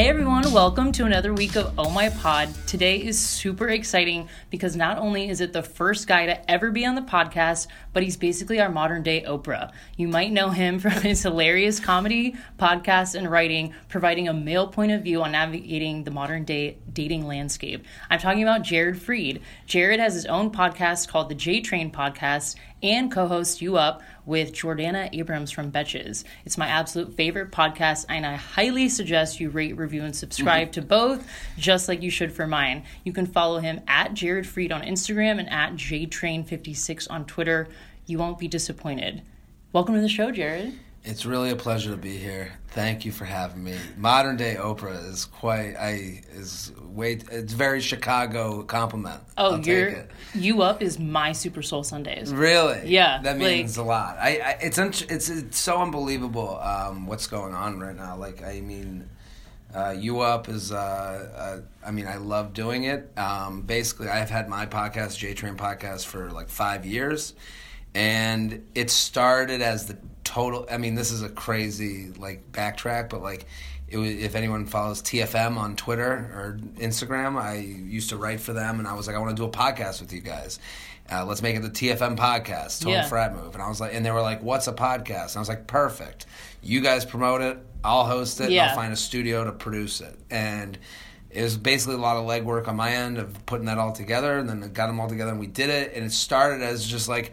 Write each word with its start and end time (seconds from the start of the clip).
Hey 0.00 0.08
everyone, 0.08 0.50
welcome 0.50 0.92
to 0.92 1.04
another 1.04 1.34
week 1.34 1.56
of 1.56 1.74
Oh 1.76 1.90
My 1.90 2.08
Pod. 2.08 2.48
Today 2.66 2.96
is 2.96 3.20
super 3.20 3.68
exciting 3.68 4.30
because 4.48 4.74
not 4.74 4.96
only 4.96 5.28
is 5.28 5.42
it 5.42 5.52
the 5.52 5.62
first 5.62 6.08
guy 6.08 6.24
to 6.24 6.50
ever 6.50 6.70
be 6.70 6.86
on 6.86 6.94
the 6.94 7.02
podcast, 7.02 7.66
but 7.92 8.02
he's 8.02 8.16
basically 8.16 8.60
our 8.60 8.70
modern 8.70 9.02
day 9.02 9.22
Oprah. 9.24 9.70
You 9.98 10.08
might 10.08 10.32
know 10.32 10.48
him 10.48 10.78
from 10.80 10.92
his 10.92 11.22
hilarious 11.22 11.80
comedy, 11.80 12.34
podcast, 12.58 13.14
and 13.14 13.30
writing, 13.30 13.74
providing 13.90 14.26
a 14.26 14.32
male 14.32 14.68
point 14.68 14.92
of 14.92 15.02
view 15.02 15.22
on 15.22 15.32
navigating 15.32 16.04
the 16.04 16.10
modern 16.10 16.44
day 16.44 16.78
dating 16.90 17.26
landscape. 17.26 17.84
I'm 18.08 18.20
talking 18.20 18.42
about 18.42 18.62
Jared 18.62 18.96
Freid. 18.96 19.42
Jared 19.66 20.00
has 20.00 20.14
his 20.14 20.24
own 20.24 20.50
podcast 20.50 21.08
called 21.08 21.28
the 21.28 21.34
J 21.34 21.60
Train 21.60 21.90
Podcast 21.90 22.56
and 22.82 23.10
co 23.10 23.26
hosts 23.26 23.60
You 23.60 23.76
Up 23.76 24.02
with 24.26 24.52
Jordana 24.52 25.08
Abrams 25.12 25.50
from 25.50 25.72
Betches. 25.72 26.24
It's 26.44 26.58
my 26.58 26.66
absolute 26.66 27.14
favorite 27.14 27.50
podcast, 27.50 28.06
and 28.08 28.26
I 28.26 28.36
highly 28.36 28.88
suggest 28.88 29.40
you 29.40 29.50
rate, 29.50 29.76
review, 29.76 30.02
and 30.02 30.14
subscribe 30.14 30.68
mm-hmm. 30.68 30.80
to 30.80 30.82
both, 30.82 31.28
just 31.58 31.88
like 31.88 32.02
you 32.02 32.10
should 32.10 32.32
for 32.32 32.46
mine. 32.46 32.84
You 33.04 33.12
can 33.12 33.26
follow 33.26 33.58
him 33.58 33.80
at 33.88 34.14
Jared 34.14 34.44
Freid 34.44 34.72
on 34.72 34.82
Instagram 34.82 35.38
and 35.38 35.50
at 35.50 35.74
JTrain56 35.74 37.06
on 37.10 37.24
Twitter. 37.26 37.68
You 38.06 38.18
won't 38.18 38.38
be 38.38 38.48
disappointed. 38.48 39.22
Welcome 39.72 39.94
to 39.94 40.00
the 40.00 40.08
show, 40.08 40.30
Jared. 40.30 40.74
It's 41.02 41.24
really 41.24 41.50
a 41.50 41.56
pleasure 41.56 41.90
to 41.92 41.96
be 41.96 42.18
here. 42.18 42.52
Thank 42.68 43.06
you 43.06 43.12
for 43.12 43.24
having 43.24 43.64
me. 43.64 43.74
Modern 43.96 44.36
day 44.36 44.56
Oprah 44.58 45.08
is 45.08 45.24
quite 45.24 45.74
I 45.74 46.22
is 46.32 46.72
wait 46.78 47.24
it's 47.30 47.54
very 47.54 47.80
Chicago 47.80 48.62
compliment. 48.62 49.22
Oh, 49.38 49.56
you're 49.56 50.06
you 50.34 50.60
up 50.60 50.82
is 50.82 50.98
my 50.98 51.32
Super 51.32 51.62
Soul 51.62 51.84
Sundays. 51.84 52.32
Really? 52.32 52.82
Yeah. 52.84 53.22
That 53.22 53.38
means 53.38 53.78
like, 53.78 53.84
a 53.84 53.88
lot. 53.88 54.16
I, 54.18 54.28
I 54.28 54.58
it's 54.60 54.78
it's 54.78 55.30
it's 55.30 55.58
so 55.58 55.78
unbelievable 55.78 56.58
um, 56.60 57.06
what's 57.06 57.26
going 57.26 57.54
on 57.54 57.80
right 57.80 57.96
now. 57.96 58.16
Like 58.16 58.42
I 58.42 58.60
mean 58.60 59.08
uh, 59.74 59.94
you 59.96 60.20
up 60.20 60.48
is 60.48 60.72
uh, 60.72 60.76
uh, 60.76 61.86
I 61.86 61.90
mean 61.92 62.06
I 62.06 62.16
love 62.16 62.52
doing 62.52 62.84
it. 62.84 63.10
Um, 63.16 63.62
basically, 63.62 64.08
I've 64.08 64.30
had 64.30 64.48
my 64.48 64.66
podcast 64.66 65.16
J 65.16 65.32
Train 65.32 65.56
podcast 65.56 66.06
for 66.06 66.30
like 66.30 66.48
five 66.48 66.84
years, 66.84 67.34
and 67.94 68.66
it 68.74 68.90
started 68.90 69.62
as 69.62 69.86
the 69.86 69.96
total. 70.30 70.64
I 70.70 70.78
mean, 70.78 70.94
this 70.94 71.10
is 71.10 71.22
a 71.22 71.28
crazy 71.28 72.12
like 72.16 72.52
backtrack, 72.52 73.08
but 73.08 73.20
like, 73.20 73.46
it 73.88 73.96
was, 73.96 74.10
if 74.10 74.36
anyone 74.36 74.64
follows 74.66 75.02
TFM 75.02 75.56
on 75.56 75.74
Twitter 75.74 76.12
or 76.12 76.58
Instagram, 76.76 77.36
I 77.36 77.54
used 77.54 78.10
to 78.10 78.16
write 78.16 78.38
for 78.38 78.52
them, 78.52 78.78
and 78.78 78.86
I 78.86 78.94
was 78.94 79.08
like, 79.08 79.16
I 79.16 79.18
want 79.18 79.36
to 79.36 79.42
do 79.42 79.44
a 79.44 79.50
podcast 79.50 80.00
with 80.00 80.12
you 80.12 80.20
guys. 80.20 80.60
Uh, 81.10 81.24
let's 81.24 81.42
make 81.42 81.56
it 81.56 81.62
the 81.62 81.68
TFM 81.68 82.16
podcast, 82.16 82.78
Total 82.78 82.92
yeah. 82.92 83.08
Frat 83.08 83.34
Move. 83.34 83.54
And 83.54 83.62
I 83.62 83.68
was 83.68 83.80
like, 83.80 83.92
and 83.92 84.06
they 84.06 84.12
were 84.12 84.20
like, 84.20 84.44
what's 84.44 84.68
a 84.68 84.72
podcast? 84.72 85.30
And 85.30 85.38
I 85.38 85.40
was 85.40 85.48
like, 85.48 85.66
perfect. 85.66 86.26
You 86.62 86.80
guys 86.80 87.04
promote 87.04 87.40
it. 87.40 87.58
I'll 87.82 88.04
host 88.04 88.40
it. 88.40 88.52
Yeah. 88.52 88.68
I'll 88.68 88.76
find 88.76 88.92
a 88.92 88.96
studio 88.96 89.42
to 89.42 89.50
produce 89.50 90.00
it. 90.00 90.16
And 90.30 90.78
it 91.28 91.42
was 91.42 91.56
basically 91.56 91.96
a 91.96 91.98
lot 91.98 92.16
of 92.16 92.26
legwork 92.26 92.68
on 92.68 92.76
my 92.76 92.92
end 92.92 93.18
of 93.18 93.44
putting 93.44 93.66
that 93.66 93.78
all 93.78 93.90
together. 93.90 94.38
And 94.38 94.48
then 94.48 94.60
got 94.72 94.86
them 94.86 95.00
all 95.00 95.08
together 95.08 95.32
and 95.32 95.40
we 95.40 95.48
did 95.48 95.68
it. 95.68 95.94
And 95.96 96.04
it 96.04 96.12
started 96.12 96.62
as 96.62 96.86
just 96.86 97.08
like, 97.08 97.32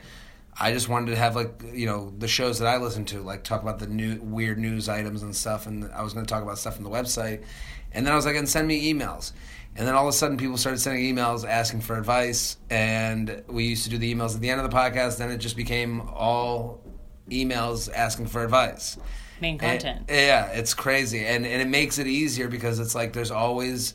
I 0.60 0.74
just 0.74 0.90
wanted 0.90 1.12
to 1.12 1.18
have 1.18 1.36
like 1.36 1.62
you 1.72 1.86
know 1.86 2.14
the 2.18 2.28
shows 2.28 2.60
that 2.60 2.68
I 2.68 2.78
listen 2.78 3.06
to, 3.06 3.22
like 3.22 3.44
talk 3.44 3.62
about 3.62 3.80
the 3.80 3.88
new 3.88 4.20
weird 4.22 4.58
news 4.58 4.90
items 4.90 5.24
and 5.24 5.36
stuff, 5.36 5.68
and 5.68 5.90
I 5.92 6.02
was 6.02 6.14
going 6.14 6.26
to 6.26 6.30
talk 6.30 6.42
about 6.44 6.58
stuff 6.58 6.76
from 6.76 6.84
the 6.84 6.90
website, 6.90 7.44
and 7.92 8.06
then 8.06 8.14
I 8.14 8.16
was 8.16 8.26
like, 8.26 8.36
and 8.36 8.50
send 8.50 8.68
me 8.68 8.92
emails, 8.92 9.34
and 9.76 9.88
then 9.88 9.94
all 9.94 10.08
of 10.08 10.10
a 10.10 10.18
sudden 10.18 10.38
people 10.38 10.58
started 10.58 10.80
sending 10.80 11.04
emails 11.04 11.48
asking 11.48 11.82
for 11.82 11.98
advice, 11.98 12.58
and 12.70 13.44
we 13.48 13.66
used 13.66 13.84
to 13.84 13.90
do 13.90 13.98
the 13.98 14.14
emails 14.14 14.36
at 14.36 14.42
the 14.42 14.50
end 14.50 14.60
of 14.60 14.70
the 14.70 14.76
podcast. 14.76 15.18
Then 15.18 15.30
it 15.30 15.38
just 15.38 15.56
became 15.56 16.02
all 16.02 16.82
emails 17.30 17.92
asking 17.94 18.28
for 18.28 18.44
advice. 18.44 18.98
Main 19.40 19.60
content. 19.60 20.06
And, 20.08 20.10
yeah, 20.10 20.48
it's 20.48 20.74
crazy, 20.74 21.26
and 21.26 21.46
and 21.46 21.62
it 21.62 21.68
makes 21.68 22.00
it 22.00 22.08
easier 22.08 22.48
because 22.48 22.80
it's 22.80 22.96
like 22.96 23.14
there's 23.14 23.32
always 23.32 23.94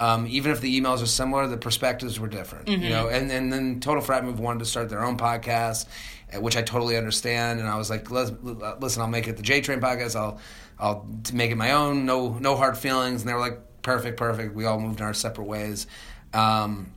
um, 0.00 0.26
even 0.28 0.50
if 0.50 0.60
the 0.60 0.80
emails 0.80 1.02
are 1.02 1.06
similar, 1.06 1.46
the 1.46 1.56
perspectives 1.56 2.18
were 2.18 2.28
different. 2.28 2.66
Mm-hmm. 2.66 2.82
You 2.82 2.90
know, 2.90 3.08
and, 3.08 3.30
and 3.30 3.52
then 3.52 3.80
Total 3.80 4.02
Frat 4.02 4.24
Move 4.24 4.40
wanted 4.40 4.60
to 4.60 4.64
start 4.64 4.88
their 4.88 5.04
own 5.04 5.16
podcast, 5.16 5.86
eh, 6.32 6.38
which 6.38 6.56
I 6.56 6.62
totally 6.62 6.96
understand. 6.96 7.60
And 7.60 7.68
I 7.68 7.76
was 7.76 7.90
like, 7.90 8.10
listen, 8.10 9.02
I'll 9.02 9.08
make 9.08 9.28
it 9.28 9.36
the 9.36 9.42
J 9.42 9.60
Train 9.60 9.80
podcast. 9.80 10.16
I'll 10.16 10.40
I'll 10.78 11.06
make 11.32 11.52
it 11.52 11.56
my 11.56 11.72
own. 11.72 12.06
No 12.06 12.36
no 12.38 12.56
hard 12.56 12.76
feelings. 12.76 13.22
And 13.22 13.28
they 13.28 13.34
were 13.34 13.40
like, 13.40 13.60
perfect, 13.82 14.16
perfect. 14.16 14.54
We 14.54 14.64
all 14.64 14.80
moved 14.80 15.00
in 15.00 15.06
our 15.06 15.14
separate 15.14 15.46
ways. 15.46 15.86
Um, 16.32 16.92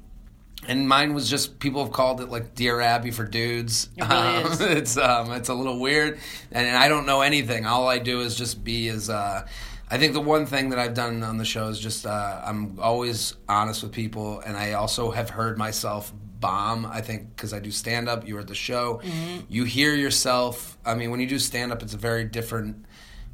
and 0.67 0.89
mine 0.89 1.13
was 1.13 1.29
just 1.29 1.59
people 1.59 1.83
have 1.83 1.93
called 1.93 2.19
it 2.19 2.29
like 2.29 2.55
Dear 2.55 2.81
Abby 2.81 3.11
for 3.11 3.25
dudes. 3.25 3.89
It 3.95 4.03
really 4.03 4.15
um, 4.15 4.57
it's 4.77 4.97
um, 4.97 5.31
it's 5.33 5.49
a 5.49 5.53
little 5.53 5.79
weird, 5.79 6.19
and, 6.51 6.65
and, 6.65 6.75
I 6.75 6.87
don't 6.87 7.05
know 7.05 7.21
anything. 7.21 7.67
All 7.67 7.87
I 7.87 7.99
do 7.99 8.21
is 8.21 8.35
just 8.35 8.63
be 8.63 8.89
as. 8.89 9.09
Uh, 9.09 9.47
I 9.89 9.97
think 9.97 10.13
the 10.13 10.21
one 10.21 10.45
thing 10.45 10.69
that 10.69 10.79
I've 10.79 10.93
done 10.93 11.23
on 11.23 11.37
the 11.37 11.45
show 11.45 11.69
is 11.69 11.79
just 11.79 12.05
uh, 12.05 12.41
I'm 12.43 12.77
always 12.79 13.35
honest 13.47 13.83
with 13.83 13.93
people, 13.93 14.41
and 14.41 14.57
I 14.57 14.73
also 14.73 15.11
have 15.11 15.29
heard 15.29 15.57
myself 15.57 16.13
bomb. 16.39 16.85
I 16.85 17.01
think 17.01 17.35
because 17.35 17.53
I 17.53 17.59
do 17.59 17.71
stand 17.71 18.09
up, 18.09 18.27
you're 18.27 18.41
at 18.41 18.47
the 18.47 18.55
show, 18.55 19.01
mm-hmm. 19.03 19.45
you 19.47 19.63
hear 19.63 19.95
yourself. 19.95 20.77
I 20.85 20.95
mean, 20.95 21.09
when 21.09 21.19
you 21.19 21.27
do 21.27 21.39
stand 21.39 21.71
up, 21.71 21.81
it's 21.81 21.93
a 21.93 21.97
very 21.97 22.25
different 22.25 22.85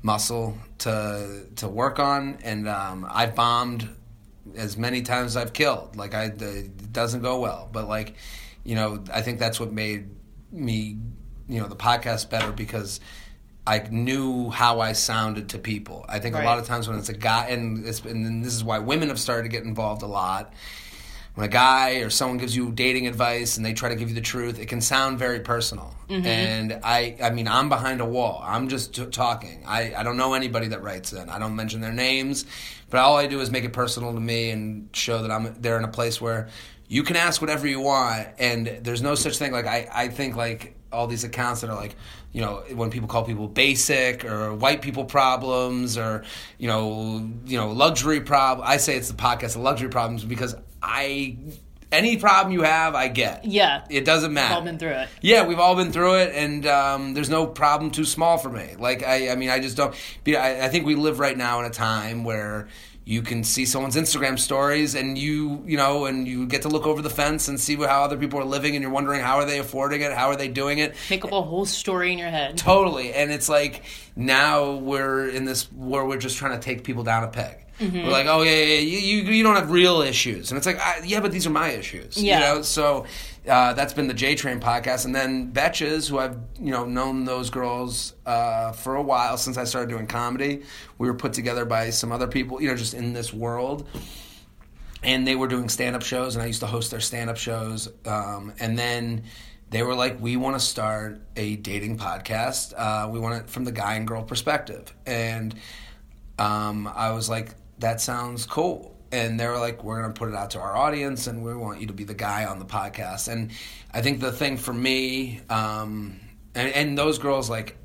muscle 0.03 0.56
to 0.80 1.46
to 1.56 1.68
work 1.68 1.97
on, 1.97 2.38
and 2.44 2.68
um, 2.68 3.08
I've 3.09 3.34
bombed 3.34 3.90
as 4.56 4.78
many 4.78 5.02
times 5.02 5.31
as 5.31 5.38
I've 5.38 5.53
killed. 5.53 5.96
Like 5.96 6.13
I, 6.13 6.25
it 6.25 6.94
doesn't 6.94 7.22
go 7.22 7.40
well, 7.40 7.68
but 7.72 7.88
like 7.88 8.16
you 8.63 8.75
know, 8.75 9.03
I 9.12 9.22
think 9.22 9.40
that's 9.40 9.59
what 9.59 9.72
made 9.72 10.09
me 10.52 10.97
you 11.50 11.59
know 11.59 11.68
the 11.68 11.75
podcast 11.75 12.30
better 12.30 12.52
because 12.52 13.00
I 13.66 13.79
knew 13.90 14.50
how 14.50 14.81
I 14.81 14.94
sounded 14.94 15.50
to 15.50 15.57
people. 15.57 16.06
I 16.09 16.19
think 16.19 16.35
right. 16.35 16.44
a 16.44 16.46
lot 16.46 16.59
of 16.59 16.66
times 16.66 16.88
when 16.88 16.97
it's 16.97 17.09
a 17.09 17.13
guy, 17.13 17.47
and, 17.47 17.85
and 17.85 18.44
this 18.44 18.53
is 18.53 18.63
why 18.63 18.79
women 18.79 19.07
have 19.09 19.19
started 19.19 19.44
to 19.44 19.50
get 19.50 19.63
involved 19.63 20.01
a 20.01 20.07
lot. 20.07 20.53
When 21.35 21.46
a 21.46 21.50
guy 21.50 22.01
or 22.01 22.12
someone 22.12 22.38
gives 22.38 22.56
you 22.56 22.72
dating 22.72 23.07
advice 23.07 23.57
and 23.57 23.66
they 23.66 23.74
try 23.74 23.90
to 23.90 23.96
give 23.96 24.09
you 24.09 24.13
the 24.13 24.22
truth, 24.22 24.59
it 24.59 24.68
can 24.68 24.81
sound 24.81 25.18
very 25.18 25.40
personal. 25.40 25.96
Mm-hmm. 26.07 26.25
And 26.28 26.79
I, 26.84 27.16
I 27.24 27.31
mean, 27.31 27.47
I'm 27.47 27.69
behind 27.69 28.01
a 28.01 28.06
wall. 28.06 28.44
I'm 28.46 28.68
just 28.68 28.94
t- 28.94 29.06
talking. 29.07 29.63
I, 29.66 29.95
I 29.95 30.03
don't 30.03 30.18
know 30.18 30.35
anybody 30.35 30.68
that 30.68 30.84
writes 30.84 31.12
in. 31.12 31.30
I 31.30 31.40
don't 31.40 31.56
mention 31.56 31.81
their 31.81 31.94
names, 31.94 32.45
but 32.91 33.00
all 33.00 33.18
I 33.18 33.25
do 33.25 33.40
is 33.40 33.50
make 33.50 33.63
it 33.63 33.74
personal 33.74 34.13
to 34.13 34.19
me 34.19 34.51
and 34.51 34.90
show 34.94 35.24
that 35.24 35.31
I'm 35.31 35.56
they're 35.59 35.80
in 35.80 35.85
a 35.85 35.88
place 35.88 36.22
where 36.22 36.50
you 36.88 37.01
can 37.01 37.16
ask 37.16 37.41
whatever 37.41 37.66
you 37.66 37.80
want, 37.80 38.28
and 38.38 38.68
there's 38.81 39.01
no 39.01 39.16
such 39.16 39.38
thing. 39.38 39.51
Like 39.51 39.66
I, 39.66 39.88
I 39.91 40.07
think 40.09 40.35
like 40.35 40.75
all 40.91 41.07
these 41.07 41.24
accounts 41.24 41.62
that 41.62 41.72
are 41.72 41.75
like, 41.75 41.95
you 42.33 42.41
know, 42.41 42.63
when 42.73 42.89
people 42.89 43.07
call 43.07 43.23
people 43.23 43.47
basic 43.47 44.25
or 44.25 44.53
white 44.53 44.81
people 44.81 45.05
problems 45.05 45.97
or 45.97 46.23
you 46.57 46.67
know, 46.67 47.29
you 47.45 47.57
know, 47.57 47.71
luxury 47.71 48.21
problem. 48.21 48.67
I 48.67 48.77
say 48.77 48.97
it's 48.97 49.09
the 49.09 49.13
podcast 49.13 49.55
of 49.55 49.61
luxury 49.61 49.89
problems 49.89 50.25
because 50.25 50.55
I 50.81 51.38
any 51.94 52.17
problem 52.17 52.51
you 52.51 52.63
have, 52.63 52.95
I 52.95 53.07
get. 53.07 53.45
Yeah, 53.45 53.85
it 53.88 54.03
doesn't 54.03 54.33
matter. 54.33 54.55
We've 54.55 54.57
all 54.57 54.66
been 54.66 54.79
through 54.79 54.89
it. 54.89 55.09
Yeah, 55.21 55.45
we've 55.45 55.59
all 55.59 55.75
been 55.75 55.91
through 55.91 56.16
it, 56.16 56.33
and 56.33 56.66
um, 56.66 57.13
there's 57.13 57.29
no 57.29 57.45
problem 57.45 57.91
too 57.91 58.03
small 58.03 58.39
for 58.39 58.50
me. 58.50 58.75
Like 58.77 59.03
I, 59.03 59.29
I 59.29 59.35
mean, 59.35 59.50
I 59.50 59.59
just 59.59 59.77
don't. 59.77 59.95
I, 60.27 60.65
I 60.65 60.69
think 60.69 60.88
we 60.88 60.95
live 60.95 61.19
right 61.19 61.38
now 61.38 61.59
in 61.59 61.65
a 61.65 61.69
time 61.69 62.23
where 62.23 62.67
you 63.06 63.22
can 63.22 63.44
see 63.44 63.66
someone's 63.66 63.96
Instagram 63.96 64.40
stories 64.40 64.96
and 64.96 65.18
you 65.18 65.62
you 65.66 65.78
know 65.78 66.06
and 66.06 66.28
you 66.28 66.46
get 66.46 66.62
to 66.62 66.69
look 66.69 66.88
over 66.88 67.02
the 67.02 67.09
fence 67.09 67.47
and 67.47 67.59
see 67.59 67.75
how 67.75 68.03
other 68.03 68.18
people 68.18 68.40
are 68.40 68.46
living 68.46 68.75
and 68.75 68.81
you're 68.81 68.91
wondering 68.91 69.22
how 69.22 69.38
are 69.38 69.46
they 69.46 69.59
affording 69.59 70.02
it 70.02 70.14
how 70.14 70.28
are 70.28 70.36
they 70.36 70.47
doing 70.47 70.80
it 70.80 70.96
make 71.09 71.25
up 71.25 71.31
a 71.31 71.42
whole 71.42 71.66
story 71.66 72.13
in 72.13 72.18
your 72.18 72.30
head 72.30 72.58
totally 72.58 73.13
and 73.13 73.31
it's 73.31 73.50
like 73.50 73.84
now 74.16 74.72
we're 74.75 75.28
in 75.28 75.46
this 75.46 75.72
where 75.74 76.06
we're 76.06 76.18
just 76.18 76.38
trying 76.38 76.58
to 76.58 76.63
take 76.63 76.84
people 76.84 77.03
down 77.03 77.24
a 77.24 77.28
peg 77.28 77.63
Mm-hmm. 77.80 78.03
We're 78.03 78.12
like, 78.12 78.28
oh 78.28 78.44
yeah, 78.44 78.52
yeah, 78.52 78.80
you, 78.80 78.97
you, 79.00 79.24
you 79.31 79.44
don't 79.44 79.56
have 79.56 79.72
real 79.72 80.02
issues, 80.02 80.52
and 80.52 80.58
it's 80.58 80.68
like, 80.68 80.80
I, 80.80 81.01
yeah, 81.04 81.19
but 81.22 81.31
these 81.31 81.48
are 81.48 81.50
my 81.50 81.69
issues. 81.69 82.22
Yeah. 82.22 82.38
You 82.38 82.56
know, 82.56 82.62
so 82.62 83.06
uh, 83.48 83.74
that's 83.74 83.94
been 83.94 84.07
the 84.07 84.13
J 84.13 84.36
Train 84.36 84.60
podcast, 84.60 85.06
and 85.06 85.13
then 85.13 85.51
Betches, 85.51 86.10
who 86.10 86.18
I've 86.18 86.38
you 86.60 86.72
know 86.72 86.86
known 86.86 87.25
those 87.25 87.50
girls 87.50 88.13
uh, 88.25 88.72
for 88.72 88.95
a 88.95 89.01
while 89.01 89.38
since 89.38 89.57
I 89.57 89.66
started 89.66 89.90
doing 89.90 90.07
comedy. 90.07 90.62
We 90.98 91.07
were 91.07 91.13
put 91.13 91.34
together 91.34 91.66
by 91.66 91.90
some 91.90 92.12
other 92.12 92.28
people, 92.28 92.62
you 92.62 92.69
know, 92.69 92.75
just 92.75 92.94
in 92.94 93.12
this 93.12 93.34
world, 93.34 93.88
and 95.04 95.28
they 95.28 95.36
were 95.36 95.48
doing 95.48 95.68
stand 95.68 95.95
up 95.95 96.04
shows, 96.04 96.36
and 96.36 96.44
I 96.44 96.45
used 96.45 96.62
to 96.62 96.68
host 96.68 96.92
their 96.92 97.01
stand 97.01 97.30
up 97.30 97.38
shows, 97.38 97.90
um, 98.06 98.54
and 98.60 98.80
then 98.80 99.24
they 99.72 99.84
were 99.84 99.96
like, 99.96 100.22
"We 100.22 100.38
want 100.38 100.56
to 100.56 100.66
start 100.66 101.22
a 101.36 101.57
dating 101.57 101.98
podcast. 101.98 102.74
Uh, 102.78 103.10
we 103.10 103.19
want 103.19 103.44
it 103.44 103.50
from 103.50 103.66
the 103.66 103.74
guy 103.74 103.96
and 103.96 104.07
girl 104.07 104.24
perspective." 104.24 104.94
And 105.06 105.54
um, 106.39 106.88
I 106.88 107.12
was 107.12 107.28
like, 107.28 107.56
"That 107.80 108.00
sounds 108.00 108.46
cool." 108.46 108.93
And 109.13 109.39
they 109.39 109.48
were 109.48 109.60
like, 109.60 109.83
"We're 109.83 110.01
going 110.01 110.12
to 110.12 110.18
put 110.18 110.30
it 110.30 110.36
out 110.36 110.50
to 110.51 110.60
our 110.60 110.75
audience, 110.75 111.27
and 111.27 111.44
we 111.44 111.56
want 111.56 111.80
you 111.80 111.88
to 111.88 111.94
be 111.94 112.04
the 112.04 112.15
guy 112.15 112.45
on 112.45 112.57
the 112.57 112.65
podcast." 112.65 113.27
And 113.31 113.51
I 113.94 114.01
think 114.01 114.19
the 114.19 114.31
thing 114.31 114.57
for 114.57 114.74
me, 114.74 115.42
um, 115.50 116.19
and, 116.56 116.74
and 116.74 116.98
those 116.98 117.19
girls, 117.19 117.50
like, 117.50 117.77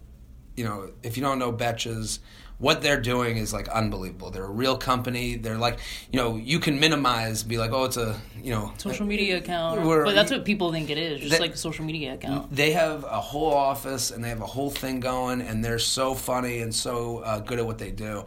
you 0.57 0.65
know, 0.65 0.91
if 1.03 1.19
you 1.19 1.23
don't 1.23 1.39
know 1.39 1.53
Betches, 1.53 2.21
what 2.59 2.83
they're 2.83 3.01
doing 3.01 3.37
is 3.37 3.53
like 3.53 3.69
unbelievable. 3.69 4.31
They're 4.33 4.45
a 4.45 4.51
real 4.51 4.77
company. 4.77 5.37
They're 5.37 5.59
like, 5.59 5.79
you 6.13 6.19
know, 6.19 6.37
you 6.37 6.59
can 6.59 6.81
minimize, 6.81 7.45
be 7.45 7.57
like, 7.57 7.71
oh, 7.73 7.85
it's 7.85 7.97
a, 7.97 8.21
you 8.43 8.51
know, 8.53 8.73
social 8.79 9.07
media 9.07 9.39
account. 9.39 9.83
We're- 9.83 10.05
but 10.05 10.15
that's 10.17 10.33
what 10.33 10.45
people 10.45 10.73
think 10.73 10.91
it 10.91 10.99
is, 10.99 11.21
just 11.21 11.31
That- 11.33 11.41
like 11.41 11.55
a 11.55 11.57
social 11.57 11.85
media 11.85 12.15
account. 12.15 12.55
they 12.55 12.73
have 12.73 13.05
a 13.05 13.21
whole 13.21 13.55
office 13.55 14.11
and 14.11 14.25
they 14.25 14.29
have 14.29 14.41
a 14.41 14.47
whole 14.47 14.71
thing 14.71 14.99
going 14.99 15.41
and 15.41 15.65
they're 15.65 15.79
so 15.79 16.15
funny 16.15 16.59
and 16.59 16.75
so 16.75 17.19
uh, 17.19 17.39
good 17.39 17.59
at 17.61 17.67
what 17.67 17.79
they 17.79 17.91
do 17.93 18.25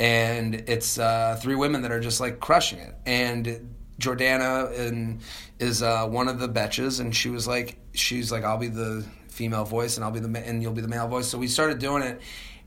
and 0.00 0.54
it's 0.68 0.98
uh, 0.98 1.38
three 1.40 1.54
women 1.54 1.82
that 1.82 1.92
are 1.92 2.00
just 2.00 2.20
like 2.20 2.40
crushing 2.40 2.78
it 2.78 2.94
and 3.06 3.74
jordana 4.00 4.76
and, 4.78 5.20
is 5.58 5.82
uh, 5.82 6.06
one 6.08 6.26
of 6.28 6.40
the 6.40 6.48
betches 6.48 6.98
and 7.00 7.14
she 7.14 7.28
was 7.30 7.46
like 7.46 7.78
she's 7.94 8.32
like 8.32 8.42
i'll 8.42 8.58
be 8.58 8.66
the 8.68 9.04
female 9.28 9.64
voice 9.64 9.96
and 9.96 10.04
i'll 10.04 10.10
be 10.10 10.18
the 10.20 10.28
ma- 10.28 10.40
and 10.40 10.60
you'll 10.62 10.72
be 10.72 10.80
the 10.80 10.88
male 10.88 11.06
voice 11.08 11.28
so 11.28 11.38
we 11.38 11.46
started 11.46 11.78
doing 11.78 12.02
it 12.02 12.20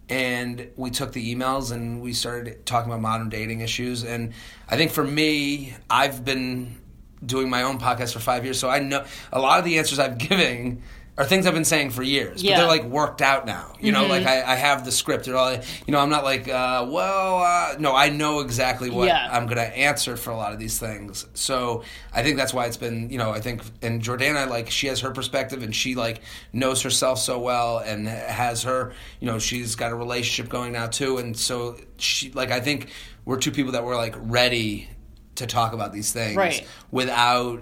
and 0.10 0.70
we 0.76 0.92
took 0.92 1.12
the 1.14 1.36
emails 1.36 1.72
and 1.72 2.02
we 2.02 2.14
started 2.14 2.66
talking 2.66 2.92
about 2.92 3.02
modern 3.02 3.30
dating 3.30 3.62
issues. 3.62 4.04
And 4.04 4.34
i 4.68 4.78
think 4.78 4.92
for 4.92 5.04
me 5.04 5.76
i've 5.90 6.26
been 6.26 6.76
doing 7.26 7.50
my 7.50 7.64
own 7.64 7.80
podcast 7.80 8.14
for 8.14 8.20
five 8.20 8.44
years, 8.44 8.60
so 8.60 8.70
I 8.70 8.80
know 8.80 9.06
a 9.32 9.40
lot 9.40 9.60
of 9.60 9.66
the 9.66 9.78
answers 9.78 10.00
I'm 10.00 10.18
giving 10.30 10.84
are 11.18 11.24
things 11.24 11.48
I've 11.48 11.54
been 11.54 11.64
saying 11.64 11.92
for 11.92 12.04
years, 12.04 12.44
Yeah. 12.44 12.52
but 12.52 12.58
they're 12.58 12.68
like 12.68 12.84
worked 12.84 13.22
out 13.22 13.46
now. 13.46 13.74
You 13.80 13.94
know, 13.94 14.06
like 14.06 14.26
I, 14.26 14.42
I 14.44 14.56
have 14.56 14.84
the 14.84 14.92
script. 14.92 15.30
All, 15.30 15.54
you 15.54 15.60
know, 15.88 16.00
I'm 16.00 16.10
not 16.10 16.26
like, 16.26 16.50
uh, 16.50 16.86
well, 16.90 17.38
uh, 17.38 17.76
no, 17.80 17.96
I 17.96 18.10
know 18.10 18.42
exactly 18.42 18.90
what 18.90 19.08
Yeah. 19.08 19.30
I'm 19.32 19.46
going 19.46 19.56
to 19.58 19.78
answer 19.78 20.18
for 20.18 20.32
a 20.32 20.36
lot 20.36 20.52
of 20.52 20.60
these 20.60 20.78
things. 20.78 21.26
So 21.34 21.84
I 22.14 22.22
think 22.22 22.36
that's 22.36 22.54
why 22.54 22.66
it's 22.66 22.76
been, 22.76 23.10
you 23.12 23.18
know, 23.18 23.32
I 23.32 23.40
think, 23.40 23.62
and 23.82 24.02
Jordana, 24.02 24.50
like, 24.50 24.70
she 24.70 24.88
has 24.88 25.00
her 25.02 25.12
perspective 25.12 25.64
and 25.64 25.74
she, 25.74 25.96
like, 25.96 26.20
knows 26.52 26.82
herself 26.82 27.20
so 27.20 27.40
well 27.40 27.78
and 27.78 28.08
has 28.10 28.64
her, 28.64 28.92
you 29.22 29.28
know, 29.28 29.40
she's 29.40 29.76
got 29.76 29.92
a 29.94 29.96
relationship 29.96 30.52
going 30.52 30.74
now 30.74 30.88
too. 30.88 31.18
And 31.18 31.38
so 31.38 31.78
she, 31.98 32.32
like, 32.32 32.52
I 32.52 32.60
think 32.60 32.90
we're 33.24 33.40
two 33.40 33.52
people 33.52 33.72
that 33.72 33.86
were, 33.86 33.96
like, 33.96 34.16
ready 34.18 34.90
to 35.36 35.46
talk 35.48 35.72
about 35.72 35.94
these 35.94 36.12
things 36.12 36.36
Right. 36.36 36.68
without 36.92 37.62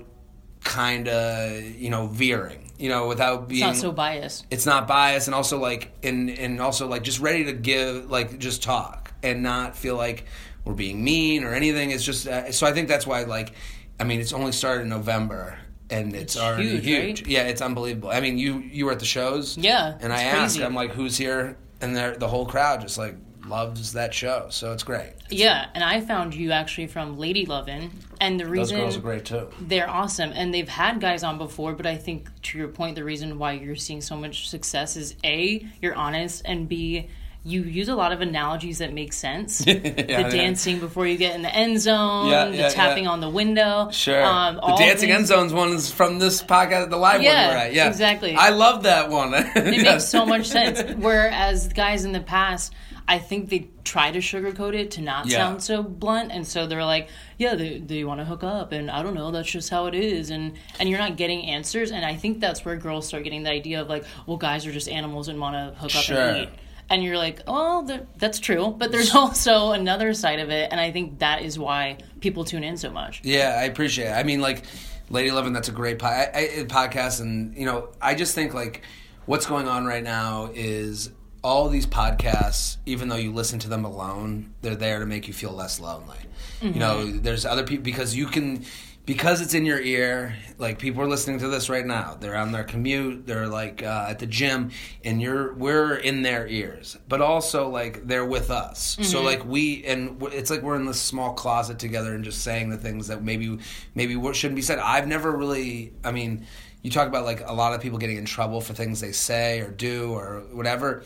kind 0.63 1.07
of, 1.07 1.61
you 1.61 1.89
know, 1.89 2.07
veering, 2.07 2.71
you 2.83 2.89
know, 2.89 3.07
without 3.07 3.47
being 3.47 3.63
It's 3.69 3.77
not 3.77 3.81
so 3.81 3.91
biased. 3.93 4.45
it's 4.51 4.65
not 4.65 4.87
biased 4.89 5.27
and 5.29 5.35
also 5.35 5.57
like 5.57 5.83
and 6.03 6.29
and 6.29 6.59
also 6.59 6.83
like 6.93 7.03
just 7.03 7.19
ready 7.21 7.45
to 7.45 7.53
give 7.53 8.11
like 8.11 8.37
just 8.39 8.61
talk 8.61 9.13
and 9.23 9.41
not 9.41 9.77
feel 9.77 9.95
like 9.95 10.25
we're 10.65 10.73
being 10.73 11.01
mean 11.01 11.45
or 11.45 11.53
anything 11.53 11.91
it's 11.91 12.03
just 12.03 12.27
uh, 12.27 12.51
so 12.51 12.67
i 12.67 12.73
think 12.73 12.89
that's 12.89 13.07
why 13.07 13.23
like 13.23 13.53
i 14.01 14.03
mean 14.03 14.19
it's 14.19 14.33
only 14.33 14.51
started 14.51 14.81
in 14.83 14.89
november 14.89 15.57
and 15.89 16.13
it's, 16.13 16.35
It's 16.35 16.43
already 16.43 16.69
huge, 16.71 16.83
huge, 16.85 17.21
right? 17.21 17.27
yeah 17.35 17.43
it's 17.51 17.61
unbelievable 17.61 18.09
i 18.09 18.19
mean 18.19 18.37
you 18.37 18.59
you 18.59 18.85
were 18.85 18.91
at 18.91 18.99
the 18.99 19.05
shows 19.05 19.57
Yeah, 19.57 19.97
and 20.01 20.11
i 20.11 20.17
it's 20.23 20.33
asked 20.33 20.55
crazy. 20.55 20.65
i'm 20.65 20.75
like 20.75 20.91
who's 20.91 21.15
here 21.17 21.55
and 21.81 21.95
the 21.95 22.27
whole 22.27 22.45
crowd 22.45 22.81
just 22.81 22.97
like 22.97 23.15
loves 23.45 23.93
that 23.93 24.13
show 24.13 24.47
so 24.49 24.71
it's 24.71 24.83
great 24.83 25.11
Yeah, 25.29 25.65
and 25.73 25.83
I 25.83 26.01
found 26.01 26.33
you 26.33 26.51
actually 26.51 26.87
from 26.87 27.17
Lady 27.17 27.45
Lovin', 27.45 27.91
and 28.21 28.39
the 28.39 28.45
reason 28.45 28.77
those 28.77 28.83
girls 28.83 28.97
are 28.97 29.01
great 29.01 29.25
too 29.25 29.49
they're 29.59 29.89
awesome, 29.89 30.31
and 30.33 30.53
they've 30.53 30.69
had 30.69 30.99
guys 31.01 31.23
on 31.23 31.37
before. 31.37 31.73
But 31.73 31.85
I 31.85 31.97
think 31.97 32.29
to 32.43 32.57
your 32.57 32.67
point, 32.69 32.95
the 32.95 33.03
reason 33.03 33.37
why 33.39 33.53
you're 33.53 33.75
seeing 33.75 34.01
so 34.01 34.15
much 34.15 34.49
success 34.49 34.95
is 34.95 35.15
a 35.23 35.65
you're 35.81 35.95
honest, 35.95 36.41
and 36.45 36.69
b 36.69 37.07
you 37.45 37.61
use 37.63 37.89
a 37.89 37.95
lot 37.95 38.13
of 38.13 38.21
analogies 38.21 38.77
that 38.77 38.93
make 38.93 39.11
sense. 39.11 39.57
the 39.65 39.73
yeah. 40.07 40.29
dancing 40.29 40.79
before 40.79 41.05
you 41.05 41.17
get 41.17 41.35
in 41.35 41.41
the 41.41 41.53
end 41.53 41.81
zone, 41.81 42.29
Yeah, 42.29 42.45
the 42.45 42.55
yeah, 42.55 42.69
tapping 42.69 43.03
yeah. 43.03 43.09
on 43.09 43.19
the 43.19 43.29
window. 43.29 43.89
Sure. 43.91 44.23
um, 44.23 44.55
the 44.55 44.75
dancing 44.77 45.09
things- 45.09 45.17
end 45.19 45.27
zones 45.27 45.51
one 45.53 45.71
is 45.73 45.91
from 45.91 46.19
this 46.19 46.41
podcast, 46.41 46.89
the 46.89 46.95
live 46.95 47.21
Yeah, 47.21 47.47
one 47.47 47.55
we're 47.57 47.61
at. 47.63 47.73
Yeah, 47.73 47.89
exactly. 47.89 48.33
I 48.35 48.49
love 48.51 48.83
that 48.83 49.09
one. 49.09 49.33
It 49.55 49.81
makes 49.83 50.07
so 50.07 50.25
much 50.25 50.47
sense. 50.47 50.81
Whereas 50.97 51.67
guys 51.73 52.05
in 52.05 52.13
the 52.13 52.21
past, 52.21 52.71
I 53.07 53.19
think 53.19 53.49
they 53.49 53.67
try 53.83 54.11
to 54.11 54.19
sugarcoat 54.19 54.73
it 54.75 54.91
to 54.91 55.01
not 55.01 55.25
Yeah. 55.27 55.37
sound 55.39 55.61
so 55.63 55.83
blunt, 55.83 56.31
and 56.31 56.47
so 56.47 56.65
they're 56.67 56.85
like, 56.85 57.09
"Yeah, 57.37 57.55
they, 57.55 57.79
they 57.79 58.03
want 58.05 58.21
to 58.21 58.25
hook 58.25 58.43
up, 58.43 58.71
and 58.71 58.89
I 58.89 59.03
don't 59.03 59.13
know, 59.13 59.29
that's 59.31 59.49
just 59.51 59.69
how 59.69 59.87
it 59.87 59.93
is," 59.95 60.29
and 60.29 60.53
and 60.79 60.89
you're 60.89 60.99
not 60.99 61.17
getting 61.17 61.45
answers, 61.45 61.91
and 61.91 62.05
I 62.05 62.15
think 62.15 62.39
that's 62.39 62.63
where 62.63 62.75
girls 62.77 63.07
start 63.07 63.23
getting 63.25 63.43
the 63.43 63.49
idea 63.51 63.81
of 63.81 63.89
like, 63.89 64.05
"Well, 64.25 64.37
guys 64.37 64.65
are 64.65 64.71
just 64.71 64.87
animals 64.87 65.27
and 65.27 65.39
want 65.39 65.55
to 65.55 65.79
hook 65.79 65.95
up 65.95 66.03
Sure. 66.03 66.17
and 66.19 66.37
eat." 66.43 66.49
And 66.89 67.01
you're 67.03 67.17
like, 67.17 67.39
oh, 67.47 68.01
that's 68.17 68.39
true, 68.39 68.75
but 68.77 68.91
there's 68.91 69.15
also 69.15 69.71
another 69.71 70.13
side 70.13 70.39
of 70.39 70.49
it, 70.49 70.69
and 70.71 70.79
I 70.81 70.91
think 70.91 71.19
that 71.19 71.41
is 71.41 71.57
why 71.57 71.97
people 72.19 72.43
tune 72.43 72.63
in 72.63 72.75
so 72.77 72.91
much. 72.91 73.21
Yeah, 73.23 73.57
I 73.59 73.63
appreciate 73.63 74.07
it. 74.07 74.11
I 74.11 74.23
mean, 74.23 74.41
like, 74.41 74.63
Lady 75.09 75.31
Lovin', 75.31 75.53
that's 75.53 75.69
a 75.69 75.71
great 75.71 75.97
po- 75.99 76.07
I, 76.07 76.29
I, 76.35 76.63
podcast. 76.65 77.21
And, 77.21 77.55
you 77.57 77.65
know, 77.65 77.87
I 78.01 78.15
just 78.15 78.35
think, 78.35 78.53
like, 78.53 78.81
what's 79.25 79.45
going 79.45 79.67
on 79.67 79.85
right 79.85 80.03
now 80.03 80.51
is 80.53 81.09
all 81.43 81.67
these 81.67 81.85
podcasts, 81.85 82.77
even 82.85 83.09
though 83.09 83.17
you 83.17 83.33
listen 83.33 83.59
to 83.59 83.67
them 83.67 83.83
alone, 83.83 84.53
they're 84.61 84.75
there 84.75 84.99
to 84.99 85.05
make 85.05 85.27
you 85.27 85.33
feel 85.33 85.51
less 85.51 85.79
lonely. 85.79 86.17
You 86.61 86.79
know, 86.79 87.05
there's 87.05 87.45
other 87.45 87.63
people, 87.63 87.83
because 87.83 88.15
you 88.15 88.25
can, 88.27 88.63
because 89.05 89.41
it's 89.41 89.53
in 89.53 89.65
your 89.65 89.81
ear, 89.81 90.33
like, 90.57 90.79
people 90.79 91.01
are 91.01 91.07
listening 91.07 91.39
to 91.39 91.49
this 91.49 91.67
right 91.67 91.85
now. 91.85 92.15
They're 92.17 92.37
on 92.37 92.53
their 92.53 92.63
commute, 92.63 93.27
they're, 93.27 93.49
like, 93.49 93.83
uh, 93.83 94.05
at 94.07 94.19
the 94.19 94.25
gym, 94.25 94.71
and 95.03 95.21
you're, 95.21 95.53
we're 95.55 95.95
in 95.95 96.21
their 96.21 96.47
ears. 96.47 96.97
But 97.09 97.19
also, 97.19 97.67
like, 97.67 98.07
they're 98.07 98.25
with 98.25 98.49
us. 98.49 98.95
So, 99.01 99.21
like, 99.21 99.43
we, 99.43 99.83
and 99.83 100.23
it's 100.31 100.49
like 100.49 100.61
we're 100.61 100.77
in 100.77 100.85
this 100.85 101.01
small 101.01 101.33
closet 101.33 101.79
together 101.79 102.15
and 102.15 102.23
just 102.23 102.41
saying 102.43 102.69
the 102.69 102.77
things 102.77 103.07
that 103.07 103.21
maybe, 103.21 103.59
maybe 103.93 104.15
what 104.15 104.37
shouldn't 104.37 104.55
be 104.55 104.61
said. 104.61 104.79
I've 104.79 105.09
never 105.09 105.29
really, 105.29 105.91
I 106.05 106.13
mean, 106.13 106.47
you 106.81 106.91
talk 106.91 107.09
about 107.09 107.25
like 107.25 107.45
a 107.45 107.53
lot 107.53 107.73
of 107.73 107.81
people 107.81 107.97
getting 107.97 108.17
in 108.17 108.25
trouble 108.25 108.61
for 108.61 108.73
things 108.73 109.01
they 109.01 109.11
say 109.11 109.59
or 109.59 109.69
do 109.69 110.13
or 110.13 110.43
whatever. 110.51 111.03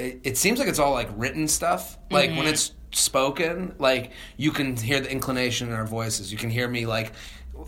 It, 0.00 0.20
it 0.24 0.36
seems 0.38 0.58
like 0.58 0.68
it's 0.68 0.78
all 0.78 0.92
like 0.92 1.08
written 1.16 1.46
stuff. 1.48 1.98
Like 2.10 2.30
when 2.30 2.46
it's 2.46 2.72
spoken, 2.92 3.74
like 3.78 4.12
you 4.36 4.50
can 4.50 4.76
hear 4.76 5.00
the 5.00 5.10
inclination 5.10 5.68
in 5.68 5.74
our 5.74 5.86
voices. 5.86 6.32
You 6.32 6.38
can 6.38 6.50
hear 6.50 6.68
me 6.68 6.86
like 6.86 7.12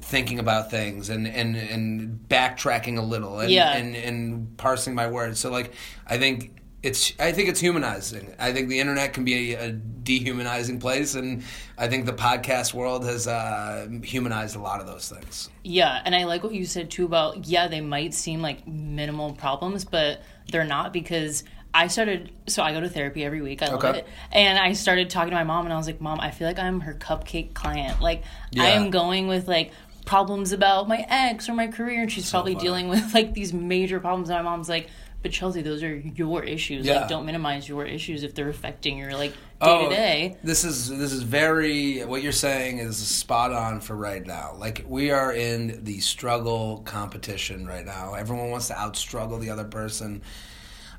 thinking 0.00 0.38
about 0.38 0.70
things 0.70 1.10
and 1.10 1.26
and 1.28 1.54
and 1.56 2.18
backtracking 2.28 2.98
a 2.98 3.02
little 3.02 3.40
and 3.40 3.50
Yeah. 3.50 3.76
and, 3.76 3.94
and 3.94 4.56
parsing 4.56 4.94
my 4.94 5.06
words. 5.06 5.38
So 5.38 5.50
like 5.50 5.72
I 6.06 6.18
think 6.18 6.58
it's 6.82 7.12
I 7.20 7.30
think 7.32 7.48
it's 7.48 7.60
humanizing. 7.60 8.34
I 8.38 8.52
think 8.52 8.68
the 8.68 8.80
internet 8.80 9.12
can 9.12 9.24
be 9.24 9.54
a, 9.54 9.66
a 9.68 9.72
dehumanizing 9.72 10.80
place, 10.80 11.14
and 11.14 11.44
I 11.78 11.86
think 11.86 12.06
the 12.06 12.12
podcast 12.12 12.74
world 12.74 13.04
has 13.04 13.28
uh, 13.28 13.86
humanized 14.02 14.56
a 14.56 14.58
lot 14.60 14.80
of 14.80 14.86
those 14.88 15.08
things. 15.08 15.48
Yeah, 15.62 16.02
and 16.04 16.12
I 16.14 16.24
like 16.24 16.42
what 16.42 16.54
you 16.54 16.64
said 16.64 16.90
too 16.90 17.04
about 17.04 17.46
yeah, 17.46 17.68
they 17.68 17.80
might 17.80 18.14
seem 18.14 18.42
like 18.42 18.66
minimal 18.66 19.32
problems, 19.34 19.84
but 19.84 20.22
they're 20.50 20.64
not 20.64 20.92
because 20.92 21.44
I 21.74 21.86
started 21.86 22.30
so 22.48 22.62
I 22.62 22.72
go 22.72 22.80
to 22.80 22.88
therapy 22.88 23.24
every 23.24 23.40
week. 23.40 23.62
I 23.62 23.68
love 23.68 23.94
it. 23.94 24.06
And 24.30 24.58
I 24.58 24.72
started 24.74 25.08
talking 25.08 25.30
to 25.30 25.36
my 25.36 25.44
mom 25.44 25.64
and 25.64 25.72
I 25.72 25.76
was 25.76 25.86
like, 25.86 26.00
"Mom, 26.00 26.20
I 26.20 26.30
feel 26.30 26.46
like 26.46 26.58
I'm 26.58 26.80
her 26.80 26.94
cupcake 26.94 27.54
client. 27.54 28.00
Like 28.00 28.24
I 28.58 28.70
am 28.70 28.90
going 28.90 29.26
with 29.26 29.48
like 29.48 29.72
problems 30.04 30.52
about 30.52 30.88
my 30.88 31.06
ex 31.08 31.48
or 31.48 31.54
my 31.54 31.68
career 31.68 32.02
and 32.02 32.12
she's 32.12 32.30
probably 32.30 32.54
funny. 32.54 32.64
dealing 32.64 32.88
with 32.88 33.14
like 33.14 33.34
these 33.34 33.52
major 33.52 34.00
problems 34.00 34.28
and 34.28 34.36
my 34.38 34.50
mom's 34.50 34.68
like, 34.68 34.90
"But 35.22 35.32
Chelsea, 35.32 35.62
those 35.62 35.82
are 35.82 35.94
your 35.94 36.42
issues. 36.42 36.84
Yeah. 36.84 37.00
Like 37.00 37.08
don't 37.08 37.24
minimize 37.24 37.66
your 37.66 37.86
issues 37.86 38.22
if 38.22 38.34
they're 38.34 38.50
affecting 38.50 38.98
your 38.98 39.14
like 39.14 39.32
day 39.62 39.82
to 39.84 39.88
day." 39.88 40.36
This 40.44 40.64
is 40.64 40.90
this 40.90 41.12
is 41.12 41.22
very 41.22 42.00
what 42.00 42.22
you're 42.22 42.32
saying 42.32 42.78
is 42.78 42.98
spot 42.98 43.50
on 43.50 43.80
for 43.80 43.96
right 43.96 44.26
now. 44.26 44.54
Like 44.58 44.84
we 44.86 45.10
are 45.10 45.32
in 45.32 45.82
the 45.84 46.00
struggle 46.00 46.82
competition 46.84 47.66
right 47.66 47.86
now. 47.86 48.12
Everyone 48.12 48.50
wants 48.50 48.68
to 48.68 48.74
outstruggle 48.74 49.40
the 49.40 49.48
other 49.48 49.64
person. 49.64 50.20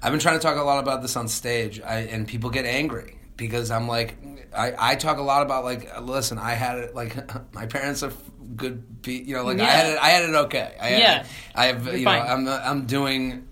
I've 0.03 0.11
been 0.11 0.19
trying 0.19 0.37
to 0.37 0.43
talk 0.43 0.57
a 0.57 0.61
lot 0.63 0.79
about 0.83 1.01
this 1.01 1.15
on 1.15 1.27
stage, 1.29 1.79
I, 1.81 1.99
and 2.01 2.27
people 2.27 2.49
get 2.49 2.65
angry 2.65 3.17
because 3.37 3.71
I'm 3.71 3.87
like, 3.87 4.17
I, 4.55 4.73
I 4.91 4.95
talk 4.95 5.17
a 5.17 5.21
lot 5.23 5.41
about 5.43 5.63
like, 5.63 5.99
listen, 6.01 6.37
I 6.37 6.51
had 6.51 6.77
it 6.79 6.93
like 6.95 7.15
my 7.53 7.65
parents 7.65 8.03
are 8.03 8.11
good, 8.55 9.01
pe- 9.01 9.23
you 9.23 9.35
know, 9.35 9.43
like 9.45 9.59
I 9.59 9.65
had 9.65 9.93
it, 9.93 9.99
I 9.99 10.09
had 10.09 10.23
it 10.29 10.35
okay. 10.35 10.75
I, 10.79 10.89
Yeah. 10.97 11.25
I, 11.55 11.65
have, 11.67 11.85
You're 11.85 11.95
you 11.95 12.05
know, 12.05 12.11
fine. 12.11 12.29
I'm 12.29 12.47
I'm 12.47 12.85
doing 12.85 13.47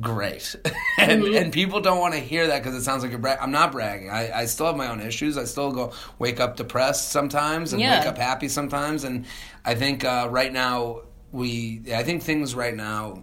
great, 0.00 0.54
and 0.98 1.22
Mm-hmm. 1.22 1.36
and 1.36 1.52
people 1.52 1.80
don't 1.80 1.98
want 1.98 2.14
to 2.14 2.20
hear 2.20 2.46
that 2.48 2.62
because 2.62 2.74
it 2.76 2.82
sounds 2.84 3.02
like 3.02 3.10
you're. 3.10 3.20
Bra- 3.20 3.36
I'm 3.40 3.50
not 3.50 3.72
bragging. 3.72 4.10
I, 4.10 4.40
I 4.40 4.44
still 4.46 4.66
have 4.66 4.76
my 4.76 4.88
own 4.88 5.00
issues. 5.00 5.36
I 5.36 5.44
still 5.44 5.72
go 5.72 5.92
wake 6.18 6.38
up 6.40 6.56
depressed 6.56 7.10
sometimes 7.10 7.72
and 7.72 7.80
Yeah. 7.82 7.98
wake 7.98 8.08
up 8.08 8.16
happy 8.18 8.48
sometimes. 8.48 9.04
And 9.04 9.26
I 9.64 9.74
think 9.74 10.04
uh, 10.04 10.28
right 10.30 10.52
now 10.52 11.02
we. 11.32 11.82
I 11.94 12.02
think 12.02 12.22
things 12.22 12.54
right 12.54 12.74
now. 12.74 13.22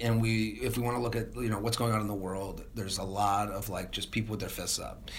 And 0.00 0.20
we, 0.20 0.58
if 0.62 0.76
we 0.76 0.82
want 0.82 0.96
to 0.96 1.02
look 1.02 1.14
at 1.14 1.36
you 1.36 1.48
know 1.48 1.58
what's 1.58 1.76
going 1.76 1.92
on 1.92 2.00
in 2.00 2.08
the 2.08 2.14
world, 2.14 2.64
there's 2.74 2.98
a 2.98 3.04
lot 3.04 3.50
of 3.50 3.68
like 3.68 3.92
just 3.92 4.10
people 4.10 4.32
with 4.32 4.40
their 4.40 4.48
fists 4.48 4.80
up, 4.80 5.10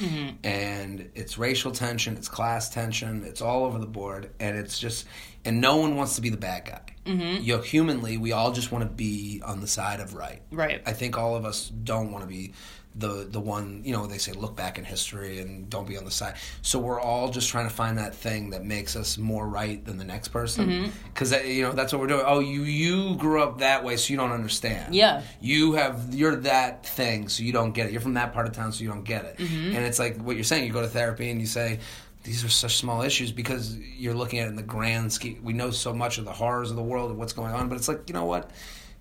and 0.44 1.10
it's 1.16 1.38
racial 1.38 1.72
tension, 1.72 2.18
it's 2.18 2.28
class 2.28 2.70
tension, 2.70 3.24
it's 3.24 3.42
all 3.42 3.66
over 3.66 3.80
the 3.80 3.88
board, 3.88 4.32
and 4.40 4.58
it's 4.58 4.78
just, 4.78 5.06
and 5.46 5.62
no 5.62 5.78
one 5.78 5.96
wants 5.96 6.16
to 6.16 6.22
be 6.22 6.30
the 6.30 6.38
bad 6.38 6.66
guy. 6.66 6.82
Mm-hmm. 7.06 7.44
You 7.44 7.56
know, 7.56 7.62
humanly, 7.62 8.18
we 8.18 8.34
all 8.34 8.52
just 8.52 8.72
want 8.72 8.84
to 8.84 8.90
be 8.90 9.42
on 9.46 9.62
the 9.62 9.68
side 9.68 10.00
of 10.00 10.14
right. 10.14 10.42
Right. 10.52 10.82
I 10.86 10.94
think 10.94 11.18
all 11.18 11.36
of 11.36 11.46
us 11.46 11.70
don't 11.70 12.12
want 12.12 12.24
to 12.24 12.30
be 12.30 12.54
the 13.00 13.28
the 13.30 13.40
one 13.40 13.82
you 13.86 13.94
know 13.94 14.06
they 14.08 14.18
say 14.18 14.34
look 14.34 14.56
back 14.56 14.78
in 14.78 14.84
history 14.84 15.40
and 15.40 15.70
don't 15.70 15.88
be 15.88 15.98
on 15.98 16.06
the 16.06 16.12
side. 16.12 16.36
So 16.62 16.80
we're 16.80 17.00
all 17.00 17.30
just 17.30 17.50
trying 17.50 17.68
to 17.68 17.74
find 17.74 17.98
that 17.98 18.14
thing 18.14 18.50
that 18.52 18.64
makes 18.64 18.96
us 18.96 19.18
more 19.18 19.48
right 19.48 19.84
than 19.84 19.98
the 19.98 20.04
next 20.04 20.30
person 20.30 20.92
because 21.14 21.32
you 21.32 21.64
know 21.64 21.72
that's 21.72 21.94
what 21.94 22.02
we're 22.02 22.08
doing. 22.08 22.24
Oh, 22.26 22.40
you 22.40 22.64
you 22.64 23.16
grew 23.16 23.42
up 23.42 23.60
that 23.60 23.84
way, 23.84 23.98
so 23.98 24.12
you 24.12 24.18
don't 24.18 24.32
understand. 24.32 24.94
Yeah. 24.94 25.22
you 25.40 25.74
have 25.74 26.14
you're 26.14 26.36
that 26.38 26.86
thing, 26.86 27.30
so 27.30 27.44
you 27.44 27.54
don't 27.54 27.72
get 27.72 27.88
it. 27.88 27.92
You're 27.92 28.02
from 28.02 28.16
that 28.16 28.34
part 28.34 28.48
of 28.48 28.54
town, 28.54 28.72
so 28.72 28.84
you 28.84 28.90
don't 28.90 29.04
get 29.04 29.26
it. 29.26 29.38
Mm-hmm. 29.38 29.76
And 29.76 29.86
it's 29.86 30.00
like 30.00 30.18
what 30.18 30.36
you're 30.36 30.44
saying. 30.44 30.66
You 30.66 30.74
go 30.74 30.82
to 30.82 30.88
therapy 30.88 31.30
and 31.30 31.40
you 31.40 31.48
say. 31.48 31.80
These 32.22 32.44
are 32.44 32.50
such 32.50 32.76
small 32.76 33.02
issues 33.02 33.32
because 33.32 33.78
you're 33.78 34.14
looking 34.14 34.40
at 34.40 34.48
it 34.48 34.50
in 34.50 34.58
the 34.58 34.62
grand 34.62 35.12
scheme. 35.14 35.40
We 35.42 35.54
know 35.54 35.72
so 35.72 35.94
much 35.94 36.18
of 36.18 36.26
the 36.26 36.34
horrors 36.34 36.70
of 36.70 36.76
the 36.76 36.84
world 36.84 37.12
and 37.12 37.18
what's 37.18 37.32
going 37.32 37.54
on, 37.54 37.70
but 37.70 37.78
it's 37.78 37.88
like, 37.88 38.10
you 38.10 38.14
know 38.14 38.26
what? 38.26 38.52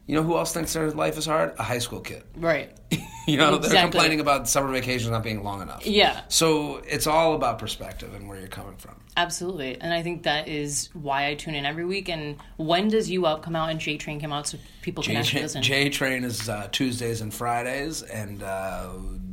You 0.08 0.14
know 0.14 0.22
who 0.22 0.38
else 0.38 0.54
thinks 0.54 0.72
their 0.72 0.90
life 0.90 1.18
is 1.18 1.26
hard? 1.26 1.54
A 1.58 1.62
high 1.62 1.80
school 1.80 2.00
kid. 2.00 2.24
Right. 2.34 2.74
you 3.26 3.36
know, 3.36 3.58
they're 3.58 3.82
complaining 3.82 4.20
about 4.20 4.48
summer 4.48 4.72
vacations 4.72 5.10
not 5.10 5.22
being 5.22 5.44
long 5.44 5.60
enough. 5.60 5.86
Yeah. 5.86 6.22
So 6.28 6.76
it's 6.88 7.06
all 7.06 7.34
about 7.34 7.58
perspective 7.58 8.14
and 8.14 8.26
where 8.26 8.38
you're 8.38 8.48
coming 8.48 8.78
from. 8.78 8.98
Absolutely. 9.18 9.78
And 9.78 9.92
I 9.92 10.02
think 10.02 10.22
that 10.22 10.48
is 10.48 10.88
why 10.94 11.28
I 11.28 11.34
tune 11.34 11.54
in 11.54 11.66
every 11.66 11.84
week. 11.84 12.08
And 12.08 12.38
when 12.56 12.88
does 12.88 13.10
You 13.10 13.26
Up 13.26 13.42
come 13.42 13.54
out 13.54 13.68
and 13.68 13.78
J 13.78 13.98
Train 13.98 14.18
come 14.18 14.32
out 14.32 14.46
so 14.46 14.56
people 14.80 15.04
can 15.04 15.16
actually 15.16 15.40
J, 15.40 15.42
listen? 15.42 15.62
J 15.62 15.90
Train 15.90 16.24
is 16.24 16.48
uh, 16.48 16.68
Tuesdays 16.72 17.20
and 17.20 17.32
Fridays, 17.34 18.00
and 18.00 18.42
uh, 18.42 18.88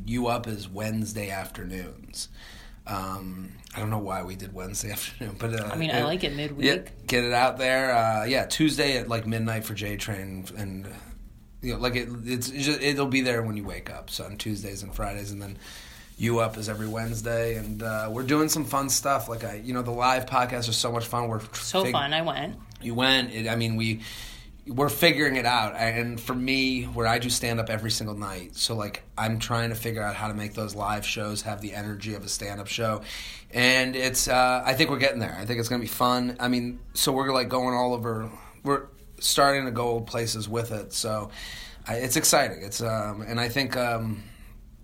You 0.05 0.27
Up 0.27 0.45
is 0.45 0.67
Wednesday 0.67 1.29
afternoons. 1.29 2.27
Um, 2.85 3.53
I 3.75 3.79
don't 3.79 3.89
know 3.89 3.99
why 3.99 4.23
we 4.23 4.35
did 4.35 4.53
Wednesday 4.53 4.91
afternoon, 4.93 5.35
but 5.37 5.59
uh, 5.59 5.69
I 5.71 5.75
mean, 5.75 5.91
I 5.91 6.03
like 6.03 6.23
it 6.23 6.35
midweek. 6.35 6.65
Yeah, 6.65 6.91
get 7.07 7.23
it 7.23 7.33
out 7.33 7.57
there. 7.57 7.93
Uh, 7.93 8.25
yeah, 8.25 8.45
Tuesday 8.45 8.97
at 8.97 9.09
like 9.09 9.27
midnight 9.27 9.65
for 9.65 9.73
J 9.73 9.97
Train, 9.97 10.45
and 10.57 10.87
you 11.61 11.73
know, 11.73 11.79
like 11.79 11.95
it, 11.95 12.07
it's 12.23 12.49
it's 12.49 12.65
just, 12.65 12.81
it'll 12.81 13.07
be 13.07 13.21
there 13.21 13.41
when 13.43 13.57
you 13.57 13.63
wake 13.63 13.89
up. 13.89 14.09
So 14.09 14.23
on 14.23 14.37
Tuesdays 14.37 14.83
and 14.83 14.93
Fridays, 14.93 15.31
and 15.31 15.41
then 15.41 15.57
you 16.17 16.39
up 16.39 16.57
is 16.57 16.69
every 16.69 16.87
Wednesday, 16.87 17.55
and 17.55 17.83
uh, 17.83 18.09
we're 18.11 18.23
doing 18.23 18.47
some 18.47 18.63
fun 18.65 18.89
stuff. 18.89 19.27
Like 19.27 19.43
I, 19.43 19.55
you 19.55 19.73
know, 19.73 19.81
the 19.81 19.91
live 19.91 20.25
podcasts 20.25 20.69
are 20.69 20.73
so 20.73 20.91
much 20.91 21.05
fun. 21.05 21.27
We're 21.27 21.41
so 21.53 21.83
fig- 21.83 21.91
fun. 21.91 22.13
I 22.13 22.21
went. 22.21 22.55
You 22.81 22.93
went. 22.93 23.33
It, 23.33 23.47
I 23.47 23.55
mean, 23.55 23.75
we 23.75 24.01
we're 24.67 24.89
figuring 24.89 25.35
it 25.35 25.45
out. 25.45 25.75
And 25.75 26.19
for 26.19 26.33
me, 26.33 26.83
where 26.83 27.05
I 27.05 27.19
do 27.19 27.29
stand 27.29 27.59
up 27.59 27.69
every 27.69 27.91
single 27.91 28.15
night, 28.15 28.55
so 28.55 28.75
like 28.75 29.03
I'm 29.17 29.39
trying 29.39 29.69
to 29.69 29.75
figure 29.75 30.01
out 30.01 30.15
how 30.15 30.27
to 30.27 30.33
make 30.33 30.53
those 30.53 30.75
live 30.75 31.05
shows 31.05 31.43
have 31.43 31.61
the 31.61 31.73
energy 31.73 32.15
of 32.15 32.23
a 32.23 32.29
stand 32.29 32.59
up 32.59 32.67
show, 32.67 33.01
and 33.55 33.95
it's 33.95 34.27
uh, 34.27 34.61
I 34.65 34.73
think 34.73 34.89
we're 34.91 34.99
getting 34.99 35.19
there. 35.19 35.35
I 35.39 35.45
think 35.45 35.59
it's 35.59 35.69
gonna 35.69 35.81
be 35.81 35.87
fun. 35.87 36.35
I 36.39 36.49
mean, 36.49 36.79
so 36.93 37.11
we're 37.13 37.31
like 37.33 37.49
going 37.49 37.73
all 37.73 37.93
over. 37.93 38.29
We're 38.63 38.87
starting 39.19 39.65
to 39.65 39.71
go 39.71 40.01
places 40.01 40.47
with 40.49 40.71
it. 40.71 40.91
So 40.93 41.31
I, 41.87 41.95
it's 41.95 42.17
exciting. 42.17 42.61
It's 42.61 42.81
um, 42.81 43.21
and 43.21 43.39
I 43.39 43.47
think 43.49 43.75
um, 43.75 44.23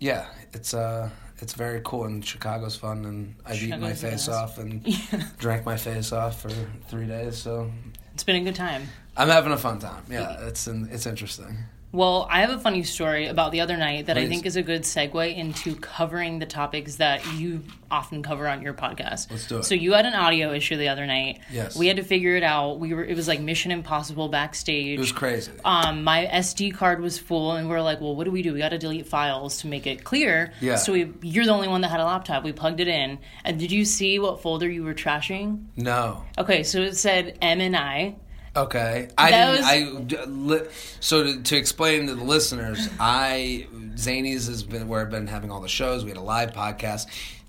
yeah, 0.00 0.26
it's 0.52 0.74
uh. 0.74 1.10
It's 1.38 1.54
very 1.54 1.80
cool, 1.84 2.04
and 2.04 2.24
Chicago's 2.24 2.76
fun, 2.76 3.04
and 3.04 3.34
I've 3.44 3.60
eaten 3.60 3.80
my 3.80 3.94
face 3.94 4.28
nice. 4.28 4.28
off 4.28 4.58
and 4.58 4.86
drank 5.38 5.66
my 5.66 5.76
face 5.76 6.12
off 6.12 6.40
for 6.40 6.50
three 6.86 7.04
days. 7.04 7.36
So 7.36 7.68
It's 8.14 8.22
been 8.22 8.36
a 8.36 8.44
good 8.44 8.54
time. 8.54 8.88
I'm 9.16 9.26
having 9.26 9.50
a 9.50 9.56
fun 9.58 9.80
time. 9.80 10.04
Yeah, 10.08 10.46
it's 10.46 10.68
it's 10.68 11.04
interesting. 11.04 11.58
Well, 11.92 12.26
I 12.30 12.40
have 12.40 12.48
a 12.48 12.58
funny 12.58 12.84
story 12.84 13.26
about 13.26 13.52
the 13.52 13.60
other 13.60 13.76
night 13.76 14.06
that 14.06 14.16
I 14.16 14.26
think 14.26 14.46
is 14.46 14.56
a 14.56 14.62
good 14.62 14.82
segue 14.82 15.36
into 15.36 15.76
covering 15.76 16.38
the 16.38 16.46
topics 16.46 16.96
that 16.96 17.34
you 17.34 17.62
often 17.90 18.22
cover 18.22 18.48
on 18.48 18.62
your 18.62 18.72
podcast. 18.72 19.30
Let's 19.30 19.46
do 19.46 19.58
it. 19.58 19.64
So 19.64 19.74
you 19.74 19.92
had 19.92 20.06
an 20.06 20.14
audio 20.14 20.54
issue 20.54 20.78
the 20.78 20.88
other 20.88 21.04
night. 21.04 21.40
Yes. 21.50 21.76
We 21.76 21.88
had 21.88 21.98
to 21.98 22.02
figure 22.02 22.34
it 22.34 22.42
out. 22.42 22.80
We 22.80 22.94
were 22.94 23.04
it 23.04 23.14
was 23.14 23.28
like 23.28 23.40
Mission 23.40 23.70
Impossible 23.70 24.30
backstage. 24.30 24.96
It 24.96 25.00
was 25.00 25.12
crazy. 25.12 25.52
um, 25.66 26.02
my 26.02 26.24
SD 26.32 26.74
card 26.74 27.00
was 27.02 27.18
full, 27.18 27.52
and 27.52 27.68
we 27.68 27.74
are 27.74 27.82
like, 27.82 28.00
well, 28.00 28.16
what 28.16 28.24
do 28.24 28.30
we 28.30 28.40
do? 28.40 28.54
We 28.54 28.60
got 28.60 28.70
to 28.70 28.78
delete 28.78 29.06
files 29.06 29.58
to 29.58 29.66
make 29.66 29.86
it 29.86 30.02
clear. 30.02 30.54
Yeah. 30.62 30.76
So 30.76 30.94
we, 30.94 31.12
you're 31.20 31.44
the 31.44 31.52
only 31.52 31.68
one 31.68 31.82
that 31.82 31.88
had 31.90 32.00
a 32.00 32.06
laptop. 32.06 32.42
We 32.42 32.52
plugged 32.52 32.80
it 32.80 32.88
in, 32.88 33.18
and 33.44 33.58
did 33.58 33.70
you 33.70 33.84
see 33.84 34.18
what 34.18 34.40
folder 34.40 34.70
you 34.70 34.82
were 34.82 34.94
trashing? 34.94 35.66
no. 35.76 36.24
Okay, 36.38 36.62
so 36.62 36.80
it 36.80 36.96
said 36.96 37.36
M 37.42 37.60
and 37.60 37.76
I. 37.76 38.16
Okay. 38.54 39.08
I 39.16 39.30
didn't. 39.30 40.44
I 40.44 40.66
so 41.00 41.24
to, 41.24 41.42
to 41.42 41.56
explain 41.56 42.06
to 42.08 42.14
the 42.14 42.24
listeners, 42.24 42.88
I 43.00 43.66
Zanies 43.94 44.46
has 44.48 44.62
been 44.62 44.88
where 44.88 45.00
I've 45.00 45.10
been 45.10 45.26
having 45.26 45.50
all 45.50 45.60
the 45.60 45.68
shows. 45.68 46.04
We 46.04 46.10
had 46.10 46.18
a 46.18 46.22
live 46.22 46.52
podcast. 46.52 47.06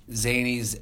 Zanies. 0.09 0.79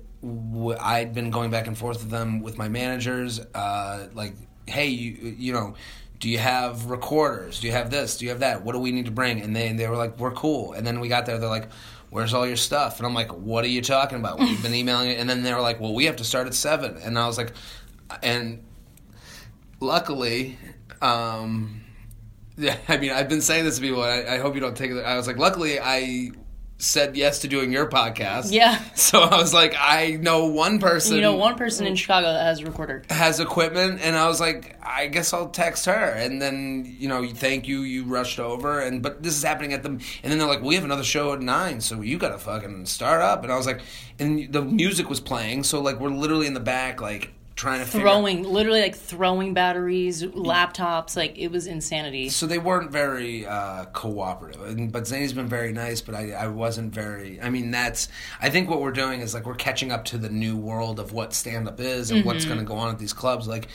I'd 0.80 1.14
been 1.16 1.32
going 1.32 1.50
back 1.50 1.66
and 1.66 1.78
forth 1.78 2.02
with 2.02 2.12
them 2.12 2.42
with 2.42 2.58
my 2.58 2.70
managers. 2.70 3.40
Uh, 3.40 4.08
like, 4.14 4.34
hey, 4.68 4.88
you 4.88 5.36
you 5.38 5.54
know. 5.54 5.76
Do 6.20 6.30
you 6.30 6.38
have 6.38 6.86
recorders? 6.86 7.60
Do 7.60 7.66
you 7.66 7.74
have 7.74 7.90
this? 7.90 8.18
Do 8.18 8.26
you 8.26 8.30
have 8.30 8.42
that? 8.42 8.64
What 8.64 8.74
do 8.74 8.80
we 8.80 8.92
need 8.92 9.06
to 9.06 9.12
bring? 9.12 9.42
And 9.42 9.56
they 9.56 9.68
and 9.68 9.80
they 9.80 9.88
were 9.88 9.98
like, 9.98 10.20
we're 10.20 10.34
cool. 10.34 10.74
And 10.74 10.86
then 10.86 11.00
we 11.00 11.08
got 11.08 11.26
there, 11.26 11.40
they're 11.40 11.50
like, 11.50 11.70
where's 12.12 12.36
all 12.36 12.46
your 12.46 12.58
stuff? 12.58 13.00
And 13.00 13.08
I'm 13.08 13.16
like, 13.16 13.32
what 13.32 13.66
are 13.66 13.70
you 13.70 13.82
talking 13.82 14.20
about? 14.20 14.38
We've 14.38 14.62
been 14.62 14.76
emailing 14.76 15.10
it. 15.10 15.20
And 15.20 15.28
then 15.28 15.42
they 15.42 15.52
were 15.52 15.62
like, 15.62 15.80
well, 15.80 15.96
we 15.96 16.06
have 16.06 16.18
to 16.18 16.24
start 16.24 16.46
at 16.46 16.54
seven. 16.54 16.98
And 16.98 17.18
I 17.18 17.26
was 17.26 17.40
like, 17.40 17.54
and 18.22 18.64
luckily, 19.82 20.58
um, 21.02 21.82
yeah, 22.58 22.78
I 22.88 22.98
mean, 22.98 23.12
I've 23.12 23.28
been 23.30 23.42
saying 23.42 23.66
this 23.66 23.76
to 23.76 23.82
people. 23.82 24.02
I, 24.02 24.24
I 24.24 24.38
hope 24.38 24.56
you 24.56 24.62
don't 24.62 24.78
take 24.78 24.92
it. 24.92 25.02
I 25.04 25.18
was 25.18 25.28
like, 25.28 25.38
luckily, 25.38 25.80
I 25.80 26.32
said 26.78 27.16
yes 27.16 27.40
to 27.40 27.48
doing 27.48 27.72
your 27.72 27.88
podcast. 27.88 28.52
Yeah. 28.52 28.82
So 28.96 29.22
I 29.22 29.38
was 29.38 29.54
like, 29.54 29.76
I 29.78 30.12
know 30.22 30.46
one 30.46 30.80
person. 30.80 31.16
You 31.16 31.22
know, 31.22 31.36
one 31.36 31.56
person 31.56 31.86
in 31.86 31.96
Chicago 31.96 32.32
that 32.32 32.44
has 32.44 32.62
a 32.62 32.66
recorder. 32.66 33.04
has 33.10 33.42
equipment, 33.42 34.00
and 34.02 34.16
I 34.16 34.28
was 34.28 34.40
like, 34.40 34.78
I 34.82 35.08
guess 35.08 35.34
I'll 35.34 35.50
text 35.50 35.86
her, 35.86 35.92
and 35.92 36.42
then 36.42 36.96
you 36.98 37.10
know, 37.10 37.28
thank 37.28 37.68
you, 37.68 37.82
you 37.82 38.06
rushed 38.06 38.40
over, 38.40 38.80
and 38.80 39.04
but 39.04 39.22
this 39.22 39.36
is 39.36 39.44
happening 39.44 39.74
at 39.74 39.84
the, 39.84 39.90
and 39.90 40.02
then 40.24 40.38
they're 40.38 40.48
like, 40.48 40.62
we 40.62 40.76
have 40.76 40.86
another 40.86 41.04
show 41.04 41.34
at 41.34 41.42
nine, 41.42 41.82
so 41.82 42.02
you 42.02 42.18
gotta 42.18 42.38
fucking 42.38 42.86
start 42.86 43.22
up, 43.22 43.44
and 43.44 43.52
I 43.52 43.58
was 43.58 43.66
like, 43.66 43.82
and 44.18 44.52
the 44.54 44.62
music 44.62 45.10
was 45.10 45.20
playing, 45.20 45.64
so 45.64 45.82
like 45.82 46.00
we're 46.00 46.10
literally 46.10 46.48
in 46.48 46.54
the 46.54 46.62
back, 46.62 47.02
like 47.02 47.34
trying 47.62 47.78
to 47.78 47.86
out- 47.86 48.02
Throwing, 48.02 48.44
literally 48.44 48.82
like 48.82 48.96
throwing 48.96 49.54
batteries, 49.54 50.24
laptops, 50.24 51.16
like 51.16 51.38
it 51.38 51.50
was 51.50 51.68
insanity. 51.68 52.30
So 52.30 52.48
they 52.48 52.58
weren't 52.58 52.92
very 52.92 53.46
uh, 53.46 53.86
cooperative, 53.86 54.62
and, 54.64 54.92
but 54.92 55.06
Zane's 55.08 55.32
been 55.32 55.48
very 55.48 55.72
nice. 55.72 56.02
But 56.02 56.16
I, 56.16 56.32
I 56.32 56.48
wasn't 56.48 56.94
very. 56.94 57.40
I 57.40 57.50
mean, 57.50 57.70
that's. 57.72 58.10
I 58.42 58.50
think 58.50 58.70
what 58.70 58.82
we're 58.82 58.92
doing 58.92 59.22
is 59.22 59.34
like 59.34 59.46
we're 59.46 59.56
catching 59.56 59.92
up 59.92 60.06
to 60.06 60.18
the 60.18 60.30
new 60.30 60.58
world 60.58 61.00
of 61.00 61.14
what 61.14 61.34
stand 61.34 61.68
up 61.68 61.80
is 61.80 62.10
and 62.12 62.26
what's 62.26 62.46
going 62.46 62.60
to 62.60 62.66
go 62.66 62.76
on 62.76 62.90
at 62.90 63.00
these 63.00 63.14
clubs. 63.14 63.48
Like, 63.48 63.68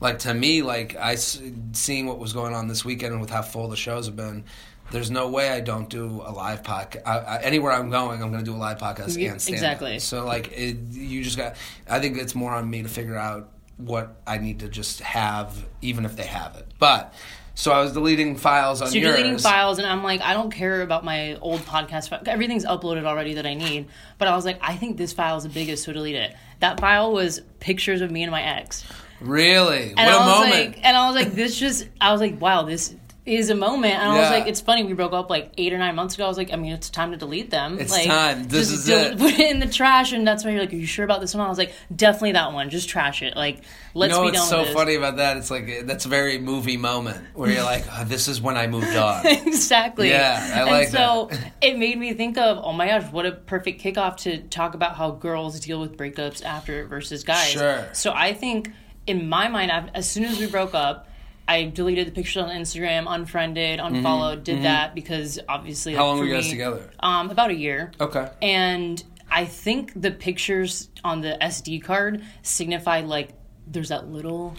like 0.00 0.20
to 0.20 0.34
me, 0.34 0.62
like 0.62 0.96
i 0.96 1.16
seeing 1.16 2.06
what 2.06 2.18
was 2.18 2.32
going 2.32 2.54
on 2.54 2.68
this 2.68 2.84
weekend 2.84 3.12
and 3.12 3.20
with 3.20 3.30
how 3.30 3.42
full 3.42 3.68
the 3.68 3.76
shows 3.76 4.06
have 4.06 4.16
been. 4.16 4.44
There's 4.92 5.10
no 5.10 5.28
way 5.28 5.48
I 5.48 5.60
don't 5.60 5.88
do 5.88 6.22
a 6.24 6.30
live 6.30 6.62
podcast. 6.62 7.02
I, 7.06 7.18
I, 7.18 7.42
anywhere 7.42 7.72
I'm 7.72 7.90
going, 7.90 8.22
I'm 8.22 8.30
going 8.30 8.44
to 8.44 8.50
do 8.50 8.54
a 8.54 8.60
live 8.60 8.78
podcast 8.78 9.16
and 9.16 9.40
stand 9.40 9.54
exactly. 9.54 9.98
So 9.98 10.24
like, 10.24 10.52
it, 10.52 10.76
you 10.90 11.24
just 11.24 11.36
got. 11.36 11.56
I 11.88 11.98
think 11.98 12.18
it's 12.18 12.34
more 12.34 12.52
on 12.52 12.68
me 12.68 12.82
to 12.82 12.88
figure 12.88 13.16
out 13.16 13.50
what 13.78 14.20
I 14.26 14.38
need 14.38 14.60
to 14.60 14.68
just 14.68 15.00
have, 15.00 15.66
even 15.80 16.04
if 16.04 16.16
they 16.16 16.26
have 16.26 16.56
it. 16.56 16.66
But 16.78 17.14
so 17.54 17.72
I 17.72 17.80
was 17.80 17.92
deleting 17.92 18.36
files 18.36 18.80
on 18.80 18.88
So 18.88 18.94
you're 18.94 19.08
yours. 19.08 19.16
deleting 19.16 19.38
files, 19.38 19.78
and 19.78 19.86
I'm 19.86 20.02
like, 20.02 20.20
I 20.20 20.34
don't 20.34 20.50
care 20.50 20.82
about 20.82 21.04
my 21.04 21.36
old 21.36 21.60
podcast. 21.60 22.26
Everything's 22.28 22.64
uploaded 22.64 23.04
already 23.04 23.34
that 23.34 23.46
I 23.46 23.54
need. 23.54 23.88
But 24.18 24.28
I 24.28 24.36
was 24.36 24.44
like, 24.44 24.58
I 24.60 24.76
think 24.76 24.96
this 24.96 25.12
file 25.12 25.36
is 25.36 25.42
the 25.42 25.48
biggest, 25.48 25.84
so 25.84 25.92
delete 25.92 26.16
it. 26.16 26.34
That 26.60 26.80
file 26.80 27.12
was 27.12 27.40
pictures 27.60 28.00
of 28.00 28.10
me 28.10 28.22
and 28.22 28.30
my 28.30 28.42
ex. 28.42 28.84
Really? 29.20 29.90
And 29.90 29.96
what 29.96 30.08
I 30.08 30.16
was 30.16 30.26
moment! 30.26 30.50
like, 30.52 30.84
and 30.84 30.96
I 30.96 31.06
was 31.06 31.14
like, 31.14 31.32
this 31.34 31.56
just, 31.56 31.88
I 32.00 32.12
was 32.12 32.20
like, 32.20 32.40
wow, 32.40 32.62
this 32.62 32.94
is 33.24 33.50
a 33.50 33.54
moment. 33.54 33.94
And 33.94 34.10
I 34.10 34.20
was 34.20 34.30
like, 34.30 34.48
it's 34.48 34.60
funny, 34.60 34.82
we 34.82 34.94
broke 34.94 35.12
up 35.12 35.30
like 35.30 35.52
eight 35.56 35.72
or 35.72 35.78
nine 35.78 35.94
months 35.94 36.16
ago. 36.16 36.24
I 36.24 36.28
was 36.28 36.36
like, 36.36 36.52
I 36.52 36.56
mean, 36.56 36.72
it's 36.72 36.90
time 36.90 37.12
to 37.12 37.16
delete 37.16 37.50
them. 37.50 37.78
It's 37.78 37.92
like, 37.92 38.06
time. 38.06 38.48
This 38.48 38.72
is 38.72 38.88
it. 38.88 39.16
Put 39.18 39.34
it 39.34 39.50
in 39.50 39.60
the 39.60 39.68
trash, 39.68 40.12
and 40.12 40.26
that's 40.26 40.44
why 40.44 40.50
you're 40.50 40.60
like, 40.60 40.72
are 40.72 40.76
you 40.76 40.86
sure 40.86 41.04
about 41.04 41.20
this 41.20 41.32
one? 41.32 41.44
I 41.44 41.48
was 41.48 41.58
like, 41.58 41.72
definitely 41.94 42.32
that 42.32 42.52
one. 42.52 42.68
Just 42.70 42.88
trash 42.88 43.22
it. 43.22 43.36
Like, 43.36 43.62
let's 43.94 44.12
know 44.12 44.24
be 44.24 44.32
done 44.32 44.46
so 44.46 44.64
funny 44.64 44.96
about 44.96 45.18
that? 45.18 45.36
It's 45.36 45.52
like 45.52 45.86
that's 45.86 46.04
a 46.04 46.08
very 46.08 46.38
movie 46.38 46.76
moment 46.76 47.24
where 47.34 47.50
you're 47.50 47.62
like, 47.62 47.84
oh, 47.92 48.04
"This 48.04 48.26
is 48.26 48.40
when 48.40 48.56
I 48.56 48.66
moved 48.66 48.96
on." 48.96 49.24
exactly. 49.46 50.10
Yeah, 50.10 50.50
I 50.54 50.60
and 50.62 50.70
like 50.70 50.88
so 50.88 51.28
that. 51.30 51.52
it 51.62 51.78
made 51.78 51.98
me 51.98 52.14
think 52.14 52.38
of, 52.38 52.58
oh 52.64 52.72
my 52.72 52.88
gosh, 52.88 53.12
what 53.12 53.24
a 53.24 53.32
perfect 53.32 53.80
kickoff 53.82 54.16
to 54.18 54.42
talk 54.42 54.74
about 54.74 54.96
how 54.96 55.12
girls 55.12 55.60
deal 55.60 55.80
with 55.80 55.96
breakups 55.96 56.44
after 56.44 56.86
versus 56.86 57.22
guys. 57.22 57.50
Sure. 57.50 57.88
So 57.92 58.12
I 58.12 58.34
think 58.34 58.72
in 59.06 59.28
my 59.28 59.46
mind, 59.46 59.70
I've, 59.70 59.90
as 59.94 60.10
soon 60.10 60.24
as 60.24 60.40
we 60.40 60.46
broke 60.46 60.74
up. 60.74 61.08
I 61.48 61.64
deleted 61.64 62.06
the 62.06 62.12
pictures 62.12 62.42
on 62.42 62.50
Instagram, 62.50 63.04
unfriended, 63.08 63.80
unfollowed, 63.80 64.44
did 64.44 64.62
that 64.62 64.94
because 64.94 65.38
obviously. 65.48 65.92
Mm-hmm. 65.92 65.98
How 66.00 66.06
like, 66.06 66.10
long 66.12 66.18
were 66.20 66.26
you 66.26 66.34
guys 66.34 66.44
me- 66.44 66.50
together? 66.50 66.90
Um, 67.00 67.30
about 67.30 67.50
a 67.50 67.54
year. 67.54 67.90
Okay. 68.00 68.28
And 68.40 69.02
I 69.30 69.44
think 69.44 70.00
the 70.00 70.10
pictures 70.10 70.88
on 71.04 71.20
the 71.20 71.36
SD 71.40 71.82
card 71.82 72.22
signified 72.42 73.06
like 73.06 73.30
there's 73.66 73.88
that 73.88 74.08
little 74.08 74.54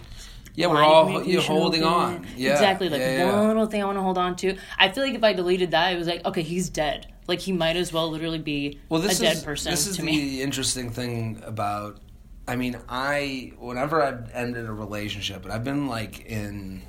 Yeah, 0.54 0.66
we're 0.66 0.82
all 0.82 1.22
you're 1.24 1.42
holding 1.42 1.84
on. 1.84 2.26
Yeah, 2.36 2.52
exactly. 2.52 2.88
Like 2.88 3.00
yeah, 3.00 3.18
yeah. 3.18 3.36
one 3.36 3.48
little 3.48 3.66
thing 3.66 3.82
I 3.82 3.86
want 3.86 3.98
to 3.98 4.02
hold 4.02 4.18
on 4.18 4.36
to. 4.36 4.56
I 4.78 4.88
feel 4.90 5.04
like 5.04 5.14
if 5.14 5.24
I 5.24 5.32
deleted 5.32 5.70
that, 5.72 5.92
it 5.92 5.96
was 5.96 6.06
like, 6.08 6.24
okay, 6.26 6.42
he's 6.42 6.68
dead. 6.68 7.06
Like 7.26 7.40
he 7.40 7.52
might 7.52 7.76
as 7.76 7.92
well 7.92 8.10
literally 8.10 8.38
be 8.38 8.80
Well, 8.88 9.00
this 9.00 9.18
a 9.20 9.22
dead 9.22 9.36
is 9.36 9.42
person 9.42 9.70
this 9.70 9.86
is 9.86 9.96
to 9.96 10.02
the 10.02 10.06
me. 10.06 10.42
interesting 10.42 10.90
thing 10.90 11.40
about. 11.44 12.00
I 12.46 12.56
mean, 12.56 12.78
I 12.88 13.52
whenever 13.58 14.02
I've 14.02 14.30
ended 14.34 14.66
a 14.66 14.72
relationship, 14.72 15.44
and 15.44 15.52
I've 15.52 15.64
been 15.64 15.86
like 15.86 16.26
in. 16.26 16.82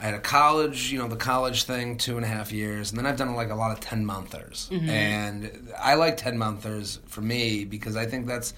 I 0.00 0.06
had 0.06 0.14
a 0.14 0.20
college, 0.20 0.90
you 0.90 0.98
know, 0.98 1.06
the 1.06 1.14
college 1.14 1.62
thing, 1.62 1.96
two 1.96 2.16
and 2.16 2.24
a 2.24 2.28
half 2.28 2.50
years, 2.50 2.90
and 2.90 2.98
then 2.98 3.06
I've 3.06 3.16
done 3.16 3.36
like 3.36 3.50
a 3.50 3.54
lot 3.54 3.70
of 3.70 3.78
ten 3.78 4.04
monthers, 4.04 4.68
mm-hmm. 4.72 4.90
and 4.90 5.72
I 5.78 5.94
like 5.94 6.16
ten 6.16 6.36
monthers 6.36 6.98
for 7.06 7.20
me 7.20 7.64
because 7.64 7.96
I 7.96 8.06
think 8.06 8.26
that's, 8.26 8.52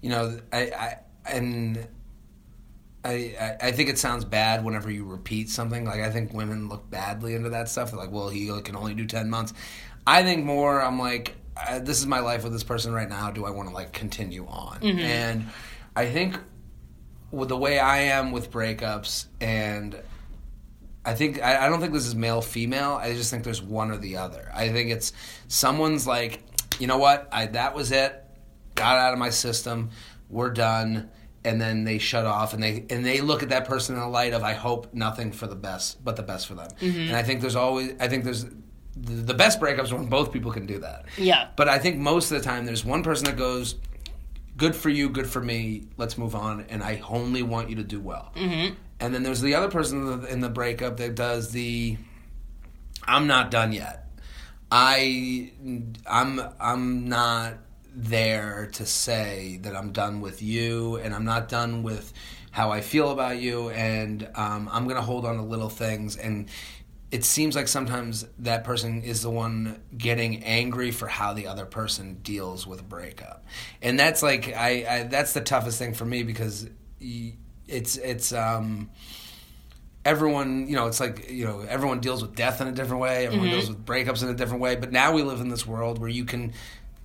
you 0.00 0.10
know, 0.10 0.38
I, 0.52 0.58
I 0.60 0.98
and 1.26 1.88
I, 3.04 3.10
I 3.40 3.56
I 3.60 3.72
think 3.72 3.88
it 3.88 3.98
sounds 3.98 4.24
bad 4.24 4.64
whenever 4.64 4.88
you 4.88 5.04
repeat 5.04 5.50
something. 5.50 5.84
Like 5.84 6.00
I 6.00 6.10
think 6.10 6.32
women 6.32 6.68
look 6.68 6.88
badly 6.88 7.34
into 7.34 7.50
that 7.50 7.68
stuff. 7.68 7.90
They're 7.90 7.98
like, 7.98 8.12
well, 8.12 8.28
he 8.28 8.46
can 8.62 8.76
only 8.76 8.94
do 8.94 9.04
ten 9.04 9.28
months. 9.28 9.52
I 10.06 10.22
think 10.22 10.44
more. 10.44 10.80
I'm 10.80 11.00
like, 11.00 11.34
uh, 11.56 11.78
this 11.78 11.98
is 11.98 12.06
my 12.06 12.20
life 12.20 12.42
with 12.44 12.52
this 12.52 12.64
person 12.64 12.92
right 12.92 13.08
now. 13.08 13.30
Do 13.30 13.44
I 13.44 13.50
want 13.50 13.68
to 13.68 13.74
like 13.74 13.92
continue 13.92 14.46
on? 14.46 14.78
And 15.04 15.46
I 15.96 16.06
think 16.06 16.38
with 17.30 17.48
the 17.48 17.56
way 17.56 17.78
I 17.78 17.98
am 17.98 18.32
with 18.32 18.50
breakups, 18.50 19.26
and 19.40 20.00
I 21.04 21.14
think 21.14 21.42
I, 21.42 21.66
I 21.66 21.68
don't 21.68 21.80
think 21.80 21.92
this 21.92 22.06
is 22.06 22.14
male 22.14 22.40
female. 22.40 22.92
I 23.00 23.12
just 23.14 23.30
think 23.30 23.44
there's 23.44 23.62
one 23.62 23.90
or 23.90 23.96
the 23.98 24.16
other. 24.16 24.50
I 24.54 24.70
think 24.70 24.90
it's 24.90 25.12
someone's 25.48 26.06
like, 26.06 26.42
you 26.78 26.86
know 26.86 26.98
what, 26.98 27.28
I 27.30 27.46
that 27.46 27.74
was 27.74 27.92
it, 27.92 28.24
got 28.74 28.96
out 28.98 29.12
of 29.12 29.18
my 29.18 29.30
system, 29.30 29.90
we're 30.30 30.50
done, 30.50 31.10
and 31.44 31.60
then 31.60 31.84
they 31.84 31.98
shut 31.98 32.24
off 32.26 32.54
and 32.54 32.62
they 32.62 32.86
and 32.90 33.04
they 33.04 33.20
look 33.20 33.42
at 33.42 33.50
that 33.50 33.66
person 33.66 33.94
in 33.96 34.00
the 34.00 34.08
light 34.08 34.32
of 34.32 34.42
I 34.42 34.54
hope 34.54 34.94
nothing 34.94 35.30
for 35.30 35.46
the 35.46 35.54
best, 35.56 36.02
but 36.04 36.16
the 36.16 36.22
best 36.22 36.46
for 36.46 36.54
them. 36.54 36.70
And 36.80 37.16
I 37.16 37.22
think 37.22 37.42
there's 37.42 37.56
always 37.56 37.92
I 38.00 38.08
think 38.08 38.24
there's 38.24 38.46
the, 38.96 39.14
the 39.14 39.34
best 39.34 39.60
breakups 39.60 39.92
are 39.92 39.96
when 39.96 40.06
both 40.06 40.32
people 40.32 40.52
can 40.52 40.66
do 40.66 40.78
that. 40.78 41.06
Yeah. 41.16 41.48
But 41.56 41.68
I 41.68 41.78
think 41.78 41.98
most 41.98 42.30
of 42.30 42.38
the 42.38 42.44
time 42.44 42.64
there's 42.64 42.84
one 42.84 43.02
person 43.02 43.26
that 43.26 43.36
goes, 43.36 43.76
good 44.56 44.76
for 44.76 44.88
you, 44.88 45.08
good 45.08 45.26
for 45.26 45.40
me, 45.40 45.84
let's 45.96 46.16
move 46.16 46.34
on, 46.34 46.66
and 46.68 46.82
I 46.82 47.02
only 47.08 47.42
want 47.42 47.70
you 47.70 47.76
to 47.76 47.84
do 47.84 48.00
well. 48.00 48.32
Mm-hmm. 48.36 48.74
And 49.00 49.14
then 49.14 49.22
there's 49.22 49.40
the 49.40 49.54
other 49.54 49.68
person 49.68 50.00
in 50.00 50.20
the, 50.20 50.32
in 50.32 50.40
the 50.40 50.48
breakup 50.48 50.98
that 50.98 51.14
does 51.14 51.50
the, 51.50 51.96
I'm 53.04 53.26
not 53.26 53.50
done 53.50 53.72
yet. 53.72 54.08
I, 54.70 55.52
I'm, 56.06 56.40
I'm 56.60 57.08
not 57.08 57.54
there 57.94 58.70
to 58.72 58.86
say 58.86 59.58
that 59.62 59.76
I'm 59.76 59.92
done 59.92 60.20
with 60.20 60.42
you, 60.42 60.96
and 60.96 61.14
I'm 61.14 61.24
not 61.24 61.48
done 61.48 61.82
with 61.82 62.12
how 62.50 62.70
I 62.70 62.80
feel 62.80 63.10
about 63.10 63.38
you, 63.38 63.70
and 63.70 64.28
um, 64.36 64.68
I'm 64.72 64.86
gonna 64.86 65.02
hold 65.02 65.24
on 65.26 65.36
to 65.36 65.42
little 65.42 65.68
things 65.68 66.16
and 66.16 66.48
it 67.14 67.22
seems 67.22 67.54
like 67.54 67.68
sometimes 67.68 68.26
that 68.40 68.64
person 68.64 69.04
is 69.04 69.22
the 69.22 69.30
one 69.30 69.80
getting 69.96 70.42
angry 70.42 70.90
for 70.90 71.06
how 71.06 71.32
the 71.32 71.46
other 71.46 71.64
person 71.64 72.14
deals 72.24 72.66
with 72.66 72.80
a 72.80 72.82
breakup. 72.82 73.44
And 73.80 73.96
that's 73.96 74.20
like 74.20 74.48
i, 74.48 74.84
I 74.88 75.02
that's 75.04 75.32
the 75.32 75.40
toughest 75.40 75.78
thing 75.78 75.94
for 75.94 76.04
me 76.04 76.24
because 76.24 76.68
it's 77.68 77.96
it's 77.98 78.32
um 78.32 78.90
everyone 80.04 80.66
you 80.66 80.74
know 80.74 80.88
it's 80.88 80.98
like 80.98 81.30
you 81.30 81.44
know 81.44 81.60
everyone 81.60 82.00
deals 82.00 82.20
with 82.20 82.34
death 82.34 82.60
in 82.60 82.66
a 82.66 82.72
different 82.72 83.00
way. 83.00 83.26
Everyone 83.26 83.48
deals 83.48 83.68
with 83.68 83.86
breakups 83.86 84.24
in 84.24 84.28
a 84.28 84.34
different 84.34 84.60
way. 84.60 84.74
But 84.74 84.90
now 84.90 85.12
we 85.12 85.22
live 85.22 85.40
in 85.40 85.48
this 85.48 85.64
world 85.64 86.00
where 86.00 86.10
you 86.10 86.24
can 86.24 86.52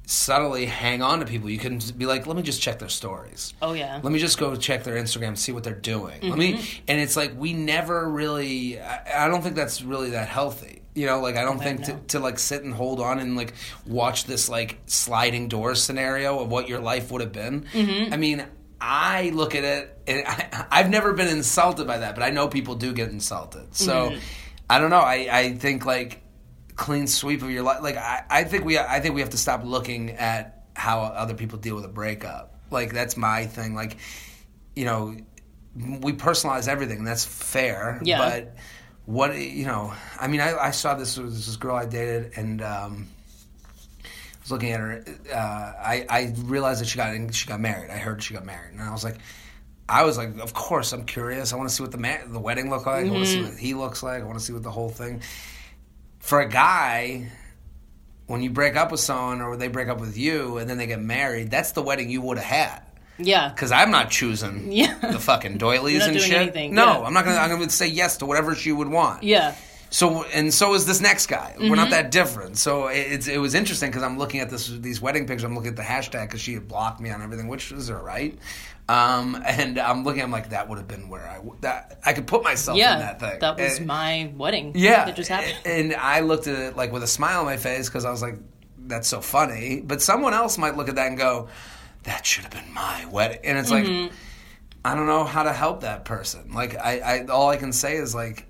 subtly 0.09 0.65
hang 0.65 1.03
on 1.03 1.19
to 1.19 1.25
people 1.25 1.49
you 1.49 1.59
can 1.59 1.79
be 1.97 2.07
like 2.07 2.25
let 2.25 2.35
me 2.35 2.41
just 2.41 2.61
check 2.61 2.79
their 2.79 2.89
stories 2.89 3.53
Oh 3.61 3.73
yeah. 3.73 3.99
let 4.01 4.11
me 4.11 4.19
just 4.19 4.39
go 4.39 4.55
check 4.55 4.83
their 4.83 4.95
Instagram, 4.95 5.37
see 5.37 5.51
what 5.51 5.63
they're 5.63 5.73
doing. 5.73 6.21
Let 6.21 6.37
me, 6.37 6.53
mm-hmm. 6.53 6.83
and 6.87 6.99
it's 6.99 7.15
like 7.15 7.33
we 7.37 7.53
never 7.53 8.09
really. 8.09 8.79
I, 8.79 9.25
I 9.25 9.27
don't 9.27 9.41
think 9.41 9.55
that's 9.55 9.81
really 9.81 10.11
that 10.11 10.27
healthy. 10.27 10.81
You 10.95 11.05
know, 11.05 11.21
like 11.21 11.35
I 11.35 11.43
don't 11.43 11.59
think 11.59 11.83
to, 11.85 11.99
to 12.09 12.19
like 12.19 12.39
sit 12.39 12.63
and 12.63 12.73
hold 12.73 12.99
on 12.99 13.19
and 13.19 13.35
like 13.35 13.53
watch 13.85 14.25
this 14.25 14.49
like 14.49 14.79
sliding 14.85 15.47
door 15.47 15.75
scenario 15.75 16.39
of 16.39 16.49
what 16.49 16.67
your 16.67 16.79
life 16.79 17.11
would 17.11 17.21
have 17.21 17.31
been. 17.31 17.65
Mm-hmm. 17.71 18.13
I 18.13 18.17
mean, 18.17 18.45
I 18.81 19.29
look 19.29 19.55
at 19.55 19.63
it 19.63 19.97
and 20.07 20.23
I, 20.25 20.65
I've 20.71 20.89
never 20.89 21.13
been 21.13 21.27
insulted 21.27 21.87
by 21.87 21.99
that, 21.99 22.15
but 22.15 22.23
I 22.23 22.31
know 22.31 22.47
people 22.47 22.75
do 22.75 22.93
get 22.93 23.09
insulted. 23.09 23.75
So 23.75 24.09
mm-hmm. 24.09 24.19
I 24.69 24.79
don't 24.79 24.89
know. 24.89 24.97
I, 24.97 25.27
I 25.31 25.53
think 25.53 25.85
like 25.85 26.21
clean 26.79 27.07
sweep 27.07 27.41
of 27.43 27.51
your 27.51 27.61
life. 27.61 27.81
Like 27.83 27.97
I, 27.97 28.23
I 28.29 28.43
think 28.45 28.63
we 28.63 28.79
I 28.79 29.01
think 29.01 29.13
we 29.13 29.21
have 29.21 29.31
to 29.31 29.37
stop 29.37 29.63
looking 29.63 30.11
at 30.11 30.63
how 30.75 31.01
other 31.01 31.33
people 31.33 31.59
deal 31.59 31.75
with 31.75 31.83
a 31.83 31.89
breakup. 31.89 32.55
Like 32.71 32.93
that's 32.93 33.17
my 33.17 33.45
thing. 33.45 33.75
Like 33.75 33.97
you 34.75 34.85
know, 34.85 35.15
we 35.75 36.13
personalize 36.13 36.67
everything, 36.67 36.99
and 36.99 37.07
that's 37.07 37.25
fair. 37.25 37.99
Yeah. 38.01 38.17
But 38.17 38.55
what 39.05 39.37
you 39.37 39.65
know, 39.65 39.93
I 40.19 40.27
mean, 40.27 40.39
I, 40.39 40.57
I 40.57 40.71
saw 40.71 40.95
this 40.95 41.17
with 41.17 41.35
this 41.35 41.57
girl 41.57 41.75
I 41.75 41.85
dated, 41.85 42.31
and 42.37 42.61
um, 42.61 43.07
I 44.05 44.07
was 44.41 44.51
looking 44.51 44.71
at 44.71 44.79
her. 44.79 45.03
Uh, 45.31 45.37
I 45.37 46.05
I 46.09 46.33
realized 46.37 46.79
that 46.81 46.87
she 46.87 46.97
got 46.97 47.35
she 47.35 47.45
got 47.45 47.59
married. 47.59 47.91
I 47.91 47.97
heard 47.97 48.23
she 48.23 48.33
got 48.33 48.45
married, 48.45 48.71
and 48.71 48.81
I 48.81 48.91
was 48.91 49.03
like. 49.03 49.17
I 49.91 50.03
was 50.03 50.19
like, 50.19 50.37
of 50.37 50.53
course, 50.53 50.93
I'm 50.93 51.03
curious. 51.03 51.51
I 51.51 51.55
want 51.55 51.67
to 51.67 51.73
see 51.73 51.81
what 51.81 51.91
the 51.91 51.97
ma- 51.97 52.23
the 52.27 52.39
wedding 52.39 52.69
look 52.69 52.85
like. 52.85 53.07
I 53.07 53.09
want 53.09 53.25
to 53.25 53.31
see 53.31 53.41
what 53.41 53.57
he 53.57 53.73
looks 53.73 54.03
like. 54.03 54.21
I 54.21 54.23
want 54.23 54.37
to 54.37 54.45
see 54.45 54.53
what 54.53 54.61
the 54.61 54.69
whole 54.69 54.89
thing. 54.89 55.23
For 56.19 56.41
a 56.41 56.47
guy, 56.49 57.27
when 58.27 58.41
you 58.41 58.49
break 58.49 58.75
up 58.75 58.91
with 58.91 58.99
someone 58.99 59.41
or 59.41 59.57
they 59.57 59.67
break 59.67 59.87
up 59.87 59.99
with 59.99 60.17
you 60.17 60.57
and 60.57 60.69
then 60.69 60.77
they 60.77 60.85
get 60.87 61.01
married, 61.01 61.49
that's 61.49 61.71
the 61.71 61.81
wedding 61.81 62.09
you 62.09 62.21
would 62.21 62.37
have 62.37 62.45
had. 62.45 62.81
Yeah. 63.17 63.49
Because 63.49 63.71
I'm 63.71 63.91
not 63.91 64.09
choosing 64.11 64.71
Yeah. 64.71 64.97
the 64.99 65.19
fucking 65.19 65.57
doilies 65.57 66.05
and 66.05 66.19
shit. 66.19 66.33
anything, 66.33 66.73
No, 66.75 66.85
yeah. 66.85 66.99
I'm 67.05 67.13
not 67.13 67.25
gonna. 67.25 67.37
I'm 67.37 67.49
gonna 67.49 67.69
say 67.69 67.87
yes 67.87 68.17
to 68.17 68.25
whatever 68.25 68.55
she 68.55 68.71
would 68.71 68.87
want. 68.87 69.23
Yeah. 69.23 69.55
So 69.91 70.23
and 70.25 70.53
so 70.53 70.73
is 70.75 70.85
this 70.85 71.01
next 71.01 71.25
guy. 71.27 71.55
We're 71.57 71.65
Mm-hmm. 71.65 71.75
not 71.75 71.89
that 71.91 72.11
different. 72.11 72.57
So 72.57 72.87
it- 72.87 72.97
it's 73.11 73.27
it 73.27 73.37
was 73.39 73.55
interesting 73.55 73.89
because 73.89 74.03
I'm 74.03 74.17
looking 74.19 74.39
at 74.39 74.49
this 74.49 74.67
these 74.67 75.01
wedding 75.01 75.25
pictures. 75.25 75.43
I'm 75.45 75.55
looking 75.55 75.71
at 75.71 75.75
the 75.77 75.81
hashtag 75.83 76.27
because 76.27 76.41
she 76.41 76.53
had 76.53 76.67
blocked 76.67 76.99
me 76.99 77.09
on 77.09 77.21
everything, 77.21 77.47
which 77.47 77.71
is 77.71 77.89
all 77.89 77.97
right. 77.97 78.37
Um, 78.87 79.41
and 79.45 79.79
I'm 79.79 80.03
looking. 80.03 80.21
I'm 80.21 80.31
like 80.31 80.49
that 80.51 80.69
would 80.69 80.77
have 80.77 80.87
been 80.87 81.09
where 81.09 81.27
I 81.27 81.39
that 81.61 81.99
I 82.05 82.13
could 82.13 82.27
put 82.27 82.43
myself 82.43 82.77
Yeah. 82.77 82.93
in 82.93 82.99
that 82.99 83.19
thing. 83.19 83.39
That 83.39 83.57
was 83.57 83.77
And- 83.77 83.87
my 83.87 84.31
wedding. 84.37 84.73
yeah, 84.75 85.05
That 85.05 85.15
just 85.15 85.29
happened. 85.29 85.57
And 85.65 85.95
I 85.95 86.19
looked 86.19 86.47
at 86.47 86.57
it 86.57 86.75
like 86.77 86.91
with 86.91 87.03
a 87.03 87.07
smile 87.07 87.39
on 87.39 87.45
my 87.45 87.57
face 87.57 87.87
because 87.89 88.05
I 88.05 88.11
was 88.11 88.21
like, 88.21 88.35
"That's 88.85 89.07
so 89.07 89.21
funny." 89.21 89.81
But 89.81 90.01
someone 90.03 90.33
else 90.35 90.57
might 90.59 90.77
look 90.77 90.89
at 90.89 90.95
that 90.95 91.07
and 91.07 91.17
go, 91.17 91.47
"That 92.03 92.25
should 92.27 92.43
have 92.43 92.51
been 92.51 92.73
my 92.73 93.05
wedding." 93.11 93.39
And 93.43 93.57
it's 93.57 93.71
Mm-hmm. 93.71 94.03
like, 94.03 94.11
I 94.85 94.95
don't 94.95 95.07
know 95.07 95.23
how 95.23 95.43
to 95.43 95.51
help 95.51 95.81
that 95.81 96.05
person. 96.05 96.51
Like, 96.53 96.75
I, 96.77 96.99
I 96.99 97.25
all 97.25 97.49
I 97.49 97.57
can 97.57 97.73
say 97.73 97.95
is 97.97 98.13
like, 98.15 98.45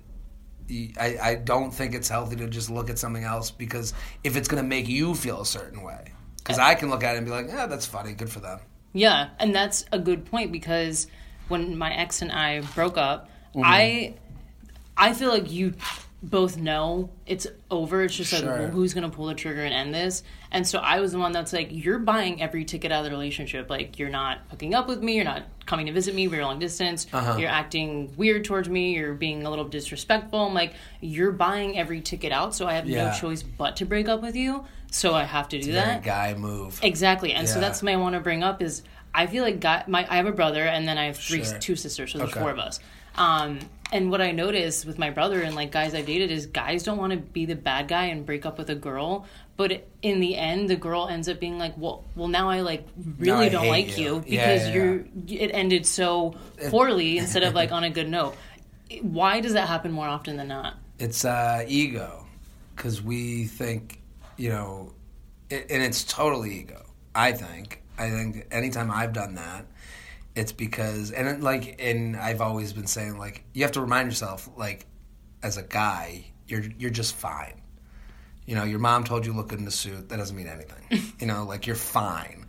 I, 0.98 1.18
I 1.22 1.34
don't 1.34 1.72
think 1.72 1.94
it's 1.94 2.08
healthy 2.08 2.36
to 2.36 2.46
just 2.48 2.70
look 2.70 2.90
at 2.90 2.98
something 2.98 3.24
else 3.24 3.50
because 3.50 3.92
if 4.24 4.36
it's 4.36 4.48
going 4.48 4.62
to 4.62 4.68
make 4.68 4.88
you 4.88 5.14
feel 5.14 5.40
a 5.40 5.46
certain 5.46 5.82
way, 5.82 6.12
because 6.38 6.58
I 6.58 6.74
can 6.74 6.90
look 6.90 7.04
at 7.04 7.14
it 7.14 7.18
and 7.18 7.26
be 7.26 7.32
like, 7.32 7.48
"Yeah, 7.48 7.66
that's 7.66 7.86
funny. 7.86 8.12
Good 8.12 8.30
for 8.30 8.40
them." 8.40 8.60
Yeah, 8.92 9.30
and 9.38 9.54
that's 9.54 9.84
a 9.92 9.98
good 9.98 10.24
point 10.26 10.52
because 10.52 11.06
when 11.48 11.76
my 11.76 11.92
ex 11.94 12.22
and 12.22 12.32
I 12.32 12.60
broke 12.74 12.96
up, 12.96 13.28
Mm-hmm. 13.54 13.62
I 13.64 14.14
I 14.96 15.12
feel 15.14 15.30
like 15.30 15.50
you 15.50 15.74
both 16.22 16.58
know 16.58 17.08
it's 17.26 17.46
over. 17.70 18.02
It's 18.02 18.14
just 18.14 18.32
like 18.32 18.42
Sure. 18.42 18.58
well, 18.58 18.68
who's 18.68 18.92
gonna 18.92 19.08
pull 19.08 19.26
the 19.26 19.34
trigger 19.34 19.62
and 19.64 19.72
end 19.72 19.94
this. 19.94 20.22
And 20.50 20.66
so 20.66 20.78
I 20.78 21.00
was 21.00 21.12
the 21.12 21.18
one 21.18 21.32
that's 21.32 21.52
like, 21.52 21.68
you're 21.70 21.98
buying 21.98 22.42
every 22.42 22.64
ticket 22.64 22.92
out 22.92 22.98
of 22.98 23.04
the 23.06 23.10
relationship. 23.10 23.70
Like 23.70 23.98
you're 23.98 24.10
not 24.10 24.40
hooking 24.50 24.74
up 24.74 24.86
with 24.86 25.02
me. 25.02 25.14
You're 25.16 25.24
not 25.24 25.44
coming 25.64 25.86
to 25.86 25.92
visit 25.92 26.14
me. 26.14 26.28
We're 26.28 26.44
long 26.44 26.58
distance. 26.58 27.06
Uh-huh. 27.12 27.38
You're 27.38 27.48
acting 27.48 28.12
weird 28.18 28.44
towards 28.44 28.68
me. 28.68 28.94
You're 28.96 29.14
being 29.14 29.44
a 29.46 29.50
little 29.50 29.64
disrespectful. 29.64 30.40
I'm 30.48 30.52
like, 30.54 30.74
you're 31.00 31.32
buying 31.32 31.78
every 31.78 32.00
ticket 32.02 32.32
out. 32.32 32.54
So 32.54 32.66
I 32.66 32.74
have 32.74 32.86
Yeah. 32.88 33.10
no 33.12 33.18
choice 33.18 33.42
but 33.42 33.76
to 33.76 33.86
break 33.86 34.06
up 34.08 34.20
with 34.20 34.36
you. 34.36 34.64
So 34.90 35.14
I 35.14 35.22
have 35.24 35.48
to 35.50 35.58
do 35.60 35.72
that. 35.72 36.02
guy 36.02 36.34
move. 36.34 36.80
Exactly, 36.82 37.32
and 37.32 37.48
so 37.48 37.60
that's 37.60 37.78
something 37.78 37.94
I 37.94 37.98
want 38.00 38.14
to 38.16 38.20
bring 38.20 38.42
up 38.42 38.60
is 38.60 38.82
I 39.14 39.26
feel 39.28 39.44
like 39.44 39.60
guy, 39.60 39.84
my 39.86 40.04
I 40.10 40.16
have 40.16 40.26
a 40.26 40.32
brother 40.32 40.64
and 40.66 40.86
then 40.88 40.98
I 40.98 41.04
have 41.04 41.16
three 41.16 41.44
Sure. 41.44 41.58
two 41.58 41.76
sisters, 41.76 42.10
so 42.12 42.18
there's 42.18 42.30
Okay. 42.32 42.40
four 42.40 42.50
of 42.50 42.58
us. 42.58 42.80
Um, 43.14 43.60
and 43.92 44.10
what 44.10 44.20
I 44.20 44.32
noticed 44.32 44.86
with 44.86 44.98
my 44.98 45.10
brother 45.10 45.40
and 45.42 45.54
like 45.54 45.72
guys 45.72 45.94
I've 45.94 46.06
dated 46.06 46.30
is 46.30 46.46
guys 46.46 46.82
don't 46.82 46.98
want 46.98 47.12
to 47.12 47.18
be 47.18 47.46
the 47.46 47.56
bad 47.56 47.88
guy 47.88 48.06
and 48.06 48.24
break 48.24 48.46
up 48.46 48.58
with 48.58 48.70
a 48.70 48.74
girl, 48.74 49.26
but 49.56 49.86
in 50.02 50.20
the 50.20 50.36
end 50.36 50.70
the 50.70 50.76
girl 50.76 51.08
ends 51.08 51.28
up 51.28 51.40
being 51.40 51.58
like, 51.58 51.76
well, 51.76 52.04
well 52.14 52.28
now 52.28 52.48
I 52.50 52.60
like 52.60 52.86
really 53.18 53.46
I 53.46 53.48
don't 53.48 53.68
like 53.68 53.98
you. 53.98 54.16
you, 54.16 54.24
Yeah, 54.26 54.54
because 54.54 54.68
yeah, 54.68 54.74
you're 54.74 55.04
it 55.28 55.50
ended 55.52 55.86
so 55.86 56.34
poorly 56.68 57.18
instead 57.22 57.42
of 57.42 57.54
like 57.54 57.72
on 57.72 57.84
a 57.84 57.90
good 57.90 58.08
note. 58.08 58.36
Why 59.02 59.40
does 59.40 59.52
that 59.52 59.68
happen 59.68 59.92
more 59.92 60.08
often 60.08 60.36
than 60.36 60.48
not? 60.48 60.74
It's 60.98 61.24
uh, 61.24 61.64
ego, 61.66 62.26
because 62.74 63.00
we 63.00 63.44
think, 63.46 64.00
you 64.36 64.50
know, 64.50 64.92
it, 65.48 65.66
and 65.70 65.82
it's 65.82 66.04
totally 66.04 66.60
ego. 66.60 66.84
I 67.14 67.32
think. 67.32 67.82
I 67.98 68.10
think 68.10 68.46
anytime 68.50 68.90
I've 68.90 69.12
done 69.12 69.34
that, 69.34 69.66
it's 70.34 70.52
because, 70.52 71.10
and 71.10 71.28
it, 71.28 71.40
like, 71.40 71.76
and 71.80 72.16
I've 72.16 72.40
always 72.40 72.72
been 72.72 72.86
saying, 72.86 73.18
like, 73.18 73.44
you 73.52 73.62
have 73.62 73.72
to 73.72 73.80
remind 73.80 74.08
yourself, 74.08 74.48
like, 74.56 74.86
as 75.42 75.56
a 75.56 75.62
guy, 75.62 76.26
you're 76.46 76.64
you're 76.78 76.90
just 76.90 77.14
fine. 77.14 77.60
You 78.46 78.56
know, 78.56 78.64
your 78.64 78.78
mom 78.78 79.04
told 79.04 79.24
you 79.24 79.32
look 79.32 79.48
good 79.48 79.60
in 79.60 79.66
a 79.66 79.70
suit. 79.70 80.08
That 80.08 80.16
doesn't 80.16 80.36
mean 80.36 80.48
anything. 80.48 81.14
you 81.20 81.26
know, 81.26 81.44
like 81.44 81.66
you're 81.66 81.76
fine. 81.76 82.46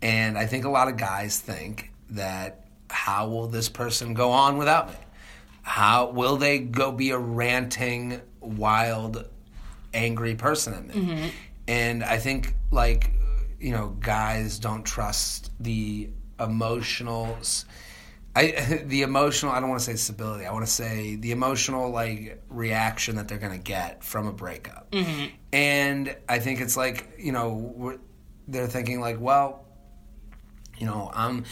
And 0.00 0.38
I 0.38 0.46
think 0.46 0.64
a 0.64 0.70
lot 0.70 0.88
of 0.88 0.96
guys 0.96 1.38
think 1.38 1.92
that 2.10 2.66
how 2.90 3.28
will 3.28 3.48
this 3.48 3.68
person 3.68 4.14
go 4.14 4.30
on 4.30 4.56
without 4.56 4.88
me? 4.88 4.96
How 5.62 6.10
will 6.10 6.36
they 6.36 6.58
go 6.58 6.90
be 6.90 7.10
a 7.10 7.18
ranting, 7.18 8.20
wild, 8.40 9.28
angry 9.94 10.34
person 10.34 10.74
at 10.74 10.86
me? 10.86 10.94
Mm-hmm. 10.94 11.28
And 11.68 12.02
I 12.02 12.18
think 12.18 12.54
like 12.70 13.12
you 13.60 13.70
know, 13.70 13.96
guys 14.00 14.58
don't 14.58 14.84
trust 14.84 15.52
the 15.60 16.10
emotional 16.42 17.36
I 18.34 18.82
the 18.86 19.02
emotional. 19.02 19.52
I 19.52 19.60
don't 19.60 19.68
want 19.68 19.80
to 19.80 19.86
say 19.86 19.96
stability. 19.96 20.46
I 20.46 20.52
want 20.52 20.64
to 20.64 20.70
say 20.70 21.16
the 21.16 21.32
emotional 21.32 21.90
like 21.90 22.42
reaction 22.48 23.16
that 23.16 23.28
they're 23.28 23.38
gonna 23.38 23.58
get 23.58 24.02
from 24.02 24.26
a 24.26 24.32
breakup. 24.32 24.90
Mm-hmm. 24.90 25.26
And 25.52 26.16
I 26.28 26.38
think 26.38 26.60
it's 26.60 26.76
like 26.76 27.14
you 27.18 27.32
know 27.32 27.98
they're 28.48 28.66
thinking 28.66 29.00
like, 29.00 29.20
well, 29.20 29.61
you 30.82 30.88
know, 30.88 31.12
I'm, 31.14 31.44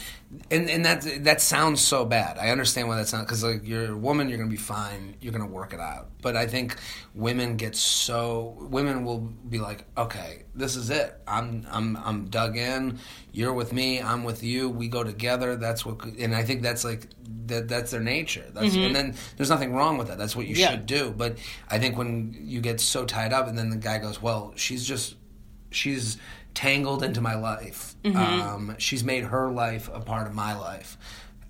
and 0.49 0.69
and 0.69 0.83
that 0.83 1.23
that 1.23 1.39
sounds 1.39 1.79
so 1.79 2.03
bad. 2.03 2.37
I 2.37 2.49
understand 2.49 2.89
why 2.89 2.97
that 2.97 3.07
sounds 3.07 3.27
because 3.27 3.45
like 3.45 3.61
you're 3.65 3.93
a 3.93 3.97
woman, 3.97 4.27
you're 4.27 4.37
gonna 4.37 4.49
be 4.49 4.57
fine, 4.57 5.15
you're 5.21 5.31
gonna 5.31 5.45
work 5.45 5.73
it 5.73 5.79
out. 5.79 6.09
But 6.21 6.35
I 6.35 6.47
think 6.47 6.75
women 7.15 7.55
get 7.55 7.77
so 7.77 8.57
women 8.59 9.05
will 9.05 9.19
be 9.19 9.59
like, 9.59 9.85
okay, 9.97 10.43
this 10.53 10.75
is 10.75 10.89
it. 10.89 11.17
I'm 11.25 11.65
I'm 11.71 11.95
I'm 11.95 12.25
dug 12.25 12.57
in. 12.57 12.99
You're 13.31 13.53
with 13.53 13.71
me. 13.71 14.01
I'm 14.01 14.25
with 14.25 14.43
you. 14.43 14.67
We 14.67 14.89
go 14.89 15.01
together. 15.01 15.55
That's 15.55 15.85
what, 15.85 16.03
and 16.03 16.35
I 16.35 16.43
think 16.43 16.61
that's 16.61 16.83
like 16.83 17.07
that. 17.45 17.69
That's 17.69 17.91
their 17.91 18.01
nature. 18.01 18.43
That's 18.53 18.75
mm-hmm. 18.75 18.87
and 18.87 18.95
then 18.95 19.15
there's 19.37 19.49
nothing 19.49 19.73
wrong 19.73 19.97
with 19.97 20.09
that. 20.09 20.17
That's 20.17 20.35
what 20.35 20.45
you 20.45 20.55
Yeah. 20.55 20.71
should 20.71 20.87
do. 20.87 21.13
But 21.15 21.37
I 21.69 21.79
think 21.79 21.97
when 21.97 22.35
you 22.37 22.59
get 22.59 22.81
so 22.81 23.05
tied 23.05 23.31
up, 23.31 23.47
and 23.47 23.57
then 23.57 23.69
the 23.69 23.77
guy 23.77 23.97
goes, 23.97 24.21
well, 24.21 24.51
she's 24.57 24.85
just 24.85 25.15
she's 25.71 26.17
tangled 26.53 27.03
into 27.03 27.21
my 27.21 27.35
life. 27.35 27.95
Um, 28.17 28.75
she's 28.77 29.03
made 29.03 29.25
her 29.25 29.49
life 29.49 29.89
a 29.93 29.99
part 29.99 30.27
of 30.27 30.33
my 30.33 30.57
life, 30.57 30.97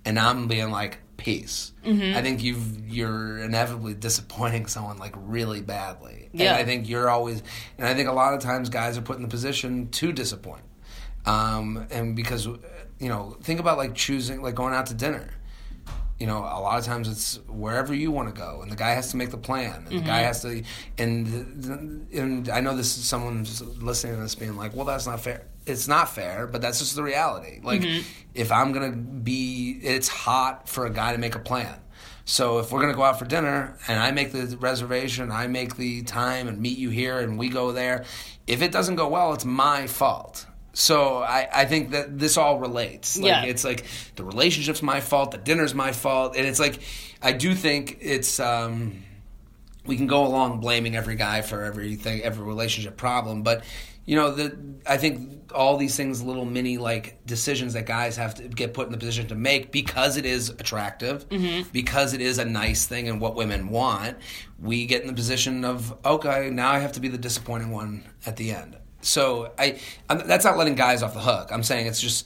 and 0.06 0.20
I'm 0.20 0.48
being 0.48 0.72
like, 0.72 1.00
peace. 1.22 1.72
I 2.16 2.22
think 2.22 2.44
you've 2.44 2.90
you're 2.90 3.38
inevitably 3.40 3.94
disappointing 3.94 4.66
someone 4.66 4.98
like 4.98 5.14
really 5.16 5.62
badly. 5.62 6.30
Yeah. 6.34 6.52
And 6.52 6.62
I 6.62 6.66
think 6.66 6.90
you're 6.90 7.10
always, 7.10 7.44
and 7.78 7.88
I 7.88 7.94
think 7.94 8.10
a 8.10 8.14
lot 8.14 8.34
of 8.34 8.40
times 8.40 8.70
guys 8.70 8.98
are 8.98 9.02
put 9.02 9.18
in 9.18 9.22
the 9.22 9.28
position 9.28 9.90
to 9.90 10.12
disappoint. 10.12 10.64
Um, 11.26 11.88
and 11.92 12.16
because 12.16 12.48
you 12.48 13.10
know, 13.10 13.38
think 13.42 13.60
about 13.60 13.78
like 13.78 13.96
choosing, 13.96 14.42
like 14.42 14.56
going 14.56 14.74
out 14.74 14.88
to 14.88 14.94
dinner 14.94 15.30
you 16.22 16.28
know, 16.28 16.38
a 16.38 16.62
lot 16.62 16.78
of 16.78 16.86
times 16.86 17.10
it's 17.10 17.40
wherever 17.48 17.96
you 17.96 18.12
want 18.12 18.34
to 18.34 18.40
go, 18.40 18.62
and 18.62 18.72
the 18.72 18.76
guy 18.76 18.92
has 18.92 19.10
to 19.10 19.18
make 19.18 19.32
the 19.32 19.40
plan, 19.40 19.74
and 19.78 19.88
the 19.88 19.96
mm-hmm. 19.96 20.06
guy 20.06 20.20
has 20.20 20.44
to, 20.44 20.64
and 21.00 22.08
and 22.14 22.48
I 22.48 22.60
know 22.60 22.78
this 22.78 22.96
is 22.96 23.06
someone 23.06 23.44
listening 23.80 24.18
to 24.18 24.22
this 24.22 24.36
being 24.36 24.56
like, 24.56 24.76
well, 24.76 24.86
that's 24.86 25.08
not 25.08 25.20
fair. 25.22 25.48
It's 25.66 25.88
not 25.88 26.14
fair, 26.14 26.46
but 26.46 26.62
that's 26.62 26.78
just 26.78 26.96
the 26.96 27.02
reality. 27.02 27.60
Like, 27.64 27.82
mm-hmm. 27.82 28.08
if 28.36 28.52
I'm 28.52 28.72
gonna 28.72 28.92
be, 28.92 29.80
it's 29.82 30.08
hot 30.08 30.70
for 30.70 30.86
a 30.86 30.92
guy 30.92 31.12
to 31.12 31.18
make 31.18 31.34
a 31.34 31.40
plan. 31.40 31.80
So 32.26 32.60
if 32.60 32.72
we're 32.72 32.82
gonna 32.82 32.94
go 32.94 33.02
out 33.04 33.18
for 33.18 33.26
dinner, 33.26 33.80
and 33.88 34.00
I 34.00 34.12
make 34.12 34.32
the 34.32 34.56
reservation, 34.58 35.32
I 35.32 35.48
make 35.48 35.76
the 35.76 36.04
time, 36.04 36.48
and 36.48 36.60
meet 36.60 36.78
you 36.78 36.92
here, 36.92 37.18
and 37.18 37.36
we 37.36 37.50
go 37.50 37.72
there, 37.72 38.06
if 38.46 38.62
it 38.62 38.72
doesn't 38.72 38.96
go 38.96 39.08
well, 39.08 39.34
it's 39.34 39.46
my 39.46 39.88
fault. 39.88 40.46
So 40.74 41.18
I, 41.18 41.48
I 41.54 41.66
think 41.66 41.92
that 41.92 42.18
this 42.18 42.38
all 42.38 42.60
relates. 42.60 43.18
Like 43.18 43.26
Yeah. 43.28 43.44
it's 43.44 43.64
like 43.64 43.86
the 44.16 44.24
relationship's 44.24 44.82
my 44.82 45.02
fault, 45.02 45.32
the 45.32 45.38
dinner's 45.38 45.74
my 45.74 45.92
fault, 45.92 46.36
and 46.38 46.48
it's 46.48 46.60
like 46.60 46.80
I 47.22 47.34
do 47.34 47.54
think 47.56 47.98
it's 48.02 48.40
um, 48.40 49.04
we 49.86 49.98
can 49.98 50.08
go 50.08 50.26
along 50.26 50.60
blaming 50.60 50.96
every 50.96 51.16
guy 51.16 51.42
for 51.42 51.64
everything, 51.64 52.22
every 52.22 52.46
relationship 52.46 52.96
problem, 52.98 53.44
but 53.44 53.64
you 54.06 54.16
know 54.16 54.32
the 54.32 54.58
I 54.88 54.98
think 54.98 55.52
all 55.54 55.76
these 55.78 55.96
things, 55.98 56.24
little 56.24 56.46
mini 56.46 56.78
like 56.78 57.24
decisions 57.26 57.74
that 57.74 57.86
guys 57.86 58.16
have 58.18 58.36
to 58.36 58.48
get 58.48 58.74
put 58.74 58.86
in 58.86 58.92
the 58.94 58.98
position 58.98 59.28
to 59.28 59.36
make 59.36 59.72
because 59.72 60.16
it 60.18 60.26
is 60.26 60.50
attractive, 60.50 61.26
because 61.74 62.14
it 62.14 62.22
is 62.22 62.38
a 62.38 62.46
nice 62.46 62.86
thing 62.86 63.10
and 63.10 63.20
what 63.20 63.36
women 63.36 63.70
want. 63.70 64.18
We 64.60 64.86
get 64.86 65.02
in 65.02 65.08
the 65.08 65.14
position 65.14 65.66
of 65.66 65.94
okay, 66.06 66.50
now 66.50 66.72
I 66.72 66.80
have 66.80 66.94
to 66.94 67.02
be 67.02 67.10
the 67.10 67.18
disappointing 67.18 67.72
one 67.72 68.06
at 68.26 68.38
the 68.38 68.52
end. 68.52 68.78
So 69.02 69.52
I, 69.58 69.80
I'm, 70.10 70.28
that's 70.28 70.46
not 70.46 70.58
letting 70.58 70.76
guys 70.76 71.04
off 71.04 71.14
the 71.14 71.20
hook. 71.20 71.50
I'm 71.52 71.64
saying 71.64 71.88
it's 71.88 72.00
just 72.02 72.26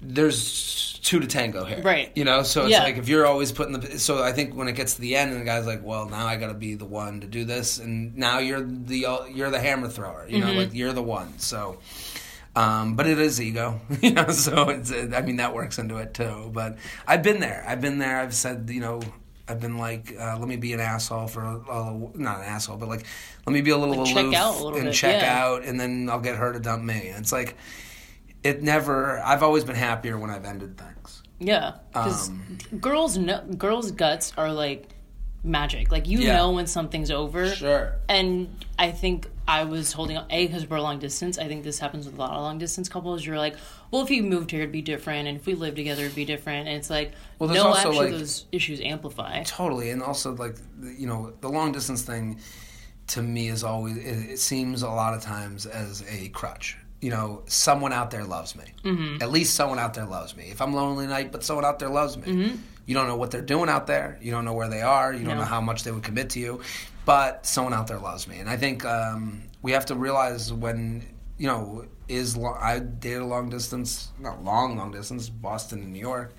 there's 0.00 0.98
two 1.02 1.18
to 1.20 1.26
tango 1.26 1.64
here, 1.64 1.82
Right. 1.82 2.12
You 2.14 2.24
know, 2.24 2.42
so 2.42 2.62
it's 2.62 2.70
Yeah. 2.70 2.82
like 2.84 2.98
if 2.98 3.08
you're 3.08 3.26
always 3.26 3.50
putting 3.52 3.78
the. 3.78 3.98
So 3.98 4.22
I 4.22 4.32
think 4.32 4.54
when 4.54 4.68
it 4.68 4.72
gets 4.72 4.94
to 4.94 5.00
the 5.00 5.16
end, 5.16 5.32
and 5.32 5.40
the 5.40 5.44
guy's 5.44 5.66
like, 5.66 5.84
"Well, 5.84 6.08
now 6.08 6.26
I 6.26 6.36
got 6.36 6.48
to 6.48 6.54
be 6.54 6.74
the 6.74 6.84
one 6.84 7.20
to 7.20 7.26
do 7.26 7.44
this," 7.44 7.78
and 7.78 8.16
now 8.16 8.38
you're 8.38 8.60
the 8.62 9.06
you're 9.32 9.50
the 9.50 9.60
hammer 9.60 9.88
thrower. 9.88 10.26
You 10.28 10.40
know, 10.40 10.52
like 10.52 10.74
you're 10.74 10.92
the 10.92 11.02
one. 11.02 11.38
So. 11.38 11.78
Um, 12.56 12.96
but 12.96 13.06
it 13.06 13.20
is 13.20 13.40
ego, 13.40 13.80
you 14.02 14.10
know. 14.12 14.30
So 14.30 14.68
it's, 14.70 14.90
I 14.90 15.20
mean, 15.22 15.36
that 15.36 15.54
works 15.54 15.78
into 15.78 15.98
it 15.98 16.12
too. 16.14 16.50
But 16.52 16.78
I've 17.06 17.22
been 17.22 17.38
there. 17.38 17.64
I've 17.68 17.80
been 17.80 17.98
there. 17.98 18.18
I've 18.20 18.34
said, 18.34 18.68
you 18.72 18.80
know, 18.80 19.00
I've 19.48 19.60
been 19.60 19.78
like, 19.78 20.14
uh, 20.18 20.36
let 20.38 20.46
me 20.48 20.56
be 20.56 20.72
an 20.74 20.80
asshole 20.80 21.26
for, 21.28 21.42
a, 21.42 21.54
a- 21.56 22.10
not 22.14 22.38
an 22.40 22.44
asshole, 22.44 22.76
but 22.76 22.88
like, 22.88 23.04
let 23.46 23.52
me 23.52 23.60
be 23.62 23.70
a 23.70 23.76
little 23.78 23.96
Like, 23.96 24.06
check 24.06 24.24
aloof 24.24 24.34
out 24.34 24.54
a 24.54 24.62
little 24.64 24.78
and 24.78 24.84
bit, 24.88 24.94
check 24.94 25.22
yeah. 25.22 25.42
out, 25.44 25.64
and 25.64 25.80
then 25.80 26.08
I'll 26.10 26.20
get 26.20 26.36
her 26.36 26.52
to 26.52 26.60
dump 26.60 26.82
me. 26.84 27.08
And 27.08 27.18
it's 27.20 27.32
like, 27.32 27.56
it 28.44 28.62
never. 28.62 29.18
I've 29.20 29.42
always 29.42 29.64
been 29.64 29.76
happier 29.76 30.18
when 30.18 30.30
I've 30.30 30.44
ended 30.44 30.76
things. 30.78 31.22
Yeah, 31.40 31.74
because 31.92 32.28
Um, 32.28 32.58
girls, 32.80 33.16
know, 33.16 33.42
girls' 33.56 33.90
guts 33.92 34.32
are 34.36 34.52
like 34.52 34.88
magic. 35.44 35.90
Like 35.92 36.08
you 36.08 36.18
Yeah. 36.18 36.36
know 36.36 36.50
when 36.52 36.66
something's 36.66 37.10
over. 37.10 37.54
Sure. 37.54 37.94
And 38.08 38.48
I 38.78 38.90
think 38.90 39.28
I 39.46 39.64
was 39.64 39.92
holding 39.92 40.16
on, 40.18 40.26
A, 40.30 40.46
because 40.46 40.68
we're 40.68 40.80
long 40.80 40.98
distance. 40.98 41.38
I 41.38 41.46
think 41.48 41.64
this 41.64 41.78
happens 41.78 42.06
with 42.06 42.16
a 42.16 42.18
lot 42.18 42.30
of 42.32 42.42
long 42.42 42.58
distance 42.58 42.88
couples. 42.88 43.24
You're 43.24 43.38
like, 43.38 43.56
well, 43.90 44.02
if 44.02 44.10
you 44.10 44.22
moved 44.22 44.50
here, 44.50 44.60
it'd 44.60 44.72
be 44.72 44.82
different. 44.82 45.26
And 45.28 45.38
if 45.38 45.46
we 45.46 45.54
lived 45.54 45.76
together, 45.76 46.02
it'd 46.02 46.14
be 46.14 46.24
different. 46.26 46.68
And 46.68 46.76
it's 46.76 46.90
like, 46.90 47.12
Well, 47.38 47.48
no, 47.48 47.68
also, 47.68 47.88
actually, 47.88 48.10
like- 48.10 48.18
those 48.18 48.44
issues 48.52 48.80
amplify. 48.80 49.42
Totally, 49.44 49.90
and 49.90 50.02
also 50.02 50.34
like 50.34 50.56
you 50.82 51.06
know 51.06 51.32
the 51.40 51.48
long 51.48 51.72
distance 51.72 52.02
thing 52.02 52.40
to 53.08 53.22
me 53.22 53.48
is 53.48 53.64
always 53.64 53.96
it, 53.96 54.32
it 54.32 54.38
seems 54.38 54.82
a 54.82 54.88
lot 54.90 55.14
of 55.14 55.22
times 55.22 55.64
as 55.64 56.04
a 56.10 56.28
crutch. 56.30 56.76
You 57.00 57.10
know, 57.10 57.42
someone 57.46 57.92
out 57.92 58.10
there 58.10 58.24
loves 58.24 58.56
me. 58.56 58.64
Mm-hmm. 58.84 59.22
At 59.22 59.30
least 59.30 59.54
someone 59.54 59.78
out 59.78 59.94
there 59.94 60.04
loves 60.04 60.36
me. 60.36 60.46
If 60.50 60.60
I'm 60.60 60.74
lonely 60.74 61.06
night, 61.06 61.30
but 61.32 61.44
someone 61.44 61.64
out 61.64 61.78
there 61.78 61.88
loves 61.88 62.16
me. 62.18 62.58
You 62.88 62.94
don't 62.94 63.06
know 63.06 63.16
what 63.16 63.30
they're 63.30 63.42
doing 63.42 63.68
out 63.68 63.86
there. 63.86 64.18
You 64.22 64.30
don't 64.30 64.46
know 64.46 64.54
where 64.54 64.68
they 64.70 64.80
are. 64.80 65.12
You 65.12 65.18
don't 65.24 65.34
No. 65.36 65.42
know 65.42 65.44
how 65.56 65.60
much 65.60 65.84
they 65.84 65.92
would 65.92 66.02
commit 66.02 66.30
to 66.30 66.40
you, 66.40 66.60
but 67.04 67.44
someone 67.44 67.74
out 67.74 67.86
there 67.86 67.98
loves 67.98 68.26
me. 68.26 68.38
And 68.38 68.48
I 68.48 68.56
think 68.56 68.84
um, 68.86 69.42
we 69.60 69.72
have 69.72 69.84
to 69.86 69.94
realize 69.94 70.50
when 70.52 71.04
you 71.36 71.46
know 71.48 71.84
is 72.08 72.38
I 72.38 72.78
dated 72.78 73.20
a 73.20 73.26
long 73.26 73.50
distance, 73.50 74.10
not 74.18 74.42
long, 74.42 74.78
long 74.78 74.90
distance, 74.90 75.28
Boston 75.28 75.80
and 75.82 75.92
New 75.92 76.00
York 76.00 76.32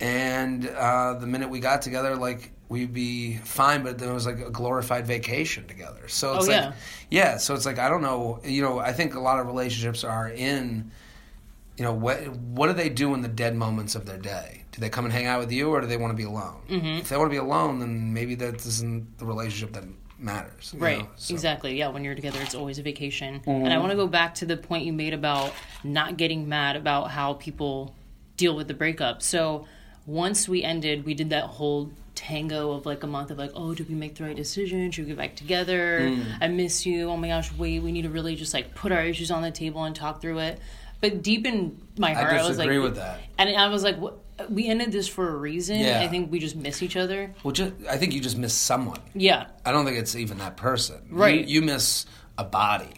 and 0.00 0.66
uh, 0.66 1.14
the 1.14 1.26
minute 1.26 1.50
we 1.50 1.60
got 1.60 1.82
together, 1.82 2.16
like 2.16 2.52
we'd 2.68 2.92
be 2.92 3.36
fine, 3.38 3.82
but 3.82 3.98
then 3.98 4.08
it 4.08 4.12
was 4.14 4.26
like 4.26 4.40
a 4.40 4.50
glorified 4.50 5.06
vacation 5.06 5.66
together. 5.66 6.08
So 6.08 6.36
it's 6.36 6.46
Oh, 6.46 6.50
like, 6.50 6.60
yeah. 6.62 6.72
yeah. 7.10 7.36
So 7.38 7.54
it's 7.54 7.66
like 7.66 7.78
I 7.78 7.88
don't 7.88 8.02
know. 8.02 8.40
You 8.44 8.62
know, 8.62 8.78
I 8.78 8.92
think 8.92 9.14
a 9.14 9.20
lot 9.20 9.40
of 9.40 9.46
relationships 9.46 10.04
are 10.04 10.28
in. 10.28 10.90
You 11.76 11.84
know 11.84 11.92
what? 11.94 12.28
What 12.28 12.66
do 12.68 12.72
they 12.74 12.88
do 12.90 13.14
in 13.14 13.22
the 13.22 13.28
dead 13.28 13.54
moments 13.56 13.94
of 13.94 14.04
their 14.06 14.18
day? 14.18 14.59
Do 14.72 14.80
they 14.80 14.88
come 14.88 15.04
and 15.04 15.12
hang 15.12 15.26
out 15.26 15.40
with 15.40 15.50
you, 15.50 15.68
or 15.70 15.80
do 15.80 15.86
they 15.86 15.96
want 15.96 16.12
to 16.12 16.16
be 16.16 16.22
alone? 16.24 16.60
Mm-hmm. 16.68 16.86
If 17.00 17.08
they 17.08 17.16
want 17.16 17.28
to 17.28 17.34
be 17.34 17.38
alone, 17.38 17.80
then 17.80 18.12
maybe 18.14 18.34
that 18.36 18.64
isn't 18.64 19.18
the 19.18 19.24
relationship 19.24 19.72
that 19.74 19.84
matters. 20.18 20.72
you 20.74 20.80
Right, 20.80 20.98
know? 21.00 21.08
So- 21.16 21.34
exactly. 21.34 21.76
Yeah, 21.78 21.88
when 21.88 22.04
you're 22.04 22.14
together, 22.14 22.38
it's 22.40 22.54
always 22.54 22.78
a 22.78 22.82
vacation. 22.82 23.40
Mm-hmm. 23.40 23.50
And 23.50 23.72
I 23.72 23.78
want 23.78 23.90
to 23.90 23.96
go 23.96 24.06
back 24.06 24.34
to 24.36 24.46
the 24.46 24.56
point 24.56 24.84
you 24.84 24.92
made 24.92 25.14
about 25.14 25.52
not 25.82 26.16
getting 26.16 26.48
mad 26.48 26.76
about 26.76 27.10
how 27.10 27.34
people 27.34 27.94
deal 28.36 28.54
with 28.54 28.68
the 28.68 28.74
breakup. 28.74 29.22
So 29.22 29.66
once 30.06 30.48
we 30.48 30.62
ended, 30.62 31.04
we 31.04 31.14
did 31.14 31.30
that 31.30 31.44
whole 31.44 31.90
tango 32.14 32.72
of 32.72 32.84
like 32.86 33.02
a 33.02 33.06
month 33.06 33.30
of 33.30 33.38
like, 33.38 33.50
oh, 33.54 33.74
did 33.74 33.88
we 33.88 33.94
make 33.94 34.14
the 34.16 34.24
right 34.24 34.36
decision? 34.36 34.90
Should 34.90 35.04
we 35.04 35.08
get 35.08 35.16
back 35.18 35.36
together? 35.36 36.00
Mm. 36.02 36.24
I 36.40 36.48
miss 36.48 36.84
you. 36.86 37.08
Oh 37.08 37.16
my 37.16 37.28
gosh, 37.28 37.52
wait, 37.54 37.82
we 37.82 37.92
need 37.92 38.02
to 38.02 38.10
really 38.10 38.36
just 38.36 38.52
like 38.54 38.74
put 38.74 38.92
our 38.92 39.02
issues 39.02 39.30
on 39.30 39.42
the 39.42 39.50
table 39.50 39.84
and 39.84 39.96
talk 39.96 40.20
through 40.20 40.38
it. 40.40 40.60
But 41.00 41.22
deep 41.22 41.46
in 41.46 41.80
my 41.96 42.12
heart, 42.12 42.34
I, 42.34 42.46
was 42.46 42.58
like, 42.58 42.68
with 42.68 42.96
that. 42.96 43.20
And 43.38 43.48
I 43.56 43.68
was 43.68 43.82
like, 43.82 43.96
what? 43.96 44.18
We 44.48 44.68
ended 44.68 44.92
this 44.92 45.08
for 45.08 45.28
a 45.28 45.36
reason. 45.36 45.80
Yeah. 45.80 46.00
I 46.00 46.08
think 46.08 46.30
we 46.30 46.38
just 46.38 46.56
miss 46.56 46.82
each 46.82 46.96
other. 46.96 47.34
Well, 47.42 47.52
just, 47.52 47.72
I 47.88 47.96
think 47.96 48.14
you 48.14 48.20
just 48.20 48.38
miss 48.38 48.54
someone. 48.54 49.00
Yeah. 49.14 49.46
I 49.64 49.72
don't 49.72 49.84
think 49.84 49.98
it's 49.98 50.16
even 50.16 50.38
that 50.38 50.56
person. 50.56 51.02
Right. 51.10 51.46
You, 51.46 51.60
you 51.60 51.62
miss 51.62 52.06
a 52.38 52.44
body. 52.44 52.92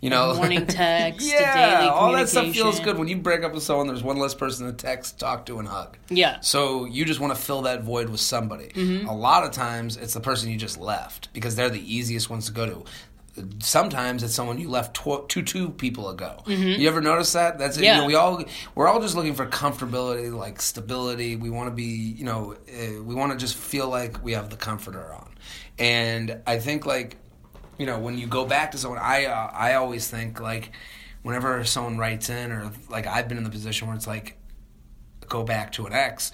You 0.00 0.08
know, 0.08 0.34
morning 0.34 0.66
text, 0.66 1.30
yeah, 1.30 1.76
daily 1.78 1.90
all 1.90 2.12
that 2.12 2.30
stuff 2.30 2.50
feels 2.54 2.80
good 2.80 2.96
when 2.96 3.06
you 3.06 3.18
break 3.18 3.44
up 3.44 3.52
with 3.52 3.62
someone. 3.62 3.86
There's 3.86 4.02
one 4.02 4.16
less 4.16 4.34
person 4.34 4.66
to 4.66 4.72
text, 4.72 5.18
talk 5.18 5.44
to, 5.46 5.58
and 5.58 5.68
hug. 5.68 5.98
Yeah. 6.08 6.40
So 6.40 6.86
you 6.86 7.04
just 7.04 7.20
want 7.20 7.34
to 7.34 7.40
fill 7.40 7.62
that 7.62 7.82
void 7.82 8.08
with 8.08 8.20
somebody. 8.20 8.68
Mm-hmm. 8.68 9.08
A 9.08 9.14
lot 9.14 9.44
of 9.44 9.50
times, 9.50 9.98
it's 9.98 10.14
the 10.14 10.20
person 10.20 10.50
you 10.50 10.56
just 10.56 10.80
left 10.80 11.30
because 11.34 11.54
they're 11.54 11.68
the 11.68 11.94
easiest 11.94 12.30
ones 12.30 12.46
to 12.46 12.52
go 12.52 12.64
to. 12.64 12.84
Sometimes 13.60 14.22
it's 14.22 14.34
someone 14.34 14.58
you 14.60 14.68
left 14.68 14.94
tw- 14.96 15.28
two 15.28 15.42
two 15.42 15.70
people 15.70 16.08
ago. 16.08 16.42
You 16.46 16.88
ever 16.88 17.00
notice 17.00 17.32
that? 17.32 17.58
That's 17.58 17.76
it. 17.76 17.84
You 17.84 17.88
Mm-hmm. 17.90 17.94
Yeah. 17.96 18.00
know, 18.00 18.06
we 18.06 18.14
all 18.14 18.44
we're 18.74 18.88
all 18.88 19.00
just 19.00 19.14
looking 19.16 19.34
for 19.34 19.46
comfortability, 19.46 20.32
like 20.32 20.60
stability. 20.62 21.36
We 21.36 21.50
want 21.50 21.68
to 21.68 21.74
be, 21.74 21.84
you 21.84 22.24
know, 22.24 22.54
uh, 22.68 23.02
we 23.02 23.14
want 23.14 23.32
to 23.32 23.38
just 23.38 23.56
feel 23.56 23.88
like 23.88 24.22
we 24.24 24.32
have 24.32 24.50
the 24.50 24.56
comforter 24.56 25.12
on. 25.12 25.34
And 25.78 26.40
I 26.46 26.58
think 26.58 26.86
like 26.86 27.16
you 27.78 27.86
know, 27.86 27.98
when 27.98 28.18
you 28.18 28.26
go 28.26 28.44
back 28.44 28.72
to 28.72 28.78
someone, 28.78 29.00
I 29.02 29.24
uh, 29.26 29.50
I 29.52 29.74
always 29.74 30.08
think 30.08 30.40
like 30.40 30.72
whenever 31.22 31.64
someone 31.64 31.96
writes 31.98 32.28
in 32.28 32.52
or 32.52 32.70
like 32.90 33.06
I've 33.06 33.28
been 33.28 33.38
in 33.38 33.44
the 33.44 33.50
position 33.50 33.88
where 33.88 33.96
it's 33.96 34.06
like 34.06 34.36
go 35.28 35.44
back 35.44 35.72
to 35.72 35.86
an 35.86 35.92
ex. 35.92 36.32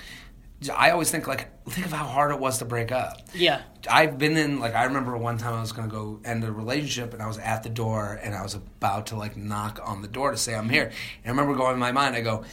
I 0.74 0.90
always 0.90 1.10
think 1.10 1.26
like 1.26 1.48
think 1.68 1.86
of 1.86 1.92
how 1.92 2.06
hard 2.06 2.30
it 2.30 2.38
was 2.38 2.58
to 2.58 2.64
break 2.64 2.90
up. 2.90 3.20
Yeah. 3.34 3.62
I've 3.90 4.18
been 4.18 4.36
in 4.36 4.58
like 4.58 4.74
I 4.74 4.84
remember 4.84 5.16
one 5.16 5.38
time 5.38 5.54
I 5.54 5.60
was 5.60 5.72
gonna 5.72 5.88
go 5.88 6.20
end 6.24 6.44
a 6.44 6.52
relationship 6.52 7.12
and 7.12 7.22
I 7.22 7.26
was 7.26 7.38
at 7.38 7.62
the 7.62 7.68
door 7.68 8.18
and 8.22 8.34
I 8.34 8.42
was 8.42 8.54
about 8.54 9.08
to 9.08 9.16
like 9.16 9.36
knock 9.36 9.80
on 9.84 10.02
the 10.02 10.08
door 10.08 10.30
to 10.30 10.36
say 10.36 10.54
I'm 10.54 10.68
here. 10.68 10.84
And 10.84 11.26
I 11.26 11.28
remember 11.28 11.54
going 11.54 11.74
in 11.74 11.78
my 11.78 11.92
mind, 11.92 12.16
I 12.16 12.22
go, 12.22 12.44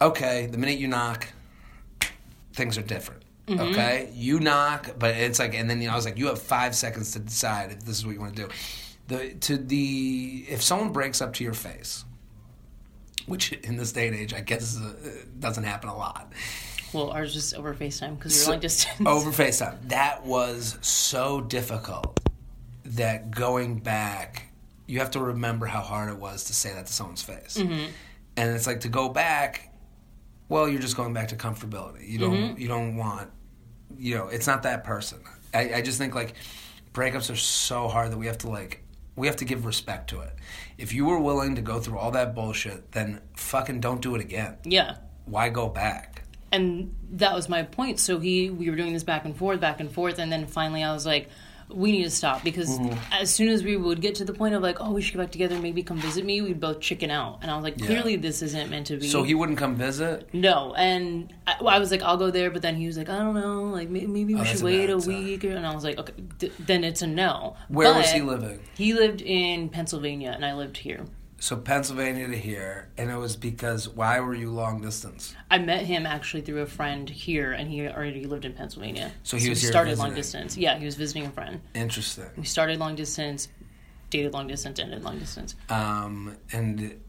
Okay, 0.00 0.46
the 0.46 0.56
minute 0.58 0.78
you 0.78 0.88
knock, 0.88 1.28
things 2.54 2.78
are 2.78 2.82
different. 2.82 3.22
Okay, 3.50 4.10
you 4.14 4.38
knock, 4.38 4.94
but 4.96 5.16
it's 5.16 5.40
like, 5.40 5.54
and 5.54 5.68
then 5.68 5.80
you 5.80 5.88
know, 5.88 5.94
I 5.94 5.96
was 5.96 6.04
like, 6.04 6.16
you 6.16 6.28
have 6.28 6.40
five 6.40 6.72
seconds 6.76 7.10
to 7.12 7.18
decide 7.18 7.72
if 7.72 7.84
this 7.84 7.98
is 7.98 8.06
what 8.06 8.14
you 8.14 8.20
want 8.20 8.36
to 8.36 8.42
do. 8.44 8.48
The 9.08 9.34
to 9.34 9.56
the 9.56 10.44
if 10.48 10.62
someone 10.62 10.92
breaks 10.92 11.20
up 11.20 11.32
to 11.34 11.44
your 11.44 11.52
face, 11.52 12.04
which 13.26 13.52
in 13.52 13.76
this 13.76 13.90
day 13.90 14.06
and 14.06 14.16
age, 14.16 14.32
I 14.32 14.40
guess 14.40 14.78
uh, 14.80 14.92
doesn't 15.40 15.64
happen 15.64 15.88
a 15.88 15.96
lot. 15.96 16.32
Well, 16.92 17.10
ours 17.10 17.32
just 17.32 17.54
over 17.54 17.74
FaceTime 17.74 18.16
because 18.16 18.34
you're 18.36 18.44
So- 18.44 18.50
long 18.52 18.60
distance. 18.60 19.06
over 19.08 19.30
FaceTime. 19.44 19.88
That 19.88 20.24
was 20.24 20.78
so 20.80 21.40
difficult 21.40 22.20
that 22.84 23.30
going 23.30 23.78
back, 23.78 24.52
you 24.86 24.98
have 24.98 25.12
to 25.12 25.20
remember 25.20 25.66
how 25.66 25.80
hard 25.80 26.10
it 26.10 26.18
was 26.18 26.44
to 26.44 26.54
say 26.54 26.72
that 26.72 26.86
to 26.86 26.92
someone's 26.92 27.22
face. 27.22 27.56
Mm-hmm. 27.56 27.90
And 28.36 28.56
it's 28.56 28.66
like 28.66 28.80
to 28.80 28.88
go 28.88 29.08
back, 29.08 29.72
well, 30.48 30.68
you're 30.68 30.80
just 30.80 30.96
going 30.96 31.12
back 31.14 31.28
to 31.28 31.36
comfortability. 31.36 32.08
You 32.08 32.18
don't 32.18 32.32
Mm-hmm. 32.34 32.60
you 32.60 32.68
don't 32.68 32.96
want 32.96 33.30
you 33.98 34.14
know, 34.16 34.28
it's 34.28 34.46
not 34.46 34.62
that 34.62 34.84
person. 34.84 35.18
I, 35.52 35.74
I 35.74 35.82
just 35.82 35.98
think 35.98 36.14
like 36.14 36.34
breakups 36.94 37.30
are 37.30 37.36
so 37.36 37.88
hard 37.88 38.10
that 38.12 38.16
we 38.18 38.26
have 38.26 38.38
to 38.38 38.48
like 38.48 38.82
we 39.16 39.26
have 39.26 39.36
to 39.36 39.44
give 39.44 39.66
respect 39.66 40.10
to 40.10 40.20
it. 40.20 40.32
If 40.78 40.94
you 40.94 41.04
were 41.04 41.18
willing 41.20 41.56
to 41.56 41.60
go 41.62 41.78
through 41.80 41.98
all 41.98 42.12
that 42.12 42.34
bullshit, 42.34 42.92
then 42.92 43.20
fucking 43.36 43.80
don't 43.80 44.00
do 44.00 44.14
it 44.14 44.20
again. 44.20 44.56
Yeah. 44.64 44.96
Why 45.26 45.48
go 45.50 45.68
back? 45.68 46.09
And 46.52 46.94
that 47.12 47.34
was 47.34 47.48
my 47.48 47.62
point. 47.62 47.98
So 48.00 48.18
he 48.18 48.50
we 48.50 48.70
were 48.70 48.76
doing 48.76 48.92
this 48.92 49.04
back 49.04 49.24
and 49.24 49.36
forth 49.36 49.60
back 49.60 49.80
and 49.80 49.90
forth. 49.90 50.18
And 50.18 50.30
then 50.32 50.46
finally 50.46 50.82
i 50.82 50.92
was 50.92 51.06
like 51.06 51.28
we 51.72 51.92
need 51.92 52.02
to 52.02 52.10
stop. 52.10 52.42
Because 52.42 52.68
Mm-hmm. 52.80 52.98
as 53.12 53.32
soon 53.32 53.48
as 53.48 53.62
we 53.62 53.76
would 53.76 54.00
get 54.00 54.16
to 54.16 54.24
the 54.24 54.32
point 54.32 54.54
of 54.56 54.62
like 54.62 54.78
oh 54.80 54.90
we 54.90 55.00
should 55.02 55.12
get 55.14 55.20
back 55.20 55.30
together 55.30 55.56
maybe 55.60 55.84
come 55.84 55.98
visit 55.98 56.24
me 56.24 56.42
we'd 56.42 56.58
both 56.58 56.80
chicken 56.80 57.10
out. 57.12 57.38
And 57.42 57.50
i 57.50 57.54
was 57.54 57.62
like 57.62 57.78
Yeah. 57.78 57.86
clearly 57.86 58.16
this 58.16 58.42
isn't 58.42 58.70
meant 58.70 58.88
to 58.88 58.96
be. 58.96 59.06
So 59.08 59.22
he 59.22 59.34
wouldn't 59.34 59.58
come 59.58 59.76
visit? 59.76 60.28
no. 60.34 60.74
And 60.74 61.32
I, 61.46 61.54
I 61.76 61.78
was 61.78 61.90
like 61.92 62.02
i'll 62.02 62.16
go 62.16 62.30
there. 62.32 62.50
But 62.50 62.62
then 62.62 62.74
he 62.74 62.86
was 62.88 62.98
like 62.98 63.08
i 63.08 63.18
don't 63.18 63.34
know. 63.34 63.62
Like 63.64 63.88
maybe 63.88 64.24
we 64.24 64.40
Oh, 64.40 64.44
should 64.44 64.62
wait 64.62 64.90
a 64.90 64.98
week. 64.98 65.44
And 65.44 65.64
i 65.64 65.72
was 65.74 65.84
like 65.84 65.98
okay 65.98 66.14
th- 66.40 66.52
then 66.58 66.82
it's 66.82 67.02
a 67.02 67.06
no. 67.06 67.54
Where 67.68 67.94
was 67.94 68.10
he 68.10 68.20
living? 68.20 68.58
he 68.76 68.92
lived 68.94 69.22
in 69.22 69.68
pennsylvania 69.68 70.32
and 70.34 70.44
i 70.44 70.54
lived 70.54 70.76
here 70.78 71.04
So 71.40 71.56
Pennsylvania 71.56 72.28
to 72.28 72.36
here, 72.36 72.90
and 72.98 73.10
it 73.10 73.16
was 73.16 73.34
because 73.34 73.88
why 73.88 74.20
were 74.20 74.34
you 74.34 74.50
long 74.50 74.82
distance? 74.82 75.34
I 75.50 75.56
met 75.56 75.86
him 75.86 76.04
actually 76.04 76.42
through 76.42 76.60
a 76.60 76.66
friend 76.66 77.08
here, 77.08 77.52
and 77.52 77.66
he 77.70 77.88
already 77.88 78.26
lived 78.26 78.44
in 78.44 78.52
Pennsylvania. 78.52 79.10
So 79.22 79.38
he 79.38 79.48
was 79.48 79.58
we 79.58 79.62
here 79.62 79.72
started 79.72 79.98
long 79.98 80.14
distance. 80.14 80.58
Yeah, 80.58 80.78
he 80.78 80.84
was 80.84 80.96
visiting 80.96 81.24
a 81.24 81.30
friend. 81.30 81.62
Interesting. 81.74 82.26
We 82.36 82.44
started 82.44 82.78
long 82.78 82.94
distance, 82.94 83.48
dated 84.10 84.34
long 84.34 84.48
distance, 84.48 84.78
ended 84.78 85.02
long 85.02 85.18
distance. 85.18 85.56
Um, 85.70 86.36
and 86.52 87.00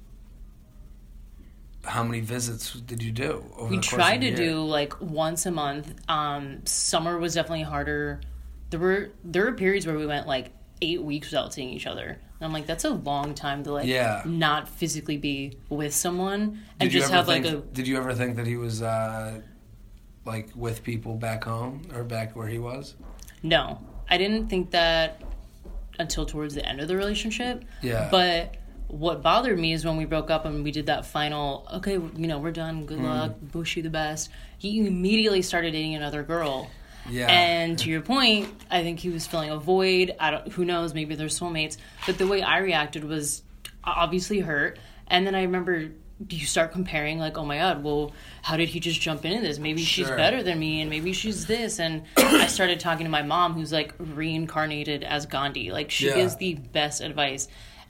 how 1.84 2.02
many 2.02 2.22
visits 2.22 2.72
did 2.72 3.04
you 3.04 3.12
do? 3.12 3.44
Over 3.58 3.70
We 3.70 3.80
tried 3.80 4.22
to 4.22 4.34
do 4.34 4.62
like 4.62 5.02
once 5.02 5.46
a 5.46 5.52
month. 5.52 5.94
Um, 6.10 6.66
summer 6.66 7.18
was 7.18 7.34
definitely 7.34 7.64
harder. 7.64 8.22
There 8.70 8.80
were 8.80 9.10
there 9.26 9.44
were 9.44 9.52
periods 9.52 9.86
where 9.86 9.98
we 9.98 10.06
went 10.06 10.26
like 10.26 10.52
eight 10.82 11.04
weeks 11.04 11.32
without 11.32 11.54
seeing 11.54 11.72
each 11.72 11.86
other. 11.86 12.18
And 12.42 12.48
I'm 12.48 12.54
like, 12.54 12.66
that's 12.66 12.86
a 12.86 12.90
long 12.90 13.36
time 13.36 13.64
to 13.66 13.72
like 13.72 13.86
Yeah. 13.88 14.24
not 14.26 14.68
physically 14.68 15.18
be 15.18 15.60
with 15.70 15.94
someone 15.94 16.60
and 16.80 16.90
Did 16.90 16.94
you 16.94 17.00
just 17.02 17.12
ever 17.12 17.18
have 17.18 17.28
like 17.28 17.44
think, 17.44 17.64
a 17.64 17.68
Did 17.68 17.88
you 17.88 17.98
ever 17.98 18.16
think 18.16 18.36
that 18.38 18.48
he 18.48 18.56
was 18.58 18.82
uh, 18.82 19.42
like 20.26 20.50
with 20.56 20.84
people 20.84 21.14
back 21.18 21.44
home 21.44 21.84
or 21.94 22.04
back 22.04 22.36
where 22.36 22.48
he 22.48 22.58
was? 22.58 22.96
No, 23.44 23.80
I 24.10 24.18
didn't 24.18 24.48
think 24.50 24.72
that 24.72 25.22
until 26.00 26.26
towards 26.26 26.56
the 26.56 26.66
end 26.68 26.82
of 26.82 26.88
the 26.88 26.96
relationship. 26.98 27.64
Yeah. 27.84 28.08
But 28.10 28.56
what 28.88 29.22
bothered 29.22 29.60
me 29.60 29.74
is 29.74 29.86
when 29.86 29.98
we 29.98 30.06
broke 30.06 30.32
up 30.32 30.46
and 30.46 30.64
we 30.64 30.72
did 30.72 30.88
that 30.88 31.06
final, 31.06 31.68
okay, 31.76 31.94
you 31.94 32.28
know, 32.28 32.40
we're 32.40 32.50
done, 32.52 32.82
Mm. 32.82 32.86
good 32.88 33.00
luck, 33.02 33.36
wish 33.54 33.78
you 33.78 33.84
the 33.84 33.92
best. 33.92 34.32
He 34.58 34.80
immediately 34.88 35.44
started 35.44 35.74
dating 35.74 35.94
another 35.94 36.24
girl. 36.24 36.72
Yeah. 37.10 37.28
And 37.28 37.78
to 37.80 37.90
your 37.90 38.02
point, 38.02 38.50
I 38.70 38.84
think 38.84 39.00
he 39.00 39.10
was 39.10 39.26
filling 39.28 39.50
a 39.50 39.58
void. 39.58 40.16
I 40.20 40.32
don't, 40.32 40.48
who 40.52 40.66
knows, 40.66 40.94
maybe 40.94 41.16
they're 41.16 41.28
soulmates. 41.28 41.78
But 42.06 42.18
the 42.18 42.28
way 42.28 42.42
I 42.42 42.60
reacted 42.60 43.04
was 43.04 43.44
obviously 43.84 44.40
hurt. 44.40 44.80
And 45.08 45.26
then 45.28 45.36
I 45.36 45.42
remember 45.44 45.90
you 46.30 46.46
start 46.46 46.72
comparing, 46.72 47.18
like, 47.18 47.38
oh 47.38 47.46
my 47.46 47.58
God, 47.58 47.84
well, 47.84 48.12
how 48.44 48.56
did 48.56 48.70
he 48.70 48.80
just 48.80 49.02
jump 49.02 49.26
into 49.26 49.42
this? 49.42 49.58
Maybe 49.58 49.82
she's 49.84 50.08
better 50.08 50.44
than 50.44 50.60
me, 50.60 50.80
and 50.82 50.90
maybe 50.90 51.14
she's 51.14 51.48
this. 51.48 51.80
And 51.80 52.04
I 52.16 52.46
started 52.46 52.80
talking 52.80 53.06
to 53.06 53.10
my 53.10 53.24
mom, 53.24 53.54
who's 53.56 53.72
like 53.72 53.94
reincarnated 53.98 55.04
as 55.04 55.26
Gandhi. 55.26 55.72
Like, 55.72 55.90
she 55.92 56.08
Yeah. 56.08 56.16
gives 56.16 56.36
the 56.38 56.54
best 56.54 57.02
advice. 57.02 57.48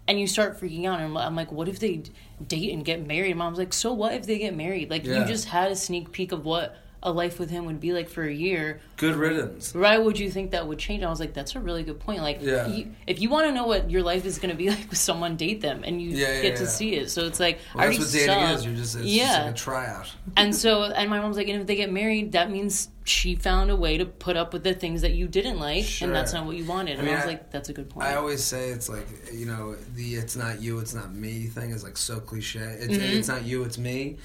And 0.08 0.20
you 0.20 0.28
start 0.28 0.60
freaking 0.60 0.86
out, 0.88 1.00
and 1.00 1.18
I'm 1.18 1.36
like, 1.36 1.52
what 1.52 1.68
if 1.68 1.80
they 1.80 2.04
date 2.48 2.74
and 2.74 2.84
get 2.84 3.06
married? 3.06 3.36
Mom's 3.36 3.58
like, 3.60 3.74
so 3.74 3.94
what 3.94 4.14
if 4.14 4.26
they 4.26 4.40
get 4.40 4.56
married? 4.56 4.90
Like, 4.90 5.06
Yeah. 5.06 5.20
you 5.20 5.26
just 5.26 5.50
had 5.50 5.72
a 5.72 5.76
sneak 5.76 6.12
peek 6.12 6.32
of 6.32 6.44
what 6.46 6.76
a 7.04 7.12
life 7.12 7.40
with 7.40 7.50
him 7.50 7.66
would 7.66 7.80
be 7.80 7.94
like 7.94 8.10
for 8.10 8.24
a 8.24 8.32
year. 8.34 8.80
Good 8.98 9.16
riddance. 9.16 9.74
Why 9.74 9.98
would 9.98 10.20
you 10.20 10.30
think 10.30 10.52
that 10.52 10.68
would 10.68 10.78
change? 10.78 11.04
I 11.04 11.10
was 11.10 11.20
like, 11.20 11.34
that's 11.34 11.56
a 11.56 11.60
really 11.60 11.82
good 11.84 12.00
point. 12.00 12.22
Like, 12.22 12.40
Yeah. 12.42 12.68
you, 12.68 12.92
if 13.08 13.20
you 13.20 13.30
want 13.30 13.48
to 13.48 13.52
know 13.54 13.66
what 13.66 13.90
your 13.90 14.04
life 14.04 14.24
is 14.26 14.38
going 14.38 14.52
to 14.52 14.56
be 14.56 14.70
like 14.76 14.88
with 14.90 15.00
someone, 15.00 15.36
date 15.36 15.62
them, 15.62 15.82
and 15.84 16.00
you 16.00 16.12
Yeah, 16.12 16.34
yeah, 16.36 16.42
get 16.44 16.58
to 16.58 16.68
see 16.68 16.94
it. 16.96 17.10
So 17.10 17.26
it's 17.26 17.40
like, 17.40 17.58
Well, 17.74 17.84
I 17.84 17.88
that's 17.88 17.98
already 17.98 18.20
what 18.28 18.36
dating 18.38 18.48
saw. 18.48 18.54
is. 18.54 18.66
You're 18.66 18.76
just 18.76 18.96
it's 18.98 19.06
yeah. 19.06 19.26
just 19.26 19.40
like 19.42 19.52
a 19.54 19.58
tryout. 19.58 20.12
and 20.38 20.56
so, 20.56 20.84
and 20.84 21.10
my 21.10 21.20
mom's 21.20 21.38
like, 21.38 21.48
and 21.48 21.60
if 21.62 21.66
they 21.68 21.76
get 21.76 21.92
married, 21.92 22.34
that 22.34 22.52
means 22.52 22.90
she 23.04 23.34
found 23.34 23.72
a 23.72 23.76
way 23.76 23.98
to 23.98 24.06
put 24.06 24.38
up 24.38 24.54
with 24.54 24.64
the 24.64 24.76
things 24.76 25.02
that 25.02 25.14
you 25.14 25.28
didn't 25.28 25.58
like, 25.58 25.86
Sure. 25.86 26.08
and 26.08 26.16
that's 26.16 26.34
not 26.34 26.46
what 26.46 26.56
you 26.56 26.66
wanted. 26.66 27.00
And 27.00 27.02
I, 27.02 27.06
mean, 27.06 27.16
was 27.16 27.24
I- 27.24 27.28
like, 27.30 27.50
that's 27.52 27.70
a 27.70 27.74
good 27.74 27.90
point. 27.90 28.06
I 28.06 28.14
always 28.16 28.44
say 28.44 28.70
it's 28.70 28.90
like 28.90 29.08
you 29.34 29.48
know 29.48 29.76
the 29.96 30.14
"it's 30.14 30.36
not 30.36 30.62
you, 30.62 30.78
it's 30.78 30.94
not 30.94 31.12
me" 31.12 31.48
thing 31.48 31.72
is 31.72 31.84
like 31.84 31.98
so 31.98 32.20
cliche. 32.20 32.60
It's 32.60 32.94
Mm-hmm. 32.94 33.18
it's 33.18 33.28
not 33.28 33.44
you, 33.44 33.64
it's 33.64 33.80
me. 33.80 34.18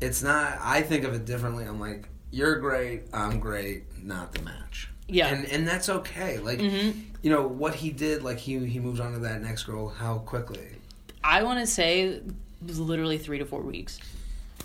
It's 0.00 0.22
not. 0.22 0.58
I 0.60 0.82
think 0.82 1.04
of 1.04 1.14
it 1.14 1.24
differently. 1.24 1.64
I'm 1.64 1.78
like, 1.80 2.08
you're 2.32 2.56
great, 2.56 3.02
I'm 3.12 3.38
great, 3.38 3.84
not 4.02 4.32
the 4.34 4.42
match. 4.42 4.88
Yeah. 5.08 5.28
and 5.28 5.44
and 5.46 5.68
that's 5.68 5.88
okay. 5.88 6.38
Like 6.38 6.58
Mhm. 6.58 6.94
you 7.22 7.30
know 7.30 7.46
what 7.46 7.74
he 7.76 7.90
did. 7.90 8.22
Like 8.22 8.38
he 8.38 8.58
he 8.66 8.80
moved 8.80 9.00
on 9.00 9.12
to 9.12 9.18
that 9.20 9.42
next 9.42 9.64
girl. 9.64 9.88
How 9.88 10.18
quickly? 10.18 10.66
I 11.22 11.42
want 11.44 11.60
to 11.60 11.66
say 11.66 12.02
it 12.02 12.24
was 12.66 12.80
literally 12.80 13.18
three 13.18 13.38
to 13.38 13.44
four 13.44 13.60
weeks. 13.62 14.00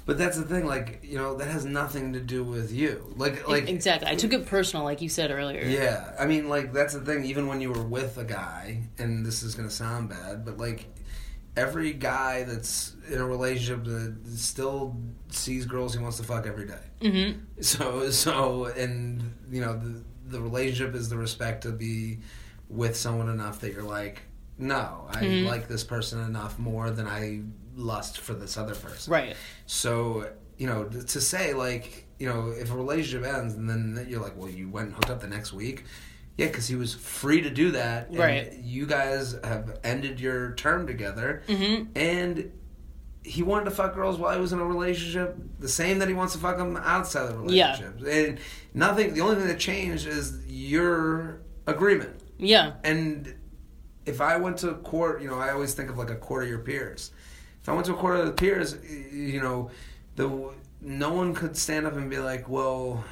But 0.06 0.18
that's 0.18 0.38
the 0.38 0.44
thing. 0.46 0.66
Like 0.66 1.00
you 1.04 1.18
know 1.18 1.36
that 1.36 1.50
has 1.50 1.66
nothing 1.66 2.14
to 2.14 2.22
do 2.22 2.44
with 2.46 2.72
you. 2.72 3.14
Like 3.18 3.48
like 3.50 3.68
exactly. 3.68 4.08
I 4.10 4.16
took 4.16 4.32
it 4.32 4.46
personal, 4.46 4.86
like 4.86 5.02
you 5.02 5.10
said 5.10 5.32
earlier. 5.32 5.64
Yeah, 5.66 6.14
I 6.18 6.26
mean, 6.26 6.48
like 6.48 6.72
that's 6.72 6.94
the 6.94 7.02
thing. 7.02 7.26
Even 7.26 7.48
when 7.48 7.60
you 7.60 7.72
were 7.74 7.84
with 7.84 8.18
a 8.18 8.24
guy, 8.24 8.84
and 8.98 9.26
this 9.26 9.44
is 9.44 9.54
gonna 9.54 9.70
sound 9.70 10.08
bad, 10.10 10.46
but 10.46 10.58
like 10.58 10.86
every 11.58 11.92
guy 11.94 12.44
that's 12.44 12.94
in 13.10 13.20
a 13.20 13.26
relationship 13.26 13.84
that 13.86 14.16
still 14.36 14.96
sees 15.30 15.66
girls 15.66 15.94
he 15.94 16.00
wants 16.02 16.18
to 16.18 16.24
fuck 16.24 16.46
every 16.48 16.68
day. 16.68 16.80
Mm-hmm. 17.02 17.40
So 17.62 18.10
so, 18.12 18.66
and 18.66 19.34
you 19.52 19.62
know, 19.62 19.78
the 19.78 20.04
the 20.28 20.40
relationship 20.42 20.94
is 20.96 21.10
the 21.10 21.18
respect 21.18 21.64
to 21.64 21.72
be 21.72 22.20
with 22.70 22.96
someone 22.96 23.30
enough 23.30 23.62
that 23.62 23.74
you're 23.74 23.84
like, 23.84 24.22
no, 24.58 25.08
I 25.10 25.24
Mhm. 25.24 25.46
like 25.46 25.68
this 25.68 25.84
person 25.84 26.20
enough 26.24 26.60
more 26.60 26.92
than 26.92 27.08
I 27.08 27.42
lust 27.76 28.20
for 28.20 28.34
this 28.34 28.58
other 28.58 28.76
person. 28.76 29.12
Right. 29.14 29.36
So, 29.68 30.30
you 30.58 30.68
know, 30.68 30.84
to 30.86 31.22
say 31.22 31.54
like, 31.54 32.06
you 32.20 32.28
know, 32.28 32.50
if 32.50 32.72
a 32.72 32.76
relationship 32.76 33.26
ends 33.26 33.54
and 33.54 33.70
then 33.70 34.06
you're 34.10 34.22
like, 34.22 34.36
well, 34.38 34.50
you 34.50 34.68
went 34.70 34.88
and 34.88 34.96
hooked 34.96 35.10
up 35.10 35.22
the 35.22 35.28
next 35.28 35.54
week. 35.54 35.86
Yeah, 36.38 36.48
because 36.48 36.68
he 36.68 36.76
was 36.76 36.94
free 36.94 37.42
to 37.42 37.50
do 37.50 37.72
that. 37.72 38.10
and 38.10 38.18
Right. 38.20 38.54
You 38.54 38.86
guys 38.86 39.36
have 39.44 39.80
ended 39.84 40.20
your 40.20 40.54
term 40.54 40.86
together, 40.86 41.42
Mm-hmm. 41.48 41.86
and 41.96 42.52
he 43.24 43.44
wanted 43.44 43.66
to 43.66 43.72
fuck 43.72 43.94
girls 43.96 44.18
while 44.18 44.34
he 44.34 44.40
was 44.40 44.54
in 44.54 44.60
a 44.60 44.66
relationship, 44.66 45.36
the 45.60 45.68
same 45.68 46.00
that 46.00 46.08
he 46.08 46.14
wants 46.14 46.34
to 46.34 46.40
fuck 46.40 46.58
them 46.58 46.78
outside 46.78 47.30
of 47.30 47.46
the 47.48 47.54
Yeah. 47.54 47.74
relationship. 47.74 48.08
And 48.08 48.40
nothing. 48.74 49.14
The 49.16 49.22
only 49.22 49.36
thing 49.36 49.48
that 49.48 49.60
changed 49.60 50.08
is 50.08 50.46
your 50.48 51.42
agreement. 51.66 52.22
Yeah. 52.38 52.74
And 52.86 53.34
if 54.06 54.22
I 54.22 54.38
went 54.38 54.58
to 54.60 54.76
court, 54.76 55.22
you 55.22 55.28
know, 55.28 55.38
I 55.40 55.52
always 55.52 55.74
think 55.74 55.90
of 55.90 55.98
like 55.98 56.10
a 56.10 56.16
court 56.16 56.44
of 56.44 56.50
your 56.50 56.60
peers. 56.60 57.12
If 57.62 57.68
I 57.68 57.74
went 57.74 57.86
to 57.88 57.94
a 57.94 57.98
court 57.98 58.16
of 58.18 58.26
the 58.28 58.32
peers, 58.32 58.78
you 59.12 59.42
know, 59.42 59.72
the 60.16 60.52
no 60.80 61.12
one 61.14 61.34
could 61.34 61.58
stand 61.58 61.86
up 61.86 61.98
and 61.98 62.10
be 62.10 62.20
like, 62.20 62.48
"Well, 62.48 63.04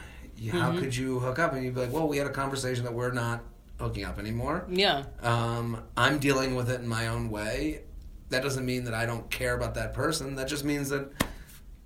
how 0.52 0.72
Mhm. 0.72 0.80
could 0.80 0.96
you 0.96 1.20
hook 1.20 1.40
up?" 1.40 1.54
And 1.54 1.64
you'd 1.64 1.76
be 1.76 1.82
like, 1.82 1.92
"Well, 1.94 2.08
we 2.08 2.18
had 2.18 2.28
a 2.28 2.32
conversation 2.32 2.84
that 2.84 2.94
we're 2.94 3.12
not 3.12 3.44
hooking 3.80 4.06
up 4.06 4.18
anymore. 4.20 4.66
Yeah. 4.70 5.04
Um, 5.22 5.78
I'm 5.98 6.18
dealing 6.20 6.56
with 6.56 6.70
it 6.70 6.80
in 6.82 6.88
my 6.88 7.08
own 7.08 7.30
way. 7.30 7.82
That 8.30 8.42
doesn't 8.42 8.66
mean 8.66 8.86
that 8.86 8.94
I 8.94 9.06
don't 9.06 9.30
care 9.30 9.56
about 9.56 9.76
that 9.76 9.94
person. 9.94 10.36
That 10.36 10.48
just 10.48 10.64
means 10.64 10.90
that 10.90 11.12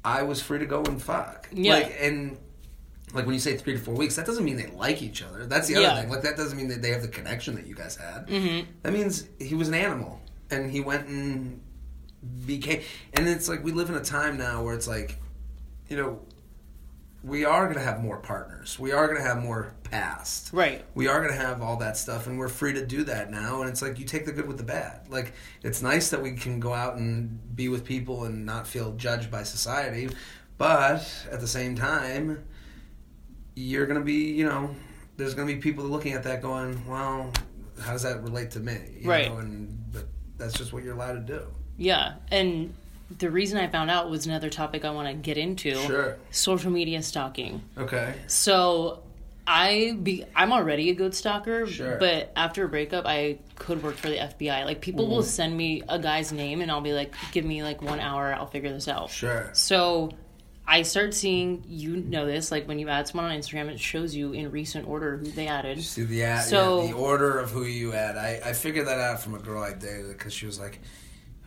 I 0.06 0.22
was 0.24 0.42
free 0.42 0.60
to 0.60 0.66
go 0.66 0.84
and 0.84 1.02
fuck. 1.02 1.48
Yeah. 1.52 1.74
Like 1.76 1.96
and." 2.00 2.38
Like 3.12 3.26
when 3.26 3.34
you 3.34 3.40
say 3.40 3.58
three 3.58 3.74
to 3.74 3.80
four 3.80 3.96
weeks, 3.96 4.18
that 4.18 4.28
doesn't 4.28 4.46
mean 4.46 4.56
they 4.56 4.68
like 4.68 5.02
each 5.02 5.24
other. 5.24 5.48
That's 5.48 5.68
the 5.68 5.78
other 5.78 5.82
Yeah. 5.88 6.00
thing. 6.00 6.12
Like 6.12 6.22
that 6.22 6.38
doesn't 6.38 6.56
mean 6.56 6.68
that 6.68 6.84
they 6.84 6.92
have 6.92 7.02
the 7.02 7.08
connection 7.08 7.56
that 7.56 7.66
you 7.66 7.74
guys 7.74 7.96
had. 7.96 8.28
Mm-hmm. 8.28 8.70
That 8.84 8.94
means 8.94 9.26
he 9.40 9.56
was 9.56 9.68
an 9.68 9.74
animal, 9.74 10.22
and 10.52 10.70
he 10.70 10.80
went 10.80 11.08
and 11.08 11.60
became. 12.46 12.82
And 13.14 13.28
it's 13.28 13.50
like 13.50 13.64
we 13.64 13.72
live 13.72 13.90
in 13.90 13.96
a 13.96 14.04
time 14.04 14.38
now 14.38 14.62
where 14.64 14.76
it's 14.76 14.88
like, 14.88 15.18
you 15.90 15.98
know, 15.98 16.20
we 17.24 17.44
are 17.44 17.66
going 17.66 17.78
to 17.78 17.84
have 17.84 18.02
more 18.02 18.18
partners. 18.18 18.80
We 18.80 18.92
are 18.94 19.06
going 19.08 19.18
to 19.18 19.24
have 19.28 19.40
more 19.44 19.74
past. 19.84 20.52
Right. 20.54 20.86
We 20.96 21.08
are 21.08 21.20
going 21.20 21.34
to 21.34 21.40
have 21.46 21.62
all 21.62 21.78
that 21.78 21.98
stuff, 21.98 22.28
and 22.28 22.40
we're 22.40 22.48
free 22.48 22.74
to 22.74 22.86
do 22.86 23.04
that 23.06 23.30
now. 23.30 23.62
And 23.62 23.70
it's 23.70 23.82
like 23.82 24.00
you 24.00 24.06
take 24.06 24.26
the 24.26 24.32
good 24.32 24.48
with 24.48 24.58
the 24.58 24.64
bad. 24.64 25.02
Like 25.10 25.34
it's 25.64 25.82
nice 25.82 26.10
that 26.12 26.22
we 26.22 26.32
can 26.34 26.60
go 26.60 26.74
out 26.74 26.96
and 26.96 27.56
be 27.56 27.68
with 27.68 27.84
people 27.84 28.24
and 28.26 28.46
not 28.46 28.68
feel 28.68 28.94
judged 28.94 29.30
by 29.30 29.44
society, 29.44 30.10
but 30.58 31.06
at 31.32 31.40
the 31.42 31.48
same 31.48 31.76
time. 31.76 32.44
you're 33.56 33.86
gonna 33.86 34.00
be, 34.00 34.32
you 34.32 34.46
know, 34.46 34.74
there's 35.18 35.34
gonna 35.34 35.48
be 35.52 35.58
people 35.60 35.84
looking 35.84 36.14
at 36.14 36.24
that 36.24 36.42
going, 36.42 36.82
well, 36.88 37.30
how 37.82 37.92
does 37.92 38.04
that 38.04 38.24
relate 38.24 38.52
to 38.52 38.60
me? 38.62 38.78
You 39.02 39.10
Right. 39.10 39.30
Know? 39.30 39.40
And 39.40 39.92
but 39.92 40.06
that's 40.38 40.54
just 40.54 40.72
what 40.72 40.84
you're 40.84 40.94
allowed 40.94 41.28
to 41.28 41.34
do. 41.40 41.42
Yeah, 41.76 42.14
and 42.32 42.74
the 43.18 43.30
reason 43.32 43.58
I 43.58 43.68
found 43.68 43.90
out 43.90 44.10
was 44.10 44.26
another 44.28 44.50
topic 44.50 44.86
I 44.86 44.92
want 44.92 45.08
to 45.08 45.14
get 45.14 45.38
into. 45.38 45.76
Sure. 45.76 46.18
Social 46.32 46.72
media 46.72 47.02
stalking. 47.02 47.62
Okay. 47.78 48.14
So 48.28 49.02
I 49.48 49.98
be 50.04 50.26
I'm 50.36 50.54
already 50.54 50.92
a 50.92 50.94
good 50.94 51.16
stalker, 51.16 51.66
Sure. 51.66 51.98
but 51.98 52.32
after 52.36 52.66
a 52.66 52.70
breakup 52.70 53.06
I 53.08 53.40
could 53.56 53.82
work 53.82 53.96
for 53.96 54.10
the 54.10 54.18
FBI. 54.18 54.64
Like 54.66 54.80
people 54.82 55.08
will 55.08 55.20
Mm-hmm. 55.20 55.28
send 55.28 55.58
me 55.58 55.82
a 55.90 55.98
guy's 55.98 56.32
name 56.32 56.62
and 56.62 56.70
I'll 56.70 56.82
be 56.82 56.94
like, 56.94 57.16
give 57.32 57.46
me 57.46 57.64
like 57.64 57.82
one 57.82 58.00
hour, 58.00 58.34
I'll 58.34 58.46
figure 58.46 58.72
this 58.72 58.88
out. 58.88 59.10
Sure. 59.10 59.50
So 59.54 60.12
I 60.68 60.84
start 60.84 61.16
seeing 61.16 61.64
you 61.68 61.96
know 61.98 62.28
this, 62.28 62.52
like 62.52 62.68
when 62.68 62.78
you 62.78 62.90
add 62.90 63.08
someone 63.08 63.32
on 63.32 63.36
Instagram, 63.36 63.70
it 63.70 63.80
shows 63.80 64.14
you 64.14 64.34
in 64.34 64.52
recent 64.52 64.88
order 64.88 65.18
who 65.18 65.26
they 65.32 65.48
added. 65.48 65.82
See 65.84 66.04
the 66.04 66.22
ad, 66.26 66.44
So- 66.44 66.84
yeah, 66.84 66.92
the 66.92 66.98
order 66.98 67.40
of 67.40 67.50
who 67.50 67.64
you 67.64 67.94
add. 67.94 68.18
I, 68.18 68.40
I 68.46 68.54
figured 68.54 68.86
that 68.86 69.00
out 69.00 69.20
from 69.20 69.34
a 69.34 69.40
girl 69.40 69.64
I 69.64 69.74
dated 69.74 70.10
because 70.10 70.32
she 70.32 70.46
was 70.46 70.60
like, 70.60 70.80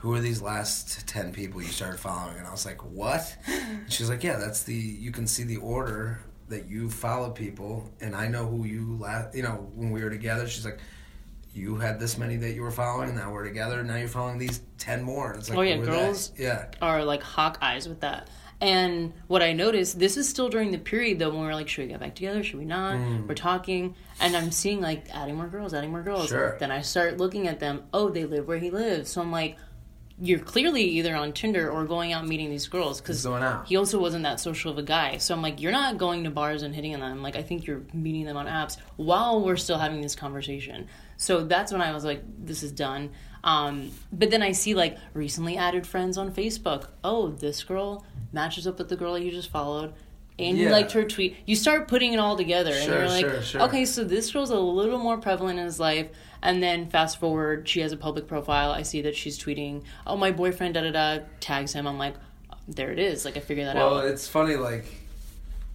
"Who 0.03 0.15
are 0.15 0.21
these 0.21 0.43
last 0.43 1.07
ten 1.07 1.33
people 1.33 1.63
you 1.63 1.69
started 1.69 1.99
following?" 1.99 2.37
And 2.39 2.47
I 2.47 2.51
was 2.51 2.67
like, 2.67 2.85
"What?" 2.85 3.37
And 3.49 3.91
she 3.93 4.03
was 4.03 4.11
like, 4.11 4.23
"Yeah, 4.23 4.37
that's 4.37 4.63
the 4.65 4.75
you 4.75 5.11
can 5.11 5.27
see 5.27 5.45
the 5.45 5.57
order 5.57 6.21
that 6.49 6.67
you 6.69 6.91
follow 6.91 7.31
people, 7.31 7.91
and 8.01 8.15
I 8.15 8.29
know 8.29 8.47
who 8.47 8.65
you 8.65 8.97
last. 8.99 9.35
You 9.35 9.43
know, 9.43 9.71
when 9.75 9.91
we 9.91 10.03
were 10.05 10.11
together, 10.11 10.47
she's 10.49 10.65
like." 10.65 10.79
You 11.55 11.77
had 11.77 12.01
this 12.01 12.17
many 12.17 12.37
that 12.37 12.53
you 12.55 12.63
were 12.63 12.71
following. 12.71 13.11
And 13.11 13.19
now 13.19 13.31
we're 13.31 13.45
together. 13.45 13.83
Now 13.83 13.97
you're 13.97 14.09
following 14.09 14.39
these 14.39 14.63
ten 14.79 15.03
more. 15.03 15.33
And 15.33 15.39
it's 15.39 15.51
like, 15.51 15.59
Oh, 15.59 15.61
yeah, 15.61 15.77
girls- 15.77 16.31
they? 16.31 16.45
Yeah, 16.45 16.69
Are 16.81 17.05
like 17.05 17.23
hawk 17.23 17.59
eyes 17.61 17.87
with 17.87 18.01
that. 18.01 18.31
And 18.63 19.13
what 19.27 19.43
I 19.43 19.53
noticed, 19.53 19.99
this 19.99 20.17
is 20.17 20.27
still 20.29 20.49
during 20.49 20.71
the 20.71 20.79
period 20.79 21.19
though 21.19 21.29
when 21.29 21.41
we're 21.41 21.53
like, 21.53 21.69
should 21.69 21.83
we 21.83 21.89
get 21.89 22.01
back 22.01 22.15
together? 22.15 22.43
Should 22.43 22.59
we 22.61 22.65
not? 22.65 22.97
We're 23.29 23.35
talking, 23.35 23.97
and 24.21 24.37
I'm 24.37 24.51
seeing 24.51 24.81
like 24.81 25.09
adding 25.13 25.35
more 25.35 25.49
girls, 25.49 25.75
adding 25.75 25.91
more 25.91 26.03
girls. 26.03 26.27
Mm. 26.27 26.29
Sure. 26.29 26.57
Then 26.59 26.71
I 26.71 26.81
start 26.81 27.19
looking 27.19 27.49
at 27.49 27.61
them. 27.61 27.83
Oh, 27.93 28.09
they 28.09 28.25
live 28.25 28.47
where 28.49 28.59
he 28.59 28.71
lives. 28.71 29.11
So 29.11 29.21
I'm 29.21 29.31
like, 29.33 29.59
you're 30.25 30.39
clearly 30.39 30.85
either 30.85 31.17
on 31.17 31.33
Tinder 31.33 31.69
or 31.69 31.85
going 31.85 32.13
out 32.13 32.27
meeting 32.29 32.49
these 32.49 32.69
girls 32.69 33.01
because 33.01 33.17
He's 33.19 33.25
going 33.25 33.43
out. 33.43 33.67
he 33.67 33.77
also 33.77 33.99
wasn't 33.99 34.23
that 34.23 34.39
social 34.39 34.71
of 34.71 34.79
a 34.79 34.83
guy. 34.83 35.17
So 35.17 35.35
I'm 35.35 35.43
like, 35.43 35.61
you're 35.61 35.73
not 35.73 35.99
going 35.99 36.23
to 36.25 36.31
bars 36.31 36.63
and 36.63 36.73
hitting 36.73 36.95
on 36.95 37.01
them. 37.01 37.23
Like 37.23 37.35
I 37.35 37.43
think 37.43 37.67
you're 37.67 37.83
meeting 37.93 38.25
them 38.27 38.37
on 38.37 38.47
apps 38.47 38.77
while 38.97 39.41
we're 39.45 39.57
still 39.57 39.79
having 39.79 40.01
this 40.01 40.15
conversation. 40.15 40.87
So 41.17 41.43
that's 41.45 41.73
when 41.73 41.83
I 41.83 41.93
was 41.93 42.05
like, 42.05 42.23
this 42.39 42.63
is 42.63 42.71
done. 42.71 43.11
Um, 43.43 43.91
but 44.13 44.31
then 44.31 44.43
I 44.43 44.53
see 44.53 44.75
like 44.75 44.97
recently 45.13 45.57
added 45.57 45.87
friends 45.89 46.17
on 46.17 46.33
Facebook. 46.33 46.91
Oh, 47.03 47.31
this 47.31 47.65
girl 47.65 48.07
matches 48.33 48.69
up 48.69 48.79
with 48.79 48.89
the 48.89 48.97
girl 48.97 49.19
you 49.19 49.33
just 49.33 49.51
followed. 49.51 49.93
And 50.39 50.57
you 50.57 50.71
liked 50.71 50.93
her 50.93 51.05
tweet. 51.05 51.37
You 51.47 51.55
start 51.55 51.89
putting 51.89 52.15
it 52.15 52.17
all 52.17 52.37
together, 52.37 52.73
and 52.73 52.91
you're 52.91 53.07
like, 53.07 53.25
sure, 53.27 53.43
sure. 53.43 53.61
okay, 53.63 53.85
so 53.85 54.03
this 54.03 54.33
girl's 54.33 54.51
a 54.51 54.59
little 54.59 54.99
more 54.99 55.19
prevalent 55.19 55.59
in 55.59 55.65
his 55.67 55.79
life. 55.79 56.09
And 56.43 56.63
then 56.63 56.89
fast 56.89 57.21
forward, 57.21 57.69
she 57.69 57.81
has 57.81 57.93
a 57.93 57.97
public 57.97 58.27
profile. 58.27 58.73
I 58.73 58.83
see 58.83 59.03
that 59.03 59.15
she's 59.15 59.39
tweeting, 59.39 59.83
"Oh, 60.07 60.17
my 60.17 60.33
boyfriend," 60.33 60.75
da 60.75 60.83
da 60.83 60.91
da, 60.91 61.25
tags 61.41 61.73
him. 61.73 61.87
I'm 61.87 61.99
like, 61.99 62.15
there 62.69 62.91
it 62.91 62.99
is. 62.99 63.25
Like 63.25 63.37
I 63.37 63.41
figured 63.41 63.67
that 63.67 63.77
Well, 63.77 63.87
out. 63.87 64.05
Well, 64.05 64.07
it's 64.13 64.27
funny. 64.29 64.57
Like, 64.57 64.87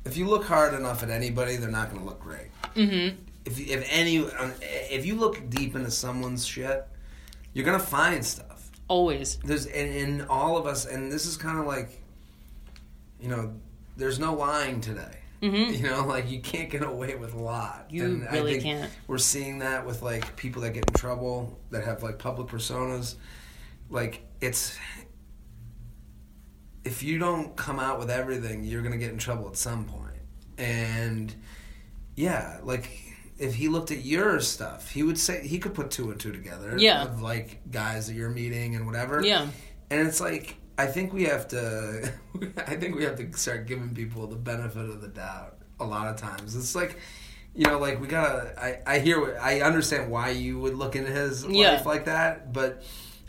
if 0.05 0.17
you 0.17 0.25
look 0.27 0.45
hard 0.45 0.73
enough 0.73 1.03
at 1.03 1.09
anybody, 1.09 1.55
they're 1.55 1.69
not 1.69 1.89
going 1.89 2.01
to 2.01 2.07
look 2.07 2.19
great. 2.19 2.47
Mm-hmm. 2.75 3.17
If 3.45 3.59
if 3.59 3.87
any 3.89 4.19
um, 4.19 4.53
if 4.61 5.05
you 5.05 5.15
look 5.15 5.49
deep 5.49 5.75
into 5.75 5.89
someone's 5.89 6.45
shit, 6.45 6.85
you're 7.53 7.65
gonna 7.65 7.79
find 7.79 8.25
stuff. 8.25 8.69
Always. 8.89 9.37
There's 9.37 9.65
and 9.67 9.93
in 9.93 10.21
all 10.27 10.57
of 10.57 10.65
us, 10.65 10.85
and 10.85 11.11
this 11.11 11.25
is 11.25 11.37
kind 11.37 11.57
of 11.57 11.65
like, 11.65 12.01
you 13.21 13.29
know, 13.29 13.53
there's 13.95 14.19
no 14.19 14.33
lying 14.33 14.81
today. 14.81 15.19
Mhm. 15.41 15.77
You 15.77 15.83
know, 15.83 16.05
like 16.05 16.29
you 16.29 16.39
can't 16.41 16.69
get 16.69 16.83
away 16.83 17.15
with 17.15 17.33
a 17.33 17.39
lot. 17.39 17.87
You 17.89 18.05
and 18.05 18.21
really 18.31 18.57
I 18.57 18.59
think 18.59 18.63
can't. 18.63 18.91
We're 19.07 19.17
seeing 19.19 19.59
that 19.59 19.85
with 19.85 20.01
like 20.01 20.35
people 20.35 20.61
that 20.63 20.73
get 20.73 20.85
in 20.87 20.93
trouble 20.93 21.59
that 21.71 21.83
have 21.83 22.01
like 22.03 22.17
public 22.17 22.47
personas. 22.47 23.15
Like 23.89 24.23
it's 24.41 24.77
if 26.83 27.03
you 27.03 27.19
don't 27.19 27.55
come 27.55 27.79
out 27.79 27.99
with 27.99 28.09
everything, 28.09 28.63
you're 28.63 28.81
gonna 28.81 28.97
get 28.97 29.11
in 29.11 29.17
trouble 29.17 29.47
at 29.47 29.57
some 29.57 29.85
point. 29.85 30.15
And 30.57 31.33
yeah, 32.15 32.59
like 32.63 32.89
if 33.37 33.53
he 33.55 33.67
looked 33.67 33.91
at 33.91 34.03
your 34.03 34.39
stuff, 34.39 34.89
he 34.89 35.03
would 35.03 35.17
say 35.19 35.45
he 35.47 35.59
could 35.59 35.73
put 35.73 35.91
two 35.91 36.09
and 36.09 36.19
two 36.19 36.31
together. 36.31 36.75
Yeah. 36.77 37.03
Of 37.03 37.21
like 37.21 37.61
guys 37.69 38.07
that 38.07 38.13
you're 38.15 38.29
meeting 38.29 38.75
and 38.75 38.85
whatever. 38.85 39.23
Yeah. 39.23 39.47
And 39.89 40.07
it's 40.07 40.19
like 40.19 40.56
I 40.77 40.85
think 40.85 41.13
we 41.13 41.23
have 41.25 41.47
to 41.49 42.11
I 42.67 42.75
think 42.75 42.95
we 42.95 43.03
have 43.03 43.15
to 43.17 43.37
start 43.37 43.65
giving 43.67 43.93
people 43.95 44.27
the 44.27 44.35
benefit 44.35 44.89
of 44.89 45.01
the 45.01 45.07
doubt 45.07 45.57
a 45.79 45.85
lot 45.85 46.07
of 46.07 46.15
times. 46.17 46.55
It's 46.55 46.75
like 46.75 46.97
you 47.55 47.65
know, 47.65 47.79
like 47.79 47.99
we 47.99 48.07
gotta. 48.07 48.53
I, 48.61 48.95
I 48.95 48.99
hear. 48.99 49.35
I 49.41 49.61
understand 49.61 50.11
why 50.11 50.29
you 50.29 50.59
would 50.59 50.75
look 50.75 50.95
into 50.95 51.09
his 51.11 51.43
Yeah. 51.43 51.71
life 51.71 51.85
like 51.87 52.05
that, 52.05 52.53
but 52.53 52.83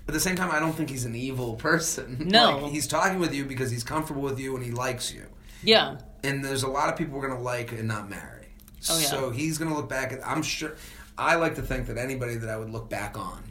at 0.06 0.12
the 0.12 0.20
same 0.20 0.36
time, 0.36 0.50
I 0.50 0.58
don't 0.58 0.72
think 0.74 0.90
he's 0.90 1.06
an 1.06 1.14
evil 1.14 1.54
person. 1.54 2.26
No. 2.30 2.58
Like, 2.58 2.72
he's 2.72 2.86
talking 2.86 3.18
with 3.20 3.32
you 3.34 3.46
because 3.46 3.70
he's 3.70 3.84
comfortable 3.84 4.20
with 4.20 4.38
you 4.38 4.54
and 4.54 4.62
he 4.62 4.70
likes 4.70 5.12
you. 5.14 5.24
Yeah. 5.62 5.96
And 6.24 6.44
there's 6.44 6.62
a 6.62 6.68
lot 6.68 6.90
of 6.90 6.96
people 6.98 7.18
we're 7.18 7.26
gonna 7.28 7.40
like 7.40 7.72
and 7.72 7.88
not 7.88 8.10
marry. 8.10 8.48
Oh, 8.90 8.98
yeah. 8.98 9.06
So 9.06 9.30
he's 9.30 9.56
gonna 9.56 9.74
look 9.74 9.88
back 9.88 10.12
at. 10.12 10.26
I'm 10.26 10.42
sure. 10.42 10.74
I 11.16 11.36
like 11.36 11.54
to 11.54 11.62
think 11.62 11.86
that 11.86 11.96
anybody 11.96 12.34
that 12.34 12.50
I 12.50 12.58
would 12.58 12.68
look 12.70 12.90
back 12.90 13.16
on, 13.16 13.42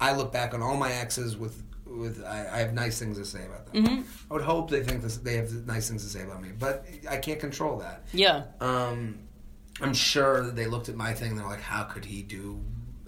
I 0.00 0.12
look 0.16 0.32
back 0.32 0.54
on 0.54 0.62
all 0.62 0.76
my 0.76 0.92
exes 0.92 1.36
with 1.36 1.62
with 1.98 2.24
I, 2.24 2.48
I 2.52 2.58
have 2.58 2.72
nice 2.72 2.98
things 2.98 3.18
to 3.18 3.24
say 3.24 3.44
about 3.44 3.66
them. 3.72 3.84
Mhm. 3.84 4.04
I 4.30 4.34
would 4.34 4.42
hope 4.42 4.70
they 4.70 4.82
think 4.82 5.02
this, 5.02 5.16
they 5.18 5.36
have 5.36 5.50
nice 5.66 5.88
things 5.88 6.02
to 6.04 6.08
say 6.10 6.22
about 6.22 6.42
me, 6.42 6.50
but 6.58 6.84
I 7.08 7.16
can't 7.18 7.40
control 7.40 7.78
that. 7.78 8.04
Yeah. 8.12 8.44
Um, 8.60 9.18
I'm 9.80 9.94
sure 9.94 10.42
that 10.44 10.56
they 10.56 10.66
looked 10.66 10.88
at 10.88 10.96
my 10.96 11.12
thing 11.14 11.30
and 11.30 11.38
they're 11.38 11.46
like, 11.46 11.60
"How 11.60 11.84
could 11.84 12.04
he 12.04 12.22
do 12.22 12.62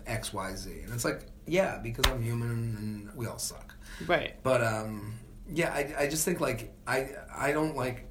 X, 0.06 0.32
Y, 0.32 0.54
Z?" 0.56 0.70
And 0.84 0.92
it's 0.92 1.04
like, 1.04 1.26
yeah, 1.46 1.78
because 1.82 2.04
I'm 2.10 2.22
human 2.22 2.50
and 2.50 3.14
we 3.14 3.26
all 3.26 3.38
suck. 3.38 3.74
Right. 4.06 4.34
But 4.42 4.62
um, 4.64 5.14
yeah, 5.48 5.72
I, 5.72 5.94
I 6.04 6.06
just 6.08 6.24
think 6.24 6.40
like 6.40 6.72
I 6.86 7.10
I 7.36 7.52
don't 7.52 7.76
like 7.76 8.10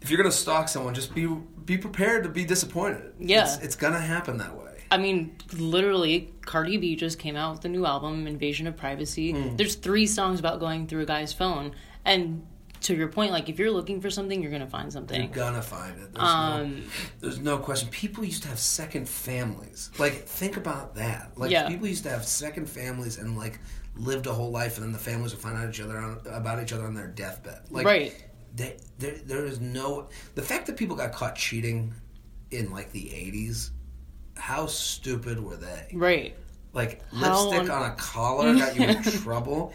if 0.00 0.10
you're 0.10 0.16
gonna 0.18 0.32
stalk 0.32 0.68
someone, 0.68 0.94
just 0.94 1.14
be 1.14 1.26
be 1.64 1.78
prepared 1.78 2.24
to 2.24 2.28
be 2.28 2.44
disappointed. 2.44 3.12
Yeah. 3.18 3.44
it's, 3.44 3.62
it's 3.64 3.76
gonna 3.76 4.00
happen 4.00 4.38
that 4.38 4.56
way. 4.56 4.71
I 4.92 4.98
mean, 4.98 5.34
literally, 5.54 6.34
Cardi 6.42 6.76
B 6.76 6.96
just 6.96 7.18
came 7.18 7.34
out 7.34 7.54
with 7.54 7.64
a 7.64 7.68
new 7.70 7.86
album, 7.86 8.26
Invasion 8.26 8.66
of 8.66 8.76
Privacy. 8.76 9.32
Hmm. 9.32 9.56
There's 9.56 9.74
three 9.74 10.06
songs 10.06 10.38
about 10.38 10.60
going 10.60 10.86
through 10.86 11.00
a 11.00 11.06
guy's 11.06 11.32
phone. 11.32 11.74
And 12.04 12.46
to 12.82 12.94
your 12.94 13.08
point, 13.08 13.30
like, 13.30 13.48
if 13.48 13.58
you're 13.58 13.70
looking 13.70 14.02
for 14.02 14.10
something, 14.10 14.42
you're 14.42 14.50
going 14.50 14.62
to 14.62 14.68
find 14.68 14.92
something. 14.92 15.18
You're 15.18 15.30
gonna 15.30 15.62
find 15.62 15.92
it. 15.92 16.12
There's, 16.12 16.16
no, 16.16 16.22
Um, 16.26 16.82
there's 17.20 17.38
no 17.38 17.56
question. 17.56 17.88
People 17.88 18.22
used 18.22 18.42
to 18.42 18.50
have 18.50 18.58
second 18.58 19.08
families. 19.08 19.90
Like, 19.98 20.26
think 20.26 20.58
about 20.58 20.94
that. 20.96 21.32
Like, 21.36 21.50
Yeah. 21.50 21.68
people 21.68 21.88
used 21.88 22.02
to 22.02 22.10
have 22.10 22.26
second 22.26 22.68
families 22.68 23.16
and 23.16 23.34
like 23.34 23.60
lived 23.96 24.26
a 24.26 24.32
whole 24.34 24.50
life, 24.50 24.76
and 24.76 24.84
then 24.84 24.92
the 24.92 24.98
families 24.98 25.32
would 25.32 25.40
find 25.40 25.56
out 25.56 25.70
each 25.70 25.80
other 25.80 25.96
on, 25.96 26.20
about 26.26 26.62
each 26.62 26.74
other 26.74 26.84
on 26.84 26.92
their 26.94 27.08
deathbed. 27.08 27.60
Like, 27.70 27.86
right. 27.86 28.12
they, 28.54 28.76
there, 28.98 29.16
there 29.24 29.46
is 29.46 29.58
no 29.58 30.08
the 30.34 30.42
fact 30.42 30.66
that 30.66 30.76
people 30.76 30.96
got 30.96 31.12
caught 31.12 31.36
cheating 31.36 31.94
in 32.50 32.70
like 32.70 32.92
the 32.92 33.04
80s 33.04 33.70
how 34.36 34.66
stupid 34.66 35.42
were 35.42 35.56
they 35.56 35.88
Right. 35.92 36.36
like 36.72 37.02
How 37.12 37.48
lipstick 37.50 37.70
on- 37.72 37.82
on 37.82 37.90
a 37.90 37.94
collar 37.94 38.54
got 38.54 38.74
you 38.76 38.84
in 38.86 39.02
trouble 39.22 39.72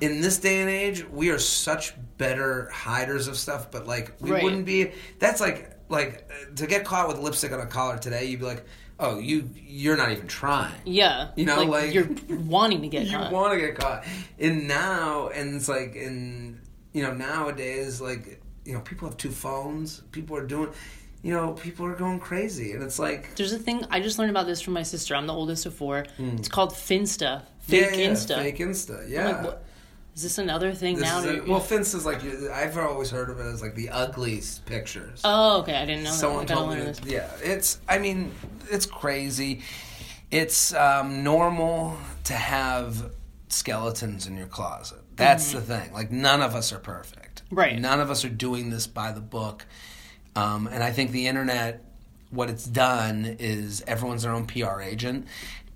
in 0.00 0.20
this 0.20 0.38
day 0.38 0.60
and 0.60 0.70
age 0.70 1.04
we 1.08 1.30
are 1.30 1.38
such 1.38 1.94
better 2.18 2.68
hiders 2.72 3.28
of 3.28 3.36
stuff 3.36 3.70
but 3.70 3.86
like 3.86 4.12
we 4.20 4.30
Right. 4.30 4.42
wouldn't 4.42 4.66
be 4.66 4.92
that's 5.18 5.40
like 5.40 5.70
like 5.88 6.28
to 6.56 6.66
get 6.66 6.84
caught 6.84 7.08
with 7.08 7.18
lipstick 7.18 7.52
on 7.52 7.60
a 7.60 7.66
collar 7.66 7.98
today 7.98 8.24
you'd 8.26 8.40
be 8.40 8.46
like 8.46 8.64
oh 9.00 9.18
you 9.18 9.48
you're 9.54 9.96
not 9.96 10.12
even 10.12 10.26
trying 10.28 10.72
Yeah. 10.84 11.30
You 11.36 11.46
know, 11.46 11.62
like- 11.64 11.92
you're 11.92 12.08
wanting 12.28 12.82
to 12.82 12.88
get 12.88 13.04
caught. 13.06 13.10
you 13.12 13.18
caught. 13.18 13.32
want 13.32 13.52
to 13.54 13.58
get 13.58 13.74
caught. 13.76 14.04
And 14.38 14.68
now, 14.68 15.28
and 15.28 15.54
it's 15.56 15.68
like, 15.68 15.96
in 15.96 16.60
you 16.92 17.02
know, 17.02 17.12
nowadays, 17.12 18.00
like, 18.00 18.40
you 18.64 18.72
know, 18.72 18.78
people 18.80 19.08
have 19.08 19.16
two 19.16 19.32
phones. 19.32 20.00
People 20.12 20.36
are 20.36 20.46
doing, 20.46 20.70
you 21.24 21.32
know, 21.32 21.52
people 21.54 21.86
are 21.86 21.94
going 21.94 22.20
crazy, 22.20 22.72
and 22.72 22.82
it's 22.82 22.98
like, 23.00 23.34
There's 23.34 23.52
a 23.52 23.58
thing 23.58 23.84
I 23.90 23.98
just 24.00 24.18
learned 24.18 24.30
about 24.30 24.46
this 24.46 24.60
from 24.60 24.74
my 24.74 24.82
sister. 24.84 25.16
I'm 25.16 25.26
the 25.26 25.32
oldest 25.34 25.64
of 25.66 25.74
four. 25.74 26.04
It's 26.18 26.48
called 26.48 26.70
Finsta. 26.72 27.40
Hmm. 27.66 27.74
yeah, 27.74 27.86
Fake 27.86 27.98
yeah, 27.98 28.10
Insta. 28.10 28.36
fake 28.36 28.58
Insta, 28.58 29.08
yeah. 29.08 29.26
like, 29.28 29.42
what? 29.44 29.64
Is 30.14 30.22
this 30.22 30.38
another 30.38 30.72
thing 30.72 30.94
This 30.96 31.04
now? 31.04 31.18
is 31.20 31.24
a- 31.44 31.50
well, 31.50 31.60
Finsta's 31.60 32.06
like 32.06 32.22
I've 32.52 32.78
always 32.78 33.10
heard 33.10 33.30
of 33.30 33.40
it 33.40 33.46
as 33.46 33.60
like 33.62 33.74
the 33.74 33.88
ugliest 33.88 34.64
pictures. 34.64 35.20
oh, 35.24 35.60
okay. 35.62 35.74
I 35.74 35.84
didn't 35.86 36.04
know 36.04 36.10
Someone 36.12 36.46
that. 36.46 36.54
Gotta 36.54 36.66
told 36.66 36.78
me, 36.78 36.84
this. 36.84 37.00
yeah, 37.04 37.30
it's. 37.42 37.80
I 37.88 37.98
mean, 37.98 38.30
it's 38.70 38.86
crazy. 38.86 39.62
It's 40.30 40.72
um, 40.74 41.24
normal 41.24 41.96
to 42.24 42.32
have 42.34 43.10
skeletons 43.48 44.26
in 44.28 44.36
your 44.36 44.46
closet. 44.46 44.98
That's 45.16 45.52
the 45.52 45.60
thing. 45.60 45.92
Like 45.92 46.12
none 46.12 46.42
of 46.42 46.54
us 46.54 46.72
are 46.72 46.78
perfect. 46.78 47.42
Mm-hmm. 47.46 47.54
Right. 47.56 47.80
None 47.80 47.98
of 48.00 48.10
us 48.10 48.24
are 48.24 48.28
doing 48.30 48.70
this 48.70 48.86
by 48.86 49.10
the 49.10 49.20
book. 49.20 49.64
Um, 50.36 50.66
and 50.66 50.82
I 50.82 50.90
think 50.90 51.12
the 51.12 51.26
internet, 51.26 51.84
what 52.30 52.50
it's 52.50 52.64
done 52.64 53.36
is 53.38 53.82
everyone's 53.86 54.22
their 54.22 54.32
own 54.32 54.46
PR 54.46 54.80
agent, 54.80 55.26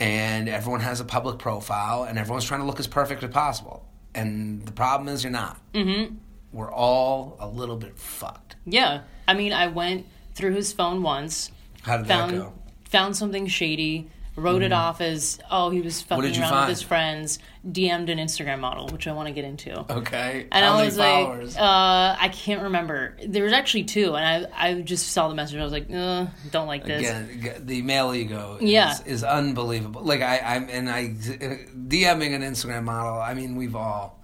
and 0.00 0.48
everyone 0.48 0.80
has 0.80 1.00
a 1.00 1.04
public 1.04 1.38
profile, 1.38 2.04
and 2.04 2.18
everyone's 2.18 2.44
trying 2.44 2.60
to 2.60 2.66
look 2.66 2.80
as 2.80 2.86
perfect 2.86 3.22
as 3.22 3.30
possible. 3.30 3.84
And 4.14 4.64
the 4.66 4.72
problem 4.72 5.08
is, 5.08 5.22
you're 5.22 5.30
not. 5.32 5.58
Mm-hmm. 5.74 6.16
We're 6.52 6.72
all 6.72 7.36
a 7.40 7.46
little 7.48 7.76
bit 7.76 7.98
fucked. 7.98 8.56
Yeah. 8.64 9.02
I 9.26 9.34
mean, 9.34 9.52
I 9.52 9.66
went 9.68 10.06
through 10.34 10.54
his 10.54 10.72
phone 10.72 11.02
once, 11.02 11.50
How 11.82 11.98
did 11.98 12.06
found 12.06 12.32
that 12.32 12.36
go? 12.38 12.52
found 12.88 13.16
something 13.16 13.46
shady, 13.46 14.08
wrote 14.38 14.62
it 14.62 14.72
off 14.72 15.00
as 15.00 15.38
oh 15.50 15.70
he 15.70 15.80
was 15.80 16.00
fucking 16.02 16.24
around 16.24 16.50
find? 16.50 16.68
with 16.68 16.78
his 16.78 16.82
friends, 16.82 17.38
DM'd 17.66 18.08
an 18.08 18.18
Instagram 18.18 18.60
model, 18.60 18.88
which 18.88 19.06
I 19.06 19.12
want 19.12 19.28
to 19.28 19.34
get 19.34 19.44
into. 19.44 19.78
Okay. 19.92 20.46
And 20.50 20.64
How 20.64 20.72
I 20.72 20.76
many 20.76 20.86
was 20.86 20.96
followers? 20.96 21.54
like, 21.54 21.62
uh, 21.62 22.16
I 22.20 22.28
can't 22.32 22.62
remember. 22.62 23.16
There 23.26 23.44
was 23.44 23.52
actually 23.52 23.84
two, 23.84 24.14
and 24.16 24.46
I 24.54 24.68
I 24.70 24.80
just 24.80 25.12
saw 25.12 25.28
the 25.28 25.34
message. 25.34 25.58
I 25.58 25.64
was 25.64 25.72
like, 25.72 25.90
uh, 25.92 26.26
don't 26.50 26.66
like 26.66 26.84
this. 26.84 27.00
Again, 27.00 27.62
the 27.66 27.82
male 27.82 28.14
ego 28.14 28.56
is, 28.60 28.70
Yeah. 28.70 28.96
is 29.04 29.24
unbelievable. 29.24 30.02
Like 30.02 30.22
I, 30.22 30.38
I'm 30.38 30.68
and 30.70 30.88
I 30.88 31.08
DMing 31.08 32.34
an 32.34 32.42
Instagram 32.42 32.84
model. 32.84 33.20
I 33.20 33.34
mean, 33.34 33.56
we've 33.56 33.76
all 33.76 34.22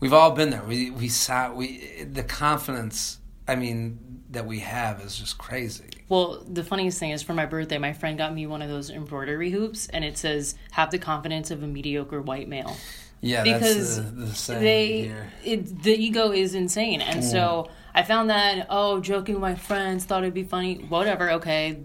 we've 0.00 0.12
all 0.12 0.32
been 0.32 0.50
there. 0.50 0.62
We 0.64 0.90
we 0.90 1.08
saw 1.08 1.52
we 1.52 2.04
the 2.10 2.22
confidence. 2.22 3.18
I 3.48 3.56
mean 3.56 4.22
that 4.30 4.46
we 4.46 4.60
have 4.60 5.00
is 5.00 5.16
just 5.16 5.38
crazy. 5.38 5.99
Well, 6.10 6.44
the 6.46 6.64
funniest 6.64 6.98
thing 6.98 7.10
is 7.10 7.22
for 7.22 7.34
my 7.34 7.46
birthday, 7.46 7.78
my 7.78 7.92
friend 7.92 8.18
got 8.18 8.34
me 8.34 8.46
one 8.46 8.62
of 8.62 8.68
those 8.68 8.90
embroidery 8.90 9.50
hoops, 9.50 9.86
and 9.86 10.04
it 10.04 10.18
says, 10.18 10.56
"Have 10.72 10.90
the 10.90 10.98
confidence 10.98 11.52
of 11.52 11.62
a 11.62 11.66
mediocre 11.68 12.20
white 12.20 12.48
male." 12.48 12.76
Yeah, 13.20 13.44
because 13.44 13.96
that's 13.96 14.46
the, 14.46 14.54
the 14.54 14.60
they 14.60 15.14
it, 15.44 15.82
the 15.82 15.92
ego 15.92 16.32
is 16.32 16.54
insane. 16.54 17.00
And 17.00 17.22
so 17.24 17.70
i 17.94 18.02
found 18.02 18.30
that 18.30 18.66
oh 18.70 19.00
joking 19.00 19.34
with 19.34 19.42
my 19.42 19.54
friends 19.54 20.04
thought 20.04 20.22
it'd 20.22 20.34
be 20.34 20.44
funny 20.44 20.76
whatever 20.76 21.32
okay. 21.32 21.80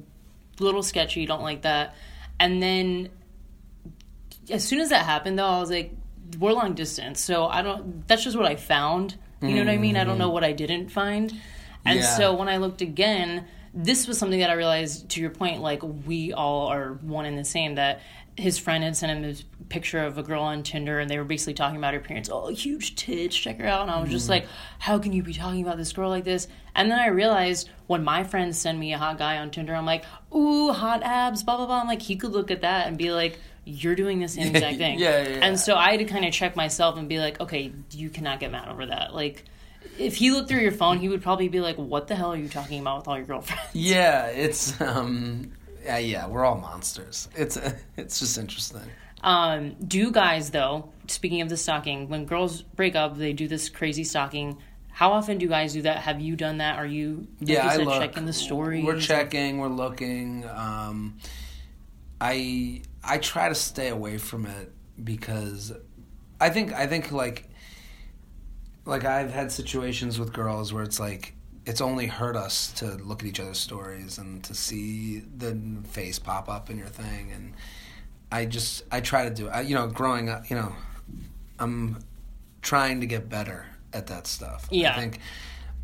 Little 0.60 0.84
sketchy 0.84 1.26
don't 1.26 1.42
like 1.42 1.64
that. 1.64 1.96
And 2.40 2.64
then 2.64 3.10
as 4.50 4.64
soon 4.64 4.80
as 4.80 4.90
that 4.90 5.06
happened 5.06 5.38
though 5.38 5.46
i 5.48 5.60
was 5.60 5.72
like 5.72 5.92
we're 6.40 6.54
long 6.54 6.76
distance 6.76 7.20
so 7.20 7.48
i 7.48 7.62
don't 7.62 8.08
that's 8.08 8.24
just 8.24 8.38
what 8.38 8.46
i 8.46 8.56
found. 8.56 9.18
You 9.42 9.56
know 9.56 9.66
what 9.66 9.70
i 9.70 9.78
mean? 9.78 9.96
I 9.96 10.04
don't 10.04 10.14
mm-hmm. 10.14 10.20
know 10.20 10.30
what 10.30 10.44
i 10.44 10.54
didn't 10.54 10.90
find. 10.90 11.32
And 11.86 12.00
Yeah. 12.00 12.18
so 12.18 12.34
when 12.34 12.48
i 12.48 12.58
looked 12.58 12.82
again 12.82 13.46
this 13.76 14.08
was 14.08 14.18
something 14.18 14.40
that 14.40 14.50
i 14.50 14.54
realized 14.54 15.10
to 15.10 15.20
your 15.20 15.30
point 15.30 15.62
like 15.62 15.82
we 16.06 16.32
all 16.34 16.68
are 16.68 16.94
one 17.02 17.26
and 17.26 17.38
the 17.38 17.44
same 17.44 17.76
that 17.76 18.02
his 18.38 18.58
friend 18.58 18.84
had 18.84 18.98
sent 18.98 19.12
him 19.12 19.22
this 19.22 19.44
picture 19.70 20.00
of 20.00 20.18
a 20.18 20.24
girl 20.24 20.44
on 20.44 20.62
Tinder, 20.62 21.00
and 21.00 21.10
they 21.10 21.18
were 21.18 21.24
basically 21.24 21.54
talking 21.54 21.78
about 21.78 21.94
her 21.94 22.00
parents. 22.00 22.30
Oh, 22.32 22.48
huge 22.50 22.96
tits, 22.96 23.36
check 23.36 23.60
her 23.60 23.66
out. 23.66 23.84
And 23.84 23.92
I 23.92 24.02
was 24.02 24.10
just 24.10 24.28
mm. 24.28 24.32
like, 24.32 24.48
how 24.78 25.00
can 25.00 25.14
you 25.14 25.24
be 25.24 25.34
talking 25.34 25.62
about 25.62 25.78
this 25.78 25.94
girl 25.94 26.10
like 26.10 26.26
this? 26.26 26.48
And 26.76 26.92
then 26.92 27.00
I 27.00 27.08
realized 27.08 27.70
when 27.88 28.04
my 28.04 28.24
friends 28.24 28.58
send 28.58 28.80
me 28.80 28.94
a 28.94 28.98
hot 28.98 29.18
guy 29.18 29.38
on 29.38 29.52
Tinder, 29.52 29.74
I'm 29.74 29.86
like, 29.86 30.04
ooh, 30.36 30.74
hot 30.74 31.02
abs, 31.04 31.44
blah 31.44 31.58
blah 31.58 31.66
blah. 31.66 31.80
I'm 31.80 31.88
like, 31.88 32.02
he 32.02 32.18
could 32.18 32.32
look 32.32 32.52
at 32.52 32.62
that 32.62 32.88
and 32.88 32.98
be 32.98 33.12
like, 33.12 33.40
you're 33.64 33.96
doing 33.96 34.20
the 34.20 34.28
same 34.28 34.48
exact 34.56 34.78
thing. 34.78 35.00
Yeah, 35.00 35.24
yeah, 35.24 35.30
yeah. 35.30 35.46
And 35.46 35.60
so 35.60 35.76
I 35.76 35.92
had 35.92 36.00
to 36.00 36.06
kind 36.06 36.26
of 36.26 36.34
check 36.34 36.56
myself 36.58 36.98
and 36.98 37.08
be 37.08 37.20
like, 37.20 37.40
okay, 37.40 37.72
you 37.92 38.10
cannot 38.10 38.40
get 38.40 38.52
mad 38.52 38.68
over 38.68 38.86
that. 38.86 39.14
Like. 39.14 39.46
If 39.98 40.16
he 40.18 40.32
looked 40.32 40.50
through 40.50 40.60
your 40.62 40.72
phone, 40.72 40.98
he 41.00 41.10
would 41.10 41.22
probably 41.22 41.48
be 41.48 41.60
like, 41.62 41.78
"What 41.78 42.08
the 42.08 42.16
hell 42.16 42.34
are 42.34 42.38
you 42.38 42.50
talking 42.50 42.80
about 42.82 42.98
with 43.00 43.08
all 43.08 43.18
your 43.18 43.26
girlfriends?" 43.26 43.64
Yeah, 43.74 44.28
it's 44.28 44.80
um, 44.82 45.52
yeah, 45.84 45.98
yeah. 45.98 46.28
We're 46.28 46.46
all 46.46 46.58
monsters. 46.58 47.30
It's 47.36 47.58
it's 47.98 48.20
just 48.20 48.38
interesting. 48.38 48.82
Um, 49.24 49.76
do 49.88 50.12
guys 50.12 50.52
though? 50.52 50.90
Speaking 51.08 51.42
of 51.42 51.50
the 51.50 51.58
stalking, 51.58 52.10
when 52.10 52.26
girls 52.26 52.62
break 52.62 52.96
up, 52.96 53.18
they 53.18 53.34
do 53.34 53.48
this 53.48 53.70
crazy 53.70 54.04
stalking. 54.04 54.58
How 54.92 55.12
often 55.12 55.38
do 55.38 55.48
guys 55.48 55.74
do 55.74 55.82
that? 55.84 55.98
Have 55.98 56.22
you 56.22 56.36
done 56.36 56.60
that? 56.60 56.78
Are 56.78 56.86
you 56.86 57.28
like 57.42 57.50
Yeah, 57.50 57.64
you 57.66 57.70
I 57.70 57.76
said, 57.76 57.86
look. 57.86 58.02
checking 58.02 58.26
the 58.26 58.34
stories? 58.34 58.86
We're 58.86 59.00
checking. 59.00 59.58
We're 59.58 59.68
looking. 59.68 60.46
Um, 60.50 61.18
I 62.22 62.82
I 63.04 63.18
try 63.18 63.50
to 63.50 63.56
stay 63.56 63.90
away 63.90 64.18
from 64.18 64.46
it 64.46 64.72
because 65.04 65.74
I 66.40 66.50
think 66.50 66.74
I 66.74 66.88
think 66.88 67.12
like 67.12 67.50
like 68.86 69.04
I've 69.04 69.32
had 69.32 69.52
situations 69.52 70.20
with 70.20 70.34
girls 70.34 70.72
where 70.74 70.84
it's 70.84 71.00
like 71.00 71.34
it's 71.66 71.82
only 71.82 72.06
hurt 72.06 72.36
us 72.36 72.72
to 72.74 72.86
look 72.96 73.24
at 73.24 73.28
each 73.28 73.40
other's 73.40 73.58
stories 73.58 74.18
and 74.18 74.44
to 74.44 74.54
see 74.54 75.20
the 75.20 75.58
face 75.88 76.20
pop 76.20 76.48
up 76.48 76.70
in 76.70 76.78
your 76.78 76.88
thing 76.88 77.32
and 77.32 77.54
I 78.32 78.46
just 78.46 78.84
I 78.92 79.02
try 79.02 79.28
to 79.28 79.34
do 79.34 79.50
I, 79.50 79.62
you 79.62 79.76
know 79.76 79.88
growing 79.88 80.30
up 80.30 80.50
you 80.50 80.56
know 80.56 80.76
I'm 81.60 82.04
trying 82.62 83.00
to 83.02 83.06
get 83.06 83.30
better 83.30 83.66
at 83.94 84.08
that 84.08 84.28
stuff. 84.28 84.68
Yeah. 84.70 84.94
I 84.94 85.00
think 85.00 85.20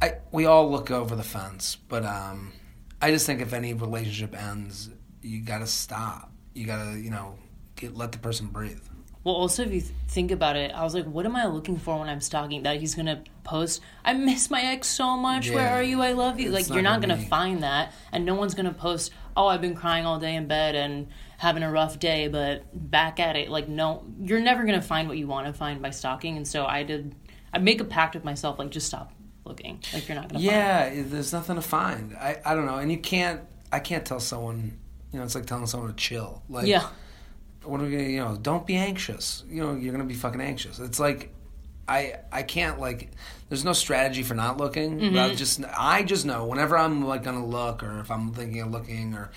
I 0.02 0.14
we 0.32 0.46
all 0.46 0.70
look 0.70 0.92
over 0.92 1.16
the 1.16 1.24
fence, 1.24 1.78
but 1.88 2.06
um 2.06 2.54
I 3.02 3.12
just 3.12 3.26
think 3.26 3.42
if 3.42 3.54
any 3.54 3.74
relationship 3.74 4.40
ends, 4.40 4.90
you 5.24 5.42
got 5.42 5.60
to 5.60 5.68
stop. 5.68 6.32
You 6.54 6.68
got 6.68 6.84
to, 6.84 7.00
you 7.00 7.10
know, 7.10 7.36
get 7.76 7.96
let 7.96 8.12
the 8.12 8.20
person 8.20 8.48
breathe. 8.48 8.84
Well, 9.24 9.36
also, 9.36 9.64
if 9.64 9.72
you 9.72 9.82
th- 9.82 9.94
think 10.08 10.32
about 10.32 10.56
it, 10.56 10.72
I 10.74 10.84
was 10.84 10.96
like, 10.96 11.06
what 11.06 11.26
am 11.28 11.36
I 11.36 11.46
looking 11.46 11.78
for 11.78 12.00
when 12.00 12.10
I'm 12.10 12.22
stalking? 12.22 12.64
That 12.64 12.80
he's 12.80 12.96
gonna 12.96 13.24
post, 13.44 13.82
I 14.04 14.14
miss 14.14 14.50
my 14.50 14.62
ex 14.62 14.88
so 14.88 15.16
much. 15.16 15.50
Where 15.52 15.70
are 15.70 15.84
you? 15.84 16.02
I 16.02 16.14
love 16.14 16.40
you. 16.40 16.48
It's 16.48 16.54
like, 16.56 16.70
not 16.70 16.74
you're 16.76 16.84
not 16.84 17.02
gonna 17.02 17.16
gonna 17.18 17.28
find 17.28 17.62
that, 17.64 17.94
and 18.12 18.26
no 18.26 18.34
one's 18.34 18.56
gonna 18.56 18.74
post, 18.74 19.12
oh, 19.38 19.46
I've 19.48 19.62
been 19.62 19.76
crying 19.76 20.06
all 20.08 20.18
day 20.20 20.36
in 20.36 20.48
bed 20.48 20.74
and 20.76 21.08
having 21.38 21.62
a 21.64 21.72
rough 21.72 22.00
day, 22.00 22.28
but 22.30 22.64
back 22.74 23.20
at 23.20 23.36
it. 23.36 23.50
Like, 23.50 23.68
no, 23.68 24.04
you're 24.20 24.40
never 24.42 24.64
gonna 24.66 24.82
find 24.82 25.08
what 25.08 25.18
you 25.18 25.28
want 25.28 25.46
to 25.48 25.54
find 25.54 25.82
by 25.82 25.92
stalking. 25.92 26.38
And 26.38 26.48
so 26.48 26.66
I 26.66 26.82
did, 26.84 27.14
I 27.54 27.60
make 27.60 27.80
a 27.80 27.86
pact 27.86 28.16
with 28.16 28.24
myself, 28.24 28.58
like, 28.58 28.72
just 28.72 28.88
stop 28.88 29.12
looking. 29.46 29.80
Like, 29.94 30.08
you're 30.08 30.16
not 30.16 30.30
gonna. 30.30 30.44
Yeah, 30.44 30.86
it- 30.86 31.12
there's 31.12 31.32
nothing 31.32 31.58
to 31.58 31.62
find. 31.62 32.16
I 32.16 32.40
I 32.44 32.56
don't 32.56 32.66
know, 32.66 32.78
and 32.78 32.92
you 32.92 32.98
can't 32.98 33.42
I 33.72 33.80
can't 33.80 34.04
tell 34.06 34.20
someone, 34.20 34.78
you 35.14 35.20
know, 35.20 35.26
it's 35.26 35.36
like 35.36 35.46
telling 35.46 35.68
someone 35.68 35.90
to 35.92 35.96
chill. 35.96 36.42
Like 36.50 36.66
Yeah. 36.68 36.88
What 37.64 37.82
are 37.82 37.84
we 37.84 37.92
gonna, 37.92 38.04
you 38.04 38.20
know, 38.20 38.38
don't 38.38 38.66
be 38.66 38.76
anxious. 38.76 39.44
You 39.50 39.62
know, 39.62 39.74
you're 39.74 39.94
going 39.94 40.08
to 40.08 40.12
be 40.12 40.20
fucking 40.20 40.42
anxious. 40.42 40.80
It's 40.80 41.00
like 41.00 41.34
I 41.88 42.16
I 42.32 42.44
can't 42.44 42.80
like 42.80 43.12
there's 43.50 43.66
no 43.66 43.74
strategy 43.74 44.24
for 44.24 44.34
not 44.34 44.58
looking. 44.58 45.00
Mm-hmm. 45.00 45.16
But 45.16 45.32
I 45.32 45.36
just 45.36 45.62
I 45.78 46.04
just 46.04 46.26
know 46.26 46.46
whenever 46.46 46.78
I'm 46.78 47.06
like 47.06 47.24
going 47.24 47.40
to 47.40 47.46
look 47.46 47.84
or 47.84 48.00
if 48.00 48.10
I'm 48.10 48.34
thinking 48.34 48.62
of 48.62 48.72
looking 48.72 49.14
or 49.14 49.32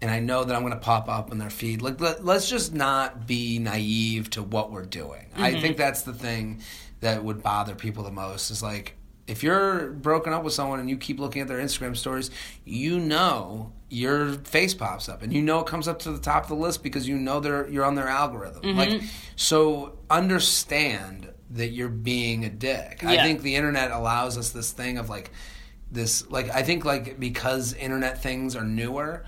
and 0.00 0.10
I 0.10 0.18
know 0.18 0.42
that 0.42 0.54
I'm 0.54 0.62
going 0.62 0.72
to 0.72 0.80
pop 0.80 1.08
up 1.08 1.30
in 1.30 1.38
their 1.38 1.50
feed. 1.50 1.80
Like 1.80 2.00
let, 2.00 2.24
let's 2.24 2.48
just 2.48 2.74
not 2.74 3.26
be 3.26 3.58
naive 3.58 4.30
to 4.30 4.42
what 4.42 4.72
we're 4.72 4.84
doing. 4.84 5.26
I 5.36 5.60
think 5.60 5.76
that's 5.76 6.02
the 6.02 6.12
thing 6.12 6.62
that 7.00 7.22
would 7.22 7.42
bother 7.42 7.74
people 7.74 8.04
the 8.04 8.10
most 8.10 8.50
is 8.50 8.62
like 8.62 8.96
if 9.26 9.42
you're 9.42 9.90
broken 9.90 10.32
up 10.32 10.42
with 10.42 10.52
someone 10.52 10.80
and 10.80 10.90
you 10.90 10.96
keep 10.96 11.20
looking 11.20 11.40
at 11.40 11.48
their 11.48 11.58
Instagram 11.58 11.96
stories, 11.96 12.30
you 12.64 12.98
know 12.98 13.72
your 13.92 14.32
face 14.32 14.72
pops 14.72 15.06
up 15.08 15.22
and 15.22 15.32
you 15.34 15.42
know 15.42 15.60
it 15.60 15.66
comes 15.66 15.86
up 15.86 15.98
to 15.98 16.10
the 16.10 16.18
top 16.18 16.44
of 16.44 16.48
the 16.48 16.54
list 16.54 16.82
because 16.82 17.06
you 17.06 17.18
know 17.18 17.40
they're 17.40 17.68
you're 17.68 17.84
on 17.84 17.94
their 17.94 18.08
algorithm. 18.08 18.76
Like 18.76 19.02
so 19.36 19.98
understand 20.08 21.30
that 21.50 21.68
you're 21.68 21.88
being 21.90 22.44
a 22.44 22.48
dick. 22.48 23.04
I 23.04 23.16
think 23.22 23.42
the 23.42 23.54
internet 23.56 23.90
allows 23.90 24.38
us 24.38 24.50
this 24.50 24.72
thing 24.72 24.96
of 24.98 25.08
like 25.10 25.30
this 25.90 26.26
like 26.30 26.48
I 26.48 26.62
think 26.62 26.84
like 26.86 27.20
because 27.20 27.74
internet 27.74 28.22
things 28.22 28.56
are 28.56 28.64
newer, 28.64 29.24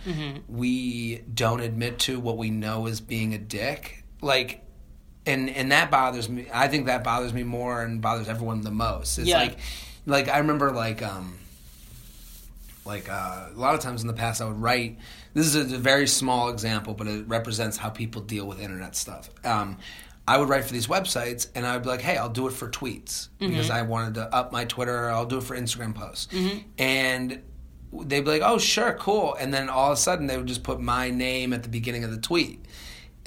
we 0.48 1.18
don't 1.32 1.60
admit 1.60 1.98
to 2.00 2.18
what 2.18 2.38
we 2.38 2.50
know 2.50 2.86
as 2.86 3.00
being 3.00 3.34
a 3.34 3.38
dick. 3.38 4.02
Like 4.22 4.62
and 5.26 5.50
and 5.50 5.72
that 5.72 5.90
bothers 5.90 6.28
me. 6.28 6.46
I 6.52 6.68
think 6.68 6.86
that 6.86 7.04
bothers 7.04 7.32
me 7.34 7.42
more 7.44 7.82
and 7.82 8.00
bothers 8.00 8.28
everyone 8.28 8.62
the 8.62 8.70
most. 8.70 9.18
It's 9.18 9.28
Yeah. 9.28 9.38
like 9.40 9.58
like 10.06 10.28
I 10.28 10.38
remember 10.38 10.72
like 10.72 11.02
um 11.02 11.38
like 12.84 13.08
uh, 13.10 13.48
a 13.54 13.58
lot 13.58 13.74
of 13.74 13.80
times 13.80 14.02
in 14.02 14.06
the 14.08 14.14
past 14.14 14.42
I 14.42 14.46
would 14.46 14.60
write 14.60 14.98
this 15.32 15.54
is 15.54 15.72
a, 15.72 15.78
very 15.78 16.06
small 16.06 16.50
example 16.50 16.94
but 16.94 17.06
it 17.06 17.26
represents 17.26 17.76
how 17.76 17.90
people 17.90 18.22
deal 18.22 18.46
with 18.46 18.60
internet 18.60 18.96
stuff. 18.96 19.30
Um, 19.44 19.78
I 20.26 20.38
would 20.38 20.48
write 20.48 20.64
for 20.64 20.72
these 20.72 20.86
websites 20.86 21.48
and 21.54 21.66
I 21.66 21.74
would 21.74 21.82
be 21.82 21.90
like, 21.90 22.00
hey, 22.00 22.16
I'll 22.16 22.30
do 22.30 22.46
it 22.46 22.52
for 22.54 22.68
tweets 22.70 23.28
because 23.38 23.68
I 23.68 23.82
wanted 23.82 24.14
to 24.14 24.34
up 24.34 24.52
my 24.52 24.64
Twitter. 24.64 25.10
I'll 25.10 25.26
do 25.26 25.36
it 25.38 25.44
for 25.44 25.54
Instagram 25.54 25.94
posts. 25.94 26.28
And 26.78 27.42
they'd 27.92 28.22
be 28.22 28.30
like, 28.30 28.42
oh, 28.42 28.56
sure, 28.56 28.94
cool. 28.94 29.34
And 29.38 29.52
then 29.52 29.68
all 29.68 29.92
of 29.92 29.98
a 29.98 30.00
sudden 30.00 30.26
they 30.26 30.38
would 30.38 30.46
just 30.46 30.62
put 30.62 30.80
my 30.80 31.10
name 31.10 31.52
at 31.52 31.62
the 31.62 31.68
beginning 31.68 32.04
of 32.04 32.10
the 32.10 32.16
tweet. 32.18 32.64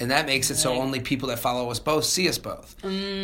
And 0.00 0.10
that 0.10 0.26
makes 0.26 0.50
it 0.50 0.56
so 0.56 0.74
only 0.74 0.98
people 1.00 1.28
that 1.28 1.38
follow 1.38 1.70
us 1.70 1.78
both 1.78 2.04
see 2.04 2.28
us 2.28 2.38
both. 2.38 2.74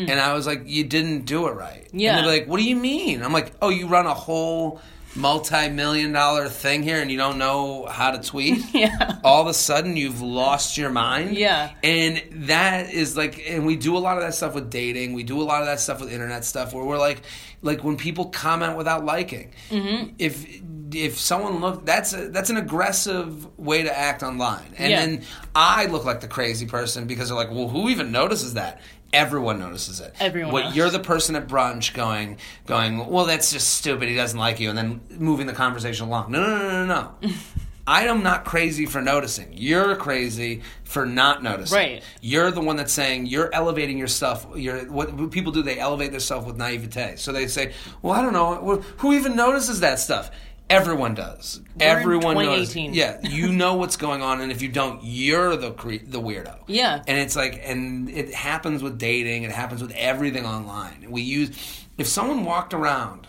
And 0.08 0.20
I 0.20 0.34
was 0.34 0.46
like, 0.46 0.62
you 0.66 0.84
didn't 0.84 1.24
do 1.24 1.48
it 1.48 1.52
right. 1.52 1.88
Yeah. 1.92 2.16
And 2.16 2.18
they'd 2.26 2.30
be 2.30 2.38
like, 2.40 2.48
what 2.48 2.58
do 2.58 2.64
you 2.64 2.76
mean? 2.76 3.22
I'm 3.22 3.32
like, 3.32 3.52
oh, 3.60 3.70
you 3.70 3.88
run 3.88 4.06
a 4.06 4.14
whole 4.14 4.80
multi-million 5.16 6.12
dollar 6.12 6.48
thing 6.48 6.82
here 6.82 7.00
and 7.00 7.10
you 7.10 7.16
don't 7.18 7.38
know 7.38 7.86
how 7.86 8.10
to 8.10 8.18
tweet? 8.28 8.62
Yeah. 8.74 9.18
All 9.22 9.40
of 9.40 9.46
a 9.46 9.54
sudden 9.54 9.96
you've 9.96 10.20
lost 10.20 10.76
your 10.76 10.90
mind? 10.90 11.36
Yeah. 11.36 11.70
And 11.82 12.22
that 12.48 12.92
is 12.92 13.16
like, 13.16 13.42
and 13.48 13.64
we 13.64 13.76
do 13.76 13.96
a 13.96 14.00
lot 14.00 14.16
of 14.16 14.22
that 14.24 14.34
stuff 14.34 14.54
with 14.54 14.68
dating. 14.68 15.12
We 15.12 15.22
do 15.22 15.40
a 15.40 15.44
lot 15.44 15.60
of 15.60 15.66
that 15.66 15.78
stuff 15.80 16.00
with 16.00 16.12
internet 16.12 16.44
stuff 16.44 16.72
where 16.74 16.84
we're 16.84 16.98
like, 16.98 17.22
like 17.62 17.84
when 17.84 17.96
people 17.96 18.26
comment 18.26 18.76
without 18.76 19.04
liking. 19.04 19.52
Mm-hmm. 19.70 20.14
If 20.18 20.44
if 20.92 21.18
someone 21.18 21.60
look, 21.60 21.84
that's 21.84 22.12
a, 22.12 22.28
that's 22.28 22.50
an 22.50 22.56
aggressive 22.56 23.58
way 23.58 23.82
to 23.82 23.98
act 23.98 24.22
online. 24.22 24.74
And 24.78 24.90
Yeah. 24.90 25.06
then 25.06 25.22
I 25.54 25.86
look 25.86 26.04
like 26.04 26.20
the 26.20 26.28
crazy 26.28 26.66
person 26.66 27.06
because 27.06 27.28
they're 27.28 27.36
like, 27.38 27.50
well, 27.50 27.68
who 27.68 27.88
even 27.88 28.12
notices 28.12 28.54
that? 28.54 28.80
Everyone 29.14 29.58
notices 29.58 30.00
it. 30.00 30.14
Everyone 30.20 30.52
What 30.52 30.74
you're 30.74 30.90
the 30.90 30.98
person 30.98 31.36
at 31.36 31.46
brunch 31.46 31.94
going, 31.94 32.38
going, 32.66 33.06
well, 33.06 33.24
that's 33.24 33.52
just 33.52 33.74
stupid. 33.74 34.08
He 34.08 34.14
doesn't 34.14 34.38
like 34.38 34.60
you, 34.60 34.68
and 34.68 34.76
then 34.76 35.00
moving 35.10 35.46
the 35.46 35.52
conversation 35.52 36.06
along. 36.06 36.32
No, 36.32 36.40
no, 36.40 36.58
no, 36.58 36.84
no, 36.84 37.16
no. 37.22 37.34
I 37.86 38.06
am 38.06 38.22
not 38.22 38.46
crazy 38.46 38.86
for 38.86 39.02
noticing. 39.02 39.50
You're 39.52 39.94
crazy 39.96 40.62
for 40.84 41.04
not 41.04 41.42
noticing. 41.42 41.76
Right. 41.76 42.02
You're 42.22 42.50
the 42.50 42.62
one 42.62 42.76
that's 42.76 42.92
saying 42.92 43.26
you're 43.26 43.54
elevating 43.54 43.98
yourself. 43.98 44.46
You're 44.56 44.90
what, 44.90 45.12
what 45.12 45.30
people 45.30 45.52
do. 45.52 45.62
They 45.62 45.78
elevate 45.78 46.10
themselves 46.10 46.46
with 46.46 46.56
naivete. 46.56 47.16
So 47.16 47.30
they 47.30 47.46
say, 47.46 47.74
"Well, 48.00 48.14
I 48.14 48.22
don't 48.22 48.32
know. 48.32 48.82
Who 48.98 49.12
even 49.12 49.36
notices 49.36 49.80
that 49.80 49.98
stuff?" 49.98 50.30
Everyone 50.70 51.14
does. 51.14 51.60
We're 51.78 51.86
Everyone 51.86 52.36
knows. 52.36 52.74
Yeah, 52.74 53.20
you 53.22 53.52
know 53.52 53.74
what's 53.74 53.96
going 53.96 54.22
on, 54.22 54.40
and 54.40 54.50
if 54.50 54.62
you 54.62 54.68
don't, 54.68 55.00
you're 55.02 55.56
the 55.56 55.72
cre- 55.72 56.04
the 56.06 56.20
weirdo. 56.20 56.58
Yeah. 56.66 57.02
and 57.06 57.18
it's 57.18 57.36
like, 57.36 57.60
and 57.62 58.08
it 58.08 58.32
happens 58.32 58.82
with 58.82 58.98
dating. 58.98 59.42
It 59.42 59.50
happens 59.50 59.82
with 59.82 59.92
everything 59.92 60.46
online. 60.46 61.06
We 61.10 61.22
use 61.22 61.84
if 61.98 62.06
someone 62.06 62.44
walked 62.44 62.72
around, 62.72 63.26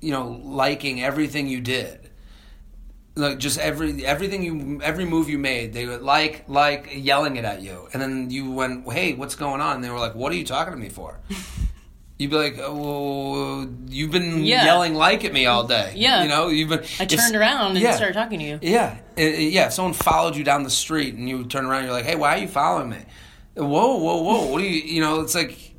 you 0.00 0.12
know, 0.12 0.40
liking 0.44 1.02
everything 1.02 1.48
you 1.48 1.60
did, 1.60 2.10
like 3.16 3.38
just 3.38 3.58
every 3.58 4.06
everything 4.06 4.42
you 4.44 4.80
every 4.82 5.04
move 5.06 5.28
you 5.28 5.38
made, 5.38 5.72
they 5.72 5.86
would 5.86 6.02
like 6.02 6.44
like 6.48 6.88
yelling 6.94 7.36
it 7.36 7.44
at 7.44 7.62
you, 7.62 7.88
and 7.92 8.00
then 8.00 8.30
you 8.30 8.52
went, 8.52 8.90
"Hey, 8.92 9.14
what's 9.14 9.34
going 9.34 9.60
on?" 9.60 9.76
And 9.76 9.84
they 9.84 9.90
were 9.90 9.98
like, 9.98 10.14
"What 10.14 10.30
are 10.32 10.36
you 10.36 10.44
talking 10.44 10.72
to 10.72 10.78
me 10.78 10.88
for?" 10.88 11.18
You'd 12.18 12.30
be 12.30 12.36
like, 12.36 12.56
oh, 12.58 13.68
"You've 13.88 14.10
been 14.10 14.44
Yeah. 14.44 14.64
yelling 14.64 14.94
like 14.94 15.24
at 15.24 15.32
me 15.32 15.44
all 15.46 15.64
day." 15.66 15.92
Yeah. 15.96 16.22
you 16.22 16.28
know, 16.28 16.48
you've 16.48 16.70
been. 16.70 16.82
I 16.98 17.04
turned 17.04 17.36
around 17.36 17.72
and 17.72 17.80
yeah. 17.80 17.94
started 17.96 18.14
talking 18.14 18.38
to 18.38 18.44
you. 18.44 18.58
Yeah, 18.62 18.96
Uh, 19.18 19.22
yeah. 19.22 19.66
If 19.66 19.74
someone 19.74 19.92
followed 19.94 20.34
you 20.36 20.42
down 20.44 20.62
the 20.62 20.70
street 20.70 21.14
and 21.14 21.28
you 21.28 21.44
turn 21.44 21.66
around, 21.66 21.84
you're 21.84 21.92
like, 21.92 22.06
"Hey, 22.06 22.16
why 22.16 22.36
are 22.36 22.38
you 22.38 22.48
following 22.48 22.88
me?" 22.90 22.98
Whoa, 23.54 23.96
whoa, 23.96 24.22
whoa! 24.22 24.46
What 24.46 24.58
do 24.60 24.64
you? 24.64 24.82
You 24.82 25.00
know, 25.02 25.20
it's 25.20 25.34
like 25.34 25.74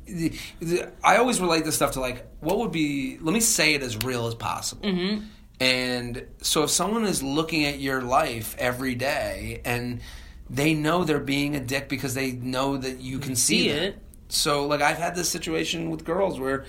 I 1.04 1.16
always 1.16 1.40
relate 1.40 1.64
this 1.64 1.74
stuff 1.76 1.92
to 1.92 2.00
like, 2.00 2.26
what 2.40 2.58
would 2.58 2.72
be? 2.72 3.18
Let 3.20 3.32
me 3.34 3.40
say 3.40 3.74
it 3.74 3.82
as 3.82 3.96
real 3.98 4.26
as 4.26 4.34
possible. 4.34 4.88
Mm-hmm. 4.88 5.24
And 5.60 6.24
so, 6.40 6.62
if 6.62 6.70
someone 6.70 7.04
is 7.04 7.22
looking 7.22 7.64
at 7.64 7.80
your 7.80 8.00
life 8.02 8.54
every 8.58 8.94
day 8.94 9.60
and 9.64 10.00
they 10.48 10.72
know 10.74 11.04
they're 11.04 11.18
being 11.18 11.56
a 11.56 11.60
dick 11.60 11.88
because 11.88 12.14
they 12.14 12.32
know 12.32 12.76
that 12.76 13.00
you 13.00 13.18
can 13.18 13.34
see, 13.34 13.64
see 13.64 13.68
it. 13.70 13.98
So, 14.28 14.66
like, 14.66 14.82
I've 14.82 14.98
had 14.98 15.14
this 15.14 15.28
situation 15.28 15.90
with 15.90 16.04
girls 16.04 16.38
where 16.38 16.64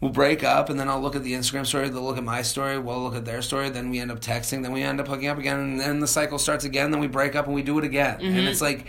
we'll 0.00 0.10
break 0.12 0.44
up 0.44 0.68
and 0.68 0.78
then 0.78 0.88
I'll 0.88 1.00
look 1.00 1.16
at 1.16 1.22
the 1.22 1.32
Instagram 1.32 1.66
story, 1.66 1.88
they'll 1.88 2.02
look 2.02 2.18
at 2.18 2.24
my 2.24 2.42
story, 2.42 2.78
we'll 2.78 3.02
look 3.02 3.14
at 3.14 3.24
their 3.24 3.40
story, 3.40 3.70
then 3.70 3.90
we 3.90 4.00
end 4.00 4.10
up 4.10 4.20
texting, 4.20 4.62
then 4.62 4.72
we 4.72 4.82
end 4.82 5.00
up 5.00 5.08
hooking 5.08 5.28
up 5.28 5.38
again, 5.38 5.58
and 5.58 5.80
then 5.80 6.00
the 6.00 6.06
cycle 6.06 6.38
starts 6.38 6.64
again, 6.64 6.90
then 6.90 7.00
we 7.00 7.06
break 7.06 7.34
up 7.34 7.46
and 7.46 7.54
we 7.54 7.62
do 7.62 7.78
it 7.78 7.84
again. 7.84 8.18
Mm-hmm. 8.18 8.36
And 8.38 8.48
it's 8.48 8.60
like, 8.60 8.86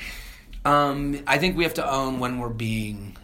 um, 0.66 1.22
I 1.26 1.38
think 1.38 1.56
we 1.56 1.64
have 1.64 1.76
to 1.76 1.90
own 1.90 2.20
when 2.20 2.40
we're 2.40 2.50
being 2.50 3.16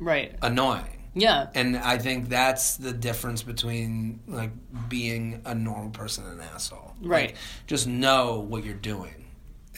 Right. 0.00 0.34
annoying. 0.42 0.84
Yeah. 1.14 1.48
And 1.54 1.76
I 1.76 1.98
think 1.98 2.28
that's 2.28 2.76
the 2.78 2.92
difference 2.92 3.42
between 3.42 4.20
like 4.26 4.50
being 4.88 5.42
a 5.44 5.54
normal 5.54 5.90
person 5.90 6.24
and 6.24 6.40
an 6.40 6.46
asshole. 6.54 6.94
Right. 7.02 7.28
Like, 7.28 7.36
just 7.66 7.86
know 7.86 8.40
what 8.40 8.64
you're 8.64 8.74
doing 8.74 9.21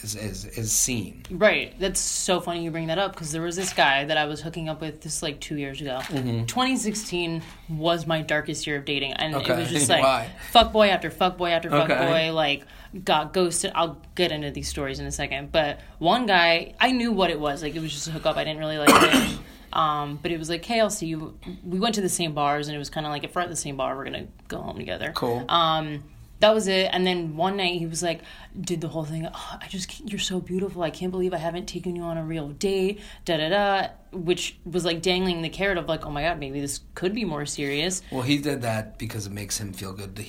is 0.03 0.15
is 0.15 0.45
is 0.45 0.71
seen. 0.71 1.23
Right. 1.31 1.73
That's 1.79 1.99
so 1.99 2.39
funny 2.39 2.63
you 2.63 2.71
bring 2.71 2.87
that 2.87 2.97
up 2.99 3.13
because 3.13 3.31
there 3.31 3.41
was 3.41 3.55
this 3.55 3.73
guy 3.73 4.05
that 4.05 4.17
I 4.17 4.25
was 4.25 4.41
hooking 4.41 4.67
up 4.69 4.81
with 4.81 5.01
this 5.01 5.23
like 5.23 5.39
two 5.39 5.55
years 5.57 5.79
ago. 5.81 6.01
2016 6.09 7.41
was 7.69 8.05
my 8.07 8.21
darkest 8.21 8.67
year 8.67 8.77
of 8.77 8.85
dating, 8.85 9.13
and 9.13 9.33
it 9.35 9.43
Mm-hmm. 9.43 9.59
Was 9.59 9.69
just 9.69 9.89
like 9.95 10.03
Why? 10.03 10.29
fuck 10.51 10.71
boy 10.71 10.89
after 10.89 11.09
fuck 11.09 11.37
boy 11.37 11.49
after 11.49 11.69
fuck 11.69 11.89
Okay. 11.89 12.29
boy. 12.29 12.33
Like 12.33 12.65
got 13.03 13.33
ghosted. 13.33 13.71
I'll 13.75 14.01
get 14.15 14.31
into 14.31 14.51
these 14.51 14.67
stories 14.69 14.99
in 14.99 15.05
a 15.05 15.11
second, 15.11 15.51
but 15.51 15.79
one 15.99 16.25
guy 16.25 16.73
I 16.79 16.91
knew 16.91 17.11
what 17.11 17.29
it 17.29 17.39
was. 17.39 17.61
Like 17.63 17.75
it 17.75 17.81
was 17.81 17.91
just 17.91 18.07
a 18.07 18.11
hookup. 18.11 18.37
I 18.37 18.43
didn't 18.43 18.59
really 18.59 18.77
like 18.77 18.89
him. 19.11 19.39
Um, 19.73 20.17
but 20.21 20.31
it 20.31 20.39
was 20.39 20.49
like, 20.49 20.63
hey, 20.63 20.79
I'll 20.79 20.89
see 20.89 21.07
you. 21.07 21.37
We 21.65 21.79
went 21.81 21.95
to 21.95 22.01
the 22.01 22.07
same 22.07 22.31
bars, 22.33 22.69
and 22.69 22.75
it 22.75 22.79
was 22.79 22.89
kind 22.89 23.05
of 23.05 23.11
like, 23.11 23.25
if 23.25 23.35
we're 23.35 23.41
at 23.41 23.49
the 23.49 23.57
same 23.57 23.75
bar, 23.75 23.93
we're 23.97 24.05
gonna 24.05 24.27
go 24.47 24.61
home 24.61 24.77
together. 24.77 25.11
Cool. 25.13 25.43
Um, 25.49 26.01
that 26.39 26.53
was 26.53 26.67
it. 26.67 26.89
And 26.91 27.05
then 27.05 27.35
one 27.37 27.57
night 27.57 27.79
he 27.79 27.85
was 27.85 28.03
like, 28.03 28.21
did 28.59 28.81
the 28.81 28.87
whole 28.87 29.05
thing. 29.05 29.27
Oh, 29.27 29.57
I 29.61 29.67
just, 29.67 30.09
you're 30.09 30.19
so 30.19 30.39
beautiful. 30.39 30.83
I 30.83 30.89
can't 30.89 31.11
believe 31.11 31.33
I 31.33 31.37
haven't 31.37 31.67
taken 31.67 31.95
you 31.95 32.03
on 32.03 32.17
a 32.17 32.23
real 32.23 32.49
date. 32.49 32.99
Da 33.25 33.37
da 33.37 33.49
da. 33.49 33.87
Which 34.11 34.57
was 34.65 34.85
like 34.85 35.01
dangling 35.01 35.41
the 35.41 35.49
carrot 35.49 35.77
of 35.77 35.87
like, 35.87 36.05
oh 36.05 36.11
my 36.11 36.23
god, 36.23 36.39
maybe 36.39 36.61
this 36.61 36.81
could 36.93 37.13
be 37.13 37.25
more 37.25 37.45
serious. 37.45 38.01
Well, 38.11 38.21
he 38.21 38.37
did 38.37 38.61
that 38.61 38.97
because 38.97 39.27
it 39.27 39.31
makes 39.31 39.59
him 39.59 39.73
feel 39.73 39.93
good 39.93 40.15
to 40.15 40.23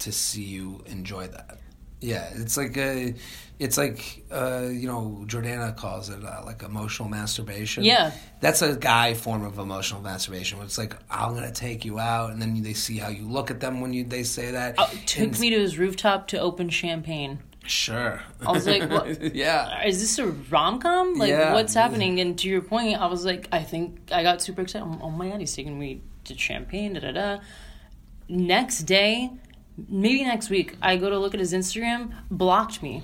to 0.00 0.12
see 0.12 0.42
you 0.42 0.82
enjoy 0.86 1.26
that. 1.28 1.59
Yeah, 2.00 2.28
it's 2.34 2.56
like 2.56 2.76
a, 2.78 3.14
it's 3.58 3.76
like 3.76 4.24
uh, 4.30 4.68
you 4.70 4.86
know 4.88 5.22
Jordana 5.26 5.76
calls 5.76 6.08
it 6.08 6.24
uh, 6.24 6.42
like 6.46 6.62
emotional 6.62 7.08
masturbation. 7.08 7.84
Yeah. 7.84 8.12
that's 8.40 8.62
a 8.62 8.74
guy 8.76 9.12
form 9.14 9.44
of 9.44 9.58
emotional 9.58 10.00
masturbation. 10.00 10.58
Where 10.58 10.64
it's 10.66 10.78
like 10.78 10.96
I'm 11.10 11.34
gonna 11.34 11.52
take 11.52 11.84
you 11.84 11.98
out, 11.98 12.30
and 12.30 12.40
then 12.40 12.62
they 12.62 12.72
see 12.72 12.96
how 12.98 13.08
you 13.08 13.28
look 13.28 13.50
at 13.50 13.60
them 13.60 13.80
when 13.82 13.92
you 13.92 14.04
they 14.04 14.22
say 14.22 14.52
that. 14.52 14.76
Oh, 14.78 14.90
took 15.06 15.24
And- 15.24 15.40
me 15.40 15.50
to 15.50 15.58
his 15.58 15.78
rooftop 15.78 16.26
to 16.28 16.38
open 16.40 16.70
champagne. 16.70 17.40
Sure. 17.66 18.22
I 18.44 18.50
was 18.52 18.66
like, 18.66 18.88
what? 18.90 19.34
yeah. 19.34 19.86
Is 19.86 20.00
this 20.00 20.18
a 20.18 20.26
rom 20.50 20.80
com? 20.80 21.14
Like, 21.16 21.28
Yeah. 21.28 21.52
what's 21.52 21.74
happening? 21.74 22.18
And 22.18 22.36
to 22.38 22.48
your 22.48 22.62
point, 22.62 22.98
I 22.98 23.06
was 23.06 23.26
like, 23.26 23.46
I 23.52 23.62
think 23.62 24.08
I 24.10 24.22
got 24.22 24.40
super 24.40 24.62
excited. 24.62 24.88
Oh 25.02 25.10
my 25.10 25.28
god, 25.28 25.40
he's 25.40 25.54
taking 25.54 25.78
me 25.78 26.00
to 26.24 26.36
champagne. 26.38 26.94
Da 26.94 27.00
da 27.00 27.12
da. 27.12 27.38
Next 28.28 28.80
day, 28.84 29.30
maybe 29.88 30.24
next 30.24 30.50
week, 30.50 30.76
I 30.82 30.96
go 30.96 31.10
to 31.10 31.18
look 31.18 31.34
at 31.34 31.40
his 31.40 31.52
Instagram, 31.52 32.12
blocked 32.30 32.82
me. 32.82 33.02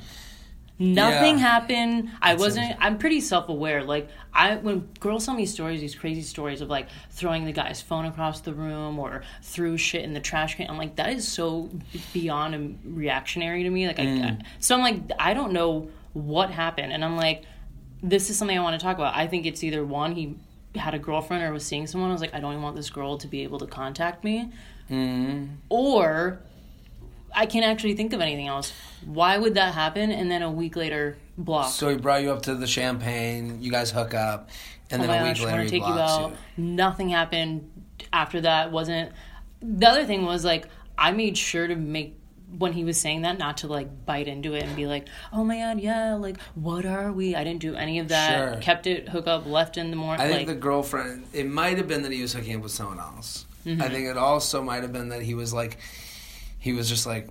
Nothing 0.79 1.39
Yeah. 1.39 1.45
happened. 1.47 2.11
I 2.21 2.33
That's 2.33 2.41
wasn't. 2.43 2.77
I'm 2.79 2.99
pretty 2.99 3.23
self 3.23 3.49
aware. 3.49 3.83
Like 3.83 4.11
I, 4.35 4.57
when 4.57 4.81
girls 5.01 5.25
tell 5.25 5.33
me 5.35 5.47
stories, 5.47 5.81
these 5.81 5.95
crazy 5.95 6.21
stories 6.21 6.61
of 6.61 6.69
like 6.69 6.89
throwing 7.11 7.47
the 7.47 7.53
guy's 7.53 7.81
phone 7.81 8.05
across 8.05 8.43
the 8.43 8.53
room 8.53 8.99
or 8.99 9.23
threw 9.43 9.79
shit 9.79 10.05
in 10.05 10.13
the 10.13 10.21
trash 10.21 10.57
can. 10.57 10.69
I'm 10.69 10.77
like, 10.77 10.97
that 10.97 11.09
is 11.15 11.27
so 11.27 11.71
beyond 12.13 12.79
reactionary 12.85 13.63
to 13.63 13.71
me. 13.71 13.87
Like, 13.87 13.97
Mm. 13.97 14.23
I, 14.23 14.45
so 14.61 14.75
I'm 14.75 14.83
like, 14.83 15.01
I 15.19 15.33
don't 15.33 15.53
know 15.53 15.89
what 16.13 16.51
happened, 16.51 16.93
and 16.93 17.03
I'm 17.03 17.17
like, 17.17 17.45
this 18.03 18.29
is 18.29 18.37
something 18.37 18.57
I 18.59 18.61
want 18.63 18.79
to 18.79 18.85
talk 18.85 18.97
about. 18.97 19.17
I 19.17 19.27
think 19.27 19.47
it's 19.47 19.65
either 19.65 19.83
one 19.83 20.13
he 20.13 20.35
had 20.75 20.93
a 20.93 20.99
girlfriend 20.99 21.43
or 21.43 21.53
was 21.55 21.65
seeing 21.65 21.87
someone. 21.87 22.11
I 22.11 22.13
was 22.13 22.21
like, 22.21 22.35
I 22.35 22.41
don't 22.41 22.53
even 22.53 22.63
want 22.63 22.77
this 22.77 22.91
girl 22.91 23.17
to 23.17 23.27
be 23.27 23.45
able 23.45 23.59
to 23.61 23.67
contact 23.67 24.25
me, 24.25 24.51
Mm-hmm. 24.91 25.47
or 25.71 26.39
I 27.37 27.45
can't 27.45 27.67
actually 27.67 27.95
think 27.95 28.15
of 28.15 28.21
anything 28.23 28.49
else. 28.49 28.73
Why 29.05 29.37
would 29.37 29.55
that 29.55 29.75
happen? 29.75 30.11
And 30.11 30.31
then 30.31 30.43
a 30.43 30.51
week 30.51 30.75
later, 30.75 31.19
block. 31.37 31.71
So 31.71 31.91
he 31.91 31.97
brought 31.97 32.23
you 32.23 32.33
up 32.33 32.43
to 32.43 32.55
the 32.55 32.67
champagne. 32.67 33.63
You 33.63 33.71
guys 33.71 33.91
hook 33.91 34.15
up, 34.15 34.49
and 34.91 35.03
oh 35.03 35.07
then 35.07 35.23
a 35.23 35.25
week 35.25 35.37
gosh, 35.37 35.45
later 35.45 35.59
he 35.61 35.65
to 35.67 35.71
take 35.71 35.87
you 35.87 35.93
blocks 35.93 36.13
out. 36.13 36.37
Nothing 36.57 37.11
happened 37.11 37.71
after 38.13 38.41
that. 38.41 38.73
Wasn't 38.73 39.13
the 39.61 39.87
other 39.87 40.07
thing 40.07 40.25
was 40.25 40.45
like 40.45 40.67
I 40.97 41.13
made 41.13 41.37
sure 41.37 41.67
to 41.67 41.77
make 41.77 42.19
when 42.59 42.73
he 42.73 42.85
was 42.85 42.97
saying 42.97 43.23
that 43.23 43.39
not 43.39 43.59
to 43.59 43.67
like 43.67 44.07
bite 44.07 44.29
into 44.29 44.55
it 44.55 44.63
and 44.63 44.75
be 44.75 44.87
like, 44.87 45.09
oh 45.33 45.45
my 45.45 45.59
god, 45.59 45.81
yeah, 45.81 46.15
like 46.15 46.41
what 46.55 46.87
are 46.87 47.13
we? 47.13 47.35
I 47.37 47.45
didn't 47.45 47.61
do 47.61 47.75
any 47.75 47.99
of 47.99 48.09
that. 48.09 48.53
Sure. 48.55 48.63
Kept 48.63 48.87
it 48.87 49.09
hook 49.09 49.27
up, 49.27 49.47
left 49.47 49.77
in 49.77 49.91
the 49.91 49.97
morning. 49.97 50.25
I 50.25 50.29
think 50.29 50.49
like 50.49 50.57
the 50.57 50.61
girlfriend. 50.61 51.27
It 51.33 51.47
might 51.47 51.77
have 51.77 51.89
been 51.89 52.03
that 52.03 52.13
he 52.13 52.23
was 52.23 52.33
hooking 52.33 52.57
up 52.57 52.63
with 52.63 52.73
someone 52.73 52.99
else. 52.99 53.45
Mm-hmm. 53.67 53.83
I 53.83 53.89
think 53.89 54.07
it 54.07 54.17
also 54.17 54.63
might 54.63 54.83
have 54.83 54.93
been 54.93 55.09
that 55.09 55.23
he 55.23 55.35
was 55.35 55.53
like, 55.53 55.79
he 56.67 56.73
was 56.73 56.89
just 56.89 57.07
like, 57.07 57.29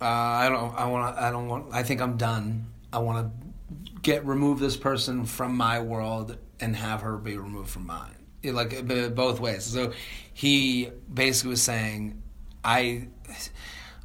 uh, 0.00 0.04
I 0.04 0.48
don't, 0.48 0.74
I 0.74 0.86
want, 0.86 1.16
I 1.16 1.30
don't 1.30 1.46
want, 1.46 1.66
I 1.72 1.84
think 1.84 2.00
I'm 2.00 2.16
done. 2.16 2.66
I 2.92 2.98
want 2.98 3.24
to 3.24 3.90
get 4.02 4.26
remove 4.26 4.58
this 4.58 4.76
person 4.76 5.26
from 5.26 5.56
my 5.56 5.78
world 5.78 6.36
and 6.58 6.74
have 6.74 7.02
her 7.02 7.18
be 7.18 7.38
removed 7.38 7.70
from 7.70 7.86
mine. 7.86 8.16
It, 8.42 8.54
like 8.54 8.84
both 9.14 9.38
ways. 9.38 9.62
So 9.62 9.92
he 10.34 10.90
basically 11.12 11.50
was 11.50 11.62
saying, 11.62 12.20
I. 12.64 13.08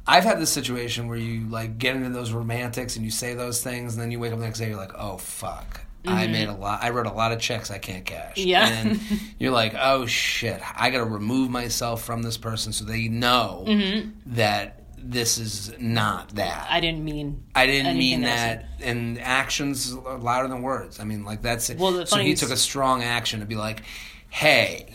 I've 0.06 0.24
had 0.24 0.38
this 0.38 0.50
situation 0.50 1.08
where 1.08 1.16
you 1.16 1.48
like 1.48 1.78
get 1.78 1.96
into 1.96 2.10
those 2.10 2.30
romantics 2.30 2.96
and 2.96 3.04
you 3.06 3.10
say 3.10 3.32
those 3.32 3.64
things, 3.64 3.94
and 3.94 4.02
then 4.02 4.10
you 4.10 4.20
wake 4.20 4.32
up 4.34 4.38
the 4.38 4.44
next 4.44 4.58
day, 4.58 4.68
you're 4.68 4.76
like, 4.76 4.92
"Oh 4.98 5.16
fuck, 5.16 5.80
I 6.06 6.26
made 6.26 6.48
a 6.48 6.54
lot. 6.54 6.82
I 6.82 6.90
wrote 6.90 7.06
a 7.06 7.12
lot 7.12 7.32
of 7.32 7.40
checks 7.40 7.70
I 7.70 7.78
can't 7.78 8.04
cash." 8.04 8.36
Mm-hmm. 8.36 8.48
Yeah. 8.48 8.68
and 8.68 9.00
you're 9.38 9.52
like, 9.52 9.74
"Oh 9.78 10.06
shit, 10.06 10.60
I 10.78 10.90
got 10.90 10.98
to 10.98 11.04
remove 11.04 11.50
myself 11.50 12.02
from 12.04 12.22
this 12.22 12.36
person 12.36 12.72
so 12.72 12.84
they 12.84 13.08
know 13.08 13.64
that 14.26 14.82
this 14.98 15.38
is 15.38 15.72
not 15.78 16.30
that." 16.36 16.64
Mm-hmm. 16.64 16.74
I 16.74 16.80
didn't 16.80 17.04
mean. 17.04 17.42
I 17.54 17.66
didn't 17.66 17.96
mean 17.98 18.24
else. 18.24 18.34
that. 18.34 18.68
And 18.82 19.18
actions 19.20 19.94
are 20.04 20.18
louder 20.18 20.48
than 20.48 20.62
words. 20.62 21.00
I 21.00 21.04
mean, 21.04 21.24
like 21.24 21.42
that's 21.42 21.70
it. 21.70 21.78
Well, 21.78 22.04
so 22.06 22.18
he 22.18 22.34
took 22.34 22.50
a 22.50 22.56
strong 22.56 23.02
action 23.02 23.40
to 23.40 23.46
be 23.46 23.56
like, 23.56 23.82
"Hey, 24.28 24.92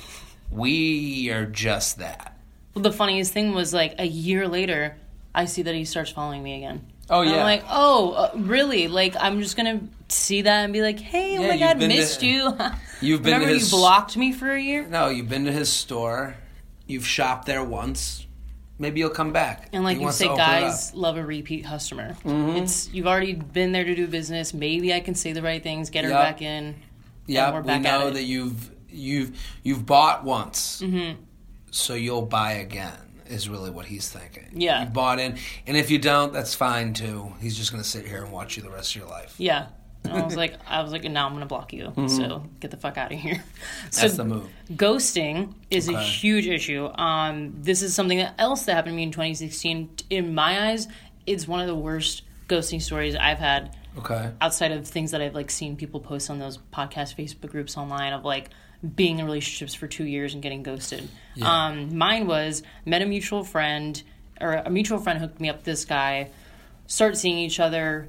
we 0.51 1.29
are 1.31 1.45
just 1.45 1.99
that." 1.99 2.35
Well, 2.75 2.83
the 2.83 2.91
funniest 2.91 3.33
thing 3.33 3.53
was 3.53 3.73
like 3.73 3.95
a 3.97 4.05
year 4.05 4.47
later, 4.47 4.95
I 5.33 5.45
see 5.45 5.63
that 5.63 5.75
he 5.75 5.85
starts 5.85 6.11
following 6.11 6.43
me 6.43 6.57
again. 6.57 6.85
Oh, 7.09 7.21
And 7.21 7.31
yeah. 7.31 7.37
I'm 7.37 7.43
like, 7.43 7.63
oh, 7.67 8.11
uh, 8.11 8.31
really? 8.35 8.87
Like, 8.87 9.15
I'm 9.19 9.41
just 9.41 9.57
gonna 9.57 9.81
see 10.11 10.41
that 10.43 10.63
and 10.63 10.73
be 10.73 10.81
like, 10.81 10.99
hey, 10.99 11.37
oh 11.37 11.41
Yeah, 11.41 11.47
my 11.49 11.57
god, 11.57 11.79
been 11.79 11.89
to- 11.89 11.95
missed 11.95 12.21
you. 12.23 12.57
you've 13.01 13.21
been 13.23 13.33
Remember 13.33 13.47
his- 13.53 13.71
you 13.71 13.77
blocked 13.77 14.17
me 14.17 14.31
for 14.33 14.51
a 14.51 14.61
year? 14.61 14.85
No, 14.87 15.09
you've 15.09 15.29
been 15.29 15.45
to 15.45 15.51
his 15.51 15.71
store. 15.71 16.35
You've 16.87 17.05
shopped 17.07 17.45
there 17.45 17.63
once. 17.63 18.25
Maybe 18.81 19.01
you'll 19.01 19.09
come 19.09 19.33
back. 19.33 19.69
And 19.73 19.83
like 19.83 19.97
He 19.97 20.03
you 20.03 20.11
say, 20.11 20.25
to 20.25 20.31
open 20.31 20.41
it 20.43 20.47
guys 20.47 20.93
love 20.95 21.17
a 21.17 21.25
repeat 21.25 21.65
customer. 21.65 22.15
It's 22.25 22.89
you've 22.93 23.07
already 23.07 23.33
been 23.33 23.73
there 23.73 23.83
to 23.83 23.93
do 23.93 24.07
business. 24.07 24.53
Maybe 24.53 24.93
I 24.93 25.01
can 25.01 25.15
say 25.15 25.33
the 25.33 25.41
right 25.41 25.61
things, 25.61 25.89
get 25.89 26.05
her 26.05 26.09
Yep. 26.09 26.19
back 26.21 26.41
in. 26.41 26.75
Yeah, 27.27 27.59
we 27.59 27.77
know 27.79 28.09
that 28.09 28.23
you've 28.23 28.71
you've 28.89 29.37
you've 29.63 29.85
bought 29.85 30.23
once, 30.23 30.81
Mm-hmm. 30.81 31.21
so 31.71 31.93
you'll 31.93 32.25
buy 32.25 32.53
again. 32.53 32.93
Is 33.27 33.47
really 33.47 33.69
what 33.69 33.85
he's 33.85 34.09
thinking. 34.09 34.47
Yeah. 34.53 34.85
you 34.85 34.89
bought 34.89 35.19
in, 35.19 35.37
and 35.67 35.77
if 35.77 35.91
you 35.91 35.99
don't, 35.99 36.33
that's 36.33 36.55
fine 36.55 36.93
too. 36.95 37.31
He's 37.39 37.55
just 37.55 37.71
going 37.71 37.83
to 37.83 37.87
sit 37.87 38.07
here 38.07 38.23
and 38.23 38.31
watch 38.31 38.57
you 38.57 38.63
the 38.63 38.71
rest 38.71 38.95
of 38.95 39.01
your 39.01 39.09
life. 39.11 39.35
Yeah, 39.37 39.67
And 40.09 40.21
I 40.21 40.25
was 40.25 40.35
like, 40.35 40.55
I 40.67 40.81
was 40.81 40.91
like, 40.91 41.03
now 41.03 41.25
I'm 41.27 41.33
gonna 41.33 41.45
block 41.45 41.71
you. 41.73 41.93
So 42.07 42.43
get 42.59 42.71
the 42.71 42.77
fuck 42.77 42.97
out 42.97 43.11
of 43.11 43.19
here. 43.19 43.43
So 43.91 44.01
That's 44.01 44.17
the 44.17 44.25
move. 44.25 44.47
ghosting 44.71 45.53
is 45.69 45.87
a 45.89 45.97
huge 45.99 46.47
issue. 46.47 46.85
Um, 46.87 47.53
this 47.61 47.81
is 47.81 47.93
something 47.93 48.19
else 48.19 48.63
that 48.65 48.73
happened 48.75 48.93
to 48.93 48.97
me 48.97 49.03
in 49.03 49.11
2016. 49.11 49.89
In 50.09 50.33
my 50.33 50.69
eyes, 50.69 50.87
it's 51.25 51.47
one 51.47 51.59
of 51.61 51.67
the 51.67 51.75
worst 51.75 52.23
ghosting 52.47 52.81
stories 52.81 53.15
I've 53.15 53.39
had 53.39 53.75
Okay. 53.97 54.31
outside 54.41 54.71
of 54.71 54.87
things 54.87 55.11
that 55.11 55.21
I've 55.21 55.35
like 55.35 55.51
seen 55.51 55.75
people 55.75 55.99
post 55.99 56.29
on 56.29 56.39
those 56.39 56.57
podcast 56.73 57.15
Facebook 57.15 57.49
groups 57.51 57.77
online 57.77 58.13
of 58.13 58.23
like 58.23 58.49
being 58.95 59.19
in 59.19 59.25
relationships 59.25 59.73
for 59.73 59.87
two 59.87 60.05
years 60.05 60.33
and 60.33 60.41
getting 60.41 60.63
ghosted. 60.63 61.09
Um, 61.41 61.97
mine 61.97 62.27
was 62.27 62.63
met 62.85 63.01
a 63.01 63.05
mutual 63.05 63.43
friend 63.43 64.01
or 64.39 64.53
a 64.53 64.69
mutual 64.69 64.99
friend 64.99 65.19
hooked 65.19 65.39
me 65.41 65.49
up 65.49 65.63
this 65.63 65.83
guy, 65.85 66.29
start 66.87 67.17
seeing 67.17 67.37
each 67.37 67.59
other, 67.59 68.07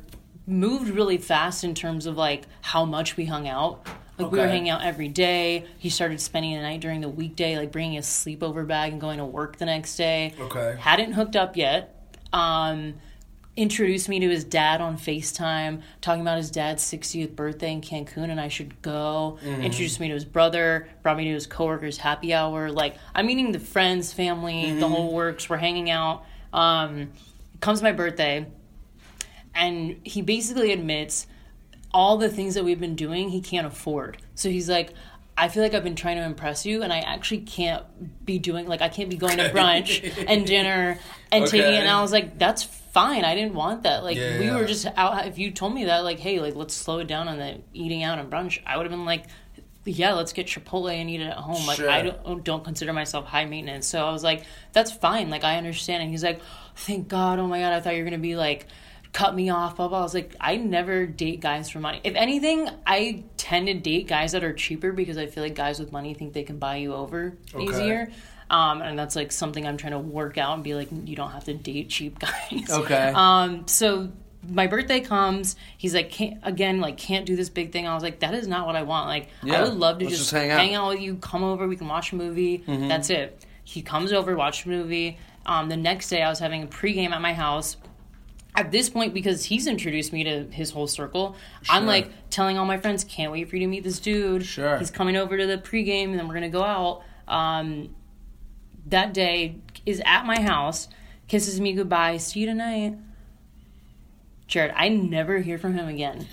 moved 0.50 0.90
really 0.90 1.18
fast 1.18 1.64
in 1.64 1.74
terms 1.74 2.06
of 2.06 2.16
like 2.16 2.44
how 2.60 2.84
much 2.84 3.16
we 3.16 3.24
hung 3.24 3.48
out. 3.48 3.86
Like 4.18 4.32
we 4.32 4.38
were 4.38 4.48
hanging 4.48 4.68
out 4.68 4.82
every 4.84 5.08
day. 5.08 5.64
He 5.78 5.88
started 5.88 6.20
spending 6.20 6.54
the 6.54 6.60
night 6.60 6.80
during 6.80 7.00
the 7.00 7.08
weekday, 7.08 7.56
like 7.56 7.72
bringing 7.72 7.96
a 7.96 8.02
sleepover 8.02 8.66
bag 8.66 8.92
and 8.92 9.00
going 9.00 9.18
to 9.18 9.24
work 9.24 9.56
the 9.56 9.64
next 9.64 9.96
day. 9.96 10.34
Okay. 10.38 10.76
Hadn't 10.78 11.12
hooked 11.12 11.36
up 11.36 11.56
yet. 11.56 12.12
Um, 12.32 12.94
introduced 13.56 14.08
me 14.08 14.20
to 14.20 14.28
his 14.28 14.44
dad 14.44 14.82
on 14.82 14.98
FaceTime, 14.98 15.82
talking 16.02 16.20
about 16.20 16.36
his 16.36 16.50
dad's 16.50 16.82
60th 16.84 17.34
birthday 17.34 17.72
in 17.72 17.80
Cancun 17.80 18.30
and 18.30 18.38
I 18.40 18.48
should 18.48 18.82
go. 18.82 19.38
Introduced 19.42 20.00
me 20.00 20.08
to 20.08 20.14
his 20.14 20.24
brother, 20.26 20.88
brought 21.02 21.16
me 21.16 21.24
to 21.24 21.32
his 21.32 21.46
coworkers' 21.46 21.96
happy 21.96 22.34
hour. 22.34 22.70
Like, 22.70 22.96
I'm 23.14 23.26
meeting 23.26 23.52
the 23.52 23.58
friends, 23.58 24.12
family, 24.12 24.78
the 24.78 24.88
whole 24.88 25.12
works. 25.14 25.48
We're 25.48 25.56
hanging 25.56 25.88
out. 25.90 26.24
Um, 26.52 27.12
comes 27.60 27.82
my 27.82 27.92
birthday, 27.92 28.46
and 29.60 30.00
he 30.04 30.22
basically 30.22 30.72
admits 30.72 31.26
all 31.92 32.16
the 32.16 32.30
things 32.30 32.54
that 32.54 32.64
we've 32.64 32.80
been 32.80 32.96
doing 32.96 33.28
he 33.28 33.40
can't 33.40 33.66
afford. 33.66 34.16
So 34.34 34.48
he's 34.48 34.68
like, 34.68 34.94
I 35.36 35.48
feel 35.48 35.62
like 35.62 35.74
I've 35.74 35.84
been 35.84 35.96
trying 35.96 36.16
to 36.16 36.24
impress 36.24 36.66
you, 36.66 36.82
and 36.82 36.92
I 36.92 36.98
actually 36.98 37.40
can't 37.40 37.84
be 38.24 38.38
doing 38.38 38.66
like 38.66 38.80
I 38.82 38.88
can't 38.88 39.10
be 39.10 39.16
going 39.16 39.36
to 39.38 39.50
brunch 39.50 40.24
and 40.26 40.46
dinner 40.46 40.98
and 41.30 41.46
taking 41.46 41.72
it. 41.74 41.80
And 41.80 41.88
I 41.88 42.00
was 42.00 42.10
like, 42.10 42.38
that's 42.38 42.62
fine. 42.62 43.24
I 43.24 43.34
didn't 43.34 43.54
want 43.54 43.84
that. 43.84 44.02
Like 44.02 44.16
Yeah, 44.16 44.38
we 44.38 44.46
yeah. 44.46 44.56
were 44.56 44.64
just 44.64 44.86
out. 44.96 45.26
If 45.26 45.38
you 45.38 45.50
told 45.50 45.74
me 45.74 45.84
that, 45.86 46.04
like, 46.04 46.18
hey, 46.18 46.40
like 46.40 46.56
let's 46.56 46.74
slow 46.74 46.98
it 46.98 47.06
down 47.06 47.28
on 47.28 47.38
the 47.38 47.60
eating 47.72 48.02
out 48.02 48.18
and 48.18 48.30
brunch, 48.30 48.60
I 48.66 48.76
would 48.76 48.84
have 48.84 48.90
been 48.90 49.04
like. 49.04 49.26
Yeah, 49.86 50.12
let's 50.12 50.34
get 50.34 50.46
Chipotle 50.46 50.92
and 50.92 51.08
eat 51.08 51.22
it 51.22 51.28
at 51.28 51.38
home. 51.38 51.66
Like 51.66 51.78
Sure. 51.78 51.88
I 51.88 52.02
don't 52.02 52.18
oh, 52.26 52.38
don't 52.38 52.62
consider 52.62 52.92
myself 52.92 53.24
high 53.24 53.46
maintenance, 53.46 53.86
so 53.86 54.06
I 54.06 54.12
was 54.12 54.22
like, 54.22 54.44
"That's 54.74 54.92
fine." 54.92 55.30
Like 55.30 55.42
I 55.42 55.56
understand. 55.56 56.02
And 56.02 56.10
he's 56.10 56.22
like, 56.22 56.42
"Thank 56.76 57.08
God! 57.08 57.38
Oh 57.38 57.46
my 57.46 57.60
God! 57.60 57.72
I 57.72 57.80
thought 57.80 57.94
you 57.94 58.04
were 58.04 58.10
gonna 58.10 58.18
be 58.18 58.36
like, 58.36 58.66
cut 59.12 59.34
me 59.34 59.50
off." 59.50 59.76
Blah 59.76 59.88
blah. 59.88 59.98
I 60.00 60.02
was 60.02 60.14
like, 60.14 60.34
I 60.40 60.56
never 60.56 61.06
date 61.06 61.40
guys 61.40 61.70
for 61.70 61.80
money. 61.80 62.00
If 62.04 62.14
anything, 62.14 62.68
I 62.86 63.24
tend 63.36 63.66
to 63.68 63.74
date 63.74 64.06
guys 64.08 64.32
that 64.32 64.44
are 64.44 64.52
cheaper 64.52 64.92
because 64.92 65.16
I 65.18 65.26
feel 65.26 65.42
like 65.42 65.54
guys 65.54 65.78
with 65.80 65.92
money 65.92 66.14
think 66.14 66.32
they 66.32 66.42
can 66.44 66.58
buy 66.58 66.76
you 66.76 66.94
over 66.94 67.36
Okay. 67.54 67.64
easier. 67.64 68.10
Um, 68.50 68.82
and 68.82 68.98
that's 68.98 69.14
like 69.14 69.30
something 69.30 69.64
I'm 69.64 69.76
trying 69.76 69.92
to 69.92 69.98
work 70.00 70.36
out 70.36 70.54
and 70.54 70.64
be 70.64 70.74
like, 70.74 70.88
you 71.04 71.14
don't 71.14 71.30
have 71.30 71.44
to 71.44 71.54
date 71.54 71.88
cheap 71.88 72.18
guys. 72.18 72.68
Okay. 72.70 73.12
Um, 73.14 73.68
so 73.68 74.10
my 74.48 74.66
birthday 74.66 74.98
comes. 75.00 75.54
He's 75.78 75.94
like, 75.94 76.10
can't, 76.10 76.38
again, 76.42 76.80
like, 76.80 76.96
can't 76.96 77.26
do 77.26 77.36
this 77.36 77.48
big 77.48 77.70
thing. 77.72 77.86
I 77.86 77.94
was 77.94 78.02
like, 78.02 78.20
that 78.20 78.34
is 78.34 78.48
not 78.48 78.66
what 78.66 78.74
I 78.74 78.82
want. 78.82 79.06
Like, 79.06 79.28
I 79.48 79.62
would 79.62 79.74
love 79.74 79.98
to 80.00 80.06
just, 80.06 80.18
just 80.18 80.30
hang 80.32 80.50
hang, 80.50 80.74
out. 80.74 80.86
out. 80.86 80.88
with 80.94 81.00
you, 81.00 81.16
come 81.16 81.44
over, 81.44 81.68
we 81.68 81.76
can 81.76 81.86
watch 81.86 82.10
a 82.12 82.16
movie. 82.16 82.58
Mm-hmm. 82.66 82.88
That's 82.88 83.10
it. 83.10 83.44
He 83.62 83.82
comes 83.82 84.12
over, 84.12 84.34
watch 84.34 84.64
a 84.64 84.68
movie. 84.68 85.18
Um, 85.46 85.68
the 85.68 85.76
next 85.76 86.08
day, 86.08 86.22
I 86.22 86.28
was 86.28 86.38
having 86.40 86.62
a 86.64 86.66
pregame 86.66 87.10
at 87.10 87.20
my 87.20 87.34
house. 87.34 87.76
At 88.54 88.72
this 88.72 88.88
point, 88.90 89.14
because 89.14 89.44
he's 89.44 89.66
introduced 89.66 90.12
me 90.12 90.24
to 90.24 90.44
his 90.50 90.70
whole 90.70 90.86
circle, 90.88 91.36
I'm 91.68 91.86
like 91.86 92.10
telling 92.30 92.58
all 92.58 92.66
my 92.66 92.78
friends, 92.78 93.04
"Can't 93.04 93.30
wait 93.30 93.48
for 93.48 93.56
you 93.56 93.60
to 93.60 93.68
meet 93.68 93.84
this 93.84 94.00
dude." 94.00 94.44
Sure. 94.44 94.78
he's 94.78 94.90
coming 94.90 95.16
over 95.16 95.36
to 95.36 95.46
the 95.46 95.58
pregame, 95.58 96.10
and 96.10 96.18
then 96.18 96.26
we're 96.26 96.34
gonna 96.34 96.48
go 96.48 96.64
out. 96.64 97.02
Um, 97.28 97.94
that 98.86 99.14
day 99.14 99.56
is 99.86 100.02
at 100.04 100.26
my 100.26 100.40
house, 100.40 100.88
kisses 101.28 101.60
me 101.60 101.72
goodbye, 101.72 102.16
see 102.16 102.40
you 102.40 102.46
tonight. 102.46 102.96
Jared, 104.46 104.72
I 104.74 104.88
never 104.88 105.38
hear 105.38 105.58
from 105.58 105.74
him 105.74 105.86
again. 105.86 106.26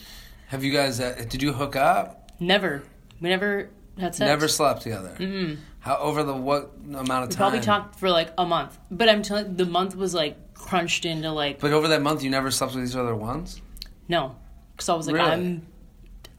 Have 0.48 0.64
you 0.64 0.74
guys? 0.74 1.00
Uh, 1.00 1.24
did 1.30 1.44
you 1.44 1.54
hook 1.54 1.76
up? 1.76 2.32
Never. 2.40 2.82
We 3.22 3.30
never 3.30 3.70
had 4.00 4.16
sex. 4.16 4.28
Never 4.28 4.48
slept 4.48 4.82
together. 4.82 5.16
Mm-hmm. 5.20 5.62
How 5.80 5.98
over 5.98 6.24
the 6.24 6.34
what 6.34 6.74
amount 6.86 7.10
of 7.10 7.30
time? 7.30 7.38
Probably 7.38 7.60
talked 7.60 8.00
for 8.00 8.10
like 8.10 8.34
a 8.38 8.46
month, 8.46 8.78
but 8.90 9.08
I'm 9.08 9.22
telling 9.22 9.56
the 9.56 9.66
month 9.66 9.96
was 9.96 10.14
like 10.14 10.38
crunched 10.58 11.06
into 11.06 11.32
like 11.32 11.60
But 11.60 11.72
over 11.74 11.88
that 11.90 12.02
month, 12.02 12.24
you 12.24 12.30
never 12.30 12.52
slept 12.52 12.76
with 12.76 12.90
each 12.90 12.96
other 12.96 13.16
once. 13.16 13.62
no, 14.08 14.36
because 14.76 14.90
I 14.90 14.96
was 14.96 15.08
like 15.08 15.16
Really? 15.16 15.32
I'm. 15.32 15.68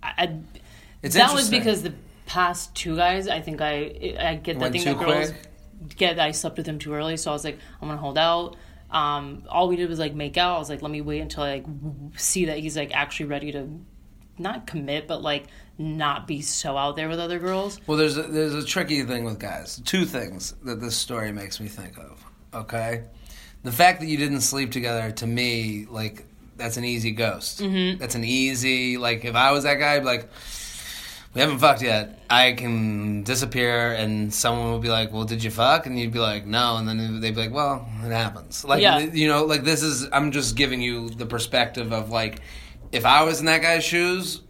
I, 0.02 0.12
I, 0.18 0.36
It's 1.02 1.14
that 1.16 1.34
was 1.34 1.50
because 1.50 1.82
the 1.82 1.94
past 2.26 2.74
two 2.74 2.96
guys, 2.96 3.28
I 3.28 3.40
think 3.40 3.60
I 3.60 4.16
I 4.20 4.34
get 4.36 4.58
that 4.58 4.72
thing 4.72 4.84
that 4.84 4.98
girls 4.98 5.30
quick? 5.30 5.96
get. 5.96 6.18
I 6.18 6.30
slept 6.32 6.56
with 6.56 6.66
them 6.66 6.78
too 6.78 6.94
early, 6.94 7.16
so 7.16 7.30
I 7.30 7.34
was 7.34 7.44
like 7.44 7.58
I'm 7.80 7.88
gonna 7.88 8.00
hold 8.00 8.18
out. 8.18 8.56
Um, 8.90 9.42
all 9.50 9.68
we 9.68 9.76
did 9.76 9.88
was 9.88 9.98
like 9.98 10.14
make 10.14 10.36
out. 10.38 10.56
I 10.56 10.58
was 10.58 10.70
like, 10.70 10.80
let 10.82 10.90
me 10.90 11.00
wait 11.02 11.20
until 11.20 11.42
I 11.42 11.54
like 11.56 11.66
see 12.16 12.46
that 12.46 12.58
he's 12.58 12.76
like 12.76 12.94
actually 12.94 13.26
ready 13.26 13.52
to 13.52 13.68
not 14.38 14.66
commit, 14.66 15.06
but 15.08 15.20
like 15.20 15.46
not 15.76 16.26
be 16.26 16.40
so 16.42 16.76
out 16.76 16.96
there 16.96 17.08
with 17.08 17.18
other 17.20 17.38
girls. 17.38 17.80
Well, 17.86 17.98
there's 17.98 18.16
a, 18.16 18.22
there's 18.22 18.54
a 18.54 18.64
tricky 18.64 19.02
thing 19.02 19.24
with 19.24 19.38
guys. 19.38 19.80
Two 19.84 20.04
things 20.04 20.54
that 20.64 20.80
this 20.80 20.96
story 20.96 21.32
makes 21.32 21.60
me 21.60 21.68
think 21.68 21.98
of. 21.98 22.24
Okay, 22.54 23.02
the 23.70 23.76
fact 23.76 24.00
that 24.00 24.06
you 24.06 24.16
didn't 24.16 24.40
sleep 24.40 24.70
together 24.72 25.10
to 25.12 25.26
me, 25.26 25.86
like 25.90 26.24
that's 26.56 26.76
an 26.76 26.84
easy 26.84 27.10
ghost. 27.12 27.60
Mm-hmm. 27.60 27.98
That's 27.98 28.14
an 28.14 28.24
easy 28.24 28.96
like. 28.98 29.24
If 29.24 29.34
I 29.34 29.52
was 29.52 29.64
that 29.64 29.74
guy, 29.74 29.94
I'd 29.94 30.00
be 30.00 30.06
like. 30.06 30.28
We 31.34 31.42
haven't 31.42 31.58
fucked 31.58 31.82
yet. 31.82 32.18
I 32.30 32.52
can 32.52 33.22
disappear, 33.22 33.92
and 33.92 34.32
someone 34.32 34.70
will 34.72 34.78
be 34.78 34.88
like, 34.88 35.12
"Well, 35.12 35.24
did 35.24 35.44
you 35.44 35.50
fuck?" 35.50 35.84
And 35.86 35.98
you'd 36.00 36.10
be 36.12 36.18
like, 36.18 36.46
"No," 36.46 36.78
and 36.78 36.88
then 36.88 37.20
they'd 37.20 37.34
be 37.34 37.40
like, 37.42 37.52
"Well, 37.52 37.86
it 38.02 38.10
happens." 38.10 38.64
Like, 38.64 38.80
Yeah. 38.80 38.98
you 38.98 39.28
know, 39.28 39.44
like 39.44 39.62
this 39.62 39.82
is. 39.82 40.08
I'm 40.10 40.32
just 40.32 40.56
giving 40.56 40.80
you 40.80 41.10
the 41.10 41.26
perspective 41.26 41.92
of 41.92 42.08
like, 42.10 42.40
if 42.92 43.04
I 43.04 43.22
was 43.24 43.40
in 43.40 43.46
that 43.46 43.60
guy's 43.60 43.84
shoes, 43.84 44.40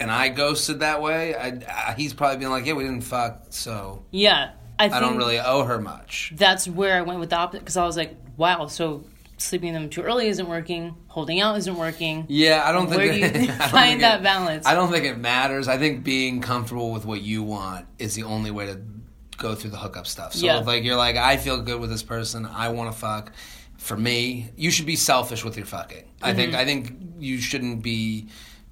and 0.00 0.10
I 0.10 0.28
ghosted 0.28 0.80
that 0.80 1.00
way, 1.00 1.36
I'd, 1.36 1.64
I, 1.64 1.94
he's 1.96 2.12
probably 2.12 2.38
being 2.38 2.50
like, 2.50 2.66
"Yeah, 2.66 2.74
we 2.74 2.82
didn't 2.82 3.02
fuck, 3.04 3.46
so 3.50 4.02
Yeah, 4.10 4.50
I, 4.78 4.86
I 4.90 5.00
don't 5.00 5.16
really 5.16 5.38
owe 5.38 5.64
her 5.64 5.80
much." 5.80 6.32
that's 6.36 6.66
where 6.68 6.96
I 6.96 7.02
went 7.02 7.20
with 7.20 7.30
the 7.30 7.36
opposite 7.36 7.60
because 7.60 7.76
I 7.76 7.84
was 7.84 7.96
like, 7.96 8.16
wow, 8.36 8.66
so 8.66 9.04
sleeping 9.36 9.72
them 9.72 9.90
too 9.90 10.02
early 10.02 10.28
isn't 10.28 10.48
working, 10.48 10.94
holding 11.08 11.40
out 11.40 11.56
isn't 11.58 11.76
working. 11.76 12.24
Yeah, 12.28 12.62
I 12.64 12.72
don't 12.72 12.86
think 12.88 12.98
Where 12.98 13.12
do 13.32 13.38
you 13.42 13.52
find 13.52 14.00
that 14.02 14.20
it- 14.20 14.22
balance? 14.22 14.66
I 14.66 14.74
don't 14.74 14.90
think 14.90 15.04
it 15.04 15.18
matters. 15.18 15.68
I 15.68 15.76
think 15.78 16.04
being 16.04 16.40
comfortable 16.40 16.92
with 16.92 17.04
what 17.04 17.20
you 17.22 17.42
want 17.42 17.86
is 17.98 18.14
the 18.14 18.22
only 18.24 18.50
way 18.50 18.66
to 18.66 18.80
go 19.36 19.54
through 19.54 19.70
the 19.70 19.76
hookup 19.76 20.06
stuff. 20.06 20.32
So 20.34 20.46
Yeah. 20.46 20.60
if 20.60 20.66
like 20.66 20.84
you're 20.84 20.96
like, 20.96 21.16
I 21.16 21.36
feel 21.36 21.60
good 21.60 21.80
with 21.80 21.90
this 21.90 22.02
person, 22.04 22.46
I 22.46 22.68
want 22.68 22.92
to 22.92 22.98
fuck. 22.98 23.32
For 23.76 23.96
me, 23.96 24.50
you 24.56 24.70
should 24.70 24.86
be 24.86 24.96
selfish 24.96 25.44
with 25.44 25.56
your 25.56 25.66
fucking. 25.66 26.04
I 26.22 26.28
Mm-hmm. 26.30 26.36
think 26.38 26.54
I 26.54 26.64
think 26.64 26.96
you 27.18 27.38
shouldn't 27.38 27.82
be 27.82 28.28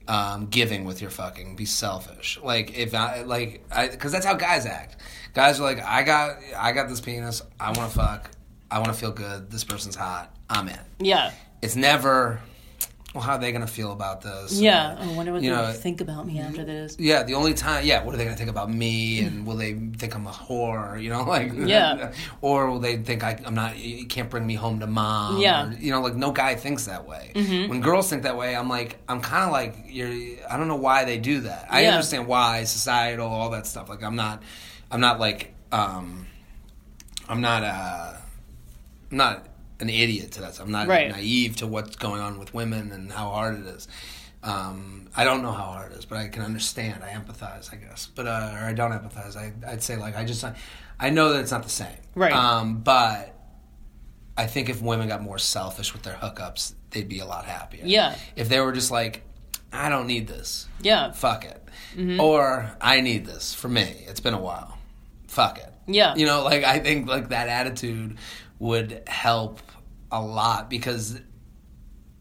um, 0.09 0.47
giving 0.47 0.85
with 0.85 1.01
your 1.03 1.11
fucking. 1.11 1.57
Be 1.57 1.65
selfish. 1.67 2.39
Like 2.43 2.79
if 2.79 2.95
I 2.95 3.23
like, 3.23 3.65
I 3.71 3.89
because 3.89 4.13
that's 4.13 4.25
how 4.25 4.35
guys 4.35 4.65
act. 4.65 4.97
Guys 5.35 5.59
are 5.61 5.63
like, 5.63 5.83
I 5.83 6.03
got 6.03 6.37
I 6.57 6.73
got 6.73 6.89
this 6.89 7.01
penis. 7.01 7.43
I 7.59 7.67
want 7.73 7.91
to 7.91 7.99
fuck. 7.99 8.31
I 8.71 8.79
want 8.79 8.89
to 8.89 8.95
feel 8.99 9.13
good. 9.13 9.51
This 9.51 9.65
person's 9.65 9.97
hot. 9.97 10.35
I'm 10.51 10.69
in 10.69 10.79
Yeah, 11.01 11.33
it's 11.63 11.77
never 11.77 12.41
well 13.15 13.23
how 13.23 13.35
are 13.35 13.39
they 13.39 13.53
gonna 13.53 13.67
feel 13.67 13.93
about 13.93 14.23
this 14.23 14.59
yeah. 14.59 14.97
Or, 14.99 15.03
I 15.11 15.13
wonder 15.15 15.33
what 15.35 15.43
you 15.43 15.51
they'll 15.55 15.67
know, 15.69 15.73
think 15.75 16.01
about 16.01 16.27
me 16.27 16.41
after 16.41 16.65
this. 16.65 16.97
yeah 16.99 17.23
the 17.25 17.35
only 17.35 17.53
time 17.53 17.85
yeah 17.85 18.03
what 18.03 18.15
are 18.15 18.17
they 18.19 18.25
gonna 18.25 18.37
think 18.39 18.49
about 18.49 18.71
me 18.73 19.21
and 19.21 19.47
will 19.47 19.57
they 19.57 19.75
think 19.75 20.15
i'm 20.15 20.27
a 20.27 20.31
whore 20.31 21.03
you 21.03 21.11
know 21.11 21.23
like 21.37 21.53
Yeah. 21.55 22.13
or 22.41 22.71
will 22.71 22.79
they 22.79 22.97
think 22.97 23.23
I, 23.23 23.39
i'm 23.45 23.55
not 23.55 23.77
you 23.79 24.07
can't 24.07 24.31
bring 24.31 24.47
me 24.47 24.55
home 24.55 24.81
to 24.81 24.87
mom 24.87 25.41
Yeah. 25.43 25.69
or, 25.69 25.73
you 25.75 25.91
know 25.91 26.01
like 26.01 26.15
no 26.15 26.33
guy 26.33 26.55
thinks 26.55 26.87
that 26.87 27.07
way 27.07 27.33
Mm-hmm. 27.35 27.69
when 27.69 27.81
girls 27.83 28.09
think 28.09 28.23
that 28.23 28.39
way 28.39 28.57
i'm 28.57 28.71
like 28.71 28.97
i'm 29.09 29.21
kind 29.21 29.45
of 29.45 29.53
like 29.53 29.75
you're 29.89 30.09
i 30.51 30.57
don't 30.57 30.69
know 30.69 30.77
why 30.77 31.05
they 31.05 31.19
do 31.19 31.41
that 31.41 31.67
i 31.69 31.83
Yeah. 31.83 31.91
understand 31.93 32.27
why 32.27 32.65
societal 32.65 33.27
all 33.29 33.51
that 33.51 33.67
stuff 33.67 33.91
like 33.91 34.03
i'm 34.03 34.17
not 34.17 34.43
i'm 34.93 35.01
not 35.01 35.19
like 35.19 35.53
um 35.73 36.27
i'm 37.29 37.41
not 37.41 37.65
uh 37.65 38.13
I'm 39.11 39.19
not 39.19 39.47
an 39.79 39.91
idiot 39.91 40.33
to 40.33 40.41
that. 40.41 40.59
I'm 40.59 40.71
not 40.71 40.89
Right. 40.89 41.11
naive 41.11 41.57
to 41.57 41.67
what's 41.67 41.97
going 41.97 42.23
on 42.23 42.39
with 42.39 42.55
women 42.55 42.93
and 42.93 43.13
how 43.13 43.29
hard 43.29 43.61
it 43.61 43.67
is. 43.67 43.87
Um, 44.43 45.09
I 45.15 45.25
don't 45.25 45.43
know 45.43 45.53
how 45.53 45.65
hard 45.65 45.93
it 45.93 45.99
is, 45.99 46.07
but 46.07 46.17
I 46.17 46.29
can 46.29 46.41
understand. 46.43 47.05
I 47.05 47.11
empathize, 47.11 47.71
I 47.71 47.77
guess, 47.77 48.09
but 48.15 48.27
uh, 48.27 48.53
or 48.55 48.65
I 48.65 48.73
don't 48.73 48.91
empathize. 48.93 49.37
I, 49.37 49.53
I'd 49.71 49.83
say 49.83 49.97
like 49.97 50.17
I 50.17 50.25
just 50.25 50.43
I, 50.45 50.55
I 50.99 51.11
know 51.11 51.35
that 51.35 51.41
it's 51.41 51.51
not 51.51 51.63
the 51.63 51.69
same, 51.69 51.95
Right. 52.15 52.33
Um, 52.33 52.79
but 52.79 53.35
I 54.39 54.47
think 54.47 54.71
if 54.71 54.81
women 54.81 55.09
got 55.09 55.21
more 55.21 55.39
selfish 55.39 55.93
with 55.93 56.03
their 56.05 56.15
hookups, 56.15 56.73
they'd 56.91 57.07
be 57.09 57.19
a 57.19 57.27
lot 57.27 57.45
happier. 57.45 57.83
Yeah. 57.85 58.15
If 58.35 58.49
they 58.49 58.61
were 58.61 58.73
just 58.73 58.91
like, 58.91 59.25
I 59.75 59.91
don't 59.91 60.07
need 60.07 60.27
this. 60.27 60.69
Yeah, 60.81 61.13
Fuck 61.13 61.45
it. 61.45 61.63
Mm-hmm. 61.97 62.19
Or 62.19 62.71
I 62.81 63.03
need 63.03 63.27
this 63.27 63.53
for 63.53 63.69
me. 63.69 64.05
It's 64.09 64.21
been 64.21 64.33
a 64.35 64.41
while. 64.41 64.79
Fuck 65.33 65.61
it. 65.61 65.73
Yeah. 65.87 66.15
You 66.15 66.27
know, 66.27 66.45
like 66.45 66.63
I 66.63 66.79
think 66.79 67.09
like 67.09 67.31
that 67.31 67.49
attitude 67.49 68.19
would 68.59 69.03
help 69.07 69.61
a 70.11 70.21
lot 70.21 70.69
because 70.69 71.19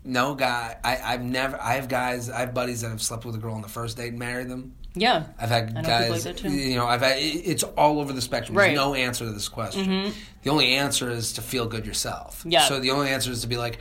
no 0.06 0.34
guy. 0.34 0.78
I, 0.82 0.98
I've 1.04 1.22
never. 1.22 1.62
I 1.62 1.74
have 1.74 1.90
guys. 1.90 2.30
I 2.30 2.40
have 2.40 2.54
buddies 2.54 2.82
that 2.82 2.90
have 2.90 3.02
slept 3.02 3.26
with 3.26 3.36
a 3.36 3.38
girl 3.38 3.54
on 3.54 3.62
the 3.62 3.68
first 3.68 3.98
date 3.98 4.12
and 4.12 4.20
married 4.20 4.48
them. 4.48 4.78
Yeah. 4.96 5.26
I've 5.38 5.50
had 5.50 5.76
guys. 5.84 6.26
like. 6.26 6.42
You 6.42 6.76
know, 6.76 6.86
I've 6.86 7.02
had. 7.02 7.18
It's 7.20 7.64
all 7.64 8.00
over 8.00 8.14
the 8.14 8.22
spectrum. 8.22 8.58
Right. 8.58 8.68
Mm-hmm. 8.68 8.76
There's 8.78 8.88
no 8.88 8.94
answer 8.94 9.26
to 9.26 9.32
this 9.34 9.50
question. 9.50 10.14
The 10.44 10.50
only 10.50 10.76
answer 10.76 11.10
is 11.12 11.34
to 11.34 11.42
feel 11.42 11.68
good 11.68 11.86
yourself. 11.86 12.46
Yeah. 12.48 12.62
So 12.62 12.80
the 12.80 12.92
only 12.92 13.10
answer 13.10 13.30
is 13.30 13.42
to 13.42 13.48
be 13.48 13.58
like, 13.58 13.80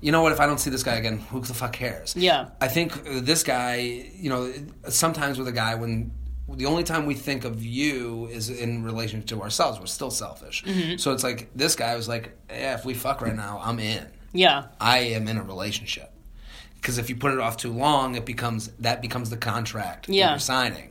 you 0.00 0.10
know 0.10 0.20
what? 0.20 0.32
If 0.32 0.40
I 0.40 0.46
don't 0.46 0.58
see 0.58 0.70
this 0.70 0.82
guy 0.82 0.96
again, 0.96 1.20
who 1.20 1.40
the 1.40 1.54
fuck 1.54 1.74
cares? 1.74 2.16
Yeah. 2.16 2.48
I 2.60 2.66
think 2.66 3.04
this 3.04 3.44
guy. 3.44 3.76
You 4.16 4.30
know, 4.30 4.52
sometimes 4.88 5.38
with 5.38 5.46
a 5.46 5.52
guy 5.52 5.76
when. 5.76 6.10
The 6.56 6.66
only 6.66 6.84
time 6.84 7.06
we 7.06 7.14
think 7.14 7.44
of 7.44 7.62
you 7.64 8.26
is 8.26 8.48
in 8.50 8.82
relation 8.84 9.22
to 9.24 9.42
ourselves. 9.42 9.78
We're 9.80 9.86
still 9.86 10.10
selfish. 10.10 10.64
Mm-hmm. 10.64 10.96
So 10.98 11.12
it's 11.12 11.24
like 11.24 11.50
this 11.54 11.74
guy 11.76 11.94
was 11.96 12.08
like, 12.08 12.36
"Yeah, 12.48 12.74
if 12.74 12.84
we 12.84 12.94
fuck 12.94 13.20
right 13.20 13.34
now, 13.34 13.60
I'm 13.62 13.78
in. 13.78 14.06
Yeah. 14.32 14.66
I 14.80 14.98
am 14.98 15.28
in 15.28 15.36
a 15.38 15.42
relationship." 15.42 16.10
Because 16.76 16.98
if 16.98 17.08
you 17.08 17.16
put 17.16 17.32
it 17.32 17.40
off 17.40 17.56
too 17.56 17.72
long, 17.72 18.14
it 18.14 18.26
becomes 18.26 18.68
that 18.80 19.00
becomes 19.00 19.30
the 19.30 19.38
contract 19.38 20.06
that 20.06 20.12
Yeah. 20.14 20.30
you're 20.30 20.38
signing, 20.38 20.90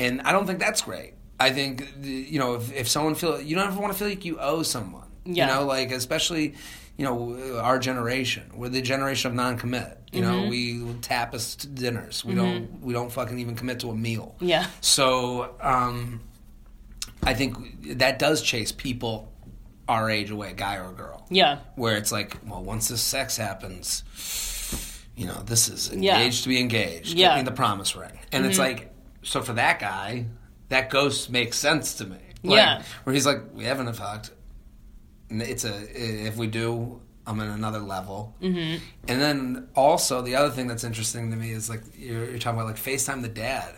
and 0.00 0.22
I 0.22 0.32
don't 0.32 0.46
think 0.46 0.58
that's 0.58 0.82
great. 0.82 1.14
I 1.38 1.50
think 1.50 1.86
you 2.02 2.38
know 2.38 2.54
if, 2.54 2.72
if 2.72 2.88
someone 2.88 3.14
feel 3.14 3.40
you 3.40 3.54
don't 3.56 3.66
ever 3.68 3.80
want 3.80 3.92
to 3.92 3.98
feel 3.98 4.08
like 4.08 4.24
you 4.24 4.38
owe 4.40 4.62
someone. 4.62 5.08
Yeah. 5.26 5.48
You 5.48 5.54
know, 5.54 5.66
like 5.66 5.90
especially 5.90 6.54
you 6.96 7.04
know 7.04 7.58
our 7.60 7.78
generation. 7.78 8.50
We're 8.54 8.68
the 8.70 8.80
generation 8.82 9.30
of 9.30 9.34
non-commit. 9.36 9.98
You 10.14 10.22
know, 10.22 10.42
mm-hmm. 10.42 10.50
we 10.50 10.74
tapast 11.00 11.74
dinners. 11.74 12.24
We 12.24 12.34
mm-hmm. 12.34 12.42
don't 12.42 12.80
we 12.82 12.92
don't 12.92 13.10
fucking 13.10 13.38
even 13.38 13.56
commit 13.56 13.80
to 13.80 13.90
a 13.90 13.94
meal. 13.94 14.36
Yeah. 14.40 14.66
So 14.80 15.54
um, 15.60 16.20
I 17.22 17.34
think 17.34 17.98
that 17.98 18.18
does 18.18 18.42
chase 18.42 18.72
people 18.72 19.32
our 19.88 20.10
age 20.10 20.30
away, 20.30 20.52
guy 20.56 20.76
or 20.76 20.92
girl 20.92 21.26
Yeah. 21.30 21.58
where 21.76 21.96
it's 21.96 22.12
like, 22.12 22.38
well, 22.46 22.62
once 22.62 22.88
this 22.88 23.02
sex 23.02 23.36
happens, 23.36 24.02
you 25.16 25.26
know, 25.26 25.42
this 25.44 25.68
is 25.68 25.90
engaged 25.92 26.38
Yeah. 26.38 26.42
to 26.42 26.48
be 26.48 26.60
engaged. 26.60 27.14
Yeah. 27.14 27.36
Me 27.36 27.42
the 27.42 27.52
promise 27.52 27.94
ring. 27.94 28.18
And 28.32 28.46
it's 28.46 28.58
mm-hmm. 28.58 28.76
like, 28.76 28.94
so 29.22 29.42
for 29.42 29.52
that 29.54 29.80
guy, 29.80 30.26
that 30.68 30.90
ghost 30.90 31.30
makes 31.30 31.58
sense 31.58 31.94
to 31.94 32.06
me. 32.06 32.16
Like, 32.42 32.56
Yeah. 32.56 32.82
Where 33.04 33.14
he's 33.14 33.26
like, 33.26 33.40
we 33.52 33.64
haven't 33.64 33.92
fucked. 33.94 34.30
And 35.30 35.42
It's 35.42 35.64
a, 35.64 36.26
if 36.26 36.36
we 36.36 36.46
do, 36.46 37.00
I'm 37.26 37.40
in 37.40 37.48
another 37.48 37.78
level. 37.78 38.34
Mm-hmm. 38.42 38.84
And 39.08 39.20
then 39.20 39.68
also, 39.74 40.22
the 40.22 40.36
other 40.36 40.50
thing 40.50 40.66
that's 40.66 40.84
interesting 40.84 41.30
to 41.30 41.36
me 41.36 41.52
is 41.52 41.70
like, 41.70 41.82
you're, 41.96 42.30
you're 42.30 42.38
talking 42.38 42.60
about 42.60 42.66
like 42.66 42.76
FaceTime 42.76 43.22
the 43.22 43.28
dad. 43.28 43.74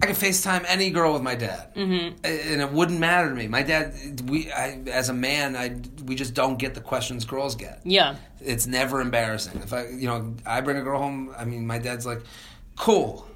I 0.00 0.06
can 0.06 0.16
FaceTime 0.16 0.64
any 0.66 0.90
girl 0.90 1.12
with 1.12 1.22
my 1.22 1.36
dad, 1.36 1.76
mm-hmm. 1.76 2.16
and 2.24 2.60
it 2.60 2.72
wouldn't 2.72 2.98
matter 2.98 3.28
to 3.28 3.34
me. 3.36 3.46
My 3.46 3.62
dad, 3.62 4.28
we, 4.28 4.50
I, 4.50 4.80
as 4.88 5.10
a 5.10 5.12
man, 5.12 5.54
I, 5.54 5.76
we 6.04 6.16
just 6.16 6.34
don't 6.34 6.58
get 6.58 6.74
the 6.74 6.80
questions 6.80 7.24
girls 7.24 7.54
get. 7.54 7.82
Yeah. 7.84 8.16
It's 8.40 8.66
never 8.66 9.00
embarrassing. 9.00 9.60
If 9.62 9.72
I, 9.72 9.86
you 9.86 10.08
know, 10.08 10.34
I 10.44 10.60
bring 10.60 10.76
a 10.76 10.82
girl 10.82 10.98
home. 10.98 11.32
I 11.38 11.44
mean, 11.44 11.68
my 11.68 11.78
dad's 11.78 12.04
like, 12.04 12.22
"Cool," 12.76 13.28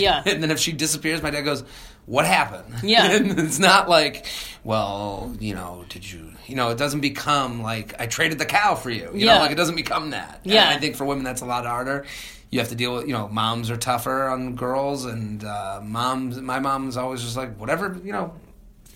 Yeah. 0.00 0.22
and 0.26 0.42
then 0.42 0.50
if 0.50 0.58
she 0.58 0.72
disappears, 0.72 1.22
my 1.22 1.30
dad 1.30 1.42
goes, 1.42 1.64
"What 2.06 2.26
happened?" 2.26 2.82
Yeah. 2.82 3.06
and 3.12 3.38
it's 3.38 3.58
not 3.58 3.88
like, 3.88 4.26
well, 4.64 5.34
you 5.40 5.54
know, 5.54 5.84
did 5.88 6.10
you, 6.10 6.32
you 6.46 6.54
know, 6.56 6.70
it 6.70 6.78
doesn't 6.78 7.00
become 7.00 7.62
like 7.62 7.94
I 8.00 8.06
traded 8.06 8.38
the 8.38 8.46
cow 8.46 8.74
for 8.74 8.90
you. 8.90 9.10
You 9.14 9.26
Yeah. 9.26 9.34
know, 9.34 9.40
like 9.40 9.50
it 9.50 9.56
doesn't 9.56 9.76
become 9.76 10.10
that. 10.10 10.40
And 10.44 10.52
Yeah. 10.52 10.68
I 10.68 10.78
think 10.78 10.96
for 10.96 11.04
women 11.04 11.24
that's 11.24 11.40
a 11.42 11.46
lot 11.46 11.66
harder. 11.66 12.04
You 12.50 12.60
have 12.60 12.68
to 12.68 12.76
deal 12.76 12.94
with, 12.94 13.06
you 13.08 13.12
know, 13.12 13.28
moms 13.28 13.70
are 13.70 13.76
tougher 13.76 14.28
on 14.28 14.54
girls, 14.54 15.04
and 15.04 15.42
uh, 15.44 15.80
moms. 15.82 16.40
My 16.40 16.60
mom's 16.60 16.96
always 16.96 17.20
just 17.22 17.36
like, 17.36 17.56
whatever, 17.56 17.98
you 18.04 18.12
know, 18.12 18.34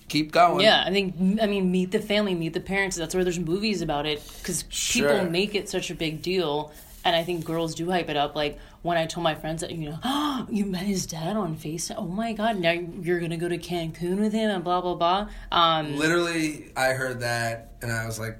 keep 0.08 0.30
going. 0.30 0.60
Yeah, 0.64 0.84
I 0.86 0.90
think 0.90 1.16
I 1.42 1.46
mean 1.46 1.70
meet 1.70 1.90
the 1.90 1.98
family, 1.98 2.34
meet 2.34 2.52
the 2.52 2.60
parents. 2.60 2.96
That's 2.96 3.14
where 3.14 3.24
there's 3.24 3.40
movies 3.40 3.82
about 3.82 4.06
it 4.06 4.22
because 4.38 4.64
Sure. 4.68 5.10
people 5.12 5.30
make 5.30 5.54
it 5.56 5.68
such 5.68 5.90
a 5.90 5.94
big 5.96 6.22
deal, 6.22 6.72
and 7.04 7.14
I 7.16 7.22
think 7.24 7.44
girls 7.44 7.74
do 7.74 7.90
hype 7.90 8.08
it 8.08 8.16
up. 8.16 8.34
Like 8.36 8.58
when 8.82 8.96
I 8.96 9.06
told 9.06 9.24
my 9.24 9.34
friends 9.34 9.60
that 9.62 9.70
you 9.72 9.90
know, 9.90 9.98
oh, 10.04 10.46
you 10.50 10.64
met 10.66 10.82
his 10.82 11.06
dad 11.06 11.36
on 11.36 11.56
Face. 11.56 11.90
Oh 11.96 12.06
my 12.06 12.32
god, 12.32 12.58
now 12.58 12.70
you're 12.72 13.20
gonna 13.20 13.36
go 13.36 13.48
to 13.48 13.58
Cancun 13.58 14.18
with 14.20 14.32
him 14.32 14.50
and 14.50 14.64
blah 14.64 14.80
blah 14.80 14.94
blah. 14.94 15.28
Um, 15.52 15.96
Literally, 15.96 16.72
I 16.76 16.88
heard 16.92 17.20
that, 17.20 17.72
and 17.82 17.90
I 17.92 18.06
was 18.06 18.18
like, 18.18 18.38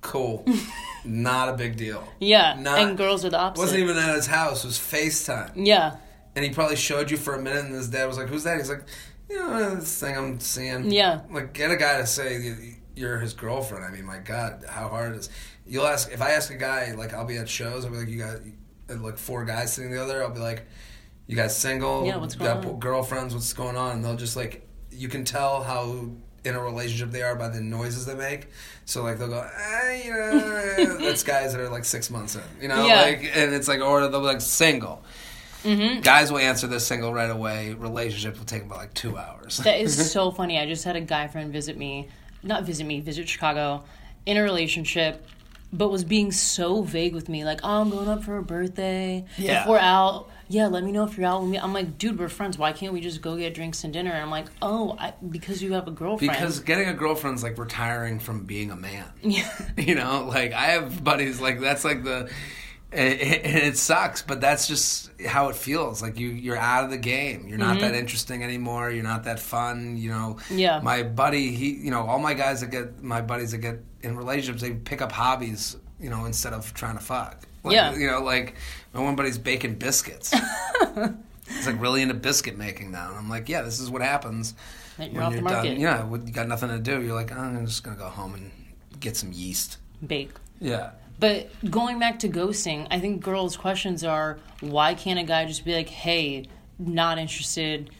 cool. 0.00 0.44
Not 1.04 1.48
a 1.48 1.54
big 1.56 1.76
deal. 1.76 2.06
yeah, 2.18 2.56
Not- 2.60 2.78
and 2.80 2.96
girls 2.98 3.24
are 3.24 3.30
the 3.30 3.38
opposite. 3.38 3.62
Wasn't 3.62 3.80
even 3.80 3.96
at 3.96 4.14
his 4.14 4.26
house. 4.26 4.64
It 4.64 4.66
was 4.68 4.78
FaceTime. 4.78 5.52
yeah, 5.54 5.96
And 6.36 6.44
he 6.44 6.50
probably 6.50 6.76
showed 6.76 7.10
you 7.10 7.16
for 7.16 7.34
a 7.34 7.40
minute, 7.42 7.64
and 7.64 7.74
his 7.74 7.88
dad 7.88 8.04
was 8.06 8.18
like, 8.18 8.28
"Who's 8.28 8.44
that?" 8.44 8.58
He's 8.58 8.68
like, 8.68 8.84
"You 9.30 9.38
know, 9.38 9.76
this 9.76 9.98
thing 9.98 10.16
I'm 10.16 10.38
seeing." 10.40 10.90
Yeah. 10.90 11.20
Like, 11.30 11.54
get 11.54 11.70
a 11.70 11.76
guy 11.76 11.98
to 11.98 12.06
say 12.06 12.38
you- 12.40 12.74
you're 12.96 13.18
his 13.18 13.32
girlfriend. 13.32 13.82
I 13.84 13.90
mean, 13.90 14.04
my 14.04 14.18
God, 14.18 14.64
how 14.68 14.88
hard 14.88 15.12
it 15.14 15.18
is. 15.20 15.30
You'll 15.70 15.86
ask 15.86 16.10
if 16.12 16.20
I 16.20 16.32
ask 16.32 16.50
a 16.52 16.56
guy 16.56 16.92
like 16.92 17.14
I'll 17.14 17.24
be 17.24 17.36
at 17.36 17.48
shows. 17.48 17.84
I'll 17.84 17.90
be 17.92 17.98
like, 17.98 18.08
"You 18.08 18.18
got 18.18 18.36
uh, 18.90 19.00
like 19.00 19.16
four 19.18 19.44
guys 19.44 19.72
sitting 19.72 19.90
together." 19.90 20.22
I'll 20.22 20.30
be 20.30 20.40
like, 20.40 20.66
"You 21.26 21.36
guys 21.36 21.56
single? 21.56 22.04
Yeah, 22.04 22.16
what's 22.16 22.34
You 22.34 22.40
got 22.40 22.62
going 22.62 22.74
on?" 22.74 22.80
girlfriends? 22.80 23.34
What's 23.34 23.52
going 23.52 23.76
on?" 23.76 23.92
And 23.96 24.04
they'll 24.04 24.16
just 24.16 24.36
like 24.36 24.66
you 24.90 25.08
can 25.08 25.24
tell 25.24 25.62
how 25.62 26.10
in 26.42 26.54
a 26.54 26.60
relationship 26.60 27.10
they 27.10 27.22
are 27.22 27.36
by 27.36 27.48
the 27.48 27.60
noises 27.60 28.06
they 28.06 28.14
make. 28.14 28.48
So 28.84 29.02
like 29.02 29.18
they'll 29.18 29.28
go, 29.28 29.46
ah, 29.48 29.90
you 29.92 30.10
know, 30.10 30.96
that's 31.00 31.22
guys 31.22 31.52
that 31.52 31.60
are 31.60 31.68
like 31.68 31.84
six 31.84 32.10
months 32.10 32.34
in, 32.34 32.42
you 32.60 32.66
know, 32.68 32.86
Yeah. 32.86 33.02
like, 33.02 33.30
and 33.36 33.52
it's 33.54 33.68
like, 33.68 33.80
or 33.80 34.00
they'll 34.08 34.20
be 34.20 34.26
like 34.26 34.40
single. 34.40 35.04
Mm-hmm. 35.62 36.00
Guys 36.00 36.32
will 36.32 36.38
answer 36.38 36.66
this 36.66 36.86
single 36.86 37.12
right 37.12 37.28
away. 37.30 37.74
Relationships 37.74 38.38
will 38.38 38.46
take 38.46 38.62
about 38.62 38.78
like 38.78 38.94
two 38.94 39.18
hours. 39.18 39.58
that 39.58 39.78
is 39.80 40.10
so 40.12 40.30
funny. 40.30 40.58
I 40.58 40.64
just 40.66 40.82
had 40.84 40.96
a 40.96 41.00
guy 41.02 41.28
friend 41.28 41.52
visit 41.52 41.76
me, 41.76 42.08
not 42.42 42.64
visit 42.64 42.84
me, 42.86 43.00
visit 43.00 43.28
Chicago, 43.28 43.84
in 44.24 44.38
a 44.38 44.42
relationship, 44.42 45.26
but 45.72 45.88
was 45.88 46.04
being 46.04 46.32
so 46.32 46.82
vague 46.82 47.14
with 47.14 47.28
me, 47.28 47.44
like, 47.44 47.60
"Oh, 47.62 47.80
I'm 47.80 47.90
going 47.90 48.08
up 48.08 48.24
for 48.24 48.36
a 48.38 48.42
birthday. 48.42 49.24
Yeah. 49.36 49.62
If 49.62 49.68
we're 49.68 49.78
out, 49.78 50.28
yeah, 50.48 50.66
let 50.66 50.82
me 50.82 50.90
know 50.90 51.04
if 51.04 51.16
you're 51.16 51.26
out 51.26 51.42
with 51.42 51.50
me." 51.50 51.58
I'm 51.58 51.72
like, 51.72 51.96
"Dude, 51.98 52.18
we're 52.18 52.28
friends. 52.28 52.58
Why 52.58 52.72
can't 52.72 52.92
we 52.92 53.00
just 53.00 53.22
go 53.22 53.36
get 53.36 53.54
drinks 53.54 53.84
and 53.84 53.92
dinner?" 53.92 54.10
And 54.10 54.22
I'm 54.22 54.30
like, 54.30 54.46
"Oh, 54.60 54.96
I, 54.98 55.14
because 55.28 55.62
you 55.62 55.72
have 55.74 55.86
a 55.86 55.92
girlfriend." 55.92 56.32
because 56.32 56.60
getting 56.60 56.88
a 56.88 56.94
girlfriend's 56.94 57.42
like 57.42 57.58
retiring 57.58 58.18
from 58.18 58.44
being 58.44 58.70
a 58.70 58.76
man. 58.76 59.06
yeah, 59.22 59.50
You 59.76 59.94
know, 59.94 60.26
like 60.28 60.52
I 60.52 60.66
have 60.72 61.04
buddies 61.04 61.40
like 61.40 61.60
that's 61.60 61.84
like 61.84 62.02
the, 62.04 62.30
and 62.92 63.20
it 63.20 63.76
sucks, 63.76 64.22
but 64.22 64.40
that's 64.40 64.66
just 64.66 65.10
how 65.22 65.48
it 65.48 65.56
feels. 65.56 66.02
Like 66.02 66.18
you, 66.18 66.28
you're 66.28 66.56
out 66.56 66.84
of 66.84 66.90
the 66.90 66.98
game. 66.98 67.46
You're 67.48 67.58
not 67.58 67.80
that 67.80 67.94
interesting 67.94 68.42
anymore. 68.42 68.90
You're 68.90 69.04
not 69.04 69.24
that 69.24 69.38
fun. 69.38 69.96
You 69.96 70.10
know. 70.10 70.36
Mm-hmm. 70.40 70.58
Yeah. 70.58 70.80
My 70.80 71.02
buddy, 71.02 71.52
he, 71.52 71.70
you 71.74 71.90
know, 71.90 72.06
all 72.06 72.18
my 72.18 72.34
guys 72.34 72.60
that 72.60 72.70
get 72.70 73.02
my 73.02 73.20
buddies 73.20 73.52
that 73.52 73.58
get 73.58 73.80
in 74.02 74.16
relationships, 74.16 74.62
they 74.62 74.72
pick 74.72 75.02
up 75.02 75.12
hobbies. 75.12 75.76
You 76.00 76.10
know, 76.10 76.24
instead 76.24 76.52
of 76.54 76.72
trying 76.74 76.96
to 76.96 77.04
fuck. 77.04 77.42
Like, 77.62 77.74
Yeah. 77.74 77.94
You 77.94 78.06
know, 78.06 78.22
like 78.22 78.54
my 78.94 79.00
one 79.02 79.16
buddy's 79.16 79.38
baking 79.38 79.74
biscuits. 79.74 80.34
He's 81.46 81.66
like 81.66 81.80
really 81.80 82.00
into 82.02 82.14
biscuit 82.14 82.56
making 82.56 82.92
now, 82.92 83.08
and 83.08 83.18
I'm 83.18 83.28
like, 83.28 83.48
yeah, 83.48 83.62
this 83.62 83.80
is 83.80 83.90
what 83.90 84.02
happens 84.02 84.54
you're 84.98 85.22
off 85.22 85.34
the 85.34 85.42
market. 85.42 85.70
done. 85.70 85.80
Yeah, 85.80 86.04
when 86.04 86.26
you 86.26 86.32
got 86.32 86.46
nothing 86.48 86.68
to 86.68 86.78
do. 86.78 87.02
You're 87.02 87.14
like, 87.14 87.32
oh, 87.32 87.38
I'm 87.40 87.66
just 87.66 87.82
gonna 87.82 87.96
go 87.96 88.08
home 88.08 88.34
and 88.34 88.50
get 89.00 89.16
some 89.16 89.32
yeast. 89.32 89.78
bake. 90.06 90.30
Yeah. 90.60 90.90
But 91.20 91.50
going 91.70 91.98
back 91.98 92.20
to 92.20 92.28
ghosting, 92.28 92.86
I 92.90 92.98
think 92.98 93.22
girls' 93.22 93.56
questions 93.56 94.02
are 94.02 94.38
why 94.60 94.94
can't 94.94 95.18
a 95.18 95.22
guy 95.22 95.44
just 95.44 95.66
be 95.66 95.74
like, 95.74 95.88
hey, 95.88 96.46
not 96.78 97.18
interested, 97.18 97.90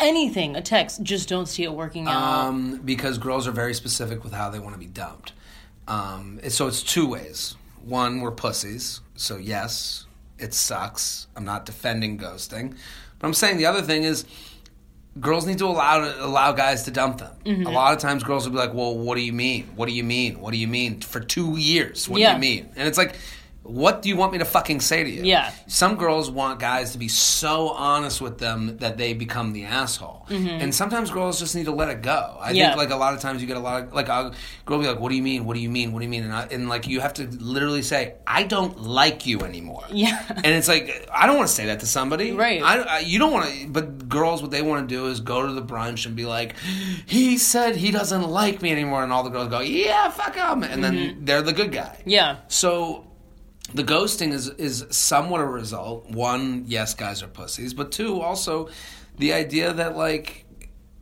anything, 0.00 0.56
a 0.56 0.62
text, 0.62 1.02
just 1.02 1.28
don't 1.28 1.46
see 1.46 1.62
it 1.64 1.72
working 1.72 2.08
out. 2.08 2.46
Um, 2.46 2.80
because 2.82 3.18
girls 3.18 3.46
are 3.46 3.52
very 3.52 3.74
specific 3.74 4.24
with 4.24 4.32
how 4.32 4.48
they 4.48 4.58
want 4.58 4.74
to 4.74 4.78
be 4.78 4.86
dumped. 4.86 5.34
Um, 5.86 6.40
so 6.48 6.66
it's 6.66 6.82
two 6.82 7.06
ways. 7.06 7.54
One, 7.84 8.22
we're 8.22 8.30
pussies. 8.30 9.02
So 9.14 9.36
yes, 9.36 10.06
it 10.38 10.54
sucks. 10.54 11.26
I'm 11.36 11.44
not 11.44 11.66
defending 11.66 12.18
ghosting, 12.18 12.76
but 13.18 13.26
I'm 13.26 13.34
saying 13.34 13.58
the 13.58 13.66
other 13.66 13.82
thing 13.82 14.04
is 14.04 14.24
girls 15.20 15.46
need 15.46 15.58
to 15.58 15.66
allow 15.66 16.00
allow 16.24 16.52
guys 16.52 16.82
to 16.84 16.90
dump 16.90 17.18
them. 17.18 17.32
Mm-hmm. 17.44 17.66
A 17.66 17.70
lot 17.70 17.92
of 17.92 17.98
times, 18.00 18.24
girls 18.24 18.44
will 18.44 18.52
be 18.52 18.58
like, 18.58 18.74
"Well, 18.74 18.96
what 18.98 19.14
do 19.16 19.20
you 19.22 19.32
mean? 19.32 19.68
What 19.76 19.86
do 19.88 19.92
you 19.94 20.04
mean? 20.04 20.40
What 20.40 20.52
do 20.52 20.58
you 20.58 20.68
mean?" 20.68 21.00
For 21.00 21.20
two 21.20 21.56
years, 21.58 22.08
what 22.08 22.20
Yeah. 22.20 22.30
do 22.30 22.34
you 22.34 22.40
mean? 22.40 22.70
And 22.76 22.88
it's 22.88 22.98
like, 22.98 23.16
what 23.64 24.02
do 24.02 24.08
you 24.10 24.16
want 24.16 24.30
me 24.32 24.38
to 24.38 24.44
fucking 24.44 24.80
say 24.80 25.02
to 25.04 25.10
you? 25.10 25.22
Yeah. 25.24 25.50
Some 25.66 25.96
girls 25.96 26.30
want 26.30 26.60
guys 26.60 26.92
to 26.92 26.98
be 26.98 27.08
so 27.08 27.70
honest 27.70 28.20
with 28.20 28.36
them 28.38 28.76
that 28.78 28.98
they 28.98 29.14
become 29.14 29.52
the 29.54 29.64
asshole, 29.64 30.26
and 30.28 30.74
sometimes 30.74 31.10
girls 31.10 31.38
just 31.40 31.56
need 31.56 31.64
to 31.64 31.72
let 31.72 31.88
it 31.88 32.02
go. 32.02 32.36
I 32.40 32.48
Mm-hmm. 32.48 32.56
Yeah. 32.56 32.66
think 32.68 32.76
like 32.78 32.90
a 32.90 32.96
lot 32.96 33.14
of 33.14 33.20
times 33.20 33.40
you 33.40 33.48
get 33.48 33.56
a 33.56 33.60
lot 33.60 33.82
of 33.84 33.92
like 33.94 34.08
a 34.08 34.32
girl 34.66 34.78
be 34.78 34.86
like, 34.86 35.00
"What 35.00 35.08
do 35.08 35.16
you 35.16 35.22
mean? 35.22 35.44
What 35.46 35.54
do 35.54 35.60
you 35.60 35.70
mean? 35.70 35.92
What 35.92 36.00
do 36.00 36.04
you 36.04 36.10
mean?" 36.10 36.24
And, 36.24 36.32
I, 36.34 36.42
and 36.50 36.68
like 36.68 36.86
you 36.86 37.00
have 37.00 37.14
to 37.14 37.26
literally 37.26 37.80
say, 37.82 38.14
"I 38.26 38.42
don't 38.42 38.80
like 38.82 39.26
you 39.26 39.40
anymore." 39.40 39.84
Yeah. 39.90 40.22
and 40.28 40.46
it's 40.46 40.68
like 40.68 41.08
I 41.12 41.26
don't 41.26 41.36
want 41.36 41.48
to 41.48 41.54
say 41.54 41.66
that 41.66 41.80
to 41.80 41.86
somebody, 41.86 42.32
Right. 42.32 42.62
I, 42.62 42.78
I, 42.80 42.98
you 43.00 43.18
don't 43.18 43.32
want 43.32 43.50
to, 43.50 43.68
but 43.68 44.08
girls, 44.10 44.42
what 44.42 44.50
they 44.50 44.60
want 44.62 44.86
to 44.88 44.94
do 44.94 45.06
is 45.06 45.20
go 45.20 45.46
to 45.46 45.52
the 45.54 45.62
brunch 45.62 46.04
and 46.06 46.14
be 46.14 46.26
like, 46.26 46.54
"He 47.06 47.38
said 47.38 47.76
he 47.76 47.90
doesn't 47.90 48.28
like 48.28 48.60
me 48.60 48.70
anymore," 48.72 49.02
and 49.02 49.10
all 49.12 49.22
the 49.22 49.30
girls 49.30 49.48
go, 49.48 49.60
"Yeah, 49.60 50.10
fuck 50.10 50.34
him," 50.36 50.62
and 50.62 50.84
then 50.84 51.24
they're 51.24 51.42
the 51.42 51.52
good 51.54 51.72
guy. 51.72 51.96
yeah. 52.04 52.36
So 52.48 53.06
the 53.74 53.82
ghosting 53.84 54.32
is 54.32 54.48
is 54.50 54.86
somewhat 54.90 55.40
a 55.40 55.46
result. 55.46 56.08
One, 56.10 56.64
yes, 56.66 56.94
guys 56.94 57.22
are 57.22 57.28
pussies, 57.28 57.74
but 57.74 57.92
two, 57.92 58.20
also 58.20 58.68
the 59.18 59.32
idea 59.32 59.72
that 59.72 59.96
like 59.96 60.40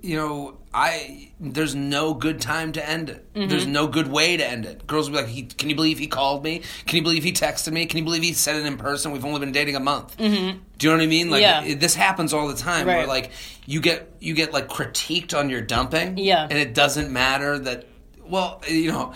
you 0.00 0.16
know, 0.16 0.56
I 0.74 1.30
there's 1.38 1.76
no 1.76 2.12
good 2.12 2.40
time 2.40 2.72
to 2.72 2.88
end 2.88 3.08
it. 3.08 3.32
Mm-hmm. 3.34 3.48
There's 3.48 3.68
no 3.68 3.86
good 3.86 4.08
way 4.08 4.36
to 4.36 4.44
end 4.44 4.66
it. 4.66 4.84
Girls 4.88 5.08
will 5.08 5.18
be 5.18 5.22
like, 5.22 5.30
he, 5.32 5.42
"Can 5.44 5.68
you 5.70 5.76
believe 5.76 6.00
he 6.00 6.08
called 6.08 6.42
me? 6.42 6.62
Can 6.86 6.96
you 6.96 7.02
believe 7.02 7.22
he 7.22 7.30
texted 7.30 7.72
me? 7.72 7.86
Can 7.86 7.98
you 7.98 8.04
believe 8.04 8.22
he 8.24 8.32
said 8.32 8.56
it 8.56 8.66
in 8.66 8.76
person? 8.78 9.12
We've 9.12 9.24
only 9.24 9.38
been 9.38 9.52
dating 9.52 9.76
a 9.76 9.80
month." 9.80 10.16
Mm-hmm. 10.16 10.58
Do 10.78 10.86
you 10.86 10.92
know 10.92 10.96
what 10.98 11.04
I 11.04 11.06
mean? 11.06 11.30
Like 11.30 11.42
Yeah. 11.42 11.62
it- 11.62 11.78
this 11.78 11.94
happens 11.94 12.32
all 12.34 12.48
the 12.48 12.56
time. 12.56 12.84
Right. 12.88 12.96
Where 12.98 13.06
like 13.06 13.30
you 13.64 13.80
get 13.80 14.12
you 14.18 14.34
get 14.34 14.52
like 14.52 14.66
critiqued 14.66 15.38
on 15.38 15.48
your 15.50 15.60
dumping. 15.60 16.18
Yeah. 16.18 16.42
and 16.50 16.58
it 16.58 16.74
doesn't 16.74 17.12
matter 17.12 17.58
that. 17.60 17.86
Well, 18.26 18.60
you 18.68 18.90
know, 18.90 19.12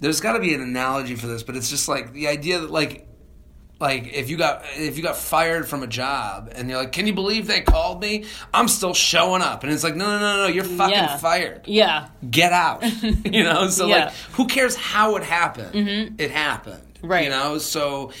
there's 0.00 0.20
got 0.20 0.32
to 0.34 0.40
be 0.40 0.54
an 0.54 0.60
analogy 0.60 1.14
for 1.14 1.26
this, 1.26 1.42
but 1.42 1.56
it's 1.56 1.70
just 1.70 1.88
like 1.88 2.12
the 2.12 2.28
idea 2.28 2.58
that 2.60 2.70
like 2.70 3.06
like 3.78 4.12
if 4.12 4.28
you 4.28 4.36
got 4.36 4.62
if 4.76 4.96
you 4.98 5.02
got 5.02 5.16
fired 5.16 5.66
from 5.68 5.82
a 5.82 5.86
job 5.86 6.52
and 6.54 6.68
you're 6.68 6.78
like, 6.78 6.92
can 6.92 7.06
you 7.06 7.14
believe 7.14 7.46
they 7.46 7.60
called 7.62 8.00
me? 8.00 8.24
I'm 8.52 8.68
still 8.68 8.92
showing 8.94 9.40
up, 9.42 9.62
and 9.64 9.72
it's 9.72 9.82
like, 9.84 9.96
no, 9.96 10.06
no, 10.06 10.18
no, 10.18 10.36
no, 10.42 10.46
you're 10.48 10.64
fucking 10.64 10.94
Yeah. 10.94 11.16
fired. 11.16 11.62
Yeah. 11.66 12.08
Get 12.30 12.52
out. 12.52 12.82
you 13.24 13.42
know, 13.44 13.68
so 13.68 13.86
Yeah. 13.86 13.96
Mm-hmm. 13.96 14.04
like, 14.06 14.14
who 14.32 14.46
cares 14.48 14.76
how 14.76 15.16
it 15.16 15.22
happened? 15.22 16.20
It 16.20 16.30
happened, 16.30 16.82
Right. 17.02 17.24
You 17.24 17.30
know, 17.30 17.58
so. 17.58 18.12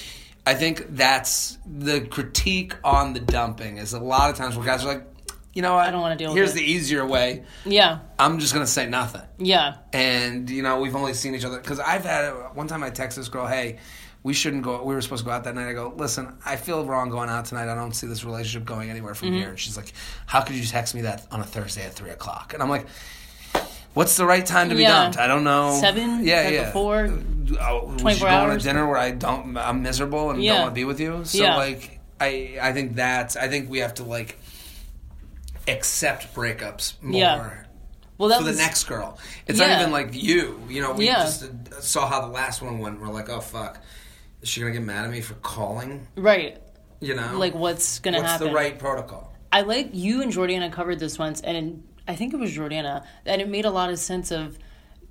I 0.46 0.54
think 0.54 0.96
that's 0.96 1.58
the 1.66 2.00
critique 2.00 2.74
on 2.82 3.12
the 3.12 3.20
dumping 3.20 3.76
is 3.76 3.92
a 3.92 4.00
lot 4.00 4.30
of 4.30 4.36
times 4.36 4.56
where 4.56 4.64
guys 4.64 4.82
are 4.84 4.88
like, 4.94 5.04
you 5.52 5.62
know 5.62 5.74
what? 5.74 5.86
I 5.86 5.90
don't 5.90 6.00
wanna 6.00 6.16
deal 6.16 6.30
with 6.30 6.36
Here's 6.36 6.52
it." 6.52 6.54
the 6.56 6.62
easier 6.64 7.04
way. 7.06 7.44
Yeah. 7.64 7.98
I'm 8.18 8.38
just 8.38 8.52
gonna 8.52 8.66
say 8.66 8.86
nothing 8.86 9.22
Yeah. 9.38 9.74
and 9.92 10.48
you 10.48 10.62
know 10.62 10.80
we've 10.80 10.96
only 10.96 11.14
seen 11.14 11.34
each 11.34 11.44
other 11.44 11.58
because 11.58 11.80
I've 11.80 12.04
had 12.04 12.30
one 12.54 12.66
time 12.68 12.82
I 12.82 12.90
text 12.90 13.16
this 13.16 13.28
girl, 13.28 13.46
hey, 13.46 13.78
we 14.22 14.34
shouldn't 14.34 14.62
go. 14.64 14.82
We 14.84 14.94
were 14.94 15.00
supposed 15.00 15.22
to 15.22 15.26
go 15.26 15.32
out 15.32 15.44
that 15.44 15.54
night. 15.54 15.68
I 15.68 15.72
go, 15.72 15.94
listen, 15.96 16.36
I 16.44 16.56
feel 16.56 16.84
wrong 16.84 17.08
going 17.08 17.30
out 17.30 17.46
tonight. 17.46 17.68
I 17.72 17.74
don't 17.74 17.94
see 17.94 18.06
this 18.06 18.22
relationship 18.22 18.66
going 18.66 18.90
anywhere 18.90 19.14
from 19.14 19.28
Mm-hmm. 19.28 19.38
here. 19.38 19.48
And 19.48 19.58
she's 19.58 19.78
like, 19.78 19.94
how 20.26 20.42
could 20.42 20.56
you 20.56 20.64
text 20.66 20.94
me 20.94 21.00
that 21.02 21.26
on 21.30 21.40
a 21.40 21.44
Thursday 21.44 21.86
at 21.86 21.94
three 21.94 22.10
o'clock? 22.10 22.52
And 22.54 22.62
I'm 22.62 22.68
like. 22.68 22.86
What's 23.92 24.16
the 24.16 24.24
right 24.24 24.46
time 24.46 24.68
to 24.68 24.76
be 24.76 24.82
Yeah. 24.82 25.02
dumped? 25.02 25.18
I 25.18 25.26
don't 25.26 25.42
know. 25.42 25.76
Seven? 25.80 26.24
Yeah, 26.24 26.48
yeah. 26.48 26.64
before? 26.66 27.06
Oh, 27.60 27.86
we 27.86 27.96
24 27.98 28.10
should 28.12 28.20
go 28.20 28.26
on 28.28 28.50
a 28.52 28.58
dinner 28.58 28.86
where 28.86 28.96
I 28.98 29.10
don't. 29.10 29.56
I'm 29.56 29.82
miserable 29.82 30.30
and 30.30 30.40
Yeah. 30.40 30.52
don't 30.52 30.62
want 30.62 30.70
to 30.70 30.74
be 30.76 30.84
with 30.84 31.00
you. 31.00 31.24
So 31.24 31.38
Yeah. 31.42 31.56
like, 31.56 31.98
I 32.20 32.56
I 32.62 32.72
think 32.72 32.94
that's. 32.94 33.34
I 33.36 33.48
think 33.48 33.68
we 33.68 33.80
have 33.80 33.94
to 33.94 34.04
like 34.04 34.38
accept 35.68 36.34
breakups 36.34 36.94
more 37.02 37.20
Yeah. 37.20 37.50
Well, 38.18 38.28
that 38.28 38.38
for 38.38 38.44
the 38.44 38.50
was 38.50 38.58
next 38.58 38.84
girl. 38.84 39.18
It's 39.46 39.58
Yeah. 39.58 39.68
not 39.68 39.80
even 39.80 39.92
like 39.92 40.08
you. 40.12 40.60
You 40.68 40.82
know, 40.82 40.92
we 40.92 41.06
Yeah. 41.06 41.22
just 41.24 41.48
saw 41.82 42.06
how 42.06 42.20
the 42.20 42.26
last 42.32 42.60
one 42.60 42.78
went. 42.78 43.00
We're 43.00 43.08
like, 43.08 43.28
oh 43.30 43.40
fuck, 43.40 43.80
is 44.42 44.48
she 44.48 44.60
gonna 44.60 44.72
get 44.72 44.82
mad 44.82 45.04
at 45.06 45.10
me 45.10 45.20
for 45.20 45.34
calling? 45.34 46.06
right. 46.16 46.60
You 47.02 47.14
know, 47.14 47.38
Like, 47.38 47.54
what's 47.54 47.98
gonna 48.00 48.18
what's 48.18 48.32
happen? 48.32 48.48
What's 48.48 48.52
the 48.52 48.54
right 48.54 48.78
protocol? 48.78 49.32
I 49.50 49.62
like 49.62 49.88
you 49.94 50.20
and 50.20 50.30
Jordana 50.30 50.70
covered 50.70 50.98
this 50.98 51.18
once, 51.18 51.40
and 51.40 51.82
I 52.06 52.14
think 52.14 52.34
it 52.34 52.36
was 52.36 52.50
Jordana, 52.54 53.04
and 53.24 53.40
it 53.40 53.48
made 53.48 53.64
a 53.64 53.70
lot 53.70 53.88
of 53.88 53.98
sense 53.98 54.30
of 54.30 54.58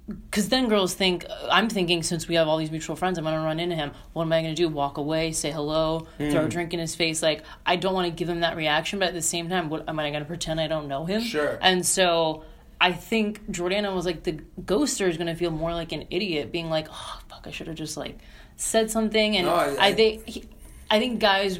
because 0.10 0.50
then 0.50 0.68
girls 0.70 0.94
think 0.94 1.26
I'm 1.52 1.70
thinking 1.70 2.02
since 2.04 2.28
we 2.28 2.36
have 2.36 2.48
all 2.48 2.58
these 2.58 2.72
mutual 2.72 2.96
friends, 2.96 3.18
I'm 3.18 3.24
gonna 3.24 3.42
run 3.44 3.60
into 3.60 3.76
him. 3.76 3.92
What 4.14 4.24
am 4.24 4.34
I 4.34 4.42
gonna 4.42 4.56
do? 4.56 4.68
Walk 4.68 4.98
away, 4.98 5.32
say 5.32 5.52
hello, 5.52 6.08
throw 6.18 6.28
a 6.28 6.32
Mm. 6.46 6.50
drink 6.50 6.74
in 6.74 6.80
his 6.80 6.96
face? 6.96 7.22
Like 7.22 7.44
I 7.66 7.76
don't 7.76 7.94
want 7.94 8.06
to 8.08 8.12
give 8.12 8.28
him 8.28 8.40
that 8.40 8.56
reaction, 8.58 9.00
but 9.00 9.10
at 9.10 9.14
the 9.14 9.22
same 9.22 9.50
time, 9.50 9.70
what 9.70 9.88
am 9.88 10.00
I 10.00 10.10
gonna 10.12 10.26
pretend 10.26 10.60
I 10.60 10.68
don't 10.68 10.88
know 10.88 11.06
him? 11.06 11.22
Sure. 11.22 11.60
And 11.62 11.86
so 11.86 12.44
I 12.82 12.92
think 12.94 13.52
Jordana 13.52 13.94
was 13.94 14.06
like 14.06 14.24
the 14.24 14.40
ghoster 14.62 15.08
is 15.10 15.18
gonna 15.18 15.36
feel 15.36 15.52
more 15.52 15.74
like 15.74 15.92
an 15.92 16.06
idiot, 16.10 16.52
being 16.52 16.70
like, 16.70 16.88
oh 16.92 17.20
fuck, 17.28 17.46
I 17.46 17.52
should 17.52 17.68
have 17.68 17.76
just 17.76 17.96
like 17.98 18.18
said 18.56 18.90
something. 18.90 19.36
And 19.38 19.46
No, 19.48 19.54
I- 19.54 19.88
I, 19.88 19.94
think 19.94 20.26
he, 20.28 20.44
I 20.90 20.98
think 21.00 21.20
guys 21.20 21.60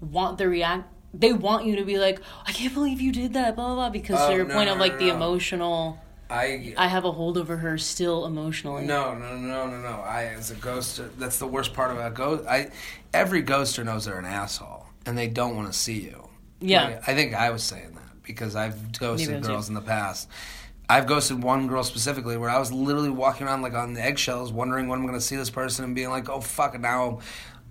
want 0.00 0.38
the 0.38 0.48
react. 0.48 0.88
They 1.12 1.32
want 1.32 1.66
you 1.66 1.76
to 1.76 1.84
be 1.84 1.98
like, 1.98 2.20
I 2.46 2.52
can't 2.52 2.72
believe 2.72 3.00
you 3.00 3.10
did 3.12 3.32
that, 3.34 3.56
blah 3.56 3.66
blah 3.66 3.74
blah, 3.74 3.90
because 3.90 4.20
Oh, 4.20 4.30
to 4.30 4.36
your 4.36 4.46
no, 4.46 4.54
point 4.54 4.68
no, 4.68 4.74
of 4.74 4.78
like 4.80 4.98
the 4.98 5.08
emotional. 5.08 5.98
I 6.30 6.74
I 6.76 6.86
have 6.86 7.04
a 7.04 7.12
hold 7.12 7.36
over 7.36 7.56
her 7.56 7.76
still 7.78 8.26
emotionally. 8.26 8.86
no 8.86 9.14
no 9.14 9.36
no 9.36 9.66
no 9.66 9.80
no. 9.80 10.00
I 10.00 10.24
as 10.36 10.50
a 10.50 10.54
ghoster, 10.54 11.10
that's 11.18 11.38
the 11.38 11.46
worst 11.46 11.74
part 11.74 11.90
about 11.90 12.14
ghost. 12.14 12.46
I 12.48 12.70
every 13.12 13.42
ghoster 13.42 13.84
knows 13.84 14.04
they're 14.04 14.18
an 14.18 14.24
asshole 14.24 14.86
and 15.06 15.16
they 15.16 15.28
don't 15.28 15.56
want 15.56 15.72
to 15.72 15.78
see 15.78 16.00
you. 16.00 16.28
Yeah. 16.60 16.84
Like, 16.84 17.08
I 17.08 17.14
think 17.14 17.34
I 17.34 17.50
was 17.50 17.62
saying 17.62 17.94
that 17.94 18.22
because 18.22 18.54
I've 18.54 18.98
ghosted 18.98 19.42
girls 19.42 19.68
you. 19.68 19.76
in 19.76 19.82
the 19.82 19.86
past. 19.86 20.28
I've 20.88 21.06
ghosted 21.06 21.42
one 21.42 21.68
girl 21.68 21.84
specifically 21.84 22.36
where 22.36 22.50
I 22.50 22.58
was 22.58 22.72
literally 22.72 23.10
walking 23.10 23.46
around 23.46 23.62
like 23.62 23.74
on 23.74 23.94
the 23.94 24.02
eggshells, 24.02 24.52
wondering 24.52 24.88
when 24.88 24.98
I'm 24.98 25.06
going 25.06 25.18
to 25.18 25.24
see 25.24 25.36
this 25.36 25.50
person 25.50 25.84
and 25.84 25.94
being 25.94 26.10
like, 26.10 26.28
"Oh 26.28 26.40
fuck!" 26.40 26.74
it, 26.74 26.80
Now 26.80 27.20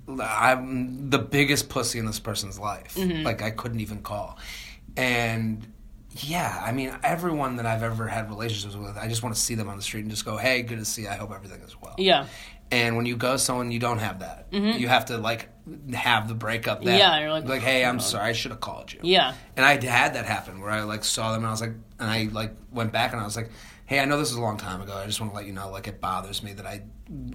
I'm 0.07 1.09
the 1.09 1.19
biggest 1.19 1.69
pussy 1.69 1.99
in 1.99 2.05
this 2.05 2.19
person's 2.19 2.57
life. 2.57 2.95
Mm-hmm. 2.95 3.23
Like 3.23 3.41
I 3.41 3.51
couldn't 3.51 3.81
even 3.81 4.01
call, 4.01 4.37
and 4.95 5.67
yeah, 6.23 6.61
I 6.65 6.71
mean 6.71 6.95
everyone 7.03 7.57
that 7.57 7.65
I've 7.65 7.83
ever 7.83 8.07
had 8.07 8.29
relationships 8.29 8.75
with, 8.75 8.97
I 8.97 9.07
just 9.07 9.23
want 9.23 9.35
to 9.35 9.41
see 9.41 9.55
them 9.55 9.69
on 9.69 9.77
the 9.77 9.83
street 9.83 10.01
and 10.01 10.09
just 10.11 10.25
go, 10.25 10.37
"Hey, 10.37 10.61
good 10.61 10.79
to 10.79 10.85
see. 10.85 11.03
you. 11.03 11.09
I 11.09 11.15
hope 11.15 11.31
everything 11.31 11.61
is 11.61 11.75
well." 11.81 11.95
Yeah. 11.97 12.27
And 12.71 12.95
when 12.97 13.07
you 13.07 13.17
go 13.17 13.35
someone, 13.37 13.71
you 13.71 13.79
don't 13.79 13.97
have 13.97 14.19
that. 14.19 14.47
You 14.51 14.87
have 14.87 15.05
to 15.05 15.17
like 15.17 15.49
have 15.93 16.27
the 16.27 16.35
breakup. 16.35 16.79
Mm-hmm. 16.79 16.89
Yeah, 16.89 17.19
you're 17.19 17.31
like, 17.31 17.45
like, 17.45 17.61
hey, 17.61 17.83
I'm 17.83 17.99
sorry, 17.99 18.29
I 18.29 18.33
should 18.33 18.51
have 18.51 18.59
called 18.59 18.93
you. 18.93 18.99
Yeah. 19.01 19.33
And 19.57 19.65
I 19.65 19.83
had 19.83 20.13
that 20.13 20.25
happen 20.25 20.61
where 20.61 20.69
I 20.69 20.83
like 20.83 21.03
saw 21.03 21.31
them 21.31 21.41
and 21.41 21.47
I 21.47 21.51
was 21.51 21.61
like, 21.61 21.71
and 21.99 22.09
I 22.09 22.29
like 22.31 22.53
went 22.71 22.91
back 22.91 23.11
and 23.11 23.19
I 23.19 23.25
was 23.25 23.35
like, 23.35 23.49
hey, 23.87 23.99
I 23.99 24.05
know 24.05 24.19
this 24.19 24.29
is 24.29 24.35
a 24.37 24.41
long 24.41 24.57
time 24.57 24.81
ago. 24.81 24.93
I 24.95 25.07
just 25.07 25.19
want 25.19 25.31
to 25.31 25.35
let 25.35 25.47
you 25.47 25.51
know, 25.53 25.71
like, 25.71 25.87
it 25.87 25.99
bothers 25.99 26.43
me 26.43 26.53
that 26.53 26.67
I 26.67 26.83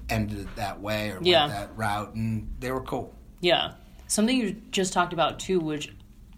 ended 0.09 0.39
it 0.39 0.55
that 0.55 0.81
way 0.81 1.11
or 1.11 1.19
Yeah. 1.21 1.47
went 1.49 1.53
that 1.59 1.77
route, 1.77 2.15
and 2.15 2.55
they 2.61 2.71
were 2.71 2.83
cool. 2.83 3.13
Yeah. 3.41 3.73
Something 4.07 4.37
you 4.37 4.53
just 4.71 4.93
talked 4.93 5.13
about 5.13 5.41
too, 5.41 5.59
which 5.59 5.93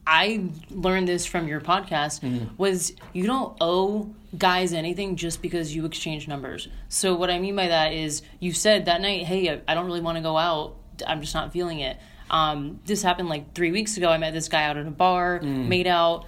I 0.06 0.44
learned 0.70 1.08
this 1.08 1.26
from 1.26 1.48
your 1.48 1.60
podcast, 1.60 2.20
Mm-hmm. 2.20 2.56
was 2.56 2.92
you 3.12 3.26
don't 3.26 3.56
owe 3.60 4.14
guys 4.38 4.72
anything 4.72 5.16
just 5.16 5.42
because 5.42 5.74
you 5.74 5.84
exchange 5.84 6.28
numbers. 6.28 6.68
So 6.88 7.14
what 7.16 7.30
I 7.30 7.38
mean 7.38 7.56
by 7.56 7.68
that 7.68 7.92
is 7.92 8.22
you 8.38 8.52
said 8.52 8.84
that 8.84 9.00
night, 9.00 9.24
hey, 9.26 9.60
I- 9.66 9.74
don't 9.74 9.86
really 9.86 10.00
want 10.00 10.16
to 10.16 10.22
go 10.22 10.36
out. 10.36 10.76
I'm 11.06 11.20
just 11.20 11.34
not 11.34 11.52
feeling 11.52 11.80
it. 11.80 11.96
Um, 12.30 12.80
this 12.86 13.02
happened 13.02 13.28
like 13.28 13.54
three 13.54 13.70
weeks 13.72 13.96
ago. 13.96 14.08
I 14.08 14.18
met 14.18 14.32
this 14.32 14.48
guy 14.48 14.64
out 14.64 14.76
at 14.76 14.86
a 14.86 14.90
bar, 14.90 15.40
Mm. 15.40 15.68
made 15.68 15.86
out, 15.86 16.26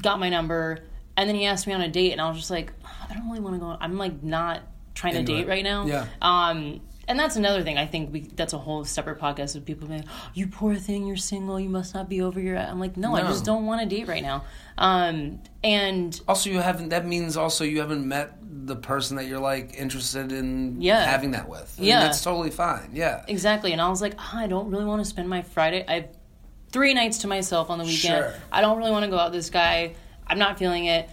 got 0.00 0.18
my 0.20 0.28
number, 0.28 0.78
and 1.16 1.28
then 1.28 1.36
he 1.36 1.46
asked 1.46 1.66
me 1.66 1.72
on 1.72 1.80
a 1.80 1.88
date, 1.88 2.12
and 2.12 2.20
I 2.20 2.28
was 2.28 2.36
just 2.38 2.50
like, 2.50 2.72
I 3.08 3.14
don't 3.14 3.26
really 3.28 3.40
want 3.40 3.56
to 3.56 3.60
go. 3.60 3.76
I'm 3.80 3.96
like 3.98 4.22
not 4.22 4.62
trying 4.94 5.14
Into 5.16 5.32
to 5.32 5.38
date 5.38 5.46
it. 5.46 5.48
right 5.48 5.64
now. 5.64 5.86
Yeah. 5.86 6.06
Um, 6.22 6.80
and 7.10 7.18
that's 7.18 7.36
another 7.36 7.62
thing. 7.62 7.76
I 7.76 7.84
think 7.86 8.12
we 8.12 8.20
that's 8.20 8.52
a 8.54 8.58
whole 8.58 8.84
separate 8.84 9.18
podcast 9.20 9.56
of 9.56 9.64
people 9.66 9.86
being, 9.88 10.04
"You 10.32 10.46
poor 10.46 10.74
thing, 10.76 11.06
you're 11.06 11.16
single. 11.18 11.60
You 11.60 11.68
must 11.68 11.92
not 11.94 12.08
be 12.08 12.22
over 12.22 12.40
your." 12.40 12.56
I'm 12.56 12.80
like, 12.80 12.96
no, 12.96 13.14
I 13.14 13.22
just 13.22 13.44
don't 13.44 13.66
want 13.66 13.82
to 13.82 13.86
date 13.96 14.08
right 14.08 14.22
now. 14.22 14.44
Um, 14.78 15.40
and 15.62 16.18
Also, 16.26 16.48
you 16.50 16.60
haven't. 16.60 16.88
That 16.90 17.06
means 17.06 17.36
also 17.36 17.64
you 17.64 17.80
haven't 17.80 18.06
met 18.06 18.36
the 18.42 18.76
person 18.76 19.16
that 19.16 19.26
you're 19.26 19.40
like 19.40 19.74
interested 19.74 20.32
in 20.32 20.80
Yeah. 20.80 21.04
having 21.04 21.32
that 21.32 21.48
with. 21.48 21.74
And 21.78 21.86
Yeah. 21.86 22.00
that's 22.00 22.22
totally 22.22 22.50
fine. 22.50 22.90
Yeah. 22.94 23.24
exactly. 23.28 23.72
And 23.72 23.80
I 23.80 23.88
was 23.88 24.00
like, 24.00 24.14
"Ah, 24.18 24.38
I 24.38 24.46
don't 24.46 24.70
really 24.70 24.84
want 24.84 25.02
to 25.02 25.08
spend 25.08 25.28
my 25.28 25.42
Friday. 25.42 25.84
I 25.86 25.92
have 25.94 26.08
three 26.72 26.94
nights 26.94 27.18
to 27.18 27.26
myself 27.26 27.68
on 27.70 27.78
the 27.78 27.84
weekend. 27.84 28.24
Sure. 28.24 28.34
I 28.52 28.60
don't 28.60 28.78
really 28.78 28.92
want 28.92 29.04
to 29.04 29.10
go 29.10 29.18
out 29.18 29.32
with 29.32 29.38
this 29.40 29.50
guy. 29.50 29.94
I'm 30.26 30.38
not 30.38 30.58
feeling 30.58 30.84
it. 30.84 31.10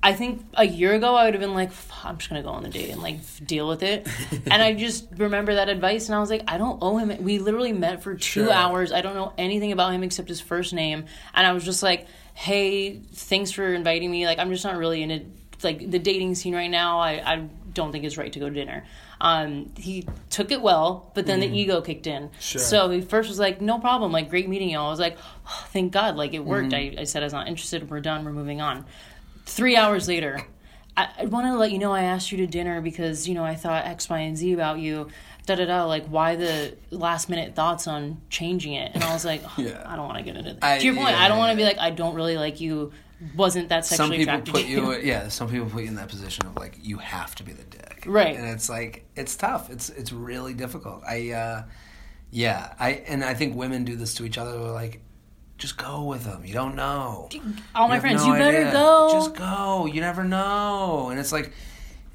I 0.00 0.12
think 0.12 0.44
a 0.54 0.64
year 0.64 0.94
ago 0.94 1.16
I 1.16 1.24
would 1.24 1.34
have 1.34 1.40
been 1.40 1.54
like, 1.54 1.70
I'm 2.04 2.18
just 2.18 2.30
gonna 2.30 2.42
go 2.42 2.50
on 2.50 2.62
the 2.62 2.68
date 2.68 2.90
and 2.90 3.02
like 3.02 3.18
deal 3.44 3.66
with 3.68 3.82
it. 3.82 4.06
and 4.50 4.62
I 4.62 4.72
just 4.74 5.06
remember 5.16 5.54
that 5.56 5.68
advice, 5.68 6.06
and 6.08 6.14
I 6.14 6.20
was 6.20 6.30
like, 6.30 6.44
I 6.46 6.56
don't 6.56 6.78
owe 6.82 6.96
him. 6.98 7.22
We 7.24 7.38
literally 7.38 7.72
met 7.72 8.02
for 8.02 8.14
two 8.14 8.44
Sure. 8.44 8.52
hours. 8.52 8.92
I 8.92 9.00
don't 9.00 9.14
know 9.14 9.32
anything 9.36 9.72
about 9.72 9.92
him 9.92 10.02
except 10.04 10.28
his 10.28 10.40
first 10.40 10.72
name, 10.72 11.06
and 11.34 11.46
I 11.46 11.52
was 11.52 11.64
just 11.64 11.82
like, 11.82 12.06
Hey, 12.34 13.00
thanks 13.12 13.50
for 13.50 13.74
inviting 13.74 14.08
me. 14.10 14.24
Like, 14.26 14.38
I'm 14.38 14.50
just 14.50 14.64
not 14.64 14.76
really 14.76 15.02
in 15.02 15.10
it. 15.10 15.26
Like 15.64 15.90
the 15.90 15.98
dating 15.98 16.36
scene 16.36 16.54
right 16.54 16.70
now, 16.70 17.00
I, 17.00 17.14
I 17.34 17.48
don't 17.74 17.90
think 17.90 18.04
it's 18.04 18.16
right 18.16 18.32
to 18.32 18.38
go 18.38 18.48
to 18.48 18.54
dinner. 18.54 18.84
Um, 19.20 19.72
he 19.76 20.06
took 20.30 20.52
it 20.52 20.62
well, 20.62 21.10
but 21.16 21.26
then 21.26 21.40
the 21.40 21.48
ego 21.48 21.80
kicked 21.80 22.06
in. 22.06 22.30
Sure. 22.38 22.60
So 22.60 22.90
he 22.90 23.00
first 23.00 23.28
was 23.28 23.40
like, 23.40 23.60
no 23.60 23.80
problem, 23.80 24.12
like 24.12 24.30
great 24.30 24.48
meeting 24.48 24.70
you. 24.70 24.78
all. 24.78 24.86
I 24.86 24.90
was 24.90 25.00
like, 25.00 25.18
oh, 25.48 25.66
thank 25.70 25.92
God, 25.92 26.14
like 26.14 26.34
it 26.34 26.44
worked. 26.44 26.72
I, 26.74 26.94
I 26.98 27.02
said 27.02 27.24
I 27.24 27.26
was 27.26 27.32
not 27.32 27.48
interested. 27.48 27.90
We're 27.90 27.98
done. 27.98 28.24
We're 28.24 28.30
moving 28.32 28.60
on. 28.60 28.84
Three 29.48 29.76
hours 29.76 30.06
later, 30.08 30.40
I, 30.96 31.08
I 31.20 31.24
wanted 31.26 31.48
to 31.52 31.56
let 31.56 31.72
you 31.72 31.78
know 31.78 31.92
I 31.92 32.02
asked 32.02 32.30
you 32.30 32.38
to 32.38 32.46
dinner 32.46 32.80
because 32.80 33.26
you 33.26 33.34
know 33.34 33.44
I 33.44 33.54
thought 33.54 33.86
X, 33.86 34.08
Y, 34.08 34.18
and 34.18 34.36
Z 34.36 34.52
about 34.52 34.78
you. 34.78 35.08
Da 35.46 35.54
da 35.54 35.64
da. 35.64 35.84
Like 35.86 36.06
why 36.06 36.36
the 36.36 36.76
last 36.90 37.30
minute 37.30 37.54
thoughts 37.54 37.86
on 37.86 38.20
changing 38.28 38.74
it? 38.74 38.92
And 38.94 39.02
I 39.02 39.12
was 39.14 39.24
like, 39.24 39.42
oh, 39.44 39.54
Yeah. 39.56 39.82
I 39.86 39.96
don't 39.96 40.04
want 40.06 40.18
to 40.18 40.24
get 40.24 40.36
into 40.36 40.52
that. 40.52 40.62
I- 40.64 40.78
to 40.78 40.84
your 40.84 40.94
point, 40.94 41.10
yeah, 41.10 41.22
I 41.24 41.28
don't 41.28 41.38
want 41.38 41.48
yeah, 41.48 41.54
to 41.54 41.58
be 41.58 41.64
like 41.64 41.78
I 41.78 41.90
don't 41.90 42.14
really 42.14 42.36
like 42.36 42.60
you. 42.60 42.92
Wasn't 43.34 43.70
that 43.70 43.84
Some 43.86 43.96
sexually 43.96 44.18
people 44.18 44.34
attracted 44.34 44.54
put 44.54 44.62
to 44.64 44.68
you. 44.68 44.92
Yeah. 45.00 45.28
Some 45.28 45.48
people 45.48 45.66
put 45.68 45.82
you 45.82 45.88
in 45.88 45.94
that 45.96 46.08
position 46.08 46.46
of 46.46 46.54
like 46.56 46.78
you 46.82 46.98
have 46.98 47.34
to 47.36 47.42
be 47.42 47.52
the 47.52 47.64
dick. 47.64 48.04
Right. 48.06 48.36
And 48.36 48.46
it's 48.48 48.68
like 48.68 49.06
it's 49.16 49.34
tough. 49.34 49.70
It's 49.70 49.88
it's 49.88 50.12
really 50.12 50.52
difficult. 50.54 51.02
I. 51.08 51.30
uh 51.30 51.62
Yeah. 52.30 52.74
I 52.78 52.90
and 53.08 53.24
I 53.24 53.34
think 53.34 53.56
women 53.56 53.84
do 53.84 53.96
this 53.96 54.14
to 54.16 54.24
each 54.24 54.36
other. 54.38 54.52
They're 54.52 54.70
like. 54.72 55.00
Just 55.58 55.76
go 55.76 56.04
with 56.04 56.24
them. 56.24 56.44
You 56.44 56.54
don't 56.54 56.76
know. 56.76 57.28
All 57.74 57.88
my 57.88 57.98
friends, 58.00 58.24
no 58.24 58.32
you 58.32 58.38
better 58.38 58.58
idea. 58.58 58.72
go. 58.72 59.08
Just 59.12 59.34
go. 59.34 59.86
You 59.86 60.00
never 60.00 60.22
know. 60.24 61.08
And 61.10 61.18
it's 61.18 61.32
like, 61.32 61.52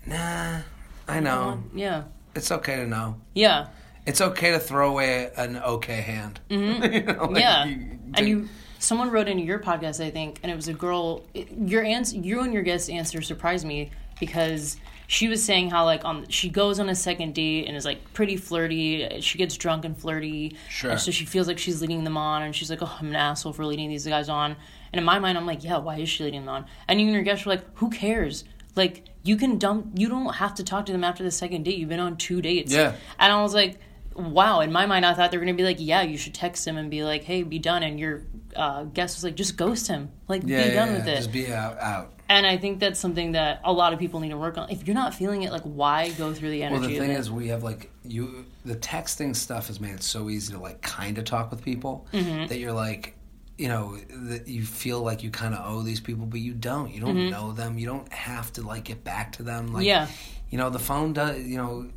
nah, 0.05 0.59
I 1.07 1.19
know. 1.19 1.61
Yeah. 1.75 2.03
It's 2.35 2.51
okay 2.51 2.77
to 2.77 2.87
know. 2.87 3.17
Yeah. 3.33 3.67
It's 4.05 4.21
okay 4.21 4.51
to 4.51 4.59
throw 4.59 4.89
away 4.91 5.29
an 5.37 5.57
okay 5.57 6.01
hand. 6.01 6.39
you 6.49 6.57
know, 6.57 6.69
like 6.79 7.03
Mm-hmm. 7.03 7.35
yeah. 7.35 7.65
you- 7.65 7.99
and 8.15 8.27
you 8.27 8.49
someone 8.79 9.09
wrote 9.11 9.27
into 9.27 9.43
your 9.43 9.59
podcast, 9.59 10.03
I 10.03 10.09
think, 10.11 10.39
and 10.43 10.51
it 10.51 10.55
was 10.55 10.67
a 10.67 10.73
girl. 10.73 11.23
Your 11.33 11.83
answer, 11.83 12.17
you 12.17 12.41
and 12.41 12.53
your 12.53 12.63
guest 12.63 12.89
answer 12.89 13.21
surprised 13.21 13.65
me 13.65 13.91
because 14.19 14.77
she 15.07 15.27
was 15.27 15.43
saying 15.43 15.69
how 15.69 15.85
like 15.85 16.05
on 16.05 16.27
she 16.29 16.49
goes 16.49 16.79
on 16.79 16.89
a 16.89 16.95
second 16.95 17.35
date 17.35 17.67
and 17.67 17.75
is 17.75 17.85
like 17.85 18.13
pretty 18.13 18.37
flirty. 18.37 19.21
She 19.21 19.37
gets 19.37 19.57
drunk 19.57 19.85
and 19.85 19.97
flirty. 19.97 20.55
Sure. 20.69 20.91
And 20.91 20.99
so 20.99 21.11
she 21.11 21.25
feels 21.25 21.47
like 21.47 21.57
she's 21.57 21.81
leading 21.81 22.03
them 22.03 22.17
on, 22.17 22.43
and 22.43 22.55
she's 22.55 22.69
like, 22.69 22.81
"Oh, 22.81 22.97
I'm 22.99 23.07
an 23.07 23.15
asshole 23.15 23.53
for 23.53 23.65
leading 23.65 23.89
these 23.89 24.05
guys 24.05 24.29
on." 24.29 24.55
And 24.91 24.99
in 24.99 25.03
my 25.03 25.19
mind, 25.19 25.37
I'm 25.37 25.45
like, 25.45 25.63
"Yeah, 25.63 25.77
why 25.77 25.97
is 25.97 26.09
she 26.09 26.23
leading 26.23 26.41
them 26.41 26.49
on?" 26.49 26.65
And 26.87 26.99
you 26.99 27.07
and 27.07 27.15
your 27.15 27.23
guest 27.23 27.45
were 27.45 27.53
like, 27.53 27.65
"Who 27.75 27.89
cares?" 27.89 28.43
Like 28.75 29.05
you 29.23 29.37
can 29.37 29.57
dump. 29.57 29.91
You 29.95 30.09
don't 30.09 30.35
have 30.35 30.55
to 30.55 30.63
talk 30.63 30.85
to 30.87 30.91
them 30.91 31.03
after 31.03 31.23
the 31.23 31.31
second 31.31 31.63
date. 31.63 31.77
You've 31.77 31.89
been 31.89 31.99
on 31.99 32.17
two 32.17 32.41
dates. 32.41 32.73
Yeah. 32.73 32.95
And 33.19 33.31
I 33.31 33.41
was 33.41 33.53
like, 33.53 33.79
wow. 34.15 34.59
In 34.61 34.71
my 34.71 34.85
mind, 34.85 35.05
I 35.05 35.13
thought 35.13 35.31
they 35.31 35.37
were 35.37 35.43
gonna 35.45 35.55
be 35.57 35.63
like, 35.63 35.77
yeah, 35.79 36.01
you 36.01 36.17
should 36.17 36.33
text 36.33 36.67
him 36.67 36.77
and 36.77 36.89
be 36.89 37.03
like, 37.03 37.23
hey, 37.23 37.43
be 37.43 37.59
done. 37.59 37.83
And 37.83 37.99
your 37.99 38.23
uh, 38.55 38.83
guest 38.83 39.17
was 39.17 39.23
like, 39.23 39.35
just 39.35 39.57
ghost 39.57 39.87
him. 39.87 40.11
Like, 40.27 40.43
Yeah, 40.45 40.63
be 40.63 40.69
yeah, 40.69 40.73
done 40.75 40.87
yeah. 40.89 40.97
with 40.97 41.07
it. 41.07 41.15
Just 41.17 41.31
be 41.31 41.51
out. 41.51 41.77
out. 41.79 42.13
and 42.29 42.45
I 42.45 42.57
think 42.57 42.79
that's 42.79 42.99
something 42.99 43.33
that 43.33 43.61
a 43.63 43.73
lot 43.73 43.93
of 43.93 43.99
people 43.99 44.19
need 44.19 44.29
to 44.29 44.37
work 44.37 44.57
on. 44.57 44.69
If 44.69 44.87
you're 44.87 44.95
not 44.95 45.13
feeling 45.13 45.43
it, 45.43 45.51
like, 45.51 45.63
why 45.63 46.09
go 46.11 46.33
through 46.33 46.51
the 46.51 46.63
energy? 46.63 46.79
Well, 46.81 46.89
the 46.89 46.97
thing 46.99 47.11
is, 47.11 47.29
we 47.31 47.47
have 47.49 47.63
like 47.63 47.89
you. 48.03 48.45
The 48.65 48.75
texting 48.75 49.35
stuff 49.35 49.67
has 49.67 49.79
made 49.79 49.93
it 49.95 50.03
so 50.03 50.29
easy 50.29 50.53
to 50.53 50.59
like 50.59 50.81
kind 50.81 51.17
of 51.17 51.25
talk 51.25 51.51
with 51.51 51.63
people 51.63 52.07
Mm-hmm. 52.13 52.47
that 52.47 52.59
you're 52.59 52.71
like, 52.71 53.15
you 53.57 53.67
know, 53.67 53.97
that 54.09 54.47
you 54.47 54.63
feel 54.63 55.01
like 55.01 55.21
you 55.23 55.29
kind 55.31 55.53
of 55.53 55.61
owe 55.69 55.81
these 55.81 55.99
people, 55.99 56.25
but 56.25 56.39
you 56.39 56.53
don't. 56.53 56.91
You 56.93 57.01
don't 57.01 57.29
know 57.29 57.51
them. 57.51 57.77
You 57.77 57.87
don't 57.87 58.11
have 58.13 58.53
to 58.53 58.61
like 58.61 58.85
get 58.85 59.03
back 59.03 59.33
to 59.33 59.43
them. 59.43 59.67
Like, 59.73 59.81
Mm-hmm. 59.81 59.87
Yeah. 59.87 60.07
You 60.49 60.59
know, 60.59 60.69
the 60.69 60.79
phone 60.79 61.13
does. 61.13 61.39
You 61.41 61.57
know, 61.57 61.89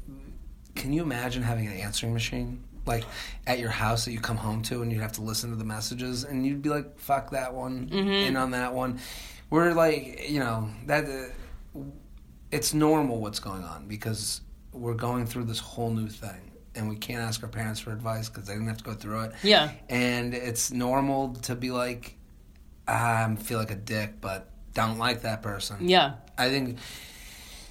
can 0.77 0.93
you 0.93 1.03
imagine 1.03 1.43
having 1.43 1.66
an 1.66 1.72
answering 1.74 2.12
machine? 2.12 2.62
Like 2.87 3.05
at 3.49 3.59
your 3.59 3.70
house 3.70 4.05
that 4.05 4.12
you 4.12 4.20
come 4.20 4.37
home 4.37 4.62
to, 4.64 4.83
and 4.83 4.93
you'd 4.93 5.01
have 5.03 5.12
to 5.12 5.22
listen 5.22 5.51
to 5.51 5.57
the 5.57 5.64
messages, 5.64 6.22
and 6.22 6.47
you'd 6.47 6.62
be 6.62 6.68
like, 6.68 6.99
"Fuck 7.01 7.31
that 7.31 7.53
one," 7.53 7.89
Mm-hmm. 7.89 8.09
in 8.29 8.37
on 8.37 8.53
that 8.53 8.72
one. 8.74 9.01
We're 9.51 9.72
like, 9.72 10.29
you 10.29 10.39
know, 10.41 10.68
that 10.87 11.05
uh, 11.07 11.81
it's 12.53 12.74
normal 12.74 13.20
what's 13.20 13.41
going 13.41 13.64
on 13.64 13.87
because 13.89 14.41
we're 14.72 14.95
going 14.95 15.27
through 15.27 15.45
this 15.45 15.59
whole 15.59 15.91
new 15.91 16.09
thing 16.09 16.53
and 16.74 16.89
we 16.89 16.97
can't 16.97 17.22
ask 17.22 17.43
our 17.43 17.49
parents 17.49 17.81
for 17.81 17.91
advice 17.93 18.29
because 18.29 18.47
they 18.47 18.53
didn't 18.53 18.68
have 18.68 18.77
to 18.79 18.85
go 18.85 18.93
through 18.95 19.20
it 19.22 19.33
Yeah. 19.43 19.70
and 19.89 20.35
it's 20.35 20.70
normal 20.70 21.33
to 21.43 21.55
be 21.55 21.70
like 21.70 22.14
"Ah, 22.87 23.27
i 23.29 23.37
feel 23.37 23.59
like 23.59 23.70
a 23.70 23.74
dick 23.77 24.20
but 24.20 24.51
don't 24.74 24.99
like 24.99 25.22
that 25.22 25.43
person 25.43 25.89
yeah. 25.89 26.14
i 26.37 26.51
think 26.51 26.79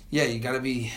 yeah 0.10 0.24
you 0.24 0.40
gotta 0.40 0.60
be 0.60 0.92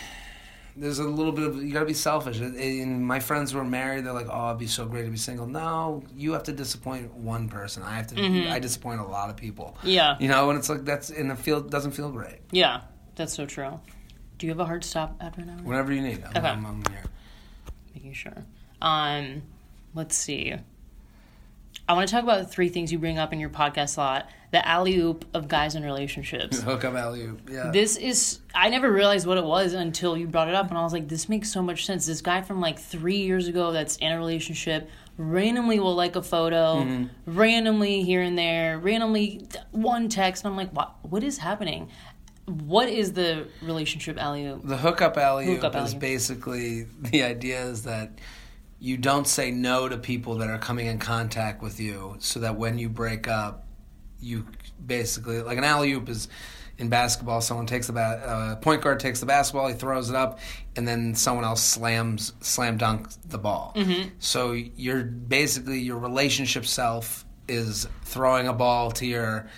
there's 0.80 0.98
a 0.98 1.04
little 1.04 1.32
bit 1.32 1.44
of 1.46 1.56
you 1.62 1.72
gotta 1.72 1.84
be 1.86 1.94
selfish 1.94 2.38
and 2.40 3.06
my 3.06 3.18
friends 3.20 3.52
who 3.52 3.58
are 3.58 3.64
married 3.64 4.04
they're 4.04 4.12
like 4.12 4.28
oh 4.30 4.48
it'd 4.48 4.58
be 4.58 4.66
so 4.66 4.86
great 4.86 5.04
to 5.04 5.10
be 5.10 5.16
single 5.16 5.46
no 5.46 6.02
you 6.16 6.32
have 6.32 6.42
to 6.44 6.52
disappoint 6.52 7.12
one 7.14 7.48
person 7.48 7.82
i 7.82 7.96
have 7.96 8.06
to 8.06 8.48
i 8.50 8.58
disappoint 8.58 9.00
a 9.00 9.04
lot 9.04 9.28
of 9.30 9.36
people 9.36 9.76
Yeah. 9.82 10.16
you 10.20 10.28
know 10.28 10.50
and 10.50 10.58
it's 10.58 10.68
like 10.68 10.84
that's 10.84 11.10
in 11.10 11.28
the 11.28 11.36
field 11.36 11.70
doesn't 11.70 11.92
feel 11.92 12.10
great 12.10 12.40
Yeah. 12.52 12.82
That's 13.16 13.32
so 13.34 13.46
true. 13.46 13.80
Do 14.38 14.46
you 14.46 14.52
have 14.52 14.60
a 14.60 14.64
hard 14.64 14.84
stop 14.84 15.16
after 15.20 15.40
an 15.40 15.50
hour? 15.50 15.56
Whenever 15.64 15.92
you 15.92 16.00
need. 16.00 16.22
I'm, 16.24 16.36
Okay. 16.36 16.46
I'm, 16.46 16.64
I'm 16.64 16.82
here. 16.88 17.02
making 17.92 18.12
sure. 18.12 18.44
Um, 18.80 19.42
let's 19.92 20.16
see. 20.16 20.54
I 21.88 21.92
want 21.94 22.08
to 22.08 22.14
talk 22.14 22.22
about 22.22 22.48
three 22.48 22.68
things 22.68 22.92
you 22.92 22.98
bring 23.00 23.18
up 23.18 23.32
in 23.32 23.40
your 23.40 23.50
podcast 23.50 23.96
a 23.96 24.00
lot: 24.00 24.28
the 24.50 24.66
alley 24.66 24.96
oop 24.98 25.24
of 25.34 25.46
guys 25.48 25.74
in 25.74 25.82
relationships. 25.82 26.60
Hook 26.60 26.84
up 26.84 26.94
alley 26.94 27.22
oop. 27.22 27.50
Yeah. 27.50 27.70
This 27.70 27.96
is 27.96 28.40
I 28.54 28.70
never 28.70 28.90
realized 28.90 29.26
what 29.26 29.36
it 29.38 29.44
was 29.44 29.74
until 29.74 30.16
you 30.16 30.26
brought 30.26 30.48
it 30.48 30.54
up, 30.54 30.68
and 30.68 30.78
I 30.78 30.82
was 30.82 30.92
like, 30.92 31.08
this 31.08 31.28
makes 31.28 31.52
so 31.52 31.62
much 31.62 31.84
sense. 31.84 32.06
This 32.06 32.20
guy 32.22 32.40
from 32.42 32.60
like 32.60 32.78
three 32.78 33.18
years 33.18 33.48
ago 33.48 33.72
that's 33.72 33.96
in 33.98 34.10
a 34.12 34.18
relationship 34.18 34.88
randomly 35.18 35.80
will 35.80 35.94
like 35.96 36.14
a 36.16 36.22
photo, 36.22 36.76
Mm-hmm. 36.76 37.36
randomly 37.38 38.02
here 38.04 38.22
and 38.22 38.38
there, 38.38 38.78
randomly 38.78 39.46
one 39.72 40.08
text, 40.08 40.44
and 40.44 40.50
I'm 40.52 40.56
like, 40.56 40.70
what? 40.70 40.94
What 41.02 41.22
is 41.24 41.38
happening? 41.38 41.90
What 42.46 42.88
is 42.88 43.12
the 43.12 43.46
relationship 43.60 44.16
alley 44.16 44.46
oop? 44.46 44.62
the 44.64 44.78
hookup 44.78 45.18
alley 45.18 45.46
oop 45.56 45.74
is 45.76 45.94
basically 45.94 46.84
the 47.00 47.22
idea 47.22 47.60
is 47.64 47.82
that 47.82 48.18
you 48.80 48.96
don't 48.96 49.26
say 49.26 49.50
no 49.50 49.88
to 49.88 49.98
people 49.98 50.36
that 50.36 50.48
are 50.48 50.58
coming 50.58 50.86
in 50.86 50.98
contact 50.98 51.60
with 51.62 51.78
you, 51.80 52.16
so 52.20 52.40
that 52.40 52.56
when 52.56 52.78
you 52.78 52.88
break 52.88 53.28
up, 53.28 53.66
you 54.20 54.46
basically 54.84 55.40
like 55.42 55.58
an 55.58 55.64
alley 55.64 55.92
oop 55.92 56.08
is. 56.08 56.28
In 56.80 56.88
basketball, 56.88 57.40
someone 57.40 57.66
takes 57.66 57.88
the 57.88 57.92
ba- 57.92 58.22
uh, 58.24 58.54
point 58.54 58.82
guard 58.82 59.00
takes 59.00 59.18
the 59.18 59.26
basketball, 59.26 59.66
he 59.66 59.74
throws 59.74 60.10
it 60.10 60.14
up, 60.14 60.38
and 60.76 60.86
then 60.86 61.16
someone 61.16 61.44
else 61.44 61.60
slams 61.60 62.34
slam 62.40 62.76
dunk 62.76 63.08
the 63.28 63.36
ball. 63.36 63.72
Mm-hmm. 63.74 64.10
So 64.20 64.52
you're 64.52 65.02
basically 65.02 65.80
your 65.80 65.98
relationship 65.98 66.64
self 66.64 67.24
is 67.48 67.88
throwing 68.04 68.46
a 68.46 68.52
ball 68.52 68.92
to 68.92 69.04
your 69.06 69.48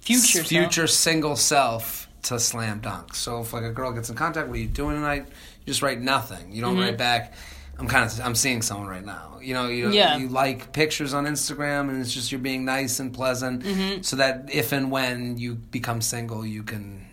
Future, 0.00 0.26
self. 0.38 0.46
future 0.48 0.86
single 0.88 1.36
self 1.36 2.08
to 2.22 2.40
slam 2.40 2.80
dunk. 2.80 3.14
So 3.14 3.38
if 3.42 3.52
like 3.52 3.62
a 3.62 3.70
girl 3.70 3.92
gets 3.92 4.10
in 4.10 4.16
contact, 4.16 4.48
what 4.48 4.56
are 4.56 4.60
you 4.60 4.66
doing 4.66 4.96
tonight? 4.96 5.26
You 5.28 5.66
just 5.66 5.82
write 5.82 6.00
nothing. 6.00 6.50
You 6.50 6.60
don't 6.60 6.72
Mm-hmm. 6.74 6.82
write 6.82 6.98
back. 6.98 7.34
I'm 7.78 7.86
kind 7.86 8.04
of 8.04 8.20
I'm 8.20 8.34
seeing 8.34 8.60
someone 8.62 8.88
right 8.88 9.04
now. 9.04 9.38
You 9.40 9.54
know, 9.54 9.68
you 9.68 9.90
Yeah. 9.90 10.16
you 10.16 10.28
like 10.28 10.72
pictures 10.72 11.14
on 11.14 11.26
Instagram, 11.26 11.88
and 11.88 12.00
it's 12.00 12.12
just 12.12 12.32
you're 12.32 12.40
being 12.40 12.64
nice 12.64 12.98
and 13.00 13.12
pleasant, 13.14 13.62
Mm-hmm. 13.62 14.02
so 14.02 14.16
that 14.16 14.48
if 14.52 14.72
and 14.72 14.90
when 14.90 15.38
you 15.38 15.54
become 15.54 16.00
single, 16.00 16.44
you 16.44 16.62
can 16.64 17.06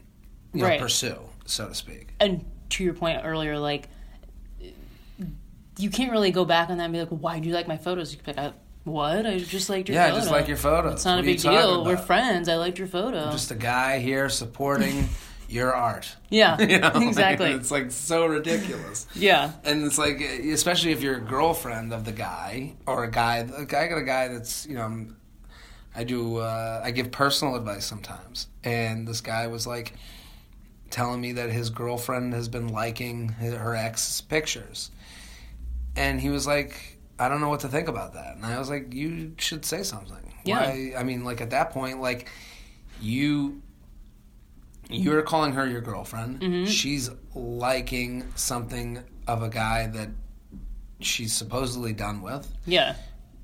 you 0.54 0.62
know 0.62 0.68
Right. 0.70 0.80
pursue, 0.80 1.18
so 1.46 1.68
to 1.68 1.76
speak. 1.76 2.14
and 2.20 2.44
to 2.72 2.84
your 2.84 2.94
point 2.96 3.22
earlier, 3.24 3.60
like 3.60 3.90
you 5.78 5.90
can't 5.90 6.12
really 6.12 6.32
go 6.32 6.46
back 6.46 6.70
on 6.70 6.78
that 6.78 6.86
and 6.86 6.94
be 6.94 7.00
like, 7.00 7.12
well, 7.12 7.20
"Why 7.20 7.40
do 7.40 7.48
you 7.50 7.54
like 7.54 7.68
my 7.68 7.78
photos?" 7.78 8.12
You 8.12 8.18
could 8.20 8.36
be 8.36 8.42
like, 8.42 8.54
"What? 8.86 9.26
I 9.28 9.38
just 9.40 9.70
liked 9.70 9.90
your 9.90 9.96
Yeah, 9.96 10.08
photo." 10.08 10.20
just 10.20 10.32
like 10.32 10.48
your 10.48 10.58
photos. 10.58 10.94
It's 10.94 11.06
not 11.06 11.16
What 11.18 11.24
a 11.26 11.28
big 11.28 11.42
deal. 11.42 11.84
We're 11.86 11.98
friends. 11.98 12.48
I 12.50 12.56
liked 12.56 12.80
your 12.80 12.88
photo. 12.88 13.30
Just 13.32 13.52
a 13.52 13.56
guy 13.56 14.00
here 14.00 14.30
supporting 14.30 15.10
your 15.48 15.74
art. 15.74 16.16
yeah, 16.30 16.60
You 16.62 16.80
know, 16.80 16.92
exactly. 16.96 17.52
it's 17.52 17.72
like 17.72 17.92
so 17.92 18.26
ridiculous. 18.26 19.08
yeah, 19.16 19.52
And 19.64 19.84
it's 19.84 19.98
like, 19.98 20.20
especially 20.22 20.92
if 20.92 21.02
you're 21.02 21.18
a 21.18 21.22
girlfriend 21.22 21.94
of 21.94 22.06
the 22.06 22.12
guy 22.12 22.74
or 22.88 23.04
a 23.04 23.12
guy. 23.12 23.42
Like 23.44 23.74
I 23.74 23.88
got 23.88 23.98
a 23.98 24.04
guy 24.04 24.28
that's 24.30 24.66
you 24.66 24.76
know, 24.76 25.08
I 25.96 26.04
do. 26.04 26.38
Uh, 26.38 26.82
I 26.84 26.92
give 26.92 27.12
personal 27.12 27.56
advice 27.56 27.86
sometimes, 27.86 28.48
and 28.64 29.08
this 29.08 29.22
guy 29.22 29.48
was 29.48 29.66
like 29.66 29.94
telling 30.90 31.20
me 31.22 31.34
that 31.34 31.50
his 31.52 31.70
girlfriend 31.70 32.34
has 32.34 32.48
been 32.48 32.68
liking 32.70 33.30
her 33.30 33.76
ex's 33.76 34.22
pictures, 34.22 34.92
and 35.96 36.20
he 36.20 36.30
was 36.30 36.46
like, 36.46 36.98
I 37.18 37.30
don't 37.30 37.40
know 37.40 37.50
what 37.50 37.62
to 37.62 37.68
think 37.70 37.88
about 37.88 38.14
that. 38.14 38.36
And 38.36 38.46
I 38.46 38.60
was 38.60 38.70
like, 38.70 38.94
you 38.94 39.34
should 39.38 39.64
say 39.66 39.84
something. 39.84 40.34
Yeah. 40.44 40.70
Why? 40.70 40.94
I 40.98 41.04
mean, 41.04 41.24
like 41.24 41.40
at 41.42 41.52
that 41.52 41.72
point, 41.72 42.02
like 42.02 42.30
you 43.02 43.62
you're 44.90 45.22
calling 45.22 45.54
her 45.54 45.68
your 45.68 45.82
girlfriend. 45.82 46.42
Mm-hmm. 46.42 46.66
She's 46.66 47.10
liking 47.34 48.26
something 48.36 49.04
of 49.28 49.42
a 49.44 49.50
guy 49.50 49.88
that 49.88 50.10
she's 51.00 51.34
supposedly 51.34 51.94
done 51.94 52.22
with. 52.22 52.48
yeah, 52.66 52.96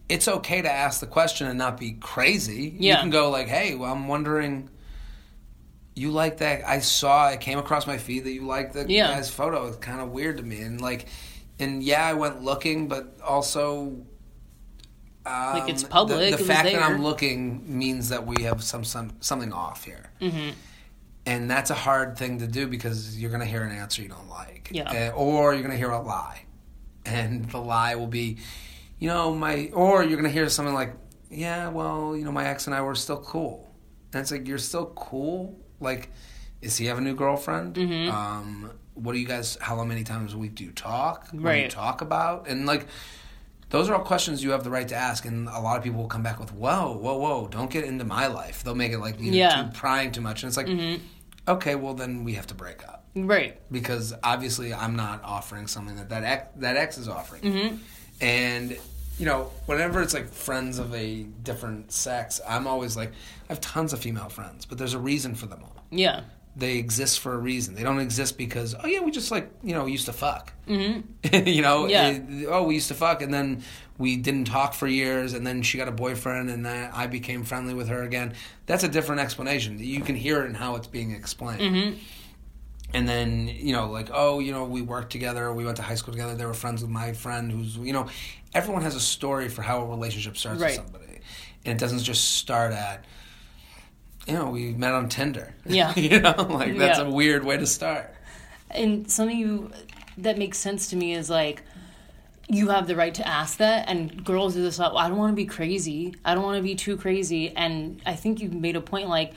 It's 0.09 0.27
okay 0.27 0.61
to 0.61 0.71
ask 0.71 0.99
the 0.99 1.07
question 1.07 1.47
and 1.47 1.57
not 1.57 1.77
be 1.79 1.93
crazy. 1.93 2.75
Yeah. 2.77 2.95
You 2.95 3.01
can 3.01 3.09
go 3.09 3.29
like, 3.29 3.47
"Hey, 3.47 3.75
well, 3.75 3.91
I'm 3.91 4.07
wondering 4.07 4.69
you 5.95 6.09
like 6.11 6.37
that 6.37 6.65
I 6.67 6.79
saw 6.79 7.27
I 7.27 7.37
came 7.37 7.57
across 7.59 7.85
my 7.85 7.97
feed 7.97 8.23
that 8.23 8.31
you 8.31 8.45
like 8.45 8.71
the 8.73 8.85
Yeah. 8.87 9.13
guy's 9.13 9.29
photo. 9.29 9.67
It's 9.67 9.77
kind 9.77 9.99
of 10.01 10.09
weird 10.11 10.37
to 10.37 10.43
me." 10.43 10.61
And 10.61 10.79
like 10.81 11.07
and 11.59 11.83
yeah, 11.83 12.05
I 12.05 12.13
went 12.13 12.41
looking, 12.43 12.87
but 12.87 13.17
also 13.23 13.97
um, 15.25 15.53
Like, 15.53 15.69
it's 15.69 15.83
public, 15.83 16.31
The, 16.31 16.37
the 16.37 16.43
fact 16.43 16.71
that. 16.71 16.81
I'm 16.81 17.03
looking 17.03 17.77
means 17.77 18.09
that 18.09 18.25
we 18.25 18.43
have 18.43 18.63
some, 18.63 18.83
some 18.83 19.11
something 19.19 19.53
off 19.53 19.83
here 19.85 20.09
hmm 20.19 20.49
and 21.25 21.49
that's 21.49 21.69
a 21.69 21.75
hard 21.75 22.17
thing 22.17 22.39
to 22.39 22.47
do 22.47 22.67
because 22.67 23.19
you're 23.19 23.29
going 23.29 23.41
to 23.41 23.47
hear 23.47 23.63
an 23.63 23.71
answer 23.71 24.01
you 24.01 24.07
don't 24.09 24.29
like. 24.29 24.69
Yeah. 24.71 25.11
Uh, 25.13 25.15
or 25.15 25.53
you're 25.53 25.61
going 25.61 25.71
to 25.71 25.77
hear 25.77 25.91
a 25.91 26.01
lie. 26.01 26.43
And 27.05 27.49
the 27.49 27.57
lie 27.59 27.95
will 27.95 28.07
be 28.07 28.37
you 28.99 29.07
know 29.07 29.33
my 29.33 29.69
or 29.73 30.03
you're 30.03 30.17
going 30.19 30.23
to 30.29 30.37
hear 30.39 30.47
something 30.49 30.75
like 30.75 30.93
yeah 31.31 31.69
well 31.69 32.15
you 32.15 32.23
know 32.23 32.31
my 32.31 32.45
ex 32.45 32.67
and 32.67 32.75
i 32.75 32.81
were 32.81 32.95
still 32.95 33.17
cool. 33.21 33.73
And 34.13 34.21
it's 34.21 34.31
like 34.31 34.47
you're 34.47 34.57
still 34.59 34.87
cool? 34.95 35.59
Like 35.79 36.11
is 36.61 36.77
he 36.77 36.85
have 36.85 36.97
a 36.99 37.01
new 37.01 37.15
girlfriend? 37.15 37.75
Mm-hmm. 37.75 38.15
um 38.15 38.71
what 38.93 39.13
do 39.13 39.19
you 39.19 39.25
guys 39.25 39.57
how 39.61 39.83
many 39.83 40.03
times 40.03 40.33
a 40.33 40.37
week 40.37 40.53
do 40.55 40.63
you 40.63 40.71
talk? 40.71 41.21
What 41.23 41.31
do 41.31 41.37
you 41.39 41.43
Right. 41.45 41.69
talk 41.71 42.01
about? 42.01 42.47
And 42.47 42.65
like 42.67 42.85
those 43.71 43.89
are 43.89 43.95
all 43.95 44.03
questions 44.03 44.43
you 44.43 44.51
have 44.51 44.63
the 44.63 44.69
right 44.69 44.87
to 44.87 44.95
ask, 44.95 45.25
and 45.25 45.47
a 45.49 45.59
lot 45.59 45.77
of 45.77 45.83
people 45.83 45.99
will 46.01 46.07
come 46.07 46.23
back 46.23 46.39
with, 46.39 46.53
"Whoa, 46.53 46.95
whoa, 46.97 47.17
whoa! 47.17 47.47
Don't 47.47 47.71
get 47.71 47.83
into 47.85 48.03
my 48.05 48.27
life." 48.27 48.63
They'll 48.63 48.75
make 48.75 48.91
it 48.91 48.99
like 48.99 49.19
you 49.19 49.31
know, 49.31 49.37
Yeah. 49.37 49.63
too 49.63 49.69
prying 49.73 50.11
too 50.11 50.21
much, 50.21 50.43
and 50.43 50.49
it's 50.49 50.57
like, 50.57 50.67
Mm-hmm. 50.67 51.03
okay, 51.47 51.75
well 51.75 51.93
then 51.93 52.23
we 52.23 52.33
have 52.35 52.47
to 52.47 52.53
break 52.53 52.83
up 52.87 53.05
right, 53.15 53.59
because 53.71 54.13
obviously 54.23 54.73
I'm 54.73 54.95
not 54.95 55.21
offering 55.23 55.67
something 55.67 55.95
that 55.97 56.09
that 56.09 56.23
ex, 56.23 56.47
that 56.57 56.77
ex 56.77 56.97
is 56.97 57.07
offering, 57.07 57.41
Mm-hmm. 57.43 57.75
and 58.21 58.77
you 59.17 59.25
know, 59.25 59.51
whenever 59.67 60.01
it's 60.01 60.13
like 60.15 60.29
friends 60.31 60.79
of 60.79 60.93
a 60.95 61.23
different 61.43 61.91
sex, 61.91 62.39
I'm 62.47 62.65
always 62.65 62.95
like, 62.97 63.09
I 63.11 63.53
have 63.53 63.61
tons 63.61 63.93
of 63.93 63.99
female 63.99 64.29
friends, 64.29 64.65
but 64.65 64.77
there's 64.79 64.93
a 64.95 64.99
reason 64.99 65.35
for 65.35 65.45
them 65.45 65.59
all. 65.63 65.83
yeah, 65.91 66.21
they 66.55 66.77
exist 66.77 67.19
for 67.21 67.33
a 67.33 67.37
reason. 67.37 67.75
They 67.75 67.83
don't 67.83 67.99
exist 67.99 68.37
because 68.37 68.75
oh 68.81 68.87
yeah, 68.87 68.99
we 69.01 69.11
just 69.11 69.31
like 69.31 69.49
you 69.63 69.73
know 69.73 69.85
used 69.85 70.05
to 70.07 70.13
fuck. 70.13 70.53
Mm-hmm. 70.67 71.47
you 71.47 71.61
know, 71.61 71.87
Yeah. 71.87 72.07
it- 72.09 72.47
oh 72.49 72.63
we 72.63 72.75
used 72.75 72.87
to 72.89 72.93
fuck, 72.93 73.21
and 73.21 73.33
then 73.33 73.63
we 73.97 74.17
didn't 74.17 74.45
talk 74.45 74.73
for 74.73 74.87
years, 74.87 75.33
and 75.33 75.45
then 75.45 75.61
she 75.61 75.77
got 75.77 75.87
a 75.87 75.91
boyfriend, 75.91 76.49
and 76.49 76.65
then 76.65 76.89
I 76.93 77.07
became 77.07 77.43
friendly 77.43 77.73
with 77.73 77.87
her 77.89 78.01
again. 78.03 78.33
That's 78.65 78.83
a 78.83 78.87
different 78.87 79.21
explanation. 79.21 79.77
You 79.79 80.01
can 80.01 80.15
hear 80.15 80.43
it 80.43 80.47
in 80.47 80.55
how 80.55 80.75
it's 80.75 80.87
being 80.87 81.11
explained. 81.11 81.61
Mm-hmm. 81.61 81.97
And 82.93 83.07
then 83.07 83.47
you 83.47 83.71
know, 83.73 83.89
like 83.89 84.09
oh, 84.11 84.39
you 84.39 84.51
know, 84.51 84.65
we 84.65 84.81
worked 84.81 85.11
together, 85.11 85.53
we 85.53 85.63
went 85.63 85.77
to 85.77 85.83
high 85.83 85.95
school 85.95 86.13
together. 86.13 86.35
They 86.35 86.45
were 86.45 86.53
friends 86.53 86.81
with 86.81 86.91
my 86.91 87.13
friend, 87.13 87.49
who's 87.51 87.77
you 87.77 87.93
know, 87.93 88.07
everyone 88.53 88.81
has 88.81 88.95
a 88.95 88.99
story 88.99 89.47
for 89.47 89.61
how 89.61 89.81
a 89.81 89.85
relationship 89.85 90.35
starts 90.35 90.59
Right. 90.61 90.71
with 90.77 90.85
somebody, 90.91 91.19
and 91.65 91.75
it 91.75 91.79
doesn't 91.79 91.99
just 91.99 92.35
start 92.35 92.73
at. 92.73 93.05
You 94.27 94.33
know, 94.33 94.49
we 94.51 94.73
met 94.73 94.93
on 94.93 95.09
Tinder. 95.09 95.53
Yeah. 95.65 95.93
you 95.99 96.19
know, 96.19 96.35
like 96.49 96.77
that's 96.77 96.99
Yeah. 96.99 97.05
a 97.05 97.09
weird 97.09 97.43
way 97.43 97.57
to 97.57 97.65
start. 97.65 98.13
And 98.69 99.09
something 99.11 99.37
you 99.37 99.71
that 100.17 100.37
makes 100.37 100.57
sense 100.57 100.89
to 100.91 100.95
me 100.95 101.13
is 101.13 101.29
like 101.29 101.63
you 102.47 102.67
have 102.69 102.85
the 102.85 102.95
right 102.95 103.13
to 103.15 103.25
ask 103.27 103.57
that 103.59 103.87
and 103.87 104.23
girls 104.25 104.53
do 104.55 104.61
this 104.61 104.77
a 104.77 104.81
lot. 104.83 104.95
I 104.97 105.07
don't 105.07 105.17
want 105.17 105.31
to 105.31 105.35
be 105.35 105.45
crazy. 105.45 106.13
I 106.25 106.35
don't 106.35 106.43
want 106.43 106.57
to 106.57 106.63
be 106.63 106.75
too 106.75 106.97
crazy. 106.97 107.55
And 107.55 108.01
I 108.05 108.13
think 108.15 108.41
you 108.41 108.49
made 108.49 108.75
a 108.75 108.81
point 108.81 109.07
like 109.09 109.33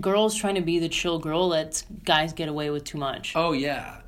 girls 0.00 0.34
trying 0.34 0.54
to 0.56 0.60
be 0.60 0.78
the 0.78 0.88
chill 0.88 1.18
girl 1.18 1.48
lets 1.48 1.82
guys 2.04 2.32
get 2.34 2.48
away 2.48 2.68
with 2.70 2.84
too 2.84 2.98
much. 2.98 3.32
Oh 3.34 3.52
yeah, 3.52 4.00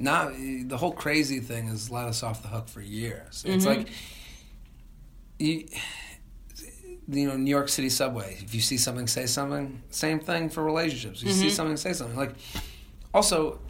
not 0.00 0.32
the 0.36 0.76
whole 0.76 0.92
crazy 0.92 1.38
thing 1.40 1.68
has 1.68 1.88
let 1.90 2.06
us 2.06 2.22
off 2.24 2.42
the 2.42 2.48
hook 2.48 2.68
for 2.68 2.80
years. 2.80 3.44
It's 3.46 3.64
Mm-hmm. 3.64 3.78
like 3.78 3.88
you, 5.38 5.66
you 7.10 7.28
know, 7.28 7.36
New 7.36 7.50
York 7.50 7.68
City 7.68 7.88
subway. 7.88 8.36
If 8.40 8.54
you 8.54 8.60
see 8.60 8.76
something, 8.76 9.06
say 9.06 9.26
something. 9.26 9.82
Same 9.90 10.20
thing 10.20 10.48
for 10.50 10.62
relationships. 10.64 11.22
You 11.22 11.30
Mm-hmm. 11.30 11.40
see 11.40 11.50
something, 11.50 11.76
say 11.76 11.92
something. 11.92 12.16
Like 12.16 12.34
also. 13.12 13.60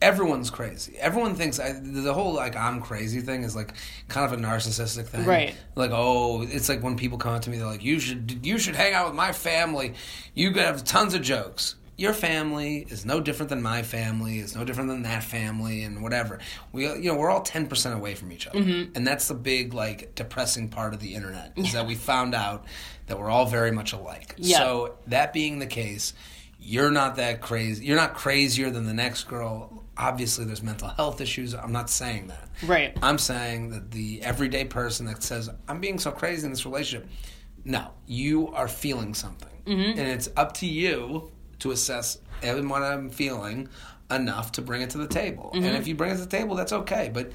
Everyone's 0.00 0.50
crazy. 0.50 0.96
Everyone 0.98 1.36
thinks 1.36 1.60
I, 1.60 1.74
the 1.80 2.12
whole 2.12 2.32
like 2.32 2.56
I'm 2.56 2.80
crazy 2.80 3.20
thing 3.20 3.44
is 3.44 3.54
like 3.54 3.74
kind 4.08 4.26
of 4.26 4.36
a 4.36 4.42
narcissistic 4.42 5.06
thing. 5.06 5.24
Right. 5.24 5.54
Like 5.76 5.92
oh, 5.94 6.42
it's 6.42 6.68
like 6.68 6.82
when 6.82 6.96
people 6.96 7.18
come 7.18 7.34
up 7.34 7.42
to 7.42 7.50
me, 7.50 7.56
they're 7.58 7.68
like, 7.68 7.84
"You 7.84 8.00
should 8.00 8.44
you 8.44 8.58
should 8.58 8.74
hang 8.74 8.94
out 8.94 9.06
with 9.06 9.14
my 9.14 9.30
family. 9.30 9.94
You 10.34 10.50
could 10.50 10.64
have 10.64 10.82
tons 10.82 11.14
of 11.14 11.22
jokes." 11.22 11.76
Your 11.98 12.14
family 12.14 12.86
is 12.88 13.04
no 13.04 13.20
different 13.20 13.50
than 13.50 13.62
my 13.62 13.82
family. 13.82 14.38
It's 14.38 14.54
no 14.56 14.64
different 14.64 14.88
than 14.88 15.02
that 15.02 15.22
family, 15.22 15.82
and 15.82 16.02
whatever. 16.02 16.38
We 16.72 16.84
you 16.86 17.12
know 17.12 17.16
we're 17.16 17.30
all 17.30 17.42
ten 17.42 17.66
percent 17.66 17.94
away 17.94 18.14
from 18.14 18.32
each 18.32 18.46
other, 18.46 18.58
Mm-hmm. 18.60 18.92
and 18.96 19.06
that's 19.06 19.28
the 19.28 19.34
big 19.34 19.74
like 19.74 20.14
depressing 20.14 20.68
part 20.68 20.94
of 20.94 21.00
the 21.00 21.14
internet 21.14 21.52
is 21.56 21.72
that 21.74 21.86
we 21.86 21.94
found 21.94 22.34
out 22.34 22.64
that 23.06 23.18
we're 23.18 23.30
all 23.30 23.46
very 23.46 23.72
much 23.72 23.92
alike. 23.92 24.34
Yeah. 24.38 24.58
So 24.58 24.94
that 25.08 25.32
being 25.32 25.58
the 25.58 25.66
case, 25.66 26.14
you're 26.58 26.90
not 26.90 27.16
that 27.16 27.40
crazy. 27.42 27.84
You're 27.84 27.96
not 27.98 28.14
crazier 28.14 28.70
than 28.70 28.86
the 28.86 28.94
next 28.94 29.24
girl. 29.24 29.84
Obviously, 29.96 30.46
there's 30.46 30.62
mental 30.62 30.88
health 30.88 31.20
issues. 31.20 31.54
I'm 31.54 31.72
not 31.72 31.90
saying 31.90 32.28
that. 32.28 32.48
Right. 32.66 32.96
I'm 33.02 33.18
saying 33.18 33.70
that 33.70 33.90
the 33.90 34.22
everyday 34.22 34.64
person 34.64 35.04
that 35.06 35.22
says, 35.22 35.50
I'm 35.68 35.80
being 35.80 35.98
so 35.98 36.10
crazy 36.10 36.46
in 36.46 36.50
this 36.50 36.64
relationship, 36.64 37.08
no, 37.64 37.90
you 38.06 38.48
are 38.48 38.66
feeling 38.68 39.12
something. 39.12 39.50
Mm-hmm. 39.66 39.98
And 39.98 40.08
it's 40.08 40.30
up 40.36 40.54
to 40.54 40.66
you 40.66 41.30
to 41.62 41.70
assess 41.72 42.18
am 42.42 42.68
what 42.68 42.82
I'm 42.82 43.08
feeling 43.10 43.68
enough 44.10 44.52
to 44.52 44.62
bring 44.62 44.82
it 44.82 44.90
to 44.90 44.98
the 44.98 45.06
table. 45.06 45.50
Mm-hmm. 45.54 45.64
And 45.64 45.76
if 45.76 45.86
you 45.88 45.94
bring 45.94 46.10
it 46.10 46.16
to 46.16 46.20
the 46.20 46.26
table, 46.26 46.54
that's 46.54 46.72
okay. 46.72 47.10
But 47.12 47.32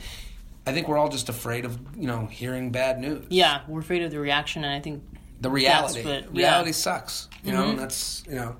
I 0.65 0.73
think 0.73 0.87
we're 0.87 0.97
all 0.97 1.09
just 1.09 1.29
afraid 1.29 1.65
of, 1.65 1.79
you 1.95 2.07
know, 2.07 2.25
hearing 2.27 2.71
bad 2.71 2.99
news. 2.99 3.25
Yeah, 3.29 3.61
we're 3.67 3.79
afraid 3.79 4.03
of 4.03 4.11
the 4.11 4.19
reaction 4.19 4.63
and 4.63 4.73
I 4.73 4.79
think 4.79 5.01
The 5.41 5.49
reality. 5.49 6.03
But- 6.03 6.31
reality 6.35 6.69
yeah. 6.69 6.73
sucks. 6.75 7.29
You 7.43 7.53
know, 7.53 7.69
and 7.69 7.79
that's, 7.79 8.23
you 8.27 8.35
know, 8.35 8.55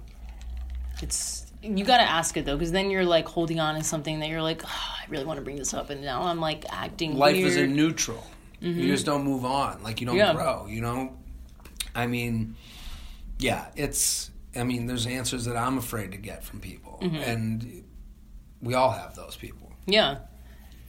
it's 1.02 1.44
you 1.62 1.84
got 1.84 1.98
to 1.98 2.04
ask 2.04 2.38
it 2.38 2.46
though 2.46 2.56
because 2.56 2.72
then 2.72 2.90
you're 2.92 3.04
like 3.04 3.28
holding 3.28 3.60
on 3.60 3.76
to 3.76 3.84
something 3.84 4.20
that 4.20 4.30
you're 4.30 4.42
like 4.44 4.62
"Ah, 4.66 5.00
I 5.02 5.10
really 5.12 5.26
want 5.26 5.38
to 5.38 5.44
bring 5.44 5.58
this 5.58 5.74
up 5.74 5.90
and 5.90 6.02
now 6.02 6.22
I'm 6.24 6.40
like 6.40 6.66
acting 6.72 7.18
life 7.18 7.36
weird. 7.36 7.48
is 7.50 7.58
a 7.58 7.68
neutral. 7.68 8.26
You 8.62 8.88
just 8.88 9.06
don't 9.06 9.24
move 9.24 9.44
on. 9.46 9.84
Like 9.84 10.00
you 10.02 10.08
don't 10.08 10.16
Yeah. 10.16 10.34
grow. 10.34 10.66
You 10.68 10.82
know. 10.82 11.18
I 11.94 12.08
mean, 12.08 12.56
yeah, 13.40 13.66
it's. 13.76 14.32
I 14.58 14.64
mean, 14.64 14.88
there's 14.88 15.06
answers 15.08 15.46
that 15.46 15.56
I'm 15.56 15.78
afraid 15.78 16.12
to 16.12 16.18
get 16.18 16.44
from 16.44 16.60
people, 16.60 17.00
and 17.02 17.84
we 18.62 18.74
all 18.74 18.92
have 18.92 19.16
those 19.16 19.36
people. 19.36 19.72
Yeah. 19.86 20.20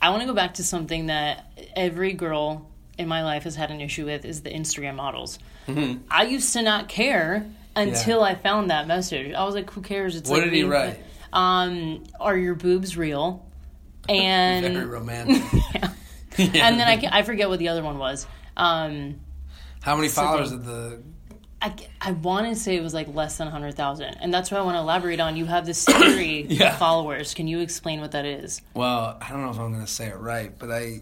I 0.01 0.11
want 0.11 0.23
to 0.23 0.27
go 0.27 0.35
back 0.35 0.55
to 0.55 0.64
something 0.64 1.07
that 1.07 1.53
every 1.75 2.12
girl 2.12 2.71
in 2.99 3.09
my 3.09 3.23
life 3.25 3.45
has 3.45 3.57
had 3.57 3.71
an 3.71 3.81
issue 3.81 4.07
with 4.07 4.25
is 4.25 4.43
the 4.43 4.51
Instagram 4.51 4.97
models. 4.97 5.39
Mm-hmm. 5.66 6.03
I 6.11 6.25
used 6.25 6.53
to 6.53 6.62
not 6.62 6.89
care 6.89 7.47
until 7.75 8.23
I 8.23 8.35
found 8.35 8.71
that 8.71 8.87
message. 8.87 9.33
I 9.33 9.45
was 9.45 9.55
like, 9.55 9.71
who 9.71 9.81
cares? 9.81 10.16
It's 10.16 10.29
What 10.29 10.41
like 10.41 10.51
did 10.51 10.55
he 10.55 10.64
write? 10.64 11.01
Um, 11.33 12.05
are 12.21 12.37
your 12.37 12.55
boobs 12.55 12.97
real? 12.97 13.45
And 14.09 14.75
Very 14.75 14.87
romantic. 14.87 15.43
Yeah, 16.39 16.69
and 16.69 16.79
then 16.79 16.87
I, 16.87 17.19
I 17.19 17.23
forget 17.25 17.49
what 17.49 17.59
the 17.59 17.69
other 17.69 17.83
one 17.83 17.99
was. 17.99 18.25
Um, 18.57 19.21
How 19.83 19.97
many 19.97 20.09
followers 20.09 20.51
did 20.53 20.64
the? 20.64 21.03
I, 21.61 21.75
I 22.01 22.13
want 22.13 22.47
to 22.47 22.55
say 22.55 22.77
it 22.77 22.83
was 22.83 22.95
like 22.95 23.13
less 23.13 23.37
than 23.39 23.47
100,000. 23.47 24.05
And 24.21 24.33
that's 24.33 24.51
what 24.51 24.61
I 24.61 24.65
want 24.65 24.77
to 24.77 24.81
elaborate 24.81 25.19
on. 25.19 25.37
You 25.37 25.47
have 25.47 25.67
this 25.67 25.85
theory 25.85 26.43
Yeah. 26.49 26.73
of 26.73 26.79
followers. 26.79 27.35
Can 27.35 27.49
you 27.49 27.61
explain 27.61 28.01
what 28.01 28.13
that 28.13 28.25
is? 28.25 28.63
Well, 28.75 29.19
I 29.21 29.29
don't 29.31 29.43
know 29.43 29.51
if 29.51 29.59
I'm 29.59 29.73
going 29.73 29.85
to 29.85 29.91
say 29.91 30.09
it 30.09 30.19
right, 30.19 30.57
but 30.59 30.71
I. 30.71 31.01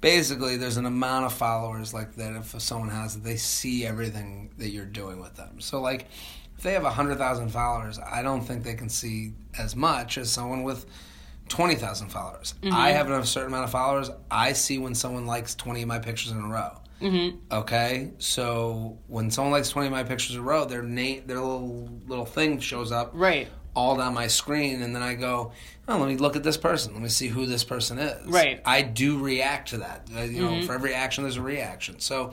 Basically, 0.00 0.56
there's 0.56 0.76
an 0.76 0.86
amount 0.86 1.26
of 1.26 1.32
followers 1.32 1.92
like 1.92 2.14
that. 2.16 2.36
If 2.36 2.60
someone 2.60 2.88
has 2.88 3.20
they 3.20 3.34
see 3.34 3.84
everything 3.84 4.50
that 4.58 4.68
you're 4.68 4.84
doing 4.84 5.20
with 5.20 5.34
them. 5.34 5.60
So, 5.60 5.80
like, 5.80 6.06
if 6.56 6.62
they 6.62 6.74
have 6.74 6.84
hundred 6.84 7.18
thousand 7.18 7.48
followers, 7.48 7.98
I 7.98 8.22
don't 8.22 8.42
think 8.42 8.62
they 8.62 8.74
can 8.74 8.88
see 8.88 9.32
as 9.58 9.74
much 9.74 10.16
as 10.16 10.30
someone 10.30 10.62
with 10.62 10.86
twenty 11.48 11.74
thousand 11.74 12.10
followers. 12.10 12.54
I 12.62 12.66
mm-hmm. 12.66 12.76
have 12.76 13.10
a 13.10 13.26
certain 13.26 13.48
amount 13.48 13.64
of 13.64 13.70
followers. 13.70 14.08
I 14.30 14.52
see 14.52 14.78
when 14.78 14.94
someone 14.94 15.26
likes 15.26 15.56
twenty 15.56 15.82
of 15.82 15.88
my 15.88 15.98
pictures 15.98 16.30
in 16.30 16.38
a 16.38 16.46
row. 16.46 16.78
Mm-hmm. 17.00 17.36
Okay, 17.52 18.10
so 18.18 18.98
when 19.06 19.30
someone 19.30 19.52
likes 19.52 19.68
twenty 19.70 19.86
of 19.86 19.92
my 19.92 20.02
pictures 20.04 20.34
in 20.36 20.40
a 20.40 20.44
row, 20.44 20.64
their 20.64 20.82
name, 20.82 21.22
their 21.26 21.36
little 21.40 21.88
little 22.06 22.26
thing 22.26 22.58
shows 22.60 22.90
up 22.92 23.10
Right. 23.14 23.48
all 23.74 23.96
down 23.96 24.14
my 24.14 24.26
screen, 24.26 24.82
and 24.82 24.94
then 24.94 25.02
I 25.02 25.14
go, 25.14 25.52
"Oh, 25.86 25.96
let 25.98 26.08
me 26.08 26.16
look 26.16 26.34
at 26.36 26.42
this 26.42 26.56
person. 26.56 26.94
Let 26.94 27.02
me 27.02 27.08
see 27.08 27.28
who 27.28 27.46
this 27.46 27.62
person 27.64 27.98
is." 27.98 28.26
Right. 28.26 28.60
I 28.64 28.82
do 28.82 29.18
react 29.18 29.68
to 29.70 29.78
that. 29.78 30.08
You 30.10 30.42
know, 30.42 30.62
for 30.62 30.74
every 30.74 30.92
action, 30.94 31.24
there's 31.24 31.36
a 31.36 31.42
reaction. 31.42 32.00
So 32.00 32.32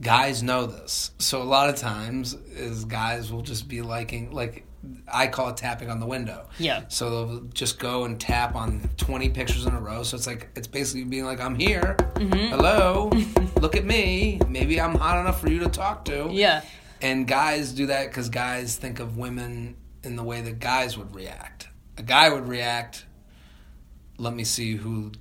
guys 0.00 0.42
know 0.42 0.66
this. 0.66 1.10
So 1.18 1.42
a 1.42 1.44
lot 1.44 1.68
of 1.68 1.76
times, 1.76 2.34
is 2.34 2.84
guys 2.84 3.32
will 3.32 3.42
just 3.42 3.66
be 3.68 3.82
liking 3.82 4.32
like. 4.32 4.62
I 5.12 5.26
call 5.26 5.48
it 5.48 5.56
tapping 5.56 5.90
on 5.90 5.98
the 5.98 6.06
window. 6.06 6.46
Yeah. 6.58 6.82
So 6.86 7.10
they'll 7.10 7.40
just 7.52 7.80
go 7.80 8.04
and 8.04 8.20
tap 8.20 8.54
on 8.54 8.88
20 8.98 9.30
pictures 9.30 9.66
in 9.66 9.74
a 9.74 9.80
row. 9.80 10.04
So 10.04 10.16
it's 10.16 10.28
like, 10.28 10.48
it's 10.54 10.68
basically 10.68 11.02
being 11.02 11.24
like, 11.24 11.40
I'm 11.40 11.56
here. 11.56 11.96
Mm-hmm. 12.14 12.54
Hello. 12.54 13.10
Look 13.60 13.76
at 13.76 13.84
me. 13.84 14.40
Maybe 14.48 14.80
I'm 14.80 14.94
hot 14.94 15.20
enough 15.20 15.40
for 15.40 15.48
you 15.50 15.60
to 15.60 15.68
talk 15.68 16.04
to. 16.06 16.28
Yeah. 16.30 16.62
And 17.02 17.26
guys 17.26 17.72
do 17.72 17.86
that 17.86 18.08
because 18.08 18.28
guys 18.28 18.76
think 18.76 19.00
of 19.00 19.16
women 19.16 19.76
in 20.02 20.16
the 20.16 20.22
way 20.22 20.40
that 20.42 20.58
guys 20.60 20.96
would 20.96 21.14
react. 21.14 21.68
A 21.98 22.02
guy 22.02 22.28
would 22.30 22.46
react, 22.48 23.04
let 24.18 24.34
me 24.34 24.44
see 24.44 24.76
who 24.76 25.12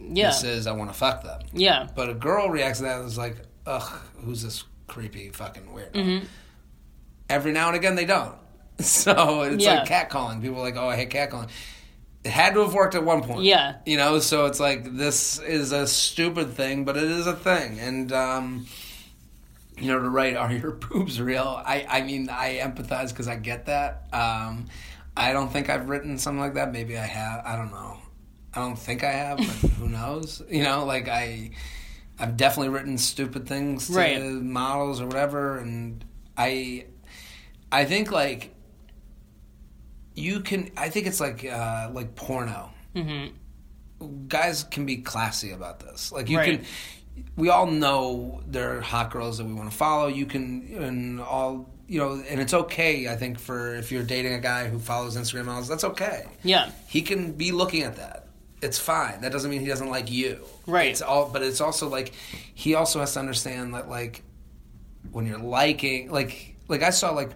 Yeah. 0.00 0.28
this 0.28 0.44
is, 0.44 0.66
I 0.66 0.72
want 0.72 0.90
to 0.90 0.96
fuck 0.96 1.22
them. 1.22 1.40
Yeah. 1.52 1.88
But 1.94 2.10
a 2.10 2.14
girl 2.14 2.48
reacts 2.50 2.78
to 2.78 2.84
that 2.84 3.00
as 3.02 3.16
like, 3.16 3.36
ugh, 3.66 4.00
who's 4.24 4.42
this 4.42 4.64
creepy 4.88 5.30
fucking 5.30 5.64
weirdo? 5.66 5.92
Mm-hmm. 5.92 6.24
Every 7.28 7.52
now 7.52 7.68
and 7.68 7.76
again 7.76 7.94
they 7.94 8.04
don't. 8.06 8.34
So 8.78 9.42
it's 9.42 9.64
Yeah. 9.64 9.76
like 9.84 9.88
catcalling. 9.88 10.42
People 10.42 10.58
are 10.58 10.62
like, 10.62 10.76
oh, 10.76 10.88
I 10.88 10.96
hate 10.96 11.10
catcalling. 11.10 11.48
It 12.26 12.32
had 12.32 12.54
to 12.54 12.60
have 12.62 12.74
worked 12.74 12.96
at 12.96 13.04
one 13.04 13.22
point. 13.22 13.44
Yeah. 13.44 13.76
You 13.86 13.96
know, 13.96 14.18
so 14.18 14.46
it's 14.46 14.58
like, 14.58 14.96
this 14.96 15.38
is 15.38 15.70
a 15.70 15.86
stupid 15.86 16.54
thing, 16.54 16.84
but 16.84 16.96
it 16.96 17.04
is 17.04 17.28
a 17.28 17.34
thing. 17.34 17.78
And, 17.78 18.12
um, 18.12 18.66
you 19.78 19.92
know, 19.92 20.00
to 20.00 20.08
write, 20.08 20.34
are 20.36 20.50
your 20.50 20.72
boobs 20.88 21.20
real? 21.20 21.62
I, 21.64 21.86
I 21.88 22.02
mean, 22.02 22.28
I 22.28 22.58
empathize 22.58 23.10
because 23.10 23.28
I 23.28 23.36
get 23.36 23.66
that. 23.66 24.08
Um, 24.12 24.66
I 25.16 25.32
don't 25.32 25.52
think 25.52 25.70
I've 25.70 25.88
written 25.88 26.18
something 26.18 26.40
like 26.40 26.54
that. 26.54 26.72
Maybe 26.72 26.98
I 26.98 27.06
have. 27.06 27.44
I 27.46 27.54
don't 27.54 27.70
know. 27.70 27.96
I 28.52 28.58
don't 28.60 28.76
think 28.78 29.04
I 29.04 29.12
have, 29.12 29.36
but 29.36 29.46
who 29.78 29.88
knows? 29.88 30.42
You 30.50 30.64
know, 30.64 30.84
like 30.84 31.08
I, 31.08 31.50
I've 32.18 32.36
definitely 32.36 32.70
written 32.70 32.98
stupid 32.98 33.46
things 33.46 33.86
to 33.86 33.92
Right. 33.92 34.20
models 34.20 35.00
or 35.00 35.06
whatever, 35.06 35.58
and 35.58 36.04
I, 36.36 36.86
I 37.70 37.84
think 37.84 38.10
like 38.10 38.52
you 40.16 40.40
can. 40.40 40.70
I 40.76 40.88
think 40.88 41.06
it's 41.06 41.20
like 41.20 41.44
uh, 41.44 41.90
like 41.92 42.16
porno. 42.16 42.70
Mm-hmm. 42.96 44.26
Guys 44.28 44.64
can 44.64 44.84
be 44.84 44.96
classy 44.98 45.52
about 45.52 45.80
this. 45.80 46.12
Like 46.12 46.28
you 46.28 46.38
Right. 46.38 46.58
can. 46.58 46.66
We 47.36 47.48
all 47.48 47.66
know 47.66 48.42
there 48.46 48.76
are 48.76 48.80
hot 48.82 49.10
girls 49.10 49.38
that 49.38 49.46
we 49.46 49.54
want 49.54 49.70
to 49.70 49.76
follow. 49.76 50.08
You 50.08 50.26
can 50.26 50.68
and 50.78 51.20
all 51.20 51.70
you 51.88 51.98
know, 52.00 52.22
and 52.28 52.40
it's 52.40 52.52
okay. 52.52 53.08
I 53.08 53.16
think 53.16 53.38
for 53.38 53.74
if 53.76 53.92
you're 53.92 54.02
dating 54.02 54.34
a 54.34 54.38
guy 54.40 54.66
who 54.68 54.78
follows 54.78 55.16
Instagram 55.16 55.44
models, 55.46 55.68
that's 55.68 55.84
okay. 55.84 56.26
Yeah. 56.42 56.70
He 56.88 57.00
can 57.02 57.32
be 57.32 57.52
looking 57.52 57.82
at 57.84 57.96
that. 57.96 58.26
It's 58.60 58.78
fine. 58.78 59.20
That 59.20 59.32
doesn't 59.32 59.50
mean 59.50 59.60
he 59.60 59.66
doesn't 59.68 59.88
like 59.88 60.10
you. 60.10 60.44
Right. 60.66 60.90
It's 60.90 61.00
all, 61.02 61.28
but 61.30 61.42
it's 61.42 61.60
also 61.60 61.88
like 61.88 62.12
he 62.54 62.74
also 62.74 63.00
has 63.00 63.12
to 63.14 63.20
understand 63.20 63.74
that 63.74 63.88
like 63.88 64.22
when 65.12 65.26
you're 65.26 65.38
liking, 65.38 66.10
like 66.10 66.56
like 66.68 66.82
I 66.82 66.90
saw 66.90 67.12
like 67.12 67.30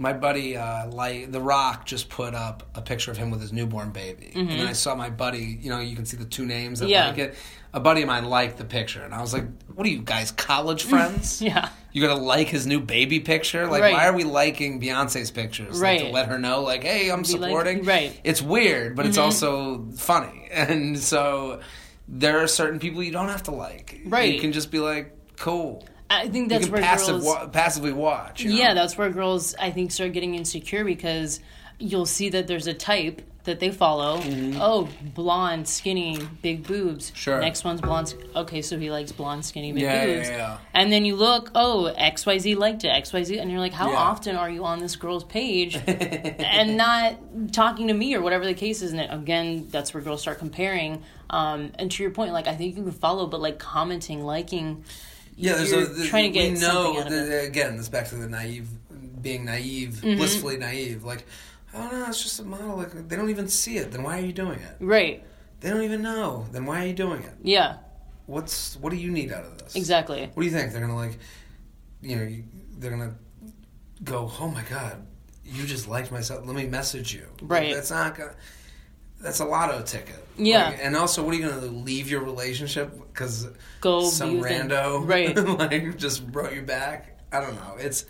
my 0.00 0.14
buddy, 0.14 0.56
uh, 0.56 0.88
like 0.88 1.30
The 1.30 1.40
Rock, 1.42 1.84
just 1.84 2.08
put 2.08 2.34
up 2.34 2.62
a 2.74 2.80
picture 2.80 3.10
of 3.10 3.18
him 3.18 3.30
with 3.30 3.40
his 3.42 3.52
newborn 3.52 3.90
baby, 3.90 4.32
and 4.34 4.48
then 4.48 4.66
I 4.66 4.72
saw 4.72 4.94
my 4.94 5.10
buddy. 5.10 5.58
You 5.60 5.68
know, 5.68 5.78
you 5.78 5.94
can 5.94 6.06
see 6.06 6.16
the 6.16 6.24
two 6.24 6.46
names 6.46 6.78
that 6.80 6.86
Mm-hmm. 6.86 6.92
Yeah. 6.92 7.08
like 7.08 7.18
it. 7.18 7.34
A 7.72 7.78
buddy 7.78 8.00
of 8.02 8.08
mine 8.08 8.24
liked 8.24 8.56
the 8.56 8.64
picture, 8.64 9.02
and 9.04 9.14
I 9.14 9.20
was 9.20 9.32
like, 9.34 9.44
"What 9.74 9.86
are 9.86 9.90
you 9.90 10.00
guys, 10.02 10.32
college 10.32 10.82
friends? 10.92 11.40
Yeah. 11.42 11.68
You 11.92 12.00
gotta 12.02 12.20
like 12.20 12.48
his 12.48 12.66
new 12.66 12.80
baby 12.80 13.20
picture? 13.20 13.66
Like, 13.66 13.82
Right. 13.82 13.92
why 13.92 14.06
are 14.06 14.14
we 14.14 14.24
liking 14.24 14.80
Beyonce's 14.80 15.30
pictures? 15.30 15.80
Like, 15.82 16.00
to 16.00 16.08
let 16.08 16.28
her 16.28 16.38
know, 16.38 16.62
like, 16.62 16.82
hey, 16.82 17.10
I'm 17.10 17.22
Be 17.22 17.32
like- 17.34 17.42
supporting. 17.42 17.84
right. 17.84 18.10
Mm-hmm. 18.12 18.20
It's 18.24 18.40
weird, 18.40 18.96
but 18.96 19.04
it's 19.06 19.18
also 19.18 19.86
funny, 19.96 20.48
and 20.52 20.98
so 20.98 21.60
there 22.08 22.38
are 22.42 22.48
certain 22.48 22.78
people 22.80 23.02
you 23.02 23.12
don't 23.12 23.28
have 23.28 23.42
to 23.44 23.50
like. 23.52 24.00
Right. 24.06 24.34
You 24.34 24.40
can 24.40 24.52
just 24.52 24.70
be 24.72 24.78
like, 24.80 25.14
cool. 25.36 25.84
I 26.10 26.28
think 26.28 26.48
that's 26.48 26.68
where 26.68 26.82
passive 26.82 27.14
girls. 27.22 27.24
wa- 27.24 27.46
passively 27.46 27.92
watch. 27.92 28.42
you 28.42 28.50
know? 28.50 28.56
Yeah, 28.56 28.74
that's 28.74 28.98
where 28.98 29.10
girls 29.10 29.54
I 29.58 29.70
think 29.70 29.92
start 29.92 30.12
getting 30.12 30.34
insecure 30.34 30.84
because 30.84 31.40
you'll 31.78 32.06
see 32.06 32.30
that 32.30 32.46
there's 32.48 32.66
a 32.66 32.74
type 32.74 33.22
that 33.44 33.58
they 33.58 33.70
follow. 33.70 34.20
Oh, 34.60 34.86
blonde, 35.14 35.66
skinny, 35.66 36.18
big 36.42 36.66
boobs. 36.66 37.06
Mm-hmm. 37.06 37.14
Sure. 37.16 37.40
Next 37.40 37.64
one's 37.64 37.80
blonde. 37.80 38.14
Okay, 38.36 38.60
so 38.60 38.78
he 38.78 38.90
likes 38.90 39.12
blonde, 39.12 39.46
skinny, 39.46 39.72
big 39.72 39.82
Yeah, 39.82 40.04
yeah, 40.04 40.14
boobs. 40.16 40.28
yeah. 40.28 40.58
And 40.74 40.92
then 40.92 41.06
you 41.06 41.16
look, 41.16 41.50
oh, 41.54 41.90
XYZ 41.98 42.56
liked 42.58 42.84
it, 42.84 42.88
XYZ. 42.88 43.40
And 43.40 43.50
you're 43.50 43.58
like, 43.60 43.72
how 43.72 43.92
Yeah. 43.92 43.96
often 43.96 44.36
are 44.36 44.50
you 44.50 44.64
on 44.66 44.80
this 44.80 44.96
girl's 44.96 45.24
page 45.24 45.74
and 45.86 46.76
not 46.76 47.14
talking 47.52 47.88
to 47.88 47.94
me 47.94 48.14
or 48.14 48.20
whatever 48.20 48.44
the 48.44 48.52
case 48.54 48.82
is? 48.82 48.92
And 48.92 49.00
again, 49.10 49.68
that's 49.70 49.94
where 49.94 50.02
girls 50.02 50.20
start 50.20 50.38
comparing. 50.38 51.02
Um, 51.30 51.72
and 51.78 51.90
to 51.92 52.02
your 52.02 52.12
point, 52.12 52.32
like, 52.34 52.46
I 52.46 52.54
think 52.56 52.76
you 52.76 52.82
can 52.82 52.92
follow, 52.92 53.26
but 53.26 53.40
like 53.40 53.58
commenting, 53.58 54.22
liking. 54.22 54.84
Yeah, 55.40 55.54
there's 55.54 55.72
a, 55.72 55.86
the, 55.86 56.06
trying 56.06 56.32
to 56.32 56.38
get 56.38 56.52
we 56.52 56.58
know 56.60 56.94
something 56.94 57.00
out 57.00 57.06
of 57.06 57.12
the- 57.28 57.42
again. 57.46 57.76
This 57.76 57.88
back 57.88 58.08
to 58.08 58.14
the 58.16 58.28
naive, 58.28 58.68
being 59.22 59.44
naive, 59.44 59.94
Mm-hmm. 60.02 60.16
blissfully 60.18 60.56
naive. 60.58 61.02
Like, 61.04 61.24
oh 61.74 61.88
no, 61.90 62.04
it's 62.08 62.22
just 62.22 62.40
a 62.40 62.44
model. 62.44 62.76
Like 62.76 63.08
they 63.08 63.16
don't 63.16 63.30
even 63.30 63.48
see 63.48 63.78
it. 63.78 63.90
Then 63.92 64.02
why 64.02 64.18
are 64.20 64.24
you 64.24 64.32
doing 64.32 64.58
it? 64.60 64.76
Right. 64.80 65.24
They 65.60 65.70
don't 65.70 65.82
even 65.82 66.02
know. 66.02 66.46
Then 66.52 66.66
why 66.66 66.84
are 66.84 66.86
you 66.86 66.92
doing 66.94 67.22
it? 67.22 67.34
Yeah, 67.42 67.76
What's 68.26 68.76
what 68.76 68.90
do 68.90 68.96
you 68.96 69.10
need 69.10 69.32
out 69.32 69.44
of 69.44 69.58
this? 69.58 69.74
exactly. 69.76 70.22
What 70.34 70.42
do 70.42 70.44
you 70.44 70.50
think 70.52 70.72
they're 70.72 70.80
gonna 70.80 70.96
like? 70.96 71.18
You 72.02 72.16
know, 72.16 72.36
they're 72.78 72.90
gonna 72.90 73.14
go. 74.04 74.30
Oh 74.40 74.48
my 74.48 74.62
god, 74.70 74.96
you 75.44 75.66
just 75.66 75.88
liked 75.88 76.10
myself. 76.12 76.46
Let 76.46 76.54
me 76.56 76.66
message 76.66 77.12
you. 77.14 77.26
Right. 77.42 77.74
That's 77.74 77.90
not 77.90 78.16
gonna. 78.16 78.34
That's 79.20 79.40
a 79.40 79.44
lotto 79.44 79.82
ticket. 79.82 80.16
Yeah. 80.38 80.70
Like, 80.70 80.78
and 80.82 80.96
also, 80.96 81.22
what 81.22 81.34
are 81.34 81.38
you 81.38 81.48
gonna? 81.48 81.66
Leave 81.66 82.10
your 82.10 82.22
relationship 82.24 82.92
because 83.08 83.42
some 83.42 84.40
rando 84.40 85.06
Right. 85.06 85.36
like 85.36 85.98
just 85.98 86.26
brought 86.30 86.54
you 86.54 86.62
back? 86.62 87.18
I 87.32 87.40
don't 87.40 87.54
know. 87.54 87.76
It's 87.78 88.06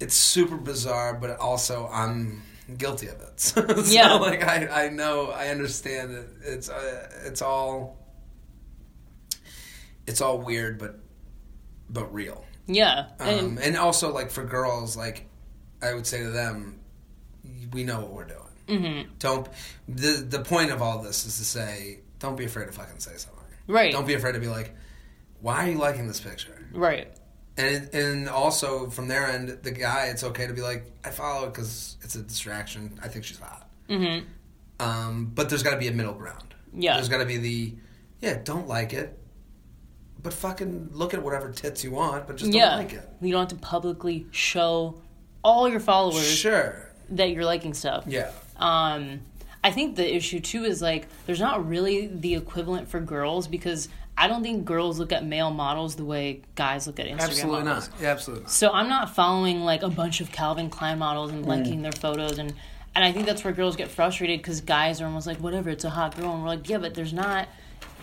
it's 0.00 0.14
super 0.14 0.56
bizarre, 0.56 1.14
but 1.14 1.38
also 1.38 1.88
I'm 1.92 2.42
guilty 2.78 3.08
of 3.08 3.20
it. 3.20 3.38
so, 3.40 3.64
Yeah. 3.86 4.14
like 4.28 4.42
I 4.42 4.86
I 4.86 4.88
know 4.88 5.26
I 5.30 5.48
understand 5.48 6.12
it. 6.14 6.26
It's 6.42 6.70
uh, 6.70 7.08
it's 7.26 7.42
all 7.42 7.98
it's 10.06 10.20
all 10.20 10.38
weird, 10.38 10.78
but 10.78 10.98
but 11.90 12.12
real. 12.12 12.44
Yeah. 12.66 13.06
Um, 13.20 13.28
And 13.28 13.58
and 13.58 13.76
also 13.76 14.12
like 14.12 14.30
for 14.30 14.44
girls, 14.44 14.96
like 14.96 15.26
I 15.82 15.94
would 15.94 16.06
say 16.06 16.22
to 16.22 16.30
them, 16.30 16.80
we 17.72 17.84
know 17.84 18.00
what 18.00 18.12
we're 18.12 18.24
doing. 18.24 18.38
Mhm. 18.72 19.06
Don't 19.18 19.48
the 19.88 20.24
the 20.28 20.40
point 20.40 20.70
of 20.70 20.80
all 20.82 21.02
this 21.02 21.26
is 21.26 21.36
to 21.38 21.44
say, 21.44 22.00
don't 22.18 22.36
be 22.36 22.44
afraid 22.44 22.66
to 22.66 22.72
fucking 22.72 22.98
say 22.98 23.12
something. 23.16 23.38
right. 23.66 23.92
Don't 23.92 24.06
be 24.06 24.14
afraid 24.14 24.32
to 24.32 24.40
be 24.40 24.48
like, 24.48 24.74
why 25.40 25.66
are 25.66 25.70
you 25.70 25.78
liking 25.78 26.06
this 26.06 26.20
picture? 26.20 26.66
right. 26.72 27.08
And 27.58 27.92
and 27.94 28.28
also 28.30 28.88
from 28.88 29.08
their 29.08 29.26
end, 29.26 29.58
the 29.62 29.72
guy, 29.72 30.06
it's 30.06 30.24
okay 30.24 30.46
to 30.46 30.54
be 30.54 30.62
like, 30.62 30.86
I 31.04 31.10
follow 31.10 31.46
it 31.46 31.52
because 31.52 31.96
it's 32.02 32.14
a 32.14 32.22
distraction. 32.22 32.98
I 33.02 33.08
think 33.08 33.24
she's 33.26 33.38
hot. 33.38 33.68
Mm-hmm. 33.90 34.24
Um, 34.80 35.30
but 35.34 35.48
there's 35.50 35.62
got 35.62 35.72
to 35.72 35.76
be 35.76 35.88
a 35.88 35.92
middle 35.92 36.14
ground. 36.14 36.54
Yeah. 36.72 36.94
There's 36.94 37.10
got 37.10 37.18
to 37.18 37.26
be 37.26 37.36
the, 37.36 37.74
yeah, 38.20 38.38
don't 38.42 38.66
like 38.68 38.94
it, 38.94 39.18
but 40.22 40.32
fucking 40.32 40.88
look 40.92 41.12
at 41.12 41.22
whatever 41.22 41.50
tits 41.52 41.84
you 41.84 41.90
want, 41.90 42.26
but 42.26 42.36
just 42.36 42.50
don't 42.50 42.78
like 42.78 42.94
it. 42.94 43.06
You 43.20 43.32
don't 43.32 43.50
have 43.50 43.58
to 43.60 43.64
publicly 43.66 44.26
show 44.30 45.00
all 45.44 45.68
your 45.68 45.80
followers 45.80 46.24
Sure. 46.26 46.90
that 47.10 47.30
you're 47.30 47.44
liking 47.44 47.74
stuff. 47.74 48.04
Yeah. 48.06 48.30
Um, 48.62 49.20
I 49.64 49.70
think 49.70 49.96
the 49.96 50.14
issue 50.16 50.40
too 50.40 50.64
is 50.64 50.80
like 50.82 51.06
there's 51.26 51.40
not 51.40 51.66
really 51.68 52.06
the 52.06 52.34
equivalent 52.34 52.88
for 52.88 53.00
girls 53.00 53.46
because 53.48 53.88
I 54.16 54.28
don't 54.28 54.42
think 54.42 54.64
girls 54.64 54.98
look 54.98 55.12
at 55.12 55.24
male 55.24 55.50
models 55.50 55.94
the 55.96 56.04
way 56.04 56.42
guys 56.54 56.86
look 56.86 57.00
at 57.00 57.06
Instagram 57.06 57.20
Absolutely 57.20 57.62
models. 57.64 57.90
not. 57.90 58.00
Yeah, 58.00 58.08
absolutely 58.10 58.42
not. 58.44 58.50
So 58.52 58.70
I'm 58.70 58.88
not 58.88 59.14
following 59.14 59.60
like 59.60 59.82
a 59.82 59.88
bunch 59.88 60.20
of 60.20 60.30
Calvin 60.32 60.68
Klein 60.70 60.98
models 60.98 61.30
and 61.30 61.46
liking 61.46 61.78
Mm. 61.78 61.82
their 61.82 61.92
photos 61.92 62.38
and 62.38 62.52
and 62.94 63.04
I 63.04 63.10
think 63.12 63.24
that's 63.26 63.42
where 63.42 63.54
girls 63.54 63.74
get 63.76 63.88
frustrated 63.88 64.40
because 64.40 64.60
guys 64.60 65.00
are 65.00 65.06
almost 65.06 65.26
like 65.26 65.38
whatever 65.38 65.70
it's 65.70 65.84
a 65.84 65.90
hot 65.90 66.14
girl 66.16 66.32
and 66.32 66.42
we're 66.42 66.48
like 66.48 66.68
yeah 66.68 66.78
but 66.78 66.94
there's 66.94 67.12
not. 67.12 67.48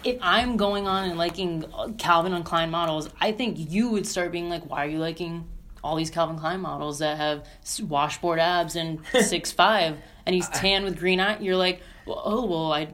If 0.03 0.18
I'm 0.22 0.56
going 0.56 0.88
on 0.88 1.10
and 1.10 1.18
liking 1.18 1.65
Calvin 1.98 2.34
and 2.34 2.45
Klein 2.45 2.72
models, 2.72 3.10
I 3.19 3.34
think 3.34 3.57
you 3.69 3.90
would 3.90 4.07
start 4.07 4.31
being 4.31 4.49
like, 4.49 4.64
why 4.69 4.86
are 4.86 4.90
you 4.90 4.98
liking 4.98 5.45
all 5.84 5.96
these 5.96 6.10
Calvin 6.10 6.38
Klein 6.38 6.62
models 6.62 7.00
that 7.00 7.18
have 7.18 7.46
washboard 7.82 8.40
abs 8.40 8.76
and 8.76 9.00
six 9.22 9.52
five 9.52 9.98
and 10.26 10.36
he's 10.36 10.50
tan 10.50 10.84
with 10.84 10.98
green 10.98 11.20
eye? 11.20 11.40
You're 11.40 11.56
like, 11.56 11.82
well, 12.06 12.22
oh 12.24 12.46
well, 12.46 12.72
I 12.72 12.90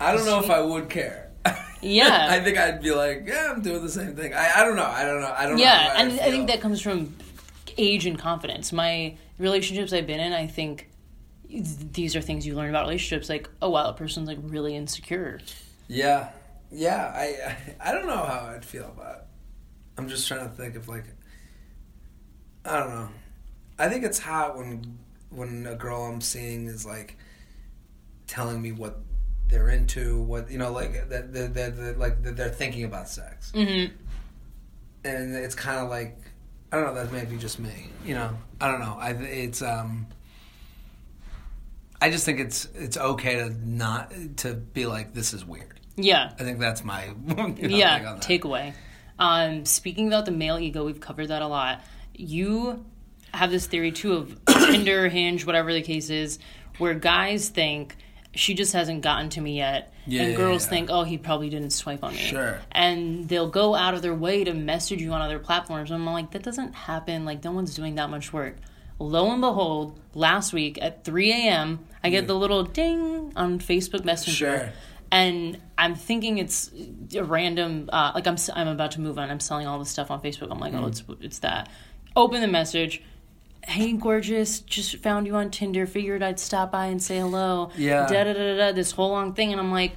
I 0.00 0.14
don't 0.14 0.26
know 0.26 0.40
if 0.40 0.50
I 0.50 0.60
would 0.60 0.88
care. 0.88 1.30
Yeah. 1.82 2.28
I 2.30 2.40
think 2.40 2.56
I'd 2.56 2.80
be 2.80 2.92
like, 2.92 3.24
yeah, 3.26 3.52
I'm 3.54 3.60
doing 3.60 3.82
the 3.82 3.90
same 3.90 4.16
thing. 4.16 4.32
I, 4.32 4.52
I 4.56 4.64
don't 4.64 4.74
know. 4.74 4.86
I 4.86 5.04
don't 5.04 5.20
know. 5.20 5.34
I 5.36 5.46
don't 5.46 5.58
yeah, 5.58 5.92
and 5.96 6.12
I'd 6.12 6.18
I 6.18 6.30
think 6.30 6.48
that 6.48 6.62
comes 6.62 6.80
from 6.80 7.14
age 7.76 8.06
and 8.06 8.18
confidence. 8.18 8.72
My 8.72 9.16
relationships 9.38 9.92
I've 9.92 10.06
been 10.06 10.18
in, 10.18 10.32
I 10.32 10.46
think 10.46 10.88
these 11.48 12.16
are 12.16 12.22
things 12.22 12.46
you 12.46 12.54
learn 12.54 12.70
about 12.70 12.84
relationships. 12.84 13.28
Like, 13.28 13.50
oh 13.60 13.68
wow, 13.68 13.90
a 13.90 13.92
person's 13.92 14.28
like 14.28 14.38
really 14.42 14.74
insecure. 14.74 15.40
Yeah, 15.88 16.30
yeah. 16.70 17.12
I, 17.14 17.24
I 17.24 17.56
I 17.90 17.92
don't 17.92 18.06
know 18.06 18.16
how 18.16 18.50
I'd 18.54 18.64
feel 18.64 18.86
about. 18.86 19.16
it. 19.16 19.24
I'm 19.98 20.08
just 20.08 20.26
trying 20.26 20.48
to 20.48 20.54
think 20.54 20.76
of 20.76 20.88
like. 20.88 21.04
I 22.64 22.78
don't 22.78 22.90
know. 22.90 23.08
I 23.78 23.88
think 23.88 24.04
it's 24.04 24.18
hot 24.18 24.56
when 24.56 24.98
when 25.30 25.66
a 25.66 25.74
girl 25.74 26.02
I'm 26.04 26.20
seeing 26.20 26.66
is 26.66 26.86
like 26.86 27.16
telling 28.26 28.62
me 28.62 28.72
what 28.72 29.00
they're 29.48 29.68
into, 29.68 30.20
what 30.22 30.50
you 30.50 30.58
know, 30.58 30.72
like 30.72 31.08
that 31.10 31.32
they're, 31.32 31.48
they're, 31.48 31.70
they're 31.70 31.94
like 31.94 32.22
that 32.22 32.36
they're 32.36 32.48
thinking 32.48 32.84
about 32.84 33.08
sex, 33.08 33.52
Mm-hmm. 33.54 33.94
and 35.04 35.34
it's 35.36 35.54
kind 35.54 35.80
of 35.80 35.90
like 35.90 36.16
I 36.72 36.76
don't 36.80 36.86
know. 36.86 37.04
That 37.04 37.12
may 37.12 37.24
be 37.24 37.36
just 37.36 37.58
me, 37.58 37.90
you 38.04 38.14
know. 38.14 38.30
I 38.60 38.70
don't 38.70 38.80
know. 38.80 38.96
I 38.98 39.10
it's 39.10 39.62
um. 39.62 40.06
I 42.00 42.10
just 42.10 42.24
think 42.26 42.38
it's 42.40 42.66
it's 42.74 42.96
okay 42.96 43.36
to 43.36 43.50
not 43.66 44.12
to 44.38 44.54
be 44.54 44.86
like 44.86 45.14
this 45.14 45.32
is 45.32 45.44
weird. 45.44 45.80
Yeah, 45.96 46.32
I 46.38 46.42
think 46.42 46.58
that's 46.58 46.84
my 46.84 47.04
you 47.26 47.34
know, 47.34 47.54
yeah. 47.76 47.96
on 47.96 48.02
that. 48.18 48.22
Takeaway. 48.22 48.74
Um, 49.18 49.64
speaking 49.64 50.08
about 50.08 50.26
the 50.26 50.32
male 50.32 50.58
ego, 50.58 50.84
we've 50.84 51.00
covered 51.00 51.28
that 51.28 51.40
a 51.42 51.46
lot. 51.46 51.80
You 52.14 52.84
have 53.32 53.50
this 53.50 53.66
theory 53.66 53.92
too 53.92 54.14
of 54.14 54.44
Tinder, 54.46 55.08
Hinge, 55.08 55.44
whatever 55.44 55.72
the 55.72 55.82
case 55.82 56.10
is, 56.10 56.38
where 56.78 56.94
guys 56.94 57.48
think 57.48 57.96
she 58.34 58.54
just 58.54 58.72
hasn't 58.72 59.02
gotten 59.02 59.28
to 59.30 59.40
me 59.40 59.56
yet, 59.58 59.92
Yeah, 60.06 60.22
and 60.22 60.30
yeah, 60.32 60.36
girls 60.36 60.64
yeah. 60.64 60.70
think, 60.70 60.90
oh, 60.90 61.04
he 61.04 61.18
probably 61.18 61.50
didn't 61.50 61.70
swipe 61.70 62.02
on 62.02 62.12
me. 62.12 62.18
Sure. 62.18 62.58
And 62.72 63.28
they'll 63.28 63.48
go 63.50 63.74
out 63.76 63.94
of 63.94 64.02
their 64.02 64.14
way 64.14 64.42
to 64.44 64.52
message 64.54 65.00
you 65.00 65.12
on 65.12 65.20
other 65.22 65.38
platforms. 65.38 65.90
And 65.92 66.00
I'm 66.02 66.12
like, 66.12 66.32
that 66.32 66.42
doesn't 66.42 66.74
happen. 66.74 67.24
Like, 67.24 67.44
no 67.44 67.52
one's 67.52 67.74
doing 67.76 67.94
that 67.94 68.10
much 68.10 68.32
work. 68.32 68.56
Lo 68.98 69.30
and 69.30 69.40
behold, 69.40 70.00
last 70.14 70.52
week 70.52 70.78
at 70.82 71.04
3 71.04 71.30
a.m., 71.32 71.80
I 72.02 72.10
get 72.10 72.26
the 72.26 72.34
little 72.34 72.64
ding 72.64 73.32
on 73.36 73.58
Facebook 73.60 74.04
Messenger. 74.04 74.34
Sure. 74.58 74.72
And 75.12 75.60
I'm 75.78 75.94
thinking 75.94 76.38
it's 76.38 76.72
a 77.14 77.22
random, 77.22 77.88
uh, 77.92 78.12
like 78.16 78.26
I'm, 78.26 78.36
I'm 78.54 78.66
about 78.68 78.92
to 78.92 79.00
move 79.00 79.16
on. 79.18 79.30
I'm 79.30 79.38
selling 79.40 79.66
all 79.68 79.78
this 79.78 79.90
stuff 79.90 80.10
on 80.10 80.20
Facebook. 80.22 80.48
I'm 80.50 80.58
like, 80.58 80.72
Mm. 80.72 80.82
oh, 80.82 80.86
it's, 80.88 81.04
it's 81.20 81.38
that. 81.40 81.68
Open 82.16 82.40
the 82.40 82.48
message. 82.48 83.02
Hey, 83.66 83.92
gorgeous, 83.92 84.60
just 84.60 84.96
found 84.98 85.26
you 85.26 85.36
on 85.36 85.50
Tinder. 85.50 85.86
Figured 85.86 86.22
I'd 86.22 86.38
stop 86.38 86.70
by 86.70 86.86
and 86.86 87.02
say 87.02 87.18
hello. 87.18 87.70
Yeah. 87.76 88.06
Da 88.06 88.24
da 88.24 88.32
da 88.34 88.56
da. 88.56 88.72
This 88.72 88.92
whole 88.92 89.10
long 89.10 89.32
thing, 89.34 89.52
and 89.52 89.60
I'm 89.60 89.72
like, 89.72 89.92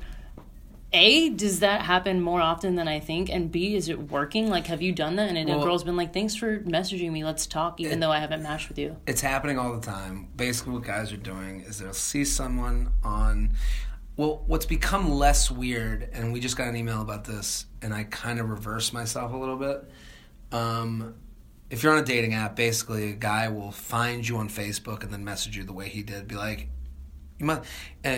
a, 0.94 1.30
does 1.30 1.60
that 1.60 1.82
happen 1.82 2.22
more 2.22 2.40
often 2.42 2.76
than 2.76 2.88
I 2.88 3.02
think? 3.02 3.30
And 3.30 3.52
B, 3.52 3.76
is 3.76 3.90
it 3.90 4.10
working? 4.10 4.50
Like, 4.50 4.68
have 4.68 4.82
you 4.82 4.94
done 4.94 5.18
that? 5.18 5.30
And 5.30 5.38
a 5.50 5.58
Well- 5.58 5.66
girl's 5.66 5.84
been 5.84 5.98
like, 5.98 6.14
thanks 6.14 6.34
for 6.34 6.60
messaging 6.62 7.12
me. 7.12 7.26
Let's 7.26 7.46
talk, 7.46 7.82
even 7.82 7.98
It- 7.98 8.00
though 8.02 8.12
I 8.12 8.20
haven't 8.20 8.42
matched 8.42 8.70
with 8.70 8.78
you. 8.80 8.96
It's 9.06 9.20
happening 9.22 9.60
all 9.60 9.74
the 9.78 9.86
time. 9.86 10.30
Basically, 10.36 10.74
what 10.74 10.84
guys 10.84 11.12
are 11.12 11.18
doing 11.18 11.62
is 11.68 11.80
they'll 11.80 11.94
see 11.94 12.24
someone 12.24 12.90
on. 13.04 13.52
Well, 14.16 14.44
what's 14.48 14.66
become 14.66 15.12
less 15.12 15.52
weird, 15.52 16.10
and 16.14 16.32
we 16.34 16.40
just 16.40 16.56
got 16.58 16.70
an 16.70 16.76
email 16.78 17.02
about 17.02 17.26
this, 17.26 17.66
and 17.82 17.94
I 17.94 18.06
kind 18.06 18.40
of 18.40 18.50
reversed 18.50 18.94
myself 18.94 19.34
a 19.34 19.38
little 19.38 19.58
bit. 19.58 19.92
Um, 20.54 21.16
if 21.70 21.84
you're 21.84 21.94
on 21.94 22.00
a 22.00 22.06
dating 22.06 22.34
app, 22.34 22.56
basically 22.56 23.12
a 23.12 23.16
guy 23.16 23.50
will 23.50 23.72
find 23.72 24.28
you 24.28 24.38
on 24.38 24.50
Facebook 24.50 25.04
and 25.04 25.12
then 25.12 25.24
message 25.24 25.58
you 25.58 25.64
the 25.64 25.74
way 25.74 25.90
he 25.90 26.04
did. 26.04 26.28
Be 26.28 26.36
like, 26.36 26.70
you 27.40 27.46
must, 27.46 27.62
uh, 28.06 28.18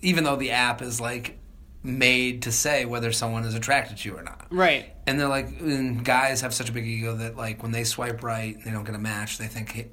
even 0.00 0.24
though 0.24 0.36
the 0.36 0.52
app 0.52 0.82
is 0.82 1.00
like 1.00 1.38
made 1.82 2.42
to 2.42 2.52
say 2.52 2.84
whether 2.84 3.12
someone 3.12 3.44
is 3.44 3.54
attracted 3.54 3.98
to 3.98 4.08
you 4.08 4.16
or 4.16 4.22
not. 4.22 4.46
Right. 4.50 4.94
And 5.06 5.18
they're 5.18 5.28
like, 5.28 5.60
and 5.60 6.04
guys 6.04 6.40
have 6.40 6.54
such 6.54 6.68
a 6.68 6.72
big 6.72 6.86
ego 6.86 7.16
that 7.16 7.36
like 7.36 7.62
when 7.62 7.72
they 7.72 7.84
swipe 7.84 8.22
right, 8.22 8.56
they 8.64 8.70
don't 8.70 8.84
get 8.84 8.94
a 8.94 8.98
match. 8.98 9.38
They 9.38 9.46
think, 9.46 9.72
hey, 9.72 9.90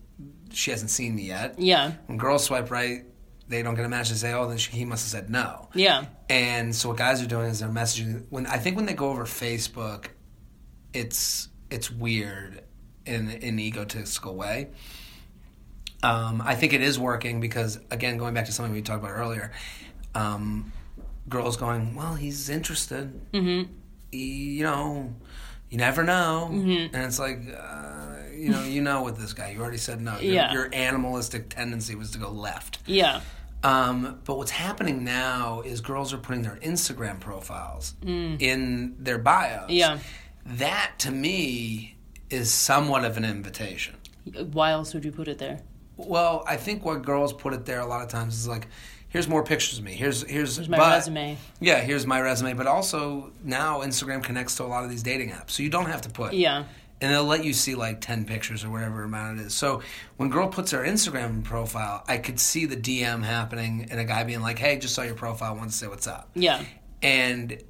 she 0.51 0.71
hasn't 0.71 0.91
seen 0.91 1.15
me 1.15 1.23
yet. 1.23 1.59
Yeah. 1.59 1.93
When 2.07 2.17
girls 2.17 2.45
swipe 2.45 2.71
right, 2.71 3.05
they 3.49 3.63
don't 3.63 3.75
get 3.75 3.85
a 3.85 3.89
match. 3.89 4.09
They 4.09 4.15
say, 4.15 4.33
"Oh, 4.33 4.47
then 4.47 4.57
she, 4.57 4.71
he 4.71 4.83
must 4.83 5.05
have 5.05 5.21
said 5.21 5.29
no." 5.29 5.69
Yeah. 5.73 6.05
And 6.29 6.75
so 6.75 6.89
what 6.89 6.97
guys 6.97 7.21
are 7.21 7.27
doing 7.27 7.47
is 7.47 7.59
they're 7.59 7.69
messaging. 7.69 8.25
When 8.29 8.45
I 8.45 8.57
think 8.57 8.75
when 8.75 8.85
they 8.85 8.93
go 8.93 9.09
over 9.09 9.23
Facebook, 9.23 10.07
it's 10.93 11.47
it's 11.69 11.89
weird 11.89 12.63
in 13.07 13.29
in 13.29 13.53
an 13.55 13.59
egotistical 13.59 14.35
way. 14.35 14.67
Um, 16.03 16.41
I 16.45 16.55
think 16.55 16.73
it 16.73 16.81
is 16.81 16.99
working 16.99 17.39
because 17.41 17.79
again, 17.89 18.17
going 18.17 18.33
back 18.33 18.45
to 18.45 18.51
something 18.51 18.73
we 18.73 18.81
talked 18.81 18.99
about 19.03 19.11
earlier, 19.17 19.51
um, 20.13 20.71
girls 21.27 21.57
going, 21.57 21.95
"Well, 21.95 22.13
he's 22.15 22.49
interested." 22.49 23.19
Mm-hmm. 23.31 23.71
He, 24.11 24.57
you 24.57 24.63
know, 24.63 25.13
you 25.69 25.77
never 25.77 26.03
know, 26.03 26.49
Mm-hmm. 26.51 26.95
and 26.95 27.05
it's 27.05 27.19
like. 27.19 27.39
Uh, 27.57 27.93
you 28.37 28.49
know, 28.49 28.63
you 28.63 28.83
know, 28.83 29.01
with 29.01 29.17
this 29.17 29.33
guy, 29.33 29.49
you 29.49 29.59
already 29.59 29.79
said 29.79 29.99
no. 29.99 30.19
Your, 30.19 30.33
Yeah. 30.35 30.53
your 30.53 30.69
animalistic 30.71 31.49
tendency 31.49 31.95
was 31.95 32.11
to 32.11 32.19
go 32.19 32.29
left. 32.29 32.77
Yeah. 32.85 33.21
Um, 33.63 34.19
but 34.25 34.37
what's 34.37 34.51
happening 34.51 35.03
now 35.03 35.61
is 35.61 35.81
girls 35.81 36.13
are 36.13 36.19
putting 36.19 36.43
their 36.43 36.57
Instagram 36.57 37.19
profiles 37.19 37.95
in 38.05 38.95
their 38.99 39.17
bios. 39.17 39.71
Mm. 39.71 39.75
Yeah. 39.75 39.97
That 40.45 40.91
to 40.99 41.09
me 41.09 41.96
is 42.29 42.51
somewhat 42.51 43.05
of 43.05 43.17
an 43.17 43.25
invitation. 43.25 43.95
Why 44.51 44.71
else 44.71 44.93
would 44.93 45.05
you 45.05 45.11
put 45.11 45.27
it 45.27 45.37
there? 45.37 45.59
Well, 45.95 46.43
I 46.47 46.57
think 46.57 46.83
what 46.85 47.01
girls 47.01 47.33
put 47.33 47.53
it 47.53 47.65
there 47.65 47.79
a 47.79 47.85
lot 47.85 48.01
of 48.03 48.09
times 48.09 48.35
is 48.37 48.47
like, 48.47 48.67
here's 49.09 49.27
more 49.27 49.43
pictures 49.43 49.79
of 49.79 49.83
me. 49.85 49.93
Here's 49.93 50.21
here's, 50.23 50.57
Here's 50.57 50.69
my 50.69 50.77
but- 50.77 50.91
resume. 50.91 51.37
Yeah, 51.59 51.79
here's 51.79 52.05
my 52.05 52.19
resume. 52.21 52.53
But 52.53 52.67
also 52.67 53.31
now 53.43 53.79
Instagram 53.81 54.23
connects 54.23 54.55
to 54.57 54.63
a 54.63 54.67
lot 54.67 54.83
of 54.83 54.89
these 54.89 55.01
dating 55.03 55.31
apps, 55.31 55.51
so 55.51 55.63
you 55.63 55.69
don't 55.69 55.87
have 55.87 56.01
to 56.01 56.09
put. 56.09 56.33
Yeah. 56.33 56.65
And 56.99 57.11
they'll 57.13 57.23
let 57.25 57.45
you 57.45 57.53
see 57.53 57.75
like 57.75 58.01
10 58.01 58.25
pictures 58.25 58.63
or 58.65 58.71
whatever 58.71 59.03
amount 59.03 59.39
it 59.39 59.43
is. 59.45 59.53
So 59.53 59.81
when 60.17 60.29
girl 60.29 60.47
puts 60.47 60.71
her 60.71 60.79
Instagram 60.83 61.43
profile, 61.43 62.03
I 62.07 62.17
could 62.17 62.39
see 62.39 62.65
the 62.65 62.75
DM 62.75 63.23
happening 63.23 63.87
and 63.91 63.99
a 63.99 64.03
guy 64.03 64.23
being 64.23 64.41
like, 64.41 64.57
hey, 64.57 64.79
just 64.79 64.95
saw 64.95 65.03
your 65.03 65.13
profile, 65.13 65.55
want 65.55 65.69
to 65.69 65.77
say 65.77 65.85
what's 65.87 66.07
up. 66.07 66.31
Yeah. 66.33 66.63
And 67.03 67.61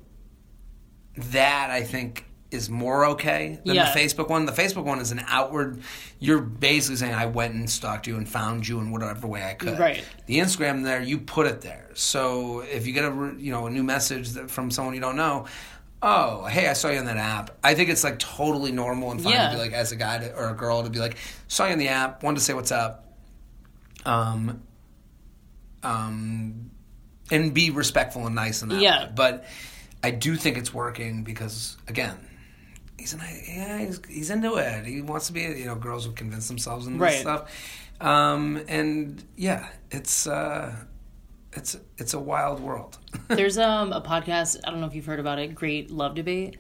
that 1.17 1.69
I 1.71 1.83
think 1.83 2.25
is 2.49 2.69
more 2.69 3.05
okay 3.07 3.59
than 3.65 3.75
Yeah. 3.75 3.91
the 3.93 3.99
Facebook 3.99 4.29
one. 4.29 4.45
The 4.45 4.53
Facebook 4.53 4.85
one 4.85 4.99
is 4.99 5.11
an 5.11 5.21
outward, 5.27 5.81
you're 6.19 6.39
basically 6.39 6.95
saying, 6.95 7.13
I 7.13 7.25
went 7.25 7.53
and 7.55 7.69
stalked 7.69 8.07
you 8.07 8.15
and 8.15 8.27
found 8.27 8.65
you 8.65 8.79
in 8.79 8.89
whatever 8.91 9.27
way 9.27 9.43
I 9.43 9.53
could. 9.53 9.77
Right. 9.77 10.01
The 10.27 10.37
Instagram 10.39 10.83
there, 10.85 11.01
you 11.01 11.17
put 11.17 11.45
it 11.47 11.59
there. 11.59 11.89
So 11.93 12.61
if 12.61 12.87
you 12.87 12.93
get 12.93 13.03
a 13.03 13.33
you 13.37 13.51
know 13.51 13.67
a 13.67 13.69
new 13.69 13.83
message 13.83 14.29
that, 14.31 14.49
from 14.49 14.71
someone 14.71 14.93
you 14.95 15.01
don't 15.01 15.17
know, 15.17 15.45
oh 16.01 16.45
hey 16.45 16.69
I 16.69 16.73
saw 16.73 16.87
you 16.89 16.99
on 16.99 17.05
that 17.05 17.17
app. 17.17 17.57
I 17.63 17.73
think 17.75 17.89
it's 17.89 18.03
like 18.05 18.17
totally 18.19 18.71
normal 18.71 19.11
and 19.11 19.21
fine 19.21 19.33
Yeah. 19.33 19.49
to 19.49 19.55
be 19.55 19.61
like 19.61 19.73
as 19.73 19.91
a 19.91 19.95
guy 19.97 20.19
to, 20.19 20.33
or 20.35 20.49
a 20.49 20.53
girl 20.53 20.83
to 20.83 20.89
be 20.89 20.99
like 20.99 21.17
saw 21.49 21.65
you 21.65 21.73
on 21.73 21.79
the 21.79 21.89
app, 21.89 22.23
wanted 22.23 22.37
to 22.39 22.43
say 22.45 22.53
what's 22.53 22.71
up, 22.71 23.11
um, 24.05 24.61
um, 25.83 26.71
and 27.29 27.53
be 27.53 27.71
respectful 27.71 28.25
and 28.25 28.35
nice 28.35 28.61
and 28.61 28.71
that. 28.71 28.79
Yeah. 28.81 29.05
way. 29.05 29.11
But 29.15 29.45
I 30.03 30.11
do 30.11 30.35
think 30.37 30.57
it's 30.57 30.73
working 30.73 31.23
because 31.23 31.75
again. 31.89 32.17
He's 32.99 33.13
an, 33.13 33.21
yeah, 33.47 33.77
he's, 33.79 34.01
he's 34.09 34.29
into 34.31 34.55
it. 34.55 34.85
He 34.85 35.01
wants 35.01 35.27
to 35.27 35.33
be, 35.33 35.41
you 35.41 35.65
know, 35.65 35.75
girls 35.75 36.07
will 36.07 36.15
convince 36.15 36.47
themselves 36.47 36.87
and 36.87 36.99
Right. 36.99 37.19
stuff. 37.19 37.51
Um, 38.01 38.61
and 38.67 39.23
yeah, 39.35 39.67
it's 39.91 40.27
uh, 40.27 40.75
it's 41.53 41.77
it's 41.97 42.13
a 42.13 42.19
wild 42.19 42.59
world. 42.59 42.97
There's 43.27 43.57
um 43.57 43.91
a 43.93 44.01
podcast. 44.01 44.59
I 44.65 44.71
don't 44.71 44.81
know 44.81 44.87
if 44.87 44.93
you've 44.95 45.05
heard 45.05 45.19
about 45.19 45.39
it. 45.39 45.55
Great 45.55 45.89
Love 45.91 46.13
Debate, 46.15 46.57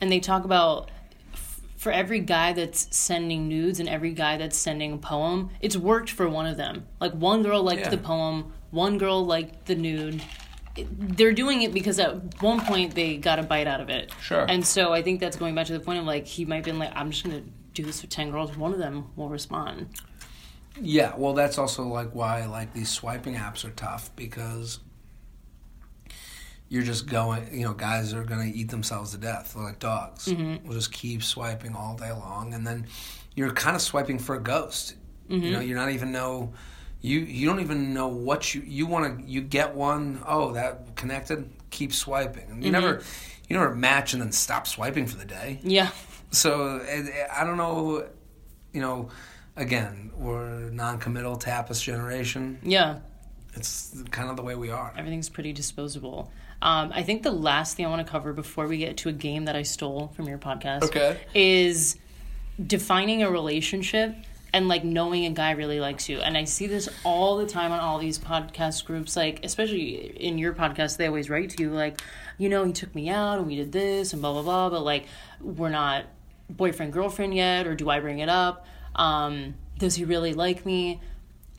and 0.00 0.10
they 0.10 0.20
talk 0.20 0.44
about 0.44 0.90
f- 1.34 1.60
for 1.76 1.92
every 1.92 2.20
guy 2.20 2.52
that's 2.54 2.94
sending 2.96 3.48
nudes 3.48 3.80
and 3.80 3.88
every 3.88 4.12
guy 4.12 4.38
that's 4.38 4.56
sending 4.56 4.92
a 4.94 4.98
poem, 4.98 5.50
it's 5.60 5.76
worked 5.76 6.10
for 6.10 6.28
one 6.28 6.46
of 6.46 6.56
them. 6.56 6.86
Like 7.00 7.12
one 7.12 7.42
girl 7.42 7.62
liked 7.62 7.80
Yeah. 7.82 7.88
the 7.90 7.98
poem, 7.98 8.52
one 8.70 8.96
girl 8.98 9.24
liked 9.26 9.66
the 9.66 9.74
nude. 9.74 10.22
They're 10.76 11.32
doing 11.32 11.62
it 11.62 11.72
because 11.74 11.98
at 11.98 12.40
one 12.42 12.60
point 12.60 12.94
they 12.94 13.16
got 13.16 13.38
a 13.38 13.42
bite 13.42 13.66
out 13.66 13.80
of 13.80 13.90
it. 13.90 14.10
Sure. 14.22 14.46
And 14.48 14.66
so 14.66 14.92
I 14.92 15.02
think 15.02 15.20
that's 15.20 15.36
going 15.36 15.54
back 15.54 15.66
to 15.66 15.72
the 15.74 15.80
point 15.80 15.98
of 15.98 16.04
like 16.06 16.26
he 16.26 16.44
might 16.44 16.56
have 16.56 16.64
been 16.64 16.78
like, 16.78 16.92
I'm 16.94 17.10
just 17.10 17.24
gonna 17.24 17.42
do 17.74 17.84
this 17.84 18.00
for 18.00 18.06
ten 18.06 18.30
girls. 18.30 18.56
One 18.56 18.72
of 18.72 18.78
them 18.78 19.10
will 19.16 19.28
respond. 19.28 19.88
yeah, 20.80 21.12
well, 21.16 21.34
that's 21.34 21.58
also 21.58 21.84
like 21.84 22.14
why 22.14 22.46
like 22.46 22.72
these 22.72 22.88
swiping 22.88 23.34
apps 23.34 23.64
are 23.64 23.70
tough 23.70 24.14
because 24.16 24.80
you're 26.72 26.82
just 26.82 27.06
going. 27.06 27.46
You 27.52 27.66
know, 27.66 27.74
guys 27.74 28.14
are 28.14 28.24
going 28.24 28.50
to 28.50 28.58
eat 28.58 28.70
themselves 28.70 29.10
to 29.10 29.18
death. 29.18 29.52
They're 29.52 29.62
like 29.62 29.78
dogs. 29.78 30.26
Mm-hmm. 30.26 30.66
We'll 30.66 30.78
just 30.78 30.90
keep 30.90 31.22
swiping 31.22 31.74
all 31.74 31.96
day 31.96 32.12
long, 32.12 32.54
and 32.54 32.66
then 32.66 32.86
you're 33.34 33.52
kind 33.52 33.76
of 33.76 33.82
swiping 33.82 34.18
for 34.18 34.36
a 34.36 34.42
ghost. 34.42 34.94
You 35.28 35.36
mm-hmm. 35.36 35.52
know, 35.52 35.60
you're 35.60 35.76
not 35.76 35.90
even 35.90 36.12
know. 36.12 36.54
You, 37.04 37.18
you 37.20 37.48
don't 37.48 37.60
even 37.60 37.92
know 37.94 38.08
what 38.08 38.54
you 38.54 38.62
you 38.64 38.86
want 38.86 39.18
to 39.18 39.24
you 39.28 39.40
get 39.42 39.74
one 39.74 40.22
oh 40.26 40.52
that 40.52 40.94
connected 40.94 41.50
keep 41.70 41.92
swiping 41.92 42.48
and 42.48 42.64
you 42.64 42.70
never 42.70 43.02
you 43.48 43.58
never 43.58 43.74
match 43.74 44.12
and 44.12 44.22
then 44.22 44.30
stop 44.30 44.66
swiping 44.68 45.06
for 45.06 45.16
the 45.16 45.24
day 45.24 45.58
Yeah. 45.64 45.88
So 46.30 46.80
I 47.34 47.44
don't 47.44 47.56
know, 47.58 48.06
you 48.72 48.80
know, 48.80 49.08
again, 49.56 50.12
we're 50.16 50.70
non-committal 50.70 51.36
tapis 51.36 51.82
generation. 51.82 52.58
Yeah. 52.62 53.00
It's 53.54 54.02
kind 54.10 54.30
of 54.30 54.36
the 54.36 54.42
way 54.42 54.54
we 54.54 54.70
are. 54.70 54.94
everything's 54.96 55.28
pretty 55.28 55.52
disposable. 55.52 56.30
Um, 56.62 56.92
I 56.94 57.02
think 57.02 57.22
the 57.24 57.32
last 57.32 57.76
thing 57.76 57.84
I 57.84 57.88
want 57.90 58.06
to 58.06 58.10
cover 58.10 58.32
before 58.32 58.66
we 58.68 58.78
get 58.78 58.96
to 58.98 59.08
a 59.08 59.12
game 59.12 59.44
that 59.46 59.56
I 59.56 59.62
stole 59.62 60.12
from 60.14 60.28
your 60.28 60.38
podcast 60.38 60.84
Okay. 60.84 61.18
is 61.34 61.98
defining 62.64 63.22
a 63.24 63.30
relationship 63.30 64.14
and 64.52 64.68
like 64.68 64.84
knowing 64.84 65.24
a 65.26 65.30
guy 65.30 65.52
really 65.52 65.80
likes 65.80 66.08
you. 66.08 66.18
And 66.20 66.36
I 66.36 66.44
see 66.44 66.66
this 66.66 66.88
all 67.04 67.36
the 67.38 67.46
time 67.46 67.72
on 67.72 67.80
all 67.80 67.98
these 67.98 68.18
podcast 68.18 68.84
groups, 68.84 69.16
like 69.16 69.40
especially 69.44 69.94
in 70.18 70.38
your 70.38 70.52
podcast, 70.52 70.96
they 70.98 71.06
always 71.06 71.30
write 71.30 71.50
to 71.50 71.62
you 71.62 71.70
like, 71.70 72.00
you 72.38 72.48
know, 72.48 72.64
he 72.64 72.72
took 72.72 72.94
me 72.94 73.08
out 73.08 73.38
and 73.38 73.46
we 73.46 73.56
did 73.56 73.72
this 73.72 74.12
and 74.12 74.20
blah 74.20 74.32
blah 74.32 74.42
blah, 74.42 74.70
but 74.70 74.82
like 74.84 75.06
we're 75.40 75.68
not 75.70 76.04
boyfriend 76.50 76.92
girlfriend 76.92 77.34
yet, 77.34 77.66
or 77.66 77.74
do 77.74 77.88
I 77.88 78.00
bring 78.00 78.18
it 78.18 78.28
up? 78.28 78.66
Um, 78.94 79.54
does 79.78 79.94
he 79.94 80.04
really 80.04 80.34
like 80.34 80.66
me? 80.66 81.00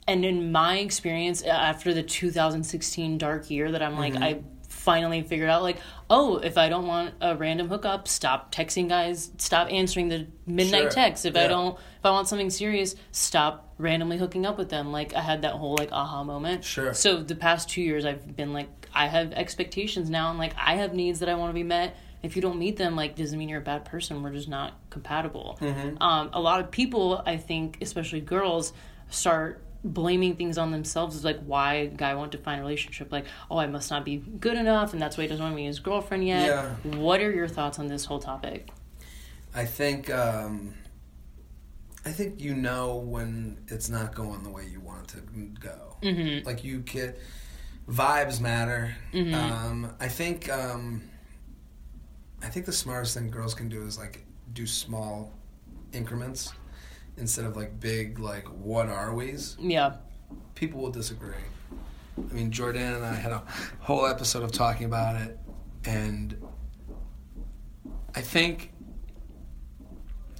and 0.06 0.22
in 0.22 0.52
my 0.52 0.76
experience 0.80 1.40
after 1.40 1.94
the 1.94 2.02
2016 2.02 3.16
dark 3.16 3.48
year 3.50 3.72
that 3.72 3.82
i'm 3.82 3.96
like 3.96 4.14
i 4.16 4.38
finally 4.68 5.22
figured 5.22 5.48
out 5.48 5.62
like 5.62 5.78
oh 6.10 6.36
if 6.36 6.58
i 6.58 6.68
don't 6.68 6.86
want 6.86 7.14
a 7.22 7.34
random 7.34 7.68
hookup 7.70 8.06
stop 8.06 8.54
texting 8.54 8.86
guys 8.86 9.30
stop 9.38 9.66
answering 9.72 10.10
the 10.10 10.26
midnight 10.46 10.82
Sure. 10.82 10.90
texts 10.90 11.24
if 11.24 11.34
i 11.36 11.46
don't 11.48 11.78
if 12.04 12.08
i 12.08 12.10
want 12.10 12.28
something 12.28 12.50
serious 12.50 12.96
stop 13.12 13.72
randomly 13.78 14.18
hooking 14.18 14.44
up 14.44 14.58
with 14.58 14.68
them. 14.68 14.92
Like 14.92 15.14
i 15.14 15.22
had 15.22 15.40
that 15.42 15.54
whole 15.54 15.74
like 15.78 15.90
aha 15.90 16.22
moment. 16.22 16.62
Sure. 16.62 16.92
so 16.92 17.22
the 17.22 17.34
past 17.34 17.70
two 17.70 17.80
years 17.80 18.04
i've 18.04 18.36
been 18.36 18.52
like 18.52 18.68
i 18.94 19.06
have 19.06 19.32
expectations 19.32 20.10
now 20.10 20.28
and 20.28 20.38
like 20.38 20.52
i 20.58 20.76
have 20.76 20.92
needs 20.92 21.20
that 21.20 21.30
i 21.30 21.34
want 21.34 21.48
to 21.48 21.54
be 21.54 21.62
met. 21.62 21.96
If 22.22 22.36
you 22.36 22.42
don't 22.42 22.58
meet 22.58 22.76
them 22.76 22.94
like 22.94 23.16
doesn't 23.16 23.38
mean 23.38 23.48
you're 23.48 23.60
a 23.60 23.70
bad 23.72 23.86
person. 23.86 24.22
We're 24.22 24.32
just 24.32 24.48
not 24.48 24.78
compatible. 24.90 25.56
Hmm. 25.60 25.96
um, 26.02 26.30
a 26.34 26.40
lot 26.40 26.60
of 26.60 26.70
people 26.70 27.22
i 27.24 27.38
think 27.38 27.78
especially 27.80 28.20
girls 28.20 28.74
start 29.08 29.62
blaming 29.82 30.36
things 30.36 30.58
on 30.58 30.72
themselves. 30.72 31.16
Is 31.16 31.24
like 31.24 31.40
why 31.44 31.74
a 31.74 31.86
guy 31.86 32.14
won't 32.14 32.32
define 32.32 32.58
a 32.58 32.62
relationship? 32.62 33.10
Like 33.12 33.24
oh 33.50 33.56
i 33.56 33.66
must 33.66 33.90
not 33.90 34.04
be 34.04 34.18
good 34.18 34.58
enough 34.58 34.92
and 34.92 35.00
that's 35.00 35.16
why 35.16 35.22
he 35.22 35.28
doesn't 35.28 35.42
want 35.42 35.56
me 35.56 35.66
as 35.68 35.78
girlfriend 35.78 36.26
yet. 36.26 36.46
Yeah. 36.48 36.98
what 36.98 37.22
are 37.22 37.32
your 37.32 37.48
thoughts 37.48 37.78
on 37.78 37.86
this 37.86 38.04
whole 38.04 38.18
topic? 38.20 38.68
I 39.56 39.64
think 39.64 40.10
um, 40.10 40.74
I 42.06 42.10
think 42.10 42.40
you 42.40 42.54
know 42.54 42.96
when 42.96 43.58
it's 43.68 43.88
not 43.88 44.14
going 44.14 44.42
the 44.42 44.50
way 44.50 44.66
you 44.66 44.80
want 44.80 45.14
it 45.14 45.26
to 45.26 45.60
go. 45.60 45.96
Mm-hmm. 46.02 46.46
Like 46.46 46.62
you 46.62 46.82
kid, 46.82 47.16
vibes 47.88 48.40
matter. 48.40 48.94
Um, 49.14 49.94
I 50.00 50.08
think 50.08 50.50
um, 50.52 51.02
I 52.42 52.48
think 52.48 52.66
the 52.66 52.72
smartest 52.72 53.14
thing 53.16 53.30
girls 53.30 53.54
can 53.54 53.68
do 53.68 53.86
is 53.86 53.98
like 53.98 54.24
do 54.52 54.66
small 54.66 55.32
increments 55.92 56.52
instead 57.16 57.44
of 57.44 57.56
like 57.56 57.80
big 57.80 58.18
like 58.18 58.46
what 58.48 58.88
are 58.88 59.14
we's. 59.14 59.56
yeah 59.60 59.94
people 60.54 60.80
will 60.80 60.90
disagree. 60.90 61.34
I 62.18 62.32
mean, 62.32 62.50
Jordana 62.50 62.96
and 62.96 63.04
I 63.04 63.14
had 63.14 63.32
a 63.32 63.42
whole 63.80 64.06
episode 64.06 64.42
of 64.42 64.52
talking 64.52 64.86
about 64.86 65.20
it, 65.20 65.38
and 65.84 66.36
I 68.14 68.20
think 68.20 68.72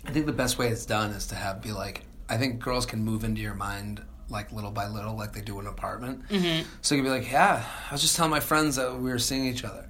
I 0.07 0.11
think 0.11 0.27
the 0.27 0.33
best 0.33 0.59
way 0.59 0.69
it's 0.69 0.87
done 0.87 1.11
is 1.11 1.29
to 1.29 1.35
have 1.35 1.63
be 1.63 1.73
like 1.73 2.03
I 2.29 2.37
think 2.37 2.61
girls 2.61 2.87
can 2.87 3.05
move 3.05 3.25
into 3.25 3.41
your 3.41 3.55
mind 3.55 4.03
like 4.29 4.53
little 4.53 4.71
by 4.71 4.89
little, 4.89 5.17
like 5.17 5.33
they 5.33 5.41
do 5.41 5.61
in 5.61 5.67
an 5.67 5.73
apartment. 5.73 6.27
Mm-hmm. 6.29 6.67
So 6.81 6.95
you 6.95 7.03
can 7.03 7.11
be 7.11 7.17
like, 7.17 7.31
yeah, 7.31 7.65
I 7.91 7.93
was 7.93 8.01
just 8.01 8.17
telling 8.17 8.31
my 8.31 8.41
friends 8.41 8.77
that 8.77 8.95
we 8.95 9.11
were 9.11 9.19
seeing 9.19 9.47
each 9.47 9.65
other, 9.65 9.89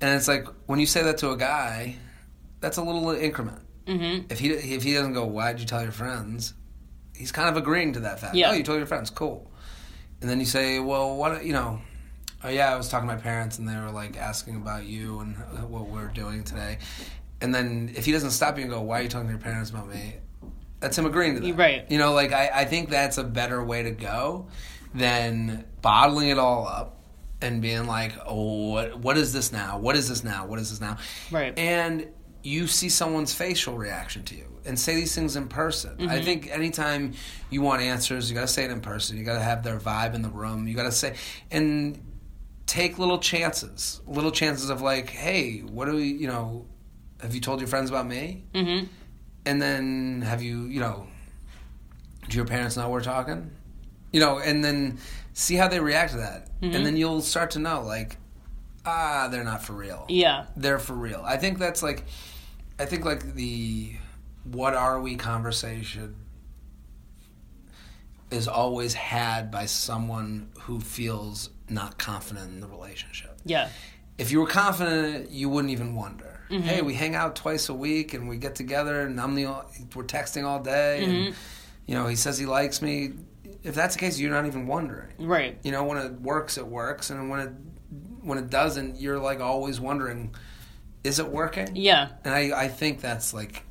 and 0.00 0.16
it's 0.16 0.28
like 0.28 0.46
when 0.66 0.80
you 0.80 0.86
say 0.86 1.02
that 1.04 1.18
to 1.18 1.30
a 1.30 1.36
guy, 1.36 1.96
that's 2.60 2.76
a 2.76 2.82
little 2.82 3.10
increment. 3.10 3.60
Mm-hmm. 3.86 4.32
If 4.32 4.38
he 4.38 4.50
if 4.50 4.82
he 4.82 4.94
doesn't 4.94 5.12
go, 5.12 5.24
why'd 5.26 5.60
you 5.60 5.66
tell 5.66 5.82
your 5.82 5.92
friends? 5.92 6.54
He's 7.14 7.32
kind 7.32 7.48
of 7.48 7.56
agreeing 7.56 7.92
to 7.92 8.00
that 8.00 8.20
fact. 8.20 8.34
Yeah. 8.34 8.50
Oh, 8.50 8.54
you 8.54 8.64
told 8.64 8.78
your 8.78 8.86
friends, 8.86 9.10
cool. 9.10 9.50
And 10.20 10.28
then 10.28 10.40
you 10.40 10.46
say, 10.46 10.80
well, 10.80 11.16
what 11.16 11.44
you 11.44 11.52
know? 11.52 11.80
Oh 12.42 12.48
yeah, 12.48 12.72
I 12.72 12.76
was 12.76 12.88
talking 12.88 13.08
to 13.08 13.14
my 13.14 13.20
parents, 13.20 13.58
and 13.58 13.68
they 13.68 13.76
were 13.76 13.90
like 13.90 14.16
asking 14.16 14.56
about 14.56 14.84
you 14.84 15.20
and 15.20 15.36
what 15.70 15.86
we're 15.86 16.08
doing 16.08 16.44
today. 16.44 16.78
And 17.44 17.54
then 17.54 17.92
if 17.94 18.06
he 18.06 18.12
doesn't 18.12 18.30
stop 18.30 18.56
you 18.56 18.62
and 18.62 18.70
go, 18.72 18.80
why 18.80 19.00
are 19.00 19.02
you 19.02 19.08
talking 19.10 19.26
to 19.28 19.32
your 19.34 19.38
parents 19.40 19.68
about 19.68 19.86
me? 19.86 20.14
That's 20.80 20.96
him 20.96 21.04
agreeing 21.04 21.34
to 21.34 21.40
that. 21.42 21.54
Right. 21.58 21.84
You 21.90 21.98
know, 21.98 22.14
like 22.14 22.32
I, 22.32 22.50
I 22.54 22.64
think 22.64 22.88
that's 22.88 23.18
a 23.18 23.24
better 23.24 23.62
way 23.62 23.82
to 23.82 23.90
go 23.90 24.48
than 24.94 25.66
bottling 25.82 26.30
it 26.30 26.38
all 26.38 26.66
up 26.66 27.02
and 27.42 27.60
being 27.60 27.86
like, 27.86 28.12
oh, 28.24 28.70
what, 28.70 28.98
what 28.98 29.18
is 29.18 29.32
this 29.34 29.52
now? 29.52 29.78
What 29.78 29.94
is 29.94 30.08
this 30.08 30.24
now? 30.24 30.46
What 30.46 30.58
is 30.58 30.70
this 30.70 30.80
now? 30.80 30.96
Right. 31.30 31.56
And 31.58 32.08
you 32.42 32.66
see 32.66 32.88
someone's 32.88 33.34
facial 33.34 33.76
reaction 33.76 34.22
to 34.24 34.34
you 34.34 34.46
and 34.64 34.78
say 34.78 34.94
these 34.94 35.14
things 35.14 35.36
in 35.36 35.48
person. 35.48 35.96
I 36.00 36.02
Mm-hmm. 36.16 36.24
think 36.24 36.48
anytime 36.50 37.12
you 37.50 37.60
want 37.60 37.82
answers, 37.82 38.30
you 38.30 38.34
got 38.34 38.42
to 38.42 38.48
say 38.48 38.64
it 38.64 38.70
in 38.70 38.80
person. 38.80 39.18
You 39.18 39.24
got 39.24 39.34
to 39.34 39.42
have 39.44 39.62
their 39.62 39.78
vibe 39.78 40.14
in 40.14 40.22
the 40.22 40.30
room. 40.30 40.66
You 40.66 40.74
got 40.74 40.84
to 40.84 40.92
say, 40.92 41.16
and 41.50 42.00
take 42.66 42.98
little 42.98 43.18
chances, 43.18 44.00
little 44.06 44.30
chances 44.32 44.70
of 44.70 44.80
like, 44.80 45.10
hey, 45.10 45.58
what 45.60 45.84
do 45.86 45.96
we, 45.96 46.04
you 46.04 46.26
know, 46.26 46.66
have 47.24 47.34
you 47.34 47.40
told 47.40 47.58
your 47.58 47.68
friends 47.68 47.88
about 47.90 48.06
me? 48.06 48.44
Mm-hmm. 48.54 48.86
And 49.46 49.60
then 49.62 50.22
have 50.22 50.42
you, 50.42 50.66
you 50.66 50.78
know, 50.80 51.06
do 52.28 52.36
your 52.36 52.46
parents 52.46 52.76
know 52.76 52.88
we're 52.90 53.00
talking? 53.02 53.50
You 54.12 54.20
know, 54.20 54.38
and 54.38 54.62
then 54.62 54.98
see 55.32 55.54
how 55.54 55.68
they 55.68 55.80
react 55.80 56.12
to 56.12 56.18
that. 56.18 56.48
Mm-hmm. 56.60 56.74
And 56.76 56.86
then 56.86 56.96
you'll 56.96 57.22
start 57.22 57.52
to 57.52 57.58
know, 57.58 57.82
like, 57.82 58.18
ah, 58.84 59.28
they're 59.30 59.42
not 59.42 59.62
for 59.62 59.72
real. 59.72 60.04
Yeah. 60.08 60.46
They're 60.56 60.78
for 60.78 60.92
real. 60.92 61.22
I 61.24 61.38
think 61.38 61.58
that's 61.58 61.82
like, 61.82 62.04
I 62.78 62.84
think 62.84 63.04
like 63.04 63.34
the 63.34 63.92
what 64.44 64.74
are 64.74 65.00
we 65.00 65.16
conversation 65.16 66.16
is 68.30 68.48
always 68.48 68.92
had 68.94 69.50
by 69.50 69.64
someone 69.66 70.50
who 70.60 70.80
feels 70.80 71.50
not 71.70 71.98
confident 71.98 72.50
in 72.52 72.60
the 72.60 72.66
relationship 72.66 73.38
Yeah. 73.44 73.68
if 74.18 74.30
you 74.30 74.40
were 74.40 74.46
confident, 74.46 75.30
you 75.30 75.48
wouldn't 75.48 75.72
even 75.72 75.94
wonder. 75.94 76.33
Mm-hmm. 76.50 76.62
Hey, 76.62 76.82
we 76.82 76.94
hang 76.94 77.14
out 77.14 77.36
twice 77.36 77.68
a 77.68 77.74
week 77.74 78.14
and 78.14 78.28
we 78.28 78.36
get 78.36 78.54
together, 78.54 79.00
and 79.02 79.20
I'm 79.20 79.34
the 79.34 79.46
we're 79.94 80.04
texting 80.04 80.44
all 80.44 80.62
day, 80.62 81.00
Mm-hmm. 81.02 81.10
and 81.26 81.34
you 81.86 81.94
know 81.94 82.06
he 82.06 82.16
says 82.16 82.38
he 82.38 82.46
likes 82.46 82.82
me. 82.82 83.12
If 83.62 83.74
that's 83.74 83.94
the 83.94 84.00
case, 84.00 84.18
you're 84.18 84.30
not 84.30 84.46
even 84.46 84.66
wondering. 84.66 85.12
Right. 85.18 85.58
You 85.62 85.72
know, 85.72 85.84
when 85.84 85.96
it 85.98 86.12
works, 86.20 86.58
it 86.58 86.66
works, 86.66 87.10
and 87.10 87.30
when 87.30 87.40
it 87.40 87.52
when 88.22 88.38
it 88.38 88.50
doesn't, 88.50 89.00
you're 89.00 89.18
like 89.18 89.40
always 89.40 89.80
wondering, 89.80 90.34
is 91.02 91.18
it 91.18 91.28
working? 91.28 91.74
Yeah. 91.76 92.08
And 92.24 92.34
I 92.34 92.64
I 92.64 92.68
think 92.68 93.00
that's 93.00 93.32
like, 93.32 93.62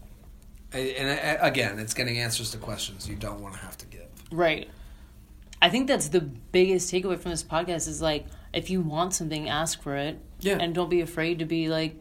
and 0.72 1.38
again, 1.42 1.80
it's 1.80 1.94
getting 1.94 2.20
answers 2.20 2.52
to 2.52 2.58
questions 2.58 3.08
you 3.08 3.16
don't 3.16 3.42
want 3.42 3.54
to 3.56 3.60
have 3.62 3.78
to 3.80 3.86
give. 3.86 4.08
Right. 4.32 4.70
I 5.62 5.70
think 5.70 5.88
that's 5.88 6.10
the 6.10 6.22
biggest 6.22 6.92
takeaway 6.92 7.18
from 7.20 7.32
this 7.32 7.44
podcast 7.44 7.88
is 7.88 8.02
like 8.02 8.26
if 8.52 8.70
you 8.70 8.82
want 8.82 9.14
something, 9.14 9.48
ask 9.50 9.82
for 9.82 9.96
it. 9.96 10.20
Yeah. 10.40 10.58
And 10.60 10.76
don't 10.76 10.90
be 10.90 11.02
afraid 11.02 11.40
to 11.40 11.46
be 11.46 11.70
like, 11.70 11.96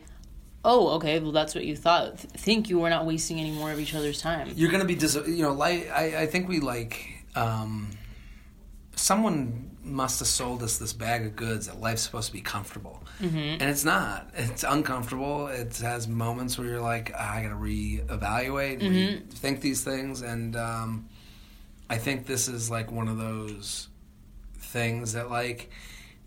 oh, 0.64 0.90
okay, 0.96 1.18
well 1.20 1.32
that's 1.32 1.54
what 1.54 1.64
you 1.64 1.76
thought. 1.76 2.18
Th- 2.18 2.32
think 2.34 2.68
you 2.70 2.78
were 2.78 2.90
not 2.90 3.04
wasting 3.06 3.40
any 3.40 3.50
more 3.50 3.70
of 3.72 3.80
each 3.80 3.94
other's 3.94 4.20
time. 4.20 4.50
you're 4.54 4.70
gonna 4.70 4.84
be 4.84 4.94
dis- 4.94 5.14
you 5.26 5.42
know 5.42 5.52
like 5.52 5.90
I, 5.90 6.22
I 6.22 6.26
think 6.26 6.48
we 6.48 6.60
like 6.60 7.24
um 7.34 7.90
someone 8.96 9.70
must 9.84 10.20
have 10.20 10.28
sold 10.28 10.62
us 10.62 10.78
this 10.78 10.92
bag 10.92 11.26
of 11.26 11.34
goods 11.34 11.66
that 11.66 11.80
life's 11.80 12.02
supposed 12.02 12.28
to 12.28 12.32
be 12.32 12.40
comfortable 12.40 12.98
Mm-hmm. 13.20 13.36
and 13.36 13.62
it's 13.62 13.84
not 13.84 14.28
it's 14.34 14.64
uncomfortable 14.64 15.46
it 15.48 15.76
has 15.78 16.08
moments 16.08 16.58
where 16.58 16.66
you're 16.68 16.80
like 16.80 17.12
"Ah, 17.16 17.34
i 17.36 17.42
gotta 17.42 17.54
reevaluate 17.54 18.80
Mm-hmm. 18.80 19.28
rethink 19.28 19.60
these 19.60 19.82
things 19.84 20.22
and 20.22 20.56
um 20.56 21.08
i 21.90 21.98
think 21.98 22.26
this 22.26 22.48
is 22.48 22.70
like 22.70 22.90
one 22.90 23.06
of 23.08 23.18
those 23.18 23.88
things 24.58 25.12
that 25.12 25.30
like 25.30 25.70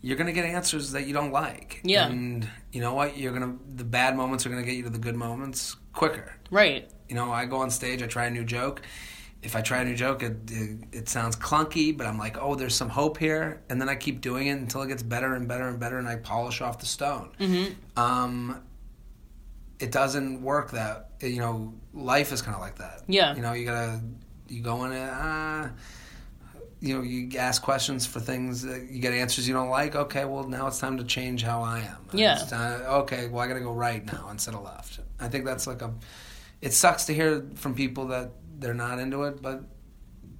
you're 0.06 0.16
gonna 0.16 0.32
get 0.32 0.44
answers 0.44 0.92
that 0.92 1.06
you 1.08 1.12
don't 1.12 1.32
like 1.32 1.80
Yeah. 1.82 2.06
and 2.06 2.48
you 2.72 2.80
know 2.80 2.94
what 2.94 3.16
you're 3.18 3.32
gonna 3.32 3.56
the 3.74 3.84
bad 3.84 4.16
moments 4.16 4.46
are 4.46 4.50
gonna 4.50 4.62
get 4.70 4.76
you 4.76 4.84
to 4.84 4.90
the 4.90 4.98
good 5.06 5.16
moments 5.16 5.76
quicker 5.92 6.28
Right. 6.50 6.88
you 7.08 7.14
know, 7.16 7.32
I 7.32 7.44
go 7.46 7.56
on 7.64 7.70
stage, 7.70 8.02
I 8.02 8.06
try 8.06 8.26
a 8.26 8.30
new 8.30 8.44
joke. 8.44 8.82
If 9.42 9.54
I 9.54 9.60
try 9.62 9.78
a 9.82 9.84
new 9.84 9.94
joke, 9.96 10.22
it, 10.22 10.36
it, 10.50 10.78
it 10.92 11.08
sounds 11.08 11.36
clunky, 11.36 11.96
but 11.96 12.06
I'm 12.06 12.18
like, 12.18 12.36
oh, 12.40 12.54
there's 12.56 12.74
some 12.74 12.88
hope 12.88 13.16
here. 13.18 13.62
And 13.68 13.80
then 13.80 13.88
I 13.88 13.94
keep 13.94 14.20
doing 14.20 14.46
it 14.48 14.58
until 14.58 14.82
it 14.82 14.88
gets 14.88 15.02
better 15.02 15.34
and 15.34 15.46
better 15.46 15.68
and 15.68 15.78
better, 15.78 15.98
and 15.98 16.08
I 16.08 16.16
polish 16.16 16.60
off 16.60 16.78
the 16.78 16.86
stone. 16.86 17.30
Mm-hmm. 17.38 17.98
Um, 18.00 18.62
it 19.78 19.92
doesn't 19.92 20.42
work 20.42 20.70
that, 20.72 21.10
you 21.20 21.38
know, 21.38 21.74
life 21.94 22.32
is 22.32 22.42
kind 22.42 22.54
of 22.56 22.60
like 22.60 22.76
that. 22.78 23.02
Yeah. 23.08 23.34
You 23.36 23.42
know, 23.42 23.52
you 23.52 23.64
gotta, 23.66 24.00
you 24.48 24.62
go 24.62 24.84
in 24.84 24.92
it, 24.92 25.08
ah, 25.12 25.70
you 26.80 26.94
know, 26.94 27.02
you 27.02 27.38
ask 27.38 27.62
questions 27.62 28.06
for 28.06 28.20
things, 28.20 28.62
that 28.62 28.88
you 28.90 29.00
get 29.00 29.12
answers 29.12 29.48
you 29.48 29.54
don't 29.54 29.70
like. 29.70 29.96
Okay, 29.96 30.24
well, 30.24 30.44
now 30.44 30.66
it's 30.66 30.78
time 30.78 30.98
to 30.98 31.04
change 31.04 31.42
how 31.42 31.62
I 31.62 31.80
am. 31.80 32.06
Yeah. 32.12 32.36
Time- 32.36 32.82
uh, 32.82 32.98
okay, 33.00 33.28
well, 33.28 33.42
I 33.42 33.48
gotta 33.48 33.60
go 33.60 33.72
right 33.72 34.04
now 34.12 34.28
instead 34.30 34.54
of 34.54 34.62
left. 34.62 35.00
I 35.18 35.28
think 35.28 35.44
that's 35.44 35.66
like 35.66 35.82
a, 35.82 35.92
it 36.60 36.72
sucks 36.72 37.04
to 37.06 37.14
hear 37.14 37.46
from 37.54 37.74
people 37.74 38.08
that 38.08 38.30
they're 38.58 38.74
not 38.74 38.98
into 38.98 39.24
it, 39.24 39.40
but 39.42 39.64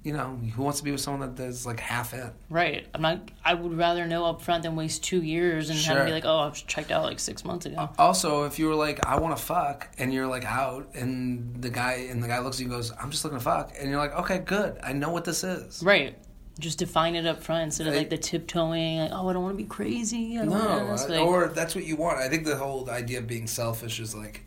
you 0.03 0.13
know, 0.13 0.39
who 0.55 0.63
wants 0.63 0.79
to 0.79 0.85
be 0.85 0.91
with 0.91 1.01
someone 1.01 1.35
that 1.35 1.43
is 1.43 1.65
like 1.65 1.81
half 1.81 2.13
in? 2.13 2.31
Right. 2.49 2.87
I'm 2.93 3.01
not. 3.01 3.29
I 3.43 3.53
would 3.53 3.77
rather 3.77 4.07
know 4.07 4.23
up 4.25 4.41
front 4.41 4.63
than 4.63 4.77
waste 4.77 5.03
two 5.03 5.21
years 5.21 5.69
and 5.69 5.77
have 5.79 5.97
to 5.97 6.05
be 6.05 6.11
like, 6.11 6.23
oh, 6.23 6.37
I 6.37 6.47
was 6.47 6.61
checked 6.61 6.91
out 6.91 7.03
like 7.03 7.19
six 7.19 7.43
months 7.43 7.65
ago. 7.65 7.89
Also, 7.97 8.45
if 8.45 8.57
you 8.57 8.67
were 8.67 8.75
like, 8.75 9.05
I 9.05 9.19
want 9.19 9.35
to 9.35 9.43
fuck, 9.43 9.89
and 9.97 10.13
you're 10.13 10.27
like 10.27 10.45
out, 10.45 10.95
and 10.95 11.61
the 11.61 11.69
guy 11.69 12.07
and 12.09 12.23
the 12.23 12.27
guy 12.29 12.39
looks 12.39 12.55
at 12.57 12.59
you 12.61 12.65
and 12.67 12.75
goes, 12.75 12.93
I'm 12.97 13.11
just 13.11 13.25
looking 13.25 13.39
to 13.39 13.43
fuck, 13.43 13.73
and 13.77 13.89
you're 13.89 13.99
like, 13.99 14.13
okay, 14.13 14.37
good, 14.37 14.79
I 14.81 14.93
know 14.93 15.09
what 15.09 15.25
this 15.25 15.43
is. 15.43 15.83
Right. 15.83 16.17
Just 16.59 16.79
define 16.79 17.15
it 17.15 17.25
up 17.25 17.43
front 17.43 17.63
instead 17.63 17.87
of 17.87 17.93
like 17.95 18.09
the 18.09 18.17
tiptoeing, 18.17 18.99
like, 18.99 19.11
oh, 19.13 19.27
I 19.29 19.33
don't 19.33 19.43
want 19.43 19.53
to 19.57 19.63
be 19.63 19.69
crazy. 19.69 20.37
I 20.37 20.45
don't 20.45 20.49
No. 20.49 20.95
Like, 21.07 21.21
or 21.21 21.47
that's 21.49 21.75
what 21.75 21.85
you 21.85 21.95
want. 21.95 22.17
I 22.19 22.29
think 22.29 22.45
the 22.45 22.57
whole 22.57 22.89
idea 22.89 23.19
of 23.19 23.27
being 23.27 23.47
selfish 23.47 23.99
is 23.99 24.15
like 24.15 24.43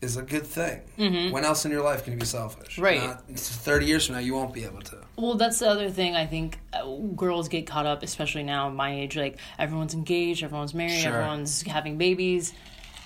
is 0.00 0.16
a 0.16 0.22
good 0.22 0.46
thing. 0.46 0.80
When 1.32 1.44
else 1.44 1.64
in 1.64 1.72
your 1.72 1.82
life 1.82 2.04
can 2.04 2.12
you 2.12 2.20
be 2.20 2.24
selfish? 2.26 2.74
Mm-hmm. 2.76 2.82
Right. 2.82 3.02
Not, 3.02 3.28
Thirty 3.36 3.86
years 3.86 4.06
from 4.06 4.14
now, 4.14 4.20
you 4.20 4.32
won't 4.34 4.54
be 4.54 4.64
able 4.64 4.80
to. 4.82 4.98
Well, 5.16 5.34
that's 5.34 5.58
the 5.58 5.68
other 5.68 5.90
thing. 5.90 6.14
I 6.14 6.24
think 6.26 6.60
uh, 6.72 6.84
girls 7.16 7.48
get 7.48 7.66
caught 7.66 7.86
up, 7.86 8.02
especially 8.04 8.44
now 8.44 8.68
my 8.68 8.94
age. 8.94 9.16
Like 9.16 9.38
everyone's 9.58 9.94
engaged, 9.94 10.44
everyone's 10.44 10.72
married, 10.74 11.00
Sure. 11.00 11.12
everyone's 11.14 11.62
having 11.62 11.98
babies, 11.98 12.52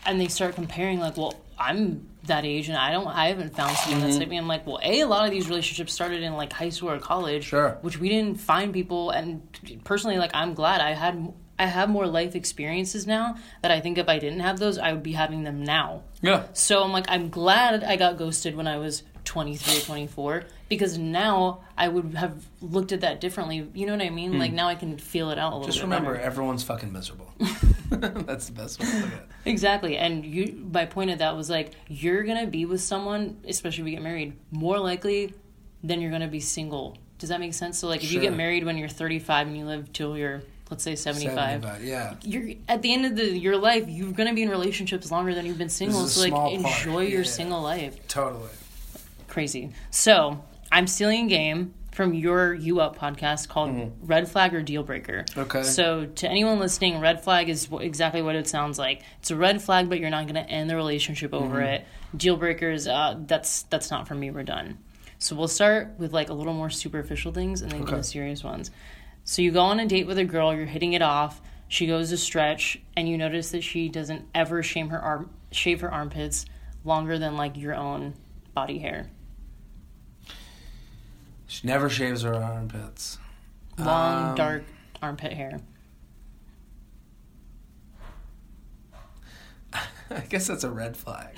and 0.07 0.21
they 0.21 0.29
start 0.29 0.55
comparing. 0.55 0.99
Like, 1.01 1.17
well, 1.17 1.35
I'm 1.59 2.09
that 2.25 2.45
age, 2.45 2.69
and 2.69 2.77
I 2.79 2.93
don't, 2.93 3.07
I 3.09 3.29
haven't 3.29 3.55
found 3.57 3.77
someone 3.77 4.01
Mm-hmm. 4.01 4.09
that's 4.09 4.19
like 4.21 4.29
me. 4.29 4.37
I'm 4.37 4.47
like, 4.47 4.67
well, 4.67 4.79
a, 4.83 5.01
a 5.01 5.07
lot 5.09 5.25
of 5.25 5.31
these 5.33 5.49
relationships 5.49 5.93
started 5.93 6.23
in 6.23 6.35
like 6.35 6.53
high 6.53 6.69
school 6.71 6.91
or 6.91 6.99
college, 6.99 7.45
Sure. 7.45 7.79
which 7.83 7.99
we 7.99 8.09
didn't 8.09 8.41
find 8.41 8.73
people. 8.73 9.11
And 9.11 9.43
personally, 9.85 10.19
like, 10.19 10.31
I'm 10.35 10.55
glad 10.55 10.81
I 10.81 10.93
had. 10.93 11.33
I 11.59 11.67
have 11.67 11.89
more 11.91 12.07
life 12.09 12.35
experiences 12.35 13.07
now 13.07 13.37
that 13.61 13.71
I 13.71 13.79
think 13.81 13.97
if 13.99 14.09
I 14.09 14.19
didn't 14.19 14.41
have 14.41 14.59
those, 14.59 14.79
I 14.79 14.93
would 14.93 15.03
be 15.03 15.13
having 15.13 15.45
them 15.45 15.63
now. 15.63 16.03
Yeah. 16.21 16.45
So 16.55 16.83
I'm 16.83 16.91
like, 16.93 17.05
I'm 17.09 17.29
glad 17.29 17.85
I 17.85 17.95
got 17.97 18.17
ghosted 18.17 18.57
when 18.57 18.67
I 18.67 18.79
was 18.79 19.05
23 19.27 19.77
or 19.77 19.81
24 19.83 20.45
because 20.69 20.99
now 20.99 21.61
I 21.79 21.87
would 21.87 22.15
have 22.15 22.45
looked 22.63 22.91
at 22.91 23.03
that 23.03 23.21
differently. 23.21 23.69
You 23.75 23.87
know 23.87 23.93
what 23.93 24.03
I 24.03 24.11
mean? 24.11 24.39
Like 24.41 24.53
now 24.53 24.67
I 24.67 24.75
can 24.75 24.97
feel 24.99 25.31
it 25.31 25.39
out 25.39 25.53
a 25.53 25.57
little. 25.57 25.71
Just 25.71 25.83
remember, 25.83 26.15
better. 26.15 26.25
everyone's 26.25 26.65
fucking 26.65 26.93
miserable. 26.93 27.33
that's 28.27 28.47
the 28.47 28.53
best 28.53 28.81
way 28.81 28.87
to 28.87 28.97
look 28.97 29.07
at 29.07 29.13
it. 29.13 29.29
Exactly. 29.45 29.97
And 29.97 30.25
you, 30.25 30.69
my 30.73 30.87
point 30.87 31.11
of 31.11 31.19
that 31.19 31.37
was 31.37 31.51
like, 31.51 31.73
you're 31.89 32.23
going 32.23 32.39
to 32.39 32.47
be 32.47 32.65
with 32.65 32.81
someone, 32.81 33.39
especially 33.47 33.83
if 33.83 33.89
you 33.89 33.95
get 33.97 34.03
married, 34.03 34.35
more 34.51 34.79
likely 34.79 35.35
than 35.83 36.01
you're 36.01 36.11
going 36.11 36.23
to 36.23 36.29
be 36.29 36.41
single. 36.41 36.97
Does 37.19 37.29
that 37.29 37.41
make 37.41 37.55
sense? 37.55 37.79
So 37.79 37.89
like 37.89 38.03
if 38.03 38.13
you 38.13 38.21
get 38.21 38.35
married 38.35 38.65
when 38.65 38.77
you're 38.77 38.89
35 38.89 39.47
and 39.47 39.57
you 39.57 39.65
live 39.65 39.93
till 39.93 40.17
you're, 40.17 40.43
let's 40.71 40.83
say 40.83 40.97
75. 40.97 41.63
75, 41.63 41.85
Yeah. 41.85 42.15
You're 42.23 42.57
at 42.69 42.83
the 42.83 42.93
end 42.93 43.07
of 43.07 43.17
the, 43.17 43.37
your 43.37 43.57
life, 43.57 43.85
you're 43.89 44.13
going 44.13 44.29
to 44.29 44.35
be 44.35 44.43
in 44.43 44.49
relationships 44.49 45.11
longer 45.11 45.35
than 45.35 45.47
you've 45.47 45.59
been 45.59 45.69
single. 45.69 46.07
So 46.07 46.29
like 46.29 46.53
enjoy 46.53 47.03
your 47.07 47.23
yeah. 47.23 47.27
single 47.27 47.63
life. 47.63 48.09
Totally. 48.09 48.51
crazy. 49.29 49.71
So 49.91 50.43
I'm 50.71 50.87
stealing 50.87 51.27
a 51.27 51.29
game 51.29 51.75
from 51.93 52.15
your 52.15 52.55
You 52.55 52.81
Up 52.81 52.99
podcast 52.99 53.49
called 53.49 53.93
Red 54.03 54.29
Flag 54.29 54.55
or 54.55 54.63
Deal 54.63 54.83
Breaker. 54.83 55.25
Mm-hmm. 55.29 55.41
Okay. 55.41 55.63
So 55.63 56.07
to 56.07 56.29
anyone 56.29 56.59
listening, 56.59 56.99
red 57.01 57.23
flag 57.23 57.49
is 57.49 57.67
wh- 57.67 57.83
exactly 57.83 58.23
what 58.23 58.35
it 58.35 58.49
sounds 58.49 58.79
like. 58.79 59.03
It's 59.21 59.31
a 59.31 59.37
red 59.37 59.63
flag, 59.63 59.89
but 59.91 60.01
you're 60.01 60.11
not 60.11 60.25
going 60.25 60.43
to 60.43 60.51
end 60.51 60.69
the 60.71 60.77
relationship 60.77 61.33
over 61.35 61.57
Mm-hmm. 61.57 61.63
it. 61.75 61.87
Deal 62.17 62.37
breakers, 62.37 62.89
uh, 62.89 63.19
that's 63.27 63.63
that's 63.65 63.91
not 63.91 64.09
for 64.09 64.15
me. 64.15 64.31
We're 64.31 64.43
done. 64.43 64.79
So 65.19 65.37
we'll 65.37 65.49
start 65.49 65.95
with 65.99 66.13
like 66.13 66.31
a 66.31 66.35
little 66.35 66.55
more 66.55 66.71
superficial 66.71 67.31
things 67.33 67.63
and 67.63 67.71
then 67.71 67.83
go 67.83 67.89
Okay. 67.93 67.97
to 67.99 68.03
serious 68.03 68.43
ones. 68.43 68.71
So 69.25 69.41
you 69.43 69.53
go 69.53 69.61
on 69.61 69.79
a 69.79 69.87
date 69.87 70.07
with 70.07 70.19
a 70.19 70.25
girl, 70.25 70.55
you're 70.55 70.67
hitting 70.67 70.95
it 70.95 71.03
off. 71.03 71.41
She 71.69 71.87
goes 71.87 72.11
to 72.11 72.17
stretch, 72.19 72.79
and 72.97 73.09
you 73.09 73.17
notice 73.17 73.51
that 73.53 73.63
she 73.63 73.89
doesn't 73.89 74.27
ever 74.35 74.63
shave 74.63 74.89
her 74.91 74.99
arm, 75.01 75.31
shave 75.53 75.81
her 75.83 75.91
armpits 75.93 76.45
longer 76.85 77.19
than 77.19 77.37
like 77.37 77.57
your 77.57 77.75
own 77.75 78.15
body 78.53 78.79
hair. 78.79 79.09
She 81.53 81.67
never 81.67 81.91
shaves 81.91 82.23
her 82.23 82.35
armpits. 82.35 83.19
long 83.77 84.31
Um, 84.31 84.35
dark 84.37 84.65
armpit 85.03 85.35
hair 85.35 85.61
I 90.11 90.21
guess 90.31 90.47
that's 90.47 90.65
a 90.65 90.71
red 90.71 90.97
flag. 90.97 91.37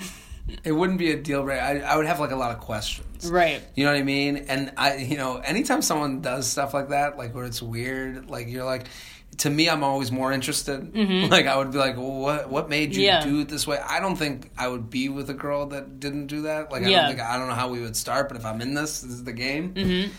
it 0.63 0.71
wouldn't 0.71 0.99
be 0.99 1.11
a 1.11 1.17
deal 1.17 1.43
breaker. 1.43 1.61
I, 1.61 1.79
I 1.79 1.97
would 1.97 2.05
have 2.05 2.21
like 2.21 2.31
a 2.31 2.37
lot 2.37 2.51
of 2.51 2.61
questions. 2.61 3.29
right 3.29 3.61
You 3.75 3.83
know 3.83 3.91
what 3.91 3.99
I 3.99 4.03
mean? 4.03 4.37
And 4.37 4.71
I, 4.77 4.95
you 4.95 5.17
know, 5.17 5.37
anytime 5.37 5.81
someone 5.81 6.21
does 6.21 6.47
stuff 6.47 6.73
like 6.73 6.89
that, 6.89 7.17
like 7.17 7.35
where 7.35 7.43
it's 7.43 7.61
weird, 7.61 8.29
like 8.29 8.47
you're 8.47 8.63
like, 8.63 8.87
to 9.39 9.49
me, 9.49 9.69
I'm 9.69 9.83
always 9.83 10.11
more 10.11 10.31
interested. 10.31 10.95
Like 11.29 11.45
I 11.47 11.57
would 11.57 11.71
be 11.71 11.77
like, 11.77 11.97
well, 11.97 12.11
what 12.11 12.49
what 12.49 12.69
made 12.69 12.95
you 12.95 13.07
Mm-hmm. 13.07 13.27
Yeah. 13.27 13.31
do 13.31 13.39
it 13.41 13.49
this 13.49 13.65
way? 13.67 13.77
I 13.79 13.99
don't 13.99 14.15
think 14.15 14.51
I 14.57 14.67
would 14.67 14.89
be 14.89 15.09
with 15.09 15.29
a 15.29 15.33
girl 15.33 15.65
that 15.67 15.99
didn't 15.99 16.27
do 16.27 16.43
that. 16.43 16.71
Like 16.71 16.83
I 16.83 16.87
Yeah. 16.89 17.01
don't 17.07 17.09
think 17.17 17.21
I 17.29 17.37
don't 17.37 17.47
know 17.47 17.53
how 17.55 17.69
we 17.69 17.81
would 17.81 17.95
start, 17.95 18.27
but 18.29 18.37
if 18.37 18.45
I'm 18.45 18.61
in 18.61 18.73
this, 18.73 19.01
this 19.01 19.11
is 19.11 19.23
the 19.23 19.33
game. 19.33 19.73
Mm-hmm. 19.73 20.11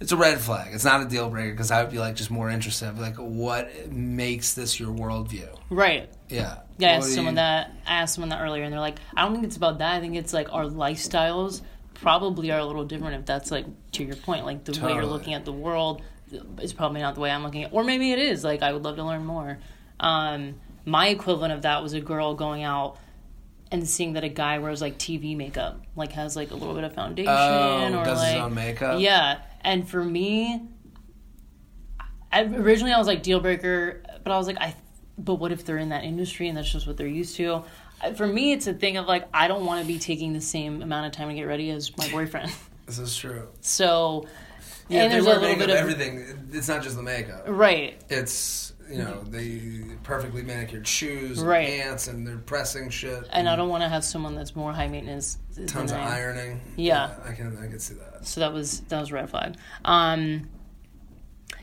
It's 0.00 0.12
a 0.12 0.16
red 0.16 0.40
flag. 0.40 0.72
It's 0.72 0.84
not 0.84 1.02
a 1.02 1.04
deal 1.04 1.28
breaker 1.28 1.50
because 1.50 1.70
I 1.70 1.82
would 1.82 1.92
be 1.92 1.98
like 1.98 2.16
just 2.16 2.30
more 2.30 2.48
interested. 2.48 2.88
I'd 2.88 2.94
be 2.94 3.02
like, 3.02 3.16
what 3.16 3.90
makes 3.92 4.54
this 4.54 4.80
your 4.80 4.94
worldview? 4.94 5.48
Right. 5.68 6.08
Yeah. 6.30 6.60
Yeah, 6.78 6.88
I 6.88 6.94
asked 6.94 7.14
someone 7.14 7.34
you- 7.34 7.36
that 7.36 7.70
I 7.86 7.94
asked 8.00 8.14
someone 8.14 8.30
that 8.30 8.40
earlier, 8.40 8.62
and 8.64 8.72
they're 8.72 8.80
like, 8.80 8.96
I 9.14 9.22
don't 9.22 9.32
think 9.34 9.44
it's 9.44 9.56
about 9.58 9.78
that. 9.78 9.94
I 9.96 10.00
think 10.00 10.16
it's 10.16 10.32
like 10.32 10.50
our 10.54 10.64
lifestyles 10.64 11.60
probably 11.94 12.50
are 12.50 12.58
a 12.58 12.64
little 12.64 12.84
different. 12.86 13.16
If 13.20 13.26
that's 13.26 13.50
like 13.50 13.66
to 13.92 14.04
your 14.04 14.16
point, 14.16 14.46
like 14.46 14.64
the 14.64 14.72
way 14.82 14.94
you're 14.94 15.04
looking 15.04 15.34
at 15.34 15.44
the 15.44 15.52
world 15.52 16.00
is 16.60 16.72
probably 16.72 17.00
not 17.00 17.14
the 17.14 17.20
way 17.20 17.30
I'm 17.30 17.42
looking 17.42 17.64
at, 17.64 17.70
it. 17.72 17.74
or 17.74 17.84
maybe 17.84 18.12
it 18.12 18.18
is. 18.18 18.44
Like 18.44 18.62
I 18.62 18.72
would 18.72 18.82
love 18.84 18.96
to 18.96 19.04
learn 19.04 19.24
more. 19.24 19.58
Um, 19.98 20.54
my 20.84 21.08
equivalent 21.08 21.52
of 21.52 21.62
that 21.62 21.82
was 21.82 21.92
a 21.92 22.00
girl 22.00 22.34
going 22.34 22.62
out 22.62 22.96
and 23.72 23.86
seeing 23.88 24.14
that 24.14 24.24
a 24.24 24.28
guy 24.28 24.58
wears 24.58 24.80
like 24.80 24.98
TV 24.98 25.36
makeup, 25.36 25.80
like 25.94 26.12
has 26.12 26.34
like 26.36 26.50
a 26.50 26.54
little 26.54 26.74
bit 26.74 26.84
of 26.84 26.92
foundation 26.94 27.30
Oh, 27.32 27.98
or 28.00 28.04
does 28.04 28.18
like 28.18 28.32
his 28.34 28.42
own 28.42 28.54
makeup. 28.54 29.00
yeah. 29.00 29.40
And 29.62 29.88
for 29.88 30.02
me, 30.02 30.62
I, 32.32 32.42
originally 32.44 32.92
I 32.92 32.98
was 32.98 33.06
like 33.06 33.22
deal 33.22 33.40
breaker, 33.40 34.02
but 34.24 34.32
I 34.32 34.36
was 34.38 34.46
like, 34.46 34.58
I. 34.58 34.74
But 35.18 35.34
what 35.34 35.52
if 35.52 35.66
they're 35.66 35.76
in 35.76 35.90
that 35.90 36.04
industry 36.04 36.48
and 36.48 36.56
that's 36.56 36.70
just 36.72 36.86
what 36.86 36.96
they're 36.96 37.06
used 37.06 37.36
to? 37.36 37.62
For 38.16 38.26
me, 38.26 38.52
it's 38.52 38.66
a 38.66 38.72
thing 38.72 38.96
of 38.96 39.06
like 39.06 39.28
I 39.34 39.48
don't 39.48 39.66
want 39.66 39.82
to 39.82 39.86
be 39.86 39.98
taking 39.98 40.32
the 40.32 40.40
same 40.40 40.80
amount 40.80 41.06
of 41.06 41.12
time 41.12 41.28
to 41.28 41.34
get 41.34 41.42
ready 41.42 41.70
as 41.70 41.94
my 41.98 42.08
boyfriend. 42.10 42.50
This 42.86 42.98
is 42.98 43.14
true. 43.16 43.46
So, 43.60 44.26
Yeah, 44.90 45.02
and 45.04 45.10
they 45.12 45.16
there's 45.16 45.26
wear 45.26 45.36
a 45.36 45.40
little 45.40 45.56
makeup, 45.56 45.66
bit 45.68 45.76
of 45.76 45.82
everything. 45.82 46.48
It's 46.52 46.68
not 46.68 46.82
just 46.82 46.96
the 46.96 47.02
makeup. 47.02 47.44
right, 47.46 48.00
It's 48.08 48.72
you 48.90 48.98
know 48.98 49.22
the 49.22 49.82
perfectly 50.02 50.42
manicured 50.42 50.86
shoes, 50.86 51.38
and 51.38 51.48
Right. 51.48 51.68
pants, 51.68 52.08
and 52.08 52.26
they're 52.26 52.38
pressing 52.38 52.90
shit. 52.90 53.24
and 53.32 53.48
I 53.48 53.54
don't 53.54 53.68
want 53.68 53.82
to 53.84 53.88
have 53.88 54.04
someone 54.04 54.34
that's 54.34 54.56
more 54.56 54.72
high 54.72 54.88
maintenance. 54.88 55.38
than 55.54 55.66
tons 55.66 55.92
of 55.92 55.98
I 55.98 56.18
ironing. 56.18 56.60
Yeah. 56.76 57.10
I 57.24 57.32
can 57.32 57.56
I 57.58 57.68
can 57.68 57.78
see 57.78 57.94
that. 57.94 58.26
So 58.26 58.40
that 58.40 58.52
was 58.52 58.80
that 58.88 58.98
was 59.00 59.12
red 59.12 59.30
flag. 59.30 59.54
Um, 59.84 60.48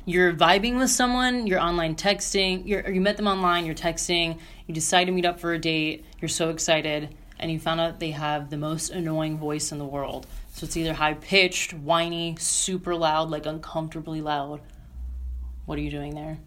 you're 0.05 0.31
vibing 0.33 0.77
with 0.79 0.89
someone, 0.89 1.47
you're 1.47 1.59
online 1.59 1.95
texting, 1.95 2.65
you're, 2.65 2.89
you 2.89 3.01
met 3.01 3.17
them 3.17 3.27
online, 3.27 3.65
you're 3.65 3.75
texting, 3.75 4.39
you 4.65 4.73
decide 4.73 5.05
to 5.05 5.11
meet 5.11 5.25
up 5.25 5.37
for 5.39 5.51
a 5.53 5.59
date, 5.59 6.05
you're 6.21 6.29
so 6.29 6.49
excited, 6.49 7.13
and 7.39 7.51
you 7.51 7.59
found 7.59 7.81
out 7.81 7.99
they 7.99 8.11
have 8.11 8.49
the 8.49 8.55
most 8.57 8.89
annoying 8.89 9.37
voice 9.37 9.71
in 9.73 9.79
the 9.79 9.85
world. 9.85 10.25
So 10.57 10.65
it's 10.65 10.75
either 10.75 10.93
high 10.95 11.13
pitched, 11.13 11.71
whiny, 11.71 12.35
super 12.39 12.95
loud, 12.95 13.29
like 13.29 13.45
uncomfortably 13.45 14.21
loud. 14.21 14.59
What 15.67 15.77
are 15.77 15.81
you 15.81 15.91
doing 15.91 16.15
there? 16.15 16.39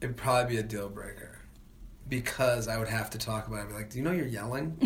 It'd 0.00 0.16
probably 0.16 0.54
be 0.54 0.58
a 0.58 0.64
deal 0.64 0.88
breaker 0.88 1.38
because 2.08 2.66
I 2.66 2.78
would 2.78 2.88
have 2.88 3.10
to 3.10 3.18
talk 3.18 3.46
about 3.46 3.58
it. 3.58 3.62
I'd 3.62 3.68
be 3.68 3.74
like, 3.74 3.90
"Do 3.90 3.98
you 3.98 4.02
know 4.02 4.10
you're 4.10 4.26
yelling?" 4.26 4.76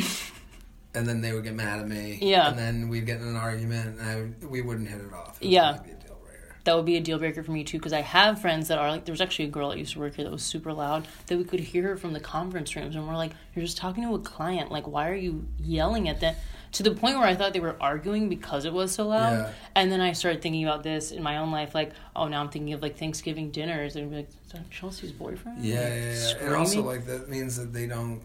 and 0.94 1.06
then 1.06 1.22
they 1.22 1.32
would 1.32 1.44
get 1.44 1.54
mad 1.54 1.80
at 1.80 1.88
me. 1.88 2.18
Yeah. 2.20 2.50
And 2.50 2.58
then 2.58 2.90
we'd 2.90 3.06
get 3.06 3.22
in 3.22 3.26
an 3.28 3.36
argument, 3.36 3.98
and 4.00 4.36
I, 4.42 4.46
we 4.46 4.60
wouldn't 4.60 4.90
hit 4.90 5.00
it 5.00 5.14
off. 5.14 5.38
It 5.40 5.46
would 5.46 5.52
Yeah. 5.54 5.78
be 5.82 5.92
a 5.92 5.94
deal 5.94 6.18
breaker. 6.22 6.56
That 6.64 6.76
would 6.76 6.84
be 6.84 6.96
a 6.98 7.00
deal 7.00 7.18
breaker 7.18 7.42
for 7.42 7.52
me 7.52 7.64
too, 7.64 7.78
because 7.78 7.94
I 7.94 8.02
have 8.02 8.38
friends 8.38 8.68
that 8.68 8.76
are 8.76 8.90
like. 8.90 9.06
There 9.06 9.14
was 9.14 9.22
actually 9.22 9.46
a 9.46 9.50
girl 9.50 9.70
that 9.70 9.78
used 9.78 9.94
to 9.94 9.98
work 9.98 10.16
here 10.16 10.26
that 10.26 10.30
was 10.30 10.42
super 10.42 10.74
loud 10.74 11.08
that 11.28 11.38
we 11.38 11.44
could 11.44 11.60
hear 11.60 11.84
her 11.84 11.96
from 11.96 12.12
the 12.12 12.20
conference 12.20 12.76
rooms, 12.76 12.94
and 12.96 13.08
we're 13.08 13.16
like, 13.16 13.32
"You're 13.54 13.64
just 13.64 13.78
talking 13.78 14.02
to 14.04 14.14
a 14.14 14.18
client. 14.18 14.70
Like, 14.70 14.86
why 14.86 15.08
are 15.08 15.14
you 15.14 15.48
yelling 15.58 16.06
at 16.10 16.20
them?" 16.20 16.34
To 16.72 16.82
the 16.82 16.90
point 16.90 17.16
where 17.16 17.26
I 17.26 17.34
thought 17.34 17.52
they 17.54 17.60
were 17.60 17.76
arguing 17.80 18.28
because 18.28 18.64
it 18.64 18.72
was 18.72 18.92
so 18.92 19.08
loud. 19.08 19.32
Yeah. 19.32 19.52
And 19.74 19.90
then 19.90 20.00
I 20.00 20.12
started 20.12 20.42
thinking 20.42 20.64
about 20.64 20.82
this 20.82 21.10
in 21.12 21.22
my 21.22 21.38
own 21.38 21.50
life, 21.50 21.74
like, 21.74 21.92
oh, 22.14 22.28
now 22.28 22.40
I'm 22.42 22.50
thinking 22.50 22.72
of 22.74 22.82
like 22.82 22.98
Thanksgiving 22.98 23.50
dinners, 23.50 23.96
and 23.96 24.14
like, 24.14 24.28
is 24.28 24.52
that 24.52 24.70
Chelsea's 24.70 25.12
boyfriend? 25.12 25.64
Yeah, 25.64 25.80
Like, 25.80 25.88
yeah, 25.88 26.12
yeah. 26.12 26.44
And 26.46 26.54
also, 26.54 26.82
like 26.82 27.06
that 27.06 27.28
means 27.28 27.56
that 27.56 27.72
they 27.72 27.86
don't 27.86 28.20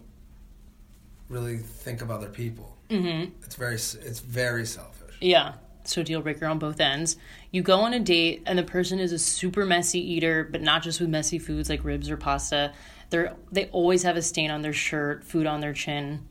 really 1.28 1.58
think 1.58 2.02
of 2.02 2.10
other 2.10 2.28
people. 2.28 2.76
Mhm. 2.90 3.30
It's 3.42 3.56
very 3.56 3.74
it's 3.76 4.20
very 4.20 4.66
selfish. 4.66 5.14
Yeah. 5.20 5.54
So 5.84 6.02
deal 6.02 6.22
breaker 6.22 6.46
on 6.46 6.58
both 6.58 6.80
ends. 6.80 7.16
You 7.50 7.62
go 7.62 7.80
on 7.80 7.92
a 7.92 8.00
date 8.00 8.42
and 8.46 8.58
the 8.58 8.62
person 8.62 8.98
is 8.98 9.12
a 9.12 9.18
super 9.18 9.66
messy 9.66 10.00
eater, 10.00 10.44
but 10.50 10.62
not 10.62 10.82
just 10.82 11.00
with 11.00 11.10
messy 11.10 11.38
foods 11.38 11.68
like 11.68 11.84
ribs 11.84 12.10
or 12.10 12.16
pasta. 12.16 12.72
They're 13.10 13.34
they 13.52 13.66
always 13.66 14.02
have 14.02 14.16
a 14.16 14.22
stain 14.22 14.50
on 14.50 14.62
their 14.62 14.72
shirt, 14.72 15.24
food 15.24 15.46
on 15.46 15.60
their 15.60 15.72
chin. 15.72 16.26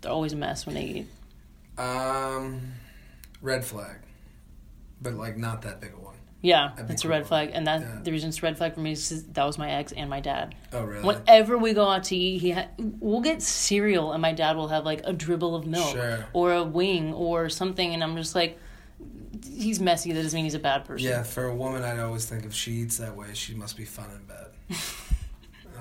They're 0.00 0.12
always 0.12 0.32
a 0.32 0.36
mess 0.36 0.66
when 0.66 0.74
they 0.74 0.84
eat. 0.84 1.06
Um, 1.78 2.72
red 3.42 3.64
flag, 3.64 3.96
but 5.00 5.14
like 5.14 5.36
not 5.36 5.62
that 5.62 5.80
big 5.80 5.92
a 5.94 5.96
one. 6.00 6.14
Yeah, 6.42 6.70
That'd 6.70 6.88
that's 6.88 7.04
a 7.04 7.08
red 7.08 7.26
flag, 7.26 7.50
and 7.52 7.66
that 7.66 7.80
Yeah. 7.82 7.98
the 8.02 8.12
reason 8.12 8.30
it's 8.30 8.38
a 8.38 8.42
red 8.42 8.56
flag 8.56 8.72
for 8.74 8.80
me 8.80 8.92
is 8.92 9.06
'cause 9.08 9.24
that 9.32 9.44
was 9.44 9.58
my 9.58 9.70
ex 9.72 9.92
and 9.92 10.08
my 10.08 10.20
dad. 10.20 10.54
Oh 10.72 10.84
really? 10.84 11.04
Whenever 11.04 11.58
we 11.58 11.74
go 11.74 11.86
out 11.88 12.04
to 12.04 12.16
eat, 12.16 12.38
he 12.38 12.52
ha- 12.52 12.68
we'll 12.78 13.20
get 13.20 13.42
cereal, 13.42 14.12
and 14.12 14.22
my 14.22 14.32
dad 14.32 14.56
will 14.56 14.68
have 14.68 14.84
like 14.86 15.02
a 15.04 15.12
dribble 15.12 15.54
of 15.54 15.66
milk 15.66 15.92
Sure. 15.92 16.24
or 16.32 16.54
a 16.54 16.64
wing 16.64 17.12
or 17.12 17.50
something, 17.50 17.92
and 17.92 18.02
I'm 18.02 18.16
just 18.16 18.34
like, 18.34 18.58
he's 19.44 19.80
messy. 19.80 20.12
That 20.12 20.22
doesn't 20.22 20.34
mean 20.36 20.44
he's 20.44 20.54
a 20.54 20.58
bad 20.58 20.86
person. 20.86 21.06
Yeah, 21.08 21.22
for 21.24 21.44
a 21.44 21.54
woman, 21.54 21.82
I'd 21.82 21.98
always 22.00 22.24
think 22.24 22.44
if 22.46 22.54
she 22.54 22.72
eats 22.72 22.96
that 22.98 23.14
way, 23.16 23.28
she 23.34 23.54
must 23.54 23.76
be 23.76 23.84
fun 23.84 24.06
in 24.10 24.24
bed. 24.24 24.46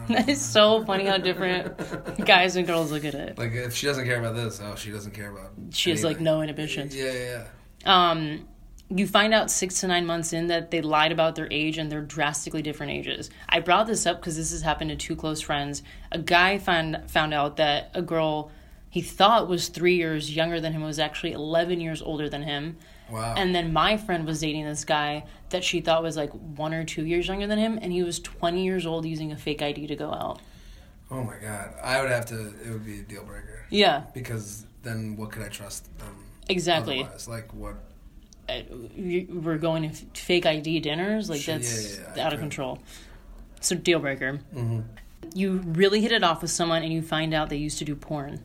That 0.10 0.28
is 0.28 0.42
so 0.42 0.84
funny 0.86 1.06
how 1.06 1.18
different 1.18 2.26
guys 2.26 2.56
and 2.56 2.66
girls 2.66 2.92
look 2.92 3.06
at 3.06 3.14
it. 3.14 3.38
Like 3.38 3.54
if 3.54 3.76
she 3.76 3.86
doesn't 3.86 4.06
care 4.06 4.20
about 4.20 4.36
this, 4.36 4.60
oh, 4.64 4.76
she 4.76 4.92
doesn't 4.92 5.12
care 5.12 5.32
about. 5.32 5.52
She 5.72 5.92
has 5.92 6.04
like 6.04 6.20
no 6.20 6.42
inhibitions. 6.42 6.96
Yeah, 6.96 7.12
yeah. 7.14 7.48
Um, 7.86 8.48
you 8.90 9.06
find 9.06 9.34
out 9.34 9.52
six 9.52 9.82
to 9.82 9.88
nine 9.88 10.06
months 10.06 10.34
in 10.34 10.48
that 10.48 10.72
they 10.72 10.82
lied 10.82 11.12
about 11.12 11.36
their 11.36 11.48
age 11.52 11.78
and 11.78 11.92
they're 11.92 12.02
drastically 12.02 12.64
different 12.64 12.92
ages. 12.92 13.30
I 13.48 13.60
brought 13.60 13.86
this 13.86 14.06
up 14.08 14.20
because 14.20 14.36
this 14.36 14.52
has 14.52 14.64
happened 14.64 14.90
to 14.90 14.96
two 14.96 15.16
close 15.16 15.42
friends. 15.42 15.84
A 16.12 16.18
guy 16.18 16.58
found 16.58 17.10
found 17.10 17.34
out 17.34 17.58
that 17.58 17.92
a 17.94 18.02
girl 18.02 18.52
he 18.90 19.02
thought 19.02 19.48
was 19.48 19.68
three 19.68 19.96
years 19.96 20.36
younger 20.36 20.60
than 20.60 20.74
him 20.74 20.82
was 20.82 20.98
actually 20.98 21.34
eleven 21.34 21.80
years 21.80 22.02
older 22.02 22.28
than 22.30 22.42
him. 22.44 22.78
Wow. 23.12 23.34
And 23.38 23.56
then 23.56 23.74
my 23.74 23.98
friend 23.98 24.26
was 24.26 24.40
dating 24.42 24.66
this 24.66 24.86
guy 24.86 25.24
that 25.50 25.64
she 25.64 25.82
thought 25.82 26.04
was 26.04 26.16
like 26.16 26.32
one 26.32 26.74
or 26.74 26.84
two 26.84 27.06
years 27.06 27.28
younger 27.28 27.48
than 27.48 27.58
him, 27.58 27.80
and 27.82 27.92
he 27.92 28.04
was 28.04 28.20
20 28.20 28.64
years 28.64 28.86
old 28.86 29.06
using 29.06 29.32
a 29.32 29.38
fake 29.38 29.62
ID 29.62 29.88
to 29.88 29.96
go 29.96 30.12
out. 30.14 30.42
oh 31.10 31.24
my 31.24 31.38
god, 31.42 31.74
I 31.84 32.02
would 32.02 32.12
have 32.12 32.26
to. 32.28 32.54
It 32.64 32.70
would 32.70 32.86
be 32.86 33.00
a 33.00 33.04
deal 33.04 33.24
breaker 33.24 33.66
Yeah, 33.72 34.04
because 34.14 34.66
then 34.84 35.16
what 35.18 35.32
could 35.32 35.42
I 35.44 35.48
trust 35.50 35.98
them? 35.98 36.16
exactly. 36.48 37.02
Otherwise? 37.02 37.28
Like 37.28 37.54
what? 37.54 37.76
Uh, 38.48 38.62
We're 38.98 39.58
going 39.60 39.92
to 39.92 39.96
fake 40.20 40.46
ID 40.46 40.80
dinners, 40.82 41.30
like 41.30 41.44
that's 41.46 41.98
yeah, 42.00 42.06
yeah, 42.16 42.24
I 42.24 42.26
out 42.28 42.34
of 42.34 42.40
control. 42.40 42.80
So 43.62 43.76
deal 43.76 44.00
breaker. 44.00 44.40
Mhm. 44.56 44.84
You 45.34 45.58
really 45.66 46.02
hit 46.02 46.12
it 46.12 46.24
off 46.24 46.42
with 46.42 46.50
someone, 46.52 46.82
and 46.84 46.92
you 46.94 47.02
find 47.02 47.34
out 47.34 47.50
they 47.50 47.58
used 47.58 47.78
to 47.80 47.86
do 47.86 47.96
porn. 47.96 48.44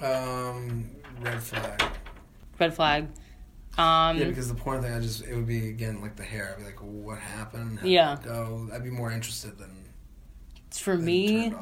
Um, 0.00 0.90
red 1.20 1.42
flag. 1.42 1.82
Red 2.58 2.74
flag. 2.74 3.06
Um, 3.78 4.18
Yeah, 4.18 4.24
because 4.24 4.48
the 4.48 4.54
porn 4.54 4.82
thing, 4.82 4.92
I 4.92 5.00
just 5.00 5.24
it 5.24 5.34
would 5.34 5.46
be 5.46 5.68
again 5.68 6.00
like 6.00 6.16
the 6.16 6.24
hair. 6.24 6.50
I'd 6.52 6.58
be 6.58 6.64
like, 6.64 6.80
what 6.80 7.18
happened? 7.18 7.80
How 7.80 7.86
Yeah. 7.86 8.16
go. 8.22 8.68
I'd 8.72 8.82
be 8.84 8.90
more 8.90 9.10
interested 9.12 9.58
than, 9.58 9.70
for 10.70 10.96
than 10.96 11.04
me. 11.04 11.54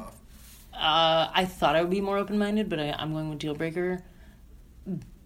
Uh, 0.73 1.29
I 1.33 1.45
thought 1.45 1.75
I 1.75 1.81
would 1.81 1.89
be 1.89 2.01
more 2.01 2.17
open 2.17 2.37
minded, 2.37 2.69
but 2.69 2.79
I, 2.79 2.91
I'm 2.97 3.11
going 3.13 3.29
with 3.29 3.39
deal 3.39 3.53
breaker 3.53 4.01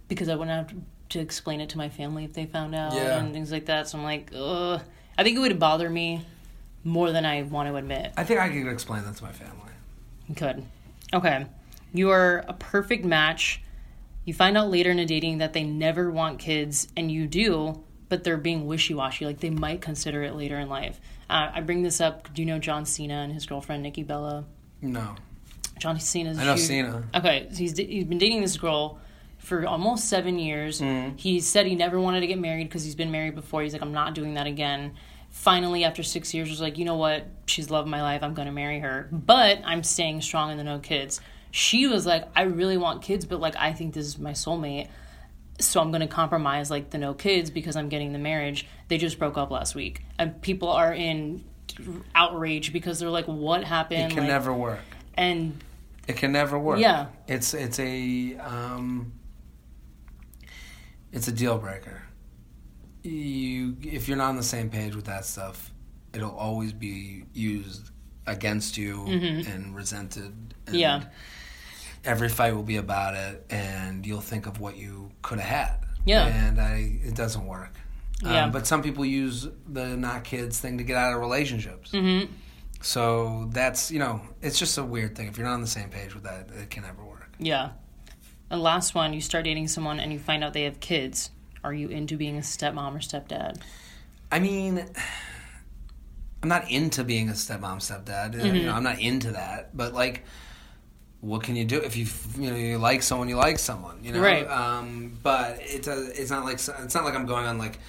because 0.08 0.30
I 0.30 0.36
wouldn't 0.36 0.56
have 0.58 0.68
to, 0.78 0.84
to 1.10 1.20
explain 1.20 1.62
it 1.62 1.70
to 1.70 1.78
my 1.78 1.90
family 1.90 2.24
if 2.26 2.34
they 2.34 2.46
found 2.46 2.74
out 2.76 2.94
Yeah. 2.94 3.20
and 3.20 3.34
things 3.34 3.52
like 3.52 3.66
that. 3.66 3.88
So 3.88 3.98
I'm 3.98 4.04
like, 4.04 4.32
ugh. 4.36 4.82
I 5.18 5.24
think 5.24 5.38
it 5.38 5.40
would 5.40 5.60
bother 5.60 5.90
me 5.90 6.26
more 6.84 7.12
than 7.12 7.26
I 7.26 7.44
want 7.44 7.70
to 7.70 7.76
admit. 7.76 8.12
I 8.18 8.24
think 8.24 8.40
I 8.40 8.50
could 8.50 8.68
explain 8.68 9.04
that 9.06 9.16
to 9.18 9.24
my 9.24 9.32
family. 9.32 9.72
Good. 10.34 10.66
Okay. 11.14 11.46
You 11.94 12.10
are 12.10 12.44
a 12.48 12.54
perfect 12.54 13.06
match. 13.06 13.62
You 14.26 14.34
find 14.34 14.58
out 14.58 14.70
later 14.70 14.92
in 14.92 15.00
a 15.00 15.06
dating 15.06 15.40
that 15.40 15.54
they 15.54 15.64
never 15.64 16.10
want 16.10 16.40
kids, 16.40 16.88
and 16.96 17.12
you 17.12 17.28
do, 17.28 17.84
but 18.10 18.24
they're 18.24 18.38
being 18.38 18.66
wishy 18.66 18.94
washy. 18.94 19.26
Like 19.26 19.40
they 19.40 19.50
might 19.50 19.82
consider 19.82 20.24
it 20.24 20.36
later 20.36 20.58
in 20.60 20.70
life. 20.70 21.00
Uh, 21.30 21.52
I 21.54 21.62
bring 21.62 21.84
this 21.84 22.00
up. 22.00 22.34
Do 22.34 22.42
you 22.42 22.46
know 22.46 22.60
John 22.60 22.86
Cena 22.86 23.16
and 23.16 23.34
his 23.34 23.46
girlfriend 23.46 23.84
Nikki 23.84 24.04
Bella? 24.04 24.46
No, 24.82 25.16
John 25.80 26.00
Cena's. 26.00 26.38
I 26.38 26.46
know 26.46 26.54
huge- 26.56 26.68
Cena. 26.68 27.04
Okay, 27.16 27.48
so 27.52 27.58
he's 27.58 27.78
he's 27.78 28.06
been 28.06 28.18
dating 28.18 28.42
this 28.42 28.58
girl 28.58 29.00
for 29.40 29.66
almost 29.66 30.08
seven 30.08 30.40
years. 30.40 30.80
Mm-hmm. 30.80 31.18
He 31.18 31.42
said 31.42 31.66
he 31.66 31.76
never 31.76 32.00
wanted 32.00 32.22
to 32.22 32.28
get 32.28 32.40
married 32.40 32.70
because 32.70 32.86
he's 32.86 32.96
been 32.96 33.12
married 33.12 33.36
before. 33.36 33.62
He's 33.62 33.74
like, 33.74 33.82
I'm 33.82 33.92
not 33.92 34.16
doing 34.16 34.36
that 34.36 34.48
again. 34.48 34.94
Finally, 35.32 35.84
after 35.84 36.04
six 36.04 36.34
years, 36.34 36.50
was 36.50 36.62
like, 36.62 36.78
you 36.78 36.86
know 36.86 36.96
what? 36.96 37.26
She's 37.48 37.70
loved 37.72 37.90
my 37.90 38.02
life. 38.02 38.24
I'm 38.24 38.36
gonna 38.36 38.52
marry 38.52 38.80
her, 38.80 39.10
but 39.12 39.60
I'm 39.66 39.84
staying 39.84 40.22
strong 40.22 40.52
in 40.52 40.58
the 40.58 40.64
no 40.64 40.80
kids. 40.80 41.20
She 41.56 41.86
was 41.86 42.04
like, 42.08 42.28
I 42.36 42.42
really 42.44 42.78
want 42.78 43.04
kids, 43.04 43.26
but 43.26 43.40
like, 43.40 43.56
I 43.56 43.74
think 43.74 43.94
this 43.94 44.08
is 44.08 44.18
my 44.18 44.32
soulmate. 44.32 44.88
So 45.60 45.80
I'm 45.80 45.92
gonna 45.92 46.08
compromise 46.08 46.72
like 46.72 46.90
the 46.90 46.98
no 46.98 47.14
kids 47.14 47.52
because 47.52 47.76
I'm 47.76 47.90
getting 47.90 48.12
the 48.12 48.18
marriage. 48.18 48.66
They 48.88 48.98
just 48.98 49.20
broke 49.20 49.38
up 49.38 49.52
last 49.52 49.76
week, 49.76 50.02
and 50.18 50.42
people 50.42 50.70
are 50.70 50.92
in 50.92 51.44
outrage 52.16 52.74
because 52.74 52.98
they're 53.00 53.12
like, 53.12 53.26
what 53.28 53.64
happened? 53.64 54.12
it 54.12 54.16
can 54.16 54.24
Like, 54.24 54.30
never 54.30 54.52
work. 54.52 54.80
and 55.14 55.64
It 56.08 56.18
can 56.18 56.32
never 56.32 56.58
work. 56.58 56.80
Yeah. 56.80 57.06
It's 57.28 57.54
it's 57.54 57.78
a 57.80 58.36
um 58.38 59.14
it's 61.12 61.28
a 61.28 61.32
deal 61.32 61.60
breaker. 61.60 62.02
you 63.04 63.78
if 63.84 64.08
you're 64.08 64.18
not 64.18 64.30
on 64.30 64.38
the 64.38 64.44
same 64.44 64.72
page 64.72 64.96
with 64.96 65.06
that 65.06 65.24
stuff, 65.26 65.72
it'll 66.14 66.36
always 66.36 66.74
be 66.74 67.26
used 67.34 67.92
against 68.26 68.76
you 68.78 69.06
and 69.06 69.76
resented. 69.76 70.24
And 70.66 70.76
Mm-hmm. 70.76 70.76
Yeah. 70.76 71.04
Every 72.06 72.30
fight 72.30 72.54
will 72.56 72.64
be 72.64 72.78
about 72.78 73.16
it, 73.16 73.46
and 73.50 74.06
you'll 74.06 74.22
think 74.22 74.46
of 74.46 74.60
what 74.60 74.76
you 74.76 75.12
could 75.22 75.40
have 75.40 75.50
had. 75.50 75.88
Yeah. 76.06 76.26
And 76.26 76.60
I, 76.60 77.00
it 77.04 77.16
doesn't 77.16 77.46
work. 77.46 77.76
Yeah. 78.22 78.46
Um, 78.46 78.52
but 78.52 78.68
some 78.68 78.82
people 78.82 79.06
use 79.06 79.48
the 79.68 79.98
not 79.98 80.24
kids 80.24 80.60
thing 80.60 80.78
to 80.78 80.84
get 80.84 80.98
out 80.98 81.14
of 81.14 81.20
relationships. 81.20 81.92
Mm-hmm. 81.92 82.32
So 82.82 83.50
that's 83.52 83.92
you 83.92 84.00
know, 84.00 84.22
it's 84.42 84.60
just 84.60 84.78
a 84.78 84.84
weird 84.84 85.16
thing. 85.16 85.28
If 85.28 85.38
you're 85.38 85.48
not 85.48 85.54
on 85.54 85.62
the 85.62 85.68
same 85.68 85.90
page 85.90 86.14
with 86.14 86.24
that, 86.24 86.50
it 86.54 86.70
can 86.70 86.84
never 86.84 87.04
work. 87.04 87.32
Yeah. 87.40 87.72
And 88.50 88.62
last 88.62 88.94
one, 88.94 89.14
you 89.14 89.22
start 89.22 89.46
dating 89.46 89.68
someone 89.70 90.00
and 90.00 90.12
you 90.12 90.20
find 90.20 90.44
out 90.44 90.54
they 90.54 90.64
have 90.64 90.80
kids. 90.80 91.32
Are 91.64 91.74
you 91.74 91.88
into 91.88 92.18
being 92.18 92.38
a 92.38 92.42
stepmom 92.42 92.94
or 92.94 93.00
stepdad? 93.00 93.62
I 94.32 94.40
mean, 94.40 94.86
I'm 96.42 96.50
not 96.50 96.70
into 96.70 97.04
being 97.04 97.30
a 97.30 97.34
stepmom, 97.34 97.78
stepdad. 97.78 98.36
Mm-hmm. 98.36 98.56
You 98.56 98.64
know, 98.64 98.74
I'm 98.74 98.84
not 98.84 99.00
into 99.00 99.32
that. 99.32 99.76
But 99.76 99.94
like, 99.94 100.26
what 101.24 101.42
can 101.42 101.56
you 101.56 101.64
do 101.64 101.78
if 101.80 101.96
you 101.96 102.06
you 102.38 102.52
know 102.52 102.58
you 102.58 102.78
like 102.78 103.02
someone, 103.02 103.30
you 103.30 103.38
like 103.38 103.58
someone, 103.58 104.04
you 104.04 104.12
know? 104.12 104.20
Right. 104.20 104.46
Um, 104.46 105.18
but 105.24 105.58
it's 105.62 105.88
a, 105.88 106.08
it's 106.22 106.30
not 106.30 106.44
like 106.44 106.56
it's 106.56 106.94
not 106.94 107.06
like 107.06 107.16
I'm 107.16 107.26
going 107.26 107.46
on 107.46 107.58
like 107.58 107.80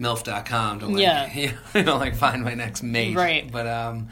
milf.com 0.00 0.80
to 0.80 0.86
like 0.86 1.02
Yeah. 1.02 1.30
you 1.74 1.82
know 1.82 1.98
like 1.98 2.16
find 2.16 2.42
my 2.42 2.54
next 2.54 2.82
mate. 2.82 3.14
Right. 3.14 3.50
But 3.52 3.66
um. 3.66 4.08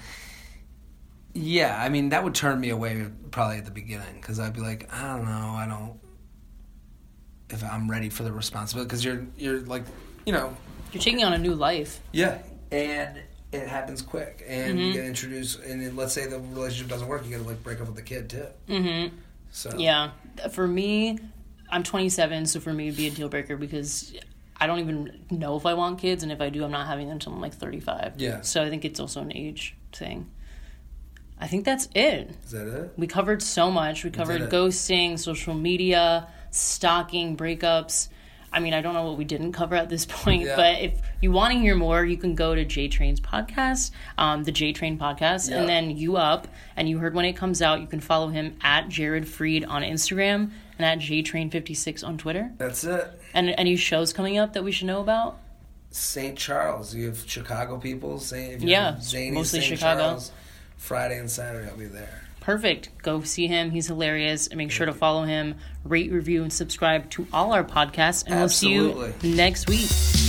Yeah, 1.35 1.81
I 1.81 1.89
mean 1.89 2.09
that 2.11 2.25
would 2.25 2.35
turn 2.35 2.61
me 2.61 2.71
away 2.71 3.07
probably 3.31 3.59
at 3.59 3.65
the 3.65 3.71
beginning 3.71 4.17
because 4.21 4.41
I'd 4.41 4.55
be 4.55 4.61
like, 4.61 4.93
I 4.93 5.17
don't 5.17 5.25
know, 5.25 5.55
I 5.57 5.67
don't 5.67 5.99
if 7.51 7.65
I'm 7.65 7.91
ready 7.91 8.09
for 8.11 8.25
the 8.25 8.33
responsibility 8.33 8.89
because 8.89 9.05
you're 9.05 9.27
you're 9.37 9.61
like, 9.61 9.85
you 10.27 10.33
know, 10.33 10.55
You're 10.93 11.03
taking 11.03 11.25
on 11.25 11.33
a 11.33 11.39
new 11.39 11.55
life. 11.55 12.01
yeah, 12.13 12.43
and 12.71 13.23
it 13.53 13.67
happens 13.69 14.03
quick, 14.03 14.45
and 14.47 14.79
you 14.79 14.87
Mhm. 14.91 14.95
get 14.95 15.05
introduced. 15.07 15.61
And 15.61 15.81
then 15.83 15.97
let's 15.97 16.13
say 16.13 16.27
the 16.27 16.39
relationship 16.39 16.89
doesn't 16.89 17.09
work, 17.09 17.25
you 17.25 17.31
got 17.37 17.43
to 17.43 17.49
like 17.49 17.63
break 17.63 17.81
up 17.81 17.87
with 17.87 17.97
the 17.97 18.03
kid 18.03 18.29
too. 18.29 18.47
Mm-hmm. 18.69 19.17
So 19.51 19.77
Yeah. 19.79 20.11
For 20.51 20.67
me, 20.69 21.19
I'm 21.71 21.83
27, 21.83 22.47
so 22.47 22.61
for 22.61 22.73
me, 22.73 22.89
it'd 22.89 22.97
be 22.97 23.07
a 23.09 23.11
deal 23.11 23.29
breaker 23.29 23.57
because 23.57 24.13
I 24.61 24.67
don't 24.67 24.81
even 24.81 25.21
know 25.31 25.57
if 25.57 25.65
I 25.67 25.75
want 25.75 25.99
kids, 25.99 26.23
and 26.23 26.31
if 26.33 26.41
I 26.41 26.49
do, 26.51 26.65
I'm 26.65 26.71
not 26.73 26.87
having 26.87 27.07
them 27.07 27.15
until 27.15 27.33
I'm 27.33 27.41
like 27.41 27.55
35. 27.55 28.15
Yeah. 28.19 28.41
So 28.43 28.63
I 28.63 28.69
think 28.71 28.85
it's 28.85 29.01
also 29.01 29.21
an 29.23 29.33
age 29.35 29.77
thing. 29.93 30.29
I 31.41 31.47
think 31.47 31.65
that's 31.65 31.89
it. 31.95 32.31
is 32.45 32.51
that 32.51 32.67
it? 32.67 32.93
We 32.97 33.07
covered 33.07 33.43
so 33.43 33.71
much. 33.71 34.03
We 34.05 34.11
covered 34.11 34.43
ghosting, 34.51 35.19
social 35.19 35.55
media, 35.55 36.27
stalking, 36.51 37.37
breakups. 37.37 38.09
I 38.53 38.61
mean, 38.61 38.73
I 38.75 38.81
don't 38.81 38.95
know 38.95 39.05
what 39.05 39.19
we 39.19 39.25
didn't 39.25 39.53
cover 39.53 39.75
at 39.75 39.89
this 39.89 40.07
point, 40.09 40.43
Yeah. 40.45 40.57
but 40.57 40.81
if 40.81 41.01
you 41.21 41.31
want 41.33 41.53
to 41.53 41.59
hear 41.59 41.75
more, 41.75 42.05
you 42.05 42.17
can 42.17 42.35
go 42.35 42.55
to 42.55 42.65
J 42.65 42.89
Train's 42.89 43.21
podcast, 43.21 43.91
um, 44.17 44.45
the 44.45 44.53
J 44.53 44.73
Train 44.73 44.99
podcast, 44.99 45.51
Yeah. 45.51 45.59
and 45.61 45.69
then 45.69 45.97
you 45.97 46.17
up, 46.17 46.49
and 46.77 46.89
you 46.89 46.99
heard 46.99 47.15
when 47.15 47.25
it 47.25 47.35
comes 47.37 47.61
out. 47.63 47.81
You 47.81 47.87
can 47.87 48.01
follow 48.01 48.29
him 48.29 48.57
at 48.63 48.89
Jared 48.89 49.29
Freed 49.29 49.65
on 49.65 49.83
Instagram 49.83 50.51
and 50.79 50.87
at 50.87 50.99
J 50.99 51.23
Train 51.23 51.51
fifty 51.51 51.75
six 51.75 52.03
on 52.03 52.17
Twitter. 52.19 52.53
That's 52.59 52.85
it. 52.85 53.07
And 53.35 53.55
any 53.59 53.77
shows 53.77 54.13
coming 54.13 54.39
up 54.39 54.55
that 54.55 54.65
we 54.65 54.73
should 54.73 54.87
know 54.87 55.01
about? 55.01 55.39
St. 55.91 56.37
Charles. 56.37 56.95
You 56.95 57.07
have 57.07 57.29
Chicago 57.29 57.79
people. 57.79 58.23
You're 58.31 58.57
Yeah, 58.59 58.97
Zany, 59.01 59.31
mostly 59.33 59.61
St. 59.61 59.79
Chicago. 59.79 60.01
Charles, 60.03 60.33
Friday 60.77 61.19
and 61.19 61.31
Saturday, 61.31 61.69
I'll 61.69 61.77
be 61.77 61.87
there. 61.87 62.25
Perfect. 62.41 62.91
Go 63.03 63.23
see 63.23 63.47
him. 63.47 63.71
He's 63.71 63.87
hilarious. 63.87 64.47
And 64.47 64.59
make 64.59 64.71
sure 64.71 64.87
to 64.87 64.93
follow 64.93 65.25
him, 65.25 65.57
rate, 65.85 66.11
review, 66.11 66.43
and 66.43 66.53
subscribe 66.53 67.11
to 67.11 67.27
all 67.33 67.53
our 67.53 67.65
podcasts. 67.65 68.25
And 68.27 68.37
we'll 68.37 68.49
see 68.49 68.71
you 68.71 69.15
next 69.23 69.69
week. 69.69 70.28